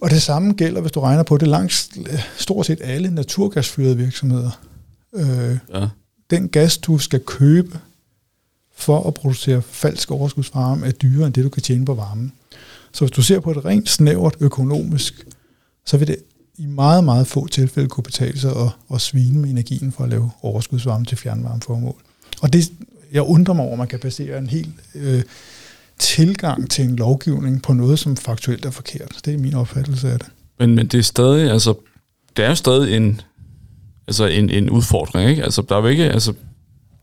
Og 0.00 0.10
det 0.10 0.22
samme 0.22 0.52
gælder, 0.52 0.80
hvis 0.80 0.92
du 0.92 1.00
regner 1.00 1.22
på 1.22 1.36
det 1.36 1.48
langt 1.48 1.90
stort 2.36 2.66
set 2.66 2.78
alle 2.82 3.10
naturgasfyrede 3.10 3.96
virksomheder. 3.96 4.50
Øh, 5.14 5.58
ja. 5.74 5.88
Den 6.30 6.48
gas, 6.48 6.78
du 6.78 6.98
skal 6.98 7.20
købe 7.20 7.78
for 8.76 9.08
at 9.08 9.14
producere 9.14 9.62
falsk 9.62 10.10
overskudsvarme, 10.10 10.86
er 10.86 10.90
dyrere 10.90 11.26
end 11.26 11.34
det, 11.34 11.44
du 11.44 11.48
kan 11.48 11.62
tjene 11.62 11.84
på 11.84 11.94
varmen. 11.94 12.32
Så 12.92 13.04
hvis 13.04 13.10
du 13.10 13.22
ser 13.22 13.40
på 13.40 13.52
det 13.52 13.64
rent 13.64 13.88
snævert 13.88 14.36
økonomisk, 14.40 15.26
så 15.86 15.96
vil 15.96 16.08
det 16.08 16.16
i 16.58 16.66
meget, 16.66 17.04
meget 17.04 17.26
få 17.26 17.46
tilfælde 17.46 17.88
kunne 17.88 18.04
betale 18.04 18.38
sig 18.38 18.50
at, 18.50 18.70
at 18.94 19.00
svine 19.00 19.38
med 19.38 19.50
energien 19.50 19.92
for 19.92 20.04
at 20.04 20.10
lave 20.10 20.30
overskudsvarme 20.42 21.04
til 21.04 21.18
fjernvarmeformål. 21.18 21.96
Og 22.42 22.52
det, 22.52 22.72
jeg 23.12 23.22
undrer 23.22 23.54
mig 23.54 23.64
over, 23.64 23.72
at 23.72 23.78
man 23.78 23.88
kan 23.88 23.98
basere 23.98 24.38
en 24.38 24.46
helt 24.46 24.74
øh, 24.94 25.22
tilgang 25.98 26.70
til 26.70 26.84
en 26.84 26.96
lovgivning 26.96 27.62
på 27.62 27.72
noget, 27.72 27.98
som 27.98 28.16
faktuelt 28.16 28.64
er 28.64 28.70
forkert. 28.70 29.20
Det 29.24 29.34
er 29.34 29.38
min 29.38 29.54
opfattelse 29.54 30.12
af 30.12 30.18
det. 30.18 30.28
Men, 30.58 30.74
men 30.74 30.86
det 30.86 30.98
er 30.98 31.02
stadig, 31.02 31.50
altså, 31.50 31.74
det 32.36 32.44
er 32.44 32.48
jo 32.48 32.54
stadig 32.54 32.96
en, 32.96 33.20
altså 34.08 34.26
en, 34.26 34.50
en 34.50 34.70
udfordring, 34.70 35.30
ikke? 35.30 35.44
Altså, 35.44 35.62
der 35.68 35.76
er 35.76 35.80
jo 35.80 35.86
ikke, 35.86 36.04
altså, 36.04 36.32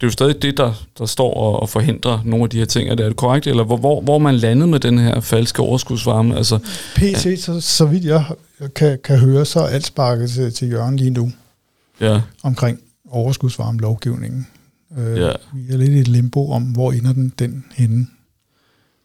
det 0.01 0.05
er 0.05 0.09
jo 0.09 0.11
stadig 0.11 0.41
det, 0.41 0.57
der, 0.57 0.73
der 0.97 1.05
står 1.05 1.33
og, 1.33 1.59
og 1.59 1.69
forhindrer 1.69 2.21
nogle 2.25 2.43
af 2.43 2.49
de 2.49 2.57
her 2.57 2.65
ting. 2.65 2.89
Er 2.89 2.95
det 2.95 3.15
korrekt? 3.15 3.47
Eller 3.47 3.63
hvor, 3.63 3.77
hvor, 3.77 4.01
hvor 4.01 4.17
man 4.17 4.35
landet 4.35 4.69
med 4.69 4.79
den 4.79 4.99
her 4.99 5.19
falske 5.19 5.61
overskudsvarme? 5.61 6.37
Altså, 6.37 6.59
PC, 6.95 7.25
ja. 7.25 7.35
så, 7.35 7.61
så 7.61 7.85
vidt 7.85 8.05
jeg 8.05 8.25
kan, 8.75 8.99
kan 9.03 9.19
høre, 9.19 9.45
så 9.45 9.59
er 9.59 9.67
alt 9.67 9.85
sparket 9.85 10.29
til, 10.29 10.53
til 10.53 10.71
Jørgen 10.71 10.97
lige 10.97 11.09
nu. 11.09 11.31
Ja. 11.99 12.21
Omkring 12.43 12.79
overskudsvarme 13.09 13.79
lovgivningen. 13.79 14.47
Øh, 14.97 15.17
ja. 15.17 15.31
Vi 15.53 15.73
er 15.73 15.77
lidt 15.77 15.91
i 15.91 15.99
et 15.99 16.07
limbo 16.07 16.51
om, 16.51 16.63
hvor 16.63 16.91
ender 16.91 17.13
den, 17.13 17.33
den 17.39 17.65
henne. 17.75 18.07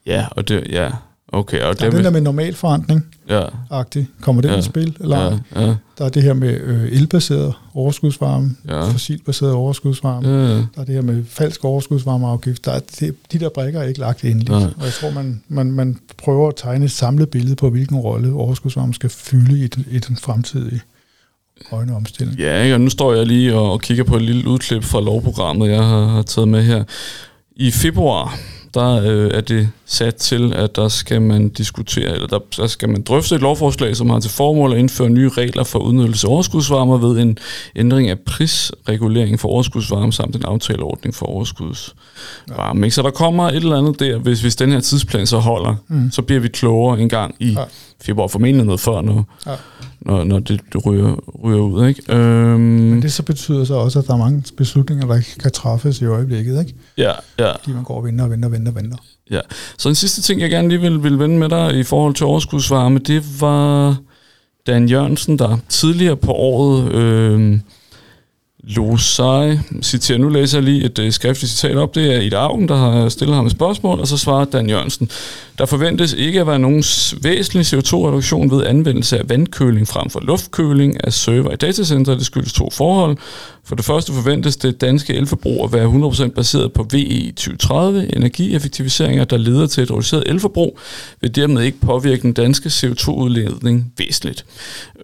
Ja, 0.06 0.26
og 0.30 0.48
det, 0.48 0.66
ja, 0.70 0.90
Okay, 1.36 1.62
og 1.62 1.80
der 1.80 1.86
er 1.86 1.90
den 1.90 2.04
der 2.04 2.10
med 2.10 2.20
normal 2.20 2.54
forandring 2.54 3.06
ja. 3.28 3.42
agtig. 3.70 4.08
Kommer 4.20 4.42
det 4.42 4.48
ja. 4.48 4.58
i 4.58 4.62
spil? 4.62 4.96
Eller 5.00 5.40
ja. 5.54 5.60
Ja. 5.60 5.74
Der 5.98 6.04
er 6.04 6.08
det 6.08 6.22
her 6.22 6.34
med 6.34 6.60
øh, 6.60 6.92
elbaseret 6.92 7.54
overskudsvarme, 7.74 8.56
ja. 8.68 8.88
fossilbaseret 8.88 9.52
overskudsvarme. 9.52 10.28
Ja. 10.28 10.54
Der 10.54 10.64
er 10.76 10.84
det 10.84 10.94
her 10.94 11.02
med 11.02 11.24
falsk 11.28 11.64
overskudsvarmeafgift. 11.64 12.64
Der 12.64 12.72
er 12.72 12.80
det, 13.00 13.14
de 13.32 13.38
der 13.38 13.48
brækker 13.48 13.80
er 13.80 13.88
ikke 13.88 14.00
lagt 14.00 14.24
endeligt. 14.24 14.50
Ja. 14.50 14.56
Og 14.56 14.84
jeg 14.84 14.92
tror, 14.92 15.10
man, 15.10 15.42
man, 15.48 15.72
man 15.72 15.98
prøver 16.18 16.48
at 16.48 16.54
tegne 16.56 16.84
et 16.84 16.90
samlet 16.90 17.30
billede 17.30 17.56
på, 17.56 17.70
hvilken 17.70 17.96
rolle 17.96 18.32
overskudsvarme 18.32 18.94
skal 18.94 19.10
fylde 19.10 19.58
i 19.64 19.66
den, 19.66 19.86
i 19.90 19.98
den 19.98 20.16
fremtidige 20.16 20.80
grønne 21.70 21.96
omstilling. 21.96 22.38
Ja, 22.38 22.62
ikke? 22.62 22.74
og 22.74 22.80
nu 22.80 22.90
står 22.90 23.14
jeg 23.14 23.26
lige 23.26 23.54
og, 23.54 23.72
og 23.72 23.80
kigger 23.80 24.04
på 24.04 24.16
et 24.16 24.22
lille 24.22 24.48
udklip 24.48 24.84
fra 24.84 25.00
lovprogrammet, 25.00 25.68
jeg 25.68 25.84
har, 25.84 26.06
har 26.06 26.22
taget 26.22 26.48
med 26.48 26.62
her. 26.62 26.84
I 27.56 27.70
februar 27.70 28.38
der 28.76 29.02
øh, 29.04 29.30
er 29.34 29.40
det 29.40 29.68
sat 29.86 30.14
til, 30.14 30.52
at 30.54 30.76
der 30.76 30.88
skal 30.88 31.22
man 31.22 31.48
diskutere, 31.48 32.12
eller 32.14 32.26
der, 32.26 32.38
der 32.56 32.66
skal 32.66 32.88
man 32.88 33.02
drøfte 33.02 33.34
et 33.34 33.40
lovforslag, 33.40 33.96
som 33.96 34.10
har 34.10 34.20
til 34.20 34.30
formål 34.30 34.72
at 34.72 34.78
indføre 34.78 35.10
nye 35.10 35.28
regler 35.28 35.64
for 35.64 35.78
udnyttelse 35.78 36.26
af 36.26 36.30
overskudsvarme 36.30 37.02
ved 37.02 37.22
en 37.22 37.38
ændring 37.76 38.08
af 38.08 38.18
prisregulering 38.18 39.40
for 39.40 39.48
overskudsvarme 39.48 40.12
samt 40.12 40.36
en 40.36 40.44
aftaleordning 40.44 41.14
for 41.14 41.26
overskudsvarme. 41.26 42.86
Ja. 42.86 42.90
Så 42.90 43.02
der 43.02 43.10
kommer 43.10 43.48
et 43.48 43.56
eller 43.56 43.78
andet 43.78 44.00
der, 44.00 44.18
hvis, 44.18 44.40
hvis 44.40 44.56
den 44.56 44.72
her 44.72 44.80
tidsplan 44.80 45.26
så 45.26 45.38
holder, 45.38 45.74
mm. 45.88 46.10
så 46.10 46.22
bliver 46.22 46.40
vi 46.40 46.48
klogere 46.48 47.00
en 47.00 47.08
gang 47.08 47.34
i 47.40 47.52
ja. 47.52 47.64
Februar, 48.02 48.26
formentlig 48.26 48.66
noget 48.66 48.80
før 48.80 49.00
nu. 49.00 49.24
Ja 49.46 49.56
når, 50.06 50.24
når 50.24 50.38
det, 50.38 50.60
det 50.72 50.86
ryger, 50.86 51.14
ryger 51.44 51.60
ud. 51.60 51.88
Ikke? 51.88 52.14
Øhm, 52.14 52.60
Men 52.60 53.02
det 53.02 53.12
så 53.12 53.22
betyder 53.22 53.64
så 53.64 53.74
også, 53.74 53.98
at 53.98 54.06
der 54.06 54.14
er 54.14 54.18
mange 54.18 54.42
beslutninger, 54.56 55.06
der 55.06 55.20
kan 55.40 55.52
træffes 55.52 56.00
i 56.00 56.04
øjeblikket. 56.04 56.60
Ikke? 56.60 56.74
Ja, 56.98 57.12
ja. 57.38 57.52
Fordi 57.52 57.72
man 57.72 57.84
går 57.84 57.96
og 57.96 58.04
venter 58.04 58.24
og 58.24 58.30
venter 58.30 58.48
og 58.48 58.52
venter 58.52 58.72
og 58.72 58.76
venter. 58.76 58.96
Ja. 59.30 59.40
Så 59.78 59.88
en 59.88 59.94
sidste 59.94 60.22
ting, 60.22 60.40
jeg 60.40 60.50
gerne 60.50 60.68
lige 60.68 60.80
vil, 60.80 61.02
vil 61.02 61.18
vende 61.18 61.38
med 61.38 61.48
dig 61.48 61.78
i 61.78 61.82
forhold 61.82 62.14
til 62.14 62.26
overskudsvarme, 62.26 62.98
det 62.98 63.40
var 63.40 63.96
Dan 64.66 64.88
Jørgensen, 64.88 65.38
der 65.38 65.58
tidligere 65.68 66.16
på 66.16 66.32
året 66.32 66.92
øh, 66.92 67.58
Losai 68.66 69.58
citerer, 69.82 70.18
nu 70.18 70.28
læser 70.28 70.58
jeg 70.58 70.64
lige 70.64 70.84
et 70.84 70.98
øh, 70.98 71.12
skriftligt 71.12 71.52
citat 71.52 71.76
op, 71.76 71.94
det 71.94 72.14
er 72.14 72.20
Ida 72.20 72.36
Augen, 72.36 72.68
der 72.68 72.76
har 72.76 73.08
stillet 73.08 73.36
ham 73.36 73.46
et 73.46 73.52
spørgsmål, 73.52 74.00
og 74.00 74.08
så 74.08 74.18
svarer 74.18 74.44
Dan 74.44 74.68
Jørgensen. 74.68 75.10
Der 75.58 75.66
forventes 75.66 76.12
ikke 76.12 76.40
at 76.40 76.46
være 76.46 76.58
nogen 76.58 76.84
væsentlig 77.22 77.66
CO2-reduktion 77.66 78.50
ved 78.50 78.66
anvendelse 78.66 79.18
af 79.18 79.28
vandkøling 79.28 79.88
frem 79.88 80.10
for 80.10 80.20
luftkøling 80.20 81.04
af 81.04 81.12
server 81.12 81.52
i 81.52 81.56
datacenter. 81.56 82.14
Det 82.14 82.26
skyldes 82.26 82.52
to 82.52 82.70
forhold. 82.70 83.16
For 83.64 83.74
det 83.74 83.84
første 83.84 84.12
forventes 84.12 84.56
det 84.56 84.80
danske 84.80 85.14
elforbrug 85.14 85.64
at 85.64 85.72
være 85.72 86.10
100% 86.28 86.28
baseret 86.28 86.72
på 86.72 86.86
VE 86.92 87.26
2030, 87.26 88.16
energieffektiviseringer, 88.16 89.24
der 89.24 89.36
leder 89.36 89.66
til 89.66 89.82
et 89.82 89.90
reduceret 89.90 90.24
elforbrug, 90.26 90.78
vil 91.20 91.34
dermed 91.34 91.62
ikke 91.62 91.80
påvirke 91.80 92.22
den 92.22 92.32
danske 92.32 92.68
CO2-udledning 92.68 93.92
væsentligt. 93.98 94.44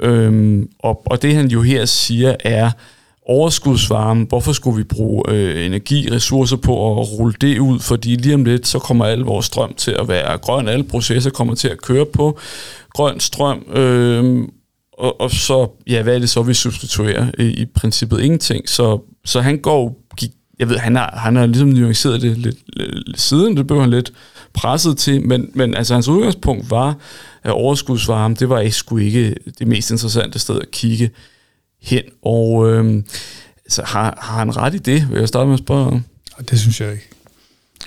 Øhm, 0.01 0.69
og, 0.79 1.03
og 1.07 1.23
det 1.23 1.35
han 1.35 1.49
jo 1.49 1.63
her 1.63 1.85
siger 1.85 2.37
er, 2.41 2.71
overskudsvarme, 3.27 4.25
hvorfor 4.25 4.53
skulle 4.53 4.77
vi 4.77 4.85
bruge 4.85 5.23
øh, 5.29 5.67
energi, 5.67 6.09
ressourcer 6.11 6.57
på 6.57 7.01
at 7.01 7.19
rulle 7.19 7.35
det 7.41 7.59
ud, 7.59 7.81
fordi 7.81 8.17
lige 8.17 8.35
om 8.35 8.45
lidt, 8.45 8.67
så 8.67 8.79
kommer 8.79 9.05
al 9.05 9.19
vores 9.19 9.47
strøm 9.47 9.75
til 9.75 9.91
at 9.91 10.09
være 10.09 10.39
grøn, 10.39 10.69
alle 10.69 10.85
processer 10.85 11.31
kommer 11.31 11.55
til 11.55 11.69
at 11.69 11.83
køre 11.83 12.07
på 12.07 12.39
grøn 12.95 13.21
strøm, 13.21 13.73
øh, 13.73 14.49
og, 14.93 15.21
og 15.21 15.31
så, 15.31 15.69
ja, 15.87 16.03
hvad 16.03 16.15
er 16.15 16.19
det 16.19 16.31
så, 16.31 16.43
vi 16.43 16.55
substituerer? 16.55 17.27
I, 17.39 17.45
i 17.45 17.67
princippet? 17.67 18.21
Ingenting, 18.21 18.69
så, 18.69 18.99
så 19.25 19.41
han 19.41 19.59
går, 19.59 19.97
jeg 20.59 20.69
ved, 20.69 20.77
han 20.77 20.97
har, 20.97 21.15
han 21.17 21.37
har 21.37 21.47
ligesom 21.47 21.69
nuanceret 21.69 22.23
det 22.23 22.39
lidt, 22.39 22.59
lidt 22.77 23.21
siden, 23.21 23.57
det 23.57 23.67
blev 23.67 23.81
han 23.81 23.91
lidt 23.91 24.13
presset 24.55 24.99
til, 24.99 25.27
men, 25.27 25.51
men 25.55 25.75
altså 25.75 25.95
hans 25.95 26.09
udgangspunkt 26.09 26.71
var, 26.71 26.97
at 27.43 27.51
overskudsvarme, 27.51 28.35
det 28.35 28.49
var 28.49 28.61
ikke, 28.61 28.77
sgu 28.77 28.97
ikke 28.97 29.35
det 29.59 29.67
mest 29.67 29.91
interessante 29.91 30.39
sted 30.39 30.61
at 30.61 30.71
kigge 30.71 31.11
hen. 31.83 32.03
Og 32.23 32.71
øh, 32.71 33.03
altså, 33.65 33.83
har, 33.83 34.19
har 34.21 34.39
han 34.39 34.57
ret 34.57 34.75
i 34.75 34.79
det, 34.79 35.11
vil 35.11 35.19
jeg 35.19 35.29
starte 35.29 35.47
med 35.47 35.55
at 35.55 35.59
spørge? 35.59 36.03
Det 36.51 36.61
synes 36.61 36.81
jeg 36.81 36.93
ikke. 36.93 37.09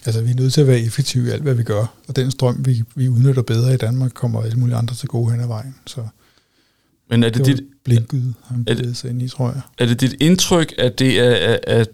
Altså, 0.06 0.22
vi 0.22 0.32
er 0.32 0.36
nødt 0.36 0.54
til 0.54 0.62
at 0.62 0.68
være 0.68 0.80
effektive 0.80 1.28
i 1.28 1.32
alt, 1.32 1.42
hvad 1.42 1.54
vi 1.54 1.64
gør. 1.64 1.86
Og 2.08 2.16
den 2.16 2.32
strøm, 2.32 2.66
vi, 2.66 2.84
vi 2.96 3.10
udnytter 3.10 3.42
bedre 3.42 3.74
i 3.74 3.78
Danmark, 3.78 4.12
kommer 4.14 4.42
alle 4.42 4.60
mulige 4.60 4.76
andre 4.76 4.96
til 4.96 5.08
gode 5.08 5.32
hen 5.32 5.42
ad 5.42 5.48
vejen. 5.48 5.76
Så 5.86 6.08
Men 7.10 7.24
er 7.24 7.30
det, 7.30 7.46
det 7.46 7.58
dit, 7.58 7.66
blinkyd, 7.84 8.34
han 8.48 8.64
er 8.68 8.74
det, 8.74 8.98
sig 8.98 9.10
ind 9.10 9.22
i, 9.22 9.28
tror 9.28 9.48
jeg. 9.48 9.62
Er 9.78 9.86
det 9.86 10.02
dit 10.02 10.16
indtryk, 10.20 10.74
at 10.78 11.00
det 11.00 11.20
er, 11.20 11.58
at, 11.64 11.90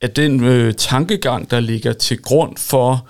at 0.00 0.16
den 0.16 0.44
øh, 0.44 0.74
tankegang, 0.74 1.50
der 1.50 1.60
ligger 1.60 1.92
til 1.92 2.22
grund 2.22 2.56
for 2.56 3.08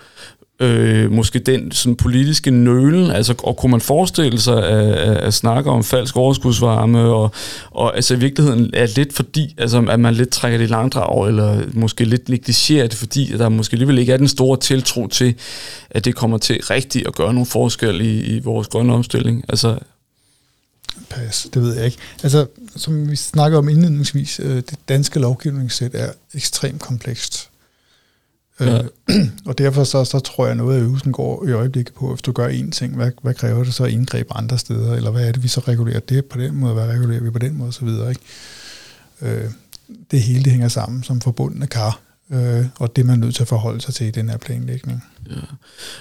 øh, 0.61 1.13
måske 1.13 1.39
den 1.39 1.73
sådan 1.73 1.97
politiske 1.97 2.51
nølen, 2.51 3.11
altså, 3.11 3.35
og 3.39 3.57
kunne 3.57 3.71
man 3.71 3.81
forestille 3.81 4.41
sig 4.41 4.69
at, 4.69 4.95
at, 4.95 5.17
at 5.17 5.35
snakke 5.35 5.71
om 5.71 5.85
falsk 5.85 6.17
overskudsvarme, 6.17 7.01
og, 7.01 7.31
og 7.71 7.97
altså 7.97 8.15
i 8.15 8.19
virkeligheden 8.19 8.71
er 8.75 8.87
lidt 8.97 9.13
fordi, 9.13 9.55
altså, 9.59 9.87
at 9.91 10.01
man 10.01 10.15
lidt 10.15 10.31
trækker 10.31 10.59
det 10.59 10.65
i 10.65 10.69
langdrag, 10.69 11.29
eller 11.29 11.63
måske 11.73 12.05
lidt 12.05 12.29
negligerer 12.29 12.87
det, 12.87 12.99
fordi 12.99 13.37
der 13.39 13.49
måske 13.49 13.75
alligevel 13.75 13.99
ikke 13.99 14.13
er 14.13 14.17
den 14.17 14.29
store 14.29 14.57
tiltro 14.57 15.07
til, 15.07 15.35
at 15.91 16.05
det 16.05 16.15
kommer 16.15 16.39
til 16.39 16.61
rigtigt 16.63 17.07
at 17.07 17.15
gøre 17.15 17.35
nogle 17.35 17.47
forskel 17.47 18.01
i, 18.01 18.21
i 18.21 18.39
vores 18.39 18.69
grønne 18.69 18.95
omstilling. 18.95 19.45
Altså, 19.49 19.79
Pas, 21.11 21.47
det 21.55 21.63
ved 21.63 21.75
jeg 21.75 21.85
ikke. 21.85 21.99
Altså, 22.23 22.47
som 22.77 23.11
vi 23.11 23.17
snakker 23.17 23.59
om 23.59 23.69
indledningsvis, 23.69 24.41
øh, 24.41 24.57
det 24.57 24.75
danske 24.89 25.21
lovgivningssæt 25.21 25.95
er 25.95 26.13
ekstremt 26.35 26.81
komplekst. 26.81 27.50
Ja. 28.61 28.83
Øh, 29.09 29.27
og 29.49 29.59
derfor 29.59 29.85
så, 29.85 30.05
så 30.05 30.19
tror 30.19 30.47
jeg, 30.47 30.55
noget 30.55 30.77
af 30.77 30.81
øvelsen 30.81 31.13
går 31.13 31.49
i 31.49 31.53
øjeblikket 31.53 31.95
på, 31.95 32.09
hvis 32.09 32.23
du 32.23 32.33
gør 32.33 32.49
én 32.49 32.71
ting, 32.71 32.97
hvad, 32.97 33.11
hvad 33.23 33.35
kræver 33.35 33.65
det 33.65 33.75
så 33.75 33.85
indgreb 33.85 34.27
andre 34.35 34.59
steder, 34.59 34.95
eller 34.95 35.11
hvad 35.11 35.29
er 35.29 35.33
det, 35.33 35.43
vi 35.43 35.49
så 35.49 35.61
regulerer 35.61 36.01
det 36.01 36.25
på 36.25 36.39
den 36.39 36.57
måde, 36.57 36.75
hvad 36.75 36.87
regulerer 36.87 37.21
vi 37.21 37.31
på 37.31 37.39
den 37.39 37.59
måde 37.59 37.69
osv. 37.69 37.89
Ikke? 37.89 38.21
Øh, 39.23 39.51
det 40.11 40.23
hele 40.23 40.45
det 40.45 40.53
hænger 40.53 40.69
sammen 40.69 41.03
som 41.03 41.21
forbundne 41.21 41.67
kar, 41.67 42.01
øh, 42.33 42.65
og 42.79 42.97
det 42.97 43.07
man 43.07 43.15
er 43.15 43.25
nødt 43.25 43.35
til 43.35 43.43
at 43.43 43.49
forholde 43.49 43.81
sig 43.81 43.95
til 43.95 44.07
i 44.07 44.11
den 44.11 44.29
her 44.29 44.37
planlægning. 44.37 45.05
Ja. 45.31 45.35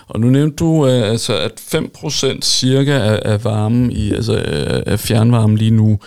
Og 0.07 0.19
nu 0.19 0.29
nævnte 0.29 0.55
du, 0.55 0.65
uh, 0.65 0.89
altså, 0.89 1.37
at 1.37 1.51
5% 1.55 2.41
cirka 2.41 2.99
af, 2.99 3.19
af 3.25 3.43
varmen, 3.43 3.91
i, 3.91 4.13
altså 4.13 4.43
af 4.85 4.99
fjernvarmen 4.99 5.57
lige 5.57 5.71
nu, 5.71 5.99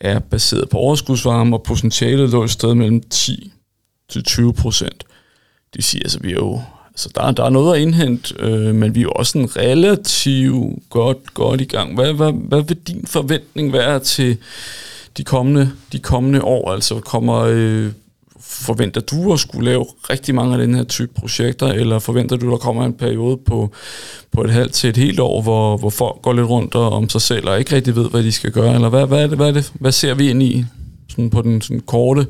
er 0.00 0.18
baseret 0.18 0.68
på 0.68 0.76
overskudsvarme, 0.76 1.56
og 1.56 1.62
potentialet 1.62 2.30
lå 2.30 2.44
et 2.44 2.50
sted 2.50 2.74
mellem 2.74 3.02
10 3.10 3.52
til 4.10 4.24
20 4.24 4.54
procent 4.54 5.04
de 5.76 5.82
siger, 5.82 6.02
altså 6.04 6.18
vi 6.20 6.30
er 6.30 6.34
jo, 6.34 6.60
altså 6.90 7.08
der, 7.14 7.30
der 7.30 7.44
er 7.44 7.50
noget 7.50 7.76
at 7.76 7.82
indhente, 7.82 8.34
øh, 8.38 8.74
men 8.74 8.94
vi 8.94 9.00
er 9.00 9.02
jo 9.02 9.12
også 9.12 9.38
en 9.38 9.56
relativt 9.56 10.90
godt, 10.90 11.34
godt 11.34 11.60
i 11.60 11.64
gang. 11.64 11.94
Hvad, 11.94 12.12
hvad, 12.12 12.32
hvad 12.32 12.62
vil 12.62 12.76
din 12.76 13.06
forventning 13.06 13.72
være 13.72 13.98
til 13.98 14.36
de 15.16 15.24
kommende, 15.24 15.70
de 15.92 15.98
kommende 15.98 16.42
år? 16.42 16.72
Altså 16.72 17.00
kommer, 17.00 17.38
øh, 17.48 17.92
forventer 18.40 19.00
du 19.00 19.32
at 19.32 19.40
skulle 19.40 19.70
lave 19.70 19.86
rigtig 20.10 20.34
mange 20.34 20.52
af 20.52 20.58
den 20.58 20.74
her 20.74 20.84
type 20.84 21.12
projekter, 21.14 21.66
eller 21.66 21.98
forventer 21.98 22.36
du, 22.36 22.46
at 22.46 22.50
der 22.50 22.56
kommer 22.56 22.84
en 22.84 22.92
periode 22.92 23.36
på, 23.36 23.70
på 24.32 24.44
et 24.44 24.50
halvt 24.50 24.72
til 24.72 24.90
et 24.90 24.96
helt 24.96 25.20
år, 25.20 25.42
hvor, 25.42 25.76
hvor 25.76 25.90
folk 25.90 26.22
går 26.22 26.32
lidt 26.32 26.48
rundt 26.48 26.74
og 26.74 26.92
om 26.92 27.08
sig 27.08 27.20
selv 27.20 27.48
og 27.48 27.58
ikke 27.58 27.76
rigtig 27.76 27.96
ved, 27.96 28.10
hvad 28.10 28.22
de 28.22 28.32
skal 28.32 28.50
gøre? 28.50 28.74
Eller 28.74 28.88
hvad, 28.88 29.06
hvad, 29.06 29.22
er, 29.22 29.26
det, 29.26 29.36
hvad, 29.36 29.48
er 29.48 29.52
det, 29.52 29.72
hvad 29.74 29.92
ser 29.92 30.14
vi 30.14 30.30
ind 30.30 30.42
i 30.42 30.64
sådan 31.08 31.30
på 31.30 31.42
den 31.42 31.60
sådan 31.60 31.80
korte 31.80 32.26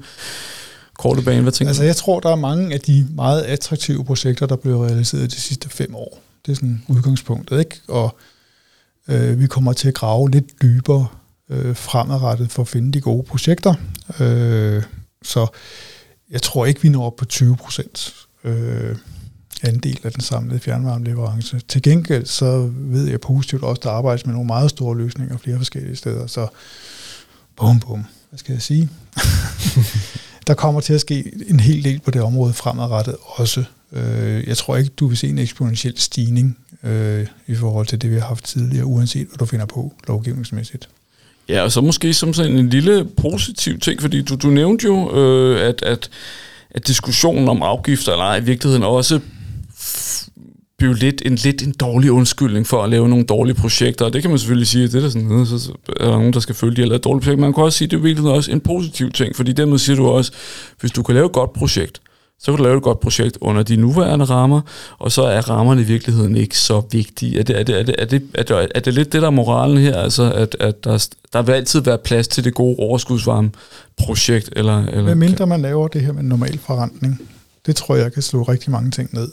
korte 1.04 1.22
bane? 1.22 1.42
Hvad 1.42 1.52
tænker 1.52 1.68
altså, 1.68 1.84
jeg 1.84 1.96
tror, 1.96 2.20
der 2.20 2.30
er 2.30 2.36
mange 2.36 2.74
af 2.74 2.80
de 2.80 3.06
meget 3.10 3.42
attraktive 3.42 4.04
projekter, 4.04 4.46
der 4.46 4.56
blev 4.56 4.78
realiseret 4.78 5.30
de 5.30 5.40
sidste 5.40 5.70
fem 5.70 5.94
år. 5.94 6.20
Det 6.46 6.52
er 6.52 6.56
sådan 6.56 6.82
udgangspunktet, 6.88 7.58
ikke? 7.58 7.80
Og 7.88 8.16
øh, 9.08 9.40
vi 9.40 9.46
kommer 9.46 9.72
til 9.72 9.88
at 9.88 9.94
grave 9.94 10.30
lidt 10.30 10.62
dybere 10.62 11.06
øh, 11.50 11.76
fremadrettet 11.76 12.52
for 12.52 12.62
at 12.62 12.68
finde 12.68 12.92
de 12.92 13.00
gode 13.00 13.22
projekter. 13.22 13.74
Øh, 14.20 14.82
så 15.22 15.46
jeg 16.30 16.42
tror 16.42 16.66
ikke, 16.66 16.82
vi 16.82 16.88
når 16.88 17.06
op 17.06 17.16
på 17.16 17.24
20 17.24 17.56
procent 17.56 18.14
øh, 18.44 18.96
andel 19.62 20.00
af 20.04 20.12
den 20.12 20.20
samlede 20.20 20.60
fjernvarmeleverance. 20.60 21.60
Til 21.68 21.82
gengæld 21.82 22.26
så 22.26 22.70
ved 22.74 23.08
jeg 23.08 23.20
positivt 23.20 23.62
også, 23.62 23.80
at 23.80 23.84
der 23.84 23.90
arbejdes 23.90 24.26
med 24.26 24.34
nogle 24.34 24.46
meget 24.46 24.70
store 24.70 24.96
løsninger 24.96 25.38
flere 25.38 25.56
forskellige 25.56 25.96
steder. 25.96 26.26
Så 26.26 26.46
bum 27.56 27.80
bum, 27.80 28.04
hvad 28.30 28.38
skal 28.38 28.52
jeg 28.52 28.62
sige? 28.62 28.88
der 30.46 30.54
kommer 30.54 30.80
til 30.80 30.94
at 30.94 31.00
ske 31.00 31.32
en 31.48 31.60
hel 31.60 31.84
del 31.84 32.00
på 32.00 32.10
det 32.10 32.22
område 32.22 32.52
fremadrettet 32.52 33.16
også. 33.20 33.64
Øh, 33.92 34.48
jeg 34.48 34.56
tror 34.56 34.76
ikke, 34.76 34.90
du 34.96 35.06
vil 35.06 35.16
se 35.16 35.28
en 35.28 35.38
eksponentiel 35.38 35.98
stigning 35.98 36.58
øh, 36.84 37.26
i 37.46 37.54
forhold 37.54 37.86
til 37.86 38.02
det, 38.02 38.10
vi 38.10 38.14
har 38.14 38.26
haft 38.26 38.44
tidligere, 38.44 38.84
uanset 38.84 39.26
hvad 39.26 39.38
du 39.38 39.46
finder 39.46 39.66
på 39.66 39.92
lovgivningsmæssigt. 40.08 40.88
Ja, 41.48 41.62
og 41.62 41.72
så 41.72 41.80
måske 41.80 42.14
som 42.14 42.34
sådan 42.34 42.58
en 42.58 42.68
lille 42.68 43.04
positiv 43.04 43.78
ting, 43.78 44.00
fordi 44.00 44.22
du, 44.22 44.34
du 44.34 44.48
nævnte 44.48 44.84
jo, 44.84 45.16
øh, 45.16 45.68
at, 45.68 45.82
at, 45.82 46.08
at 46.70 46.86
diskussionen 46.86 47.48
om 47.48 47.62
afgifter 47.62 48.12
eller 48.12 48.24
ej 48.24 48.36
i 48.36 48.44
virkeligheden 48.44 48.82
også 48.82 49.20
blive 50.78 50.94
lidt 50.94 51.22
en, 51.24 51.34
lidt 51.34 51.62
en 51.62 51.72
dårlig 51.72 52.12
undskyldning 52.12 52.66
for 52.66 52.82
at 52.82 52.90
lave 52.90 53.08
nogle 53.08 53.24
dårlige 53.24 53.54
projekter, 53.54 54.04
og 54.04 54.12
det 54.12 54.22
kan 54.22 54.30
man 54.30 54.38
selvfølgelig 54.38 54.68
sige, 54.68 54.84
at 54.84 54.92
det 54.92 54.98
er 54.98 55.02
der 55.02 55.08
sådan, 55.08 55.46
så 55.46 55.72
er 56.00 56.04
der 56.04 56.16
nogen, 56.16 56.32
der 56.32 56.40
skal 56.40 56.54
følge, 56.54 56.72
at 56.72 56.76
de 56.76 56.84
lavet 56.84 57.04
dårlige 57.04 57.20
projekter. 57.20 57.40
Man 57.40 57.54
kan 57.54 57.62
også 57.62 57.78
sige, 57.78 57.86
at 57.86 57.90
det 57.90 57.96
er 57.96 58.02
virkelig 58.02 58.30
også 58.30 58.52
en 58.52 58.60
positiv 58.60 59.10
ting, 59.10 59.36
fordi 59.36 59.52
dermed 59.52 59.78
siger 59.78 59.96
du 59.96 60.06
også, 60.06 60.32
hvis 60.80 60.90
du 60.90 61.02
kan 61.02 61.14
lave 61.14 61.26
et 61.26 61.32
godt 61.32 61.52
projekt, 61.52 62.00
så 62.38 62.52
kan 62.52 62.56
du 62.56 62.62
lave 62.62 62.76
et 62.76 62.82
godt 62.82 63.00
projekt 63.00 63.38
under 63.40 63.62
de 63.62 63.76
nuværende 63.76 64.24
rammer, 64.24 64.60
og 64.98 65.12
så 65.12 65.22
er 65.22 65.50
rammerne 65.50 65.80
i 65.80 65.84
virkeligheden 65.84 66.36
ikke 66.36 66.58
så 66.58 66.82
vigtige. 66.90 67.38
Er 67.38 67.42
det, 67.42 67.58
er 67.58 67.62
det, 67.62 67.78
er 67.78 67.82
det, 67.82 67.94
er 67.98 68.04
det, 68.04 68.22
er 68.34 68.42
det, 68.42 68.72
er 68.74 68.80
det 68.80 68.94
lidt 68.94 69.12
det, 69.12 69.22
der 69.22 69.28
er 69.28 69.32
moralen 69.32 69.78
her, 69.78 69.96
altså 69.96 70.32
at, 70.32 70.56
at 70.60 70.84
der, 70.84 71.08
der 71.32 71.42
vil 71.42 71.52
altid 71.52 71.80
være 71.80 71.98
plads 71.98 72.28
til 72.28 72.44
det 72.44 72.54
gode 72.54 72.76
overskudsvarme 72.78 73.50
projekt? 73.96 74.50
Eller, 74.56 74.86
eller 74.86 75.02
Hvad 75.02 75.14
mindre 75.14 75.46
man 75.46 75.62
laver 75.62 75.88
det 75.88 76.00
her 76.00 76.12
med 76.12 76.22
normal 76.22 76.58
forrentning, 76.58 77.20
det 77.66 77.76
tror 77.76 77.96
jeg 77.96 78.12
kan 78.12 78.22
slå 78.22 78.42
rigtig 78.42 78.70
mange 78.70 78.90
ting 78.90 79.08
ned 79.12 79.28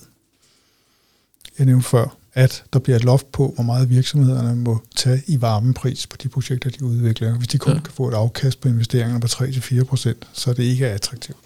jeg 1.62 1.66
nævnte 1.66 1.88
før, 1.88 2.18
at 2.34 2.64
der 2.74 2.80
bliver 2.80 2.96
et 2.96 3.04
loft 3.04 3.32
på, 3.32 3.52
hvor 3.56 3.64
meget 3.64 3.90
virksomhederne 3.90 4.56
må 4.56 4.82
tage 4.96 5.22
i 5.28 5.42
varmepris 5.42 6.08
på 6.08 6.18
de 6.24 6.30
projekter, 6.30 6.70
de 6.70 6.84
udvikler. 6.84 7.38
Hvis 7.38 7.48
de 7.48 7.58
kun 7.58 7.74
ja. 7.74 7.80
kan 7.80 7.94
få 7.94 8.08
et 8.08 8.14
afkast 8.14 8.62
på 8.62 8.68
investeringerne 8.68 9.20
på 9.20 9.28
3-4%, 9.28 10.14
så 10.34 10.50
er 10.50 10.54
det 10.54 10.64
ikke 10.64 10.88
attraktivt. 10.88 11.38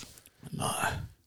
Nej. 0.51 0.67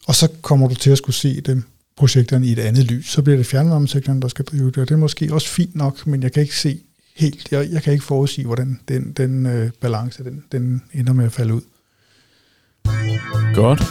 Og 0.07 0.14
så 0.14 0.28
kommer 0.43 0.68
du 0.68 0.74
til 0.74 0.91
at 0.91 0.99
skulle 0.99 1.16
se 1.16 1.41
dem 1.41 1.64
projekterne 1.97 2.47
i 2.47 2.53
et 2.53 2.59
andet 2.59 2.84
lys. 2.84 3.11
Så 3.11 3.22
bliver 3.22 3.36
det 3.36 3.47
fjernvarmesektoren, 3.47 4.22
der 4.22 4.28
skal 4.28 4.45
drive 4.45 4.66
det, 4.66 4.78
og 4.78 4.89
det 4.89 4.95
er 4.95 4.99
måske 4.99 5.34
også 5.34 5.49
fint 5.49 5.74
nok, 5.74 6.07
men 6.07 6.22
jeg 6.22 6.32
kan 6.32 6.43
ikke 6.43 6.57
se 6.57 6.80
helt, 7.16 7.49
jeg, 7.53 7.68
jeg 7.72 7.82
kan 7.82 7.93
ikke 7.93 8.05
forudsige, 8.05 8.45
hvordan 8.45 8.80
den, 8.89 9.12
den 9.12 9.47
øh, 9.47 9.70
balance, 9.80 10.24
den, 10.24 10.45
den 10.53 10.82
ender 10.93 11.12
med 11.12 11.24
at 11.24 11.32
falde 11.32 11.55
ud. 11.55 11.61
Godt. 13.55 13.82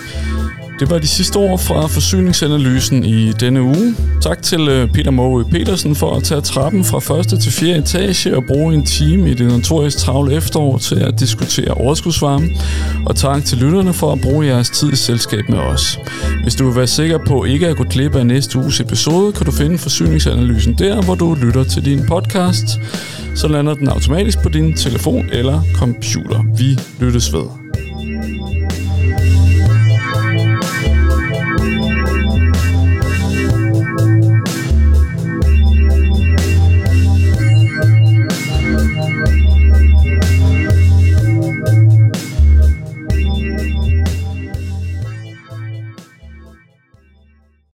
Det 0.79 0.89
var 0.89 0.97
de 0.97 1.07
sidste 1.07 1.37
ord 1.37 1.59
fra 1.59 1.87
forsyningsanalysen 1.87 3.03
i 3.03 3.31
denne 3.31 3.61
uge. 3.61 3.95
Tak 4.21 4.41
til 4.41 4.67
øh, 4.69 4.91
Peter 4.91 5.11
Måge 5.11 5.45
Petersen 5.45 5.95
for 5.95 6.15
at 6.15 6.23
tage 6.23 6.41
trappen 6.41 6.83
fra 6.83 6.99
første 6.99 7.37
til 7.37 7.51
fjerde 7.51 7.79
etage 7.79 8.37
og 8.37 8.43
bruge 8.47 8.73
en 8.73 8.85
time 8.85 9.31
i 9.31 9.33
det 9.33 9.47
notorisk 9.47 9.97
travle 9.97 10.35
efterår 10.35 10.77
til 10.77 10.95
at 10.95 11.19
diskutere 11.19 11.71
overskudsvarme. 11.71 12.49
Og 13.05 13.15
tak 13.15 13.45
til 13.45 13.57
lytterne 13.57 13.93
for 13.93 14.11
at 14.11 14.21
bruge 14.21 14.45
jeres 14.45 14.69
tid 14.69 14.93
i 14.93 14.95
selskab 14.95 15.49
med 15.49 15.59
os. 15.59 15.99
Hvis 16.43 16.55
du 16.55 16.65
vil 16.65 16.75
være 16.75 16.87
sikker 16.87 17.19
på 17.27 17.43
ikke 17.43 17.67
at 17.67 17.77
gå 17.77 17.83
glip 17.83 18.15
af 18.15 18.25
næste 18.25 18.59
uges 18.59 18.79
episode, 18.79 19.33
kan 19.33 19.45
du 19.45 19.51
finde 19.51 19.77
forsyningsanalysen 19.77 20.75
der, 20.77 21.01
hvor 21.01 21.15
du 21.15 21.33
lytter 21.33 21.63
til 21.63 21.85
din 21.85 22.05
podcast. 22.07 22.65
Så 23.35 23.47
lander 23.47 23.73
den 23.73 23.87
automatisk 23.87 24.41
på 24.43 24.49
din 24.49 24.73
telefon 24.73 25.29
eller 25.31 25.61
computer. 25.75 26.43
Vi 26.57 26.79
lyttes 26.99 27.33
ved. 27.33 28.56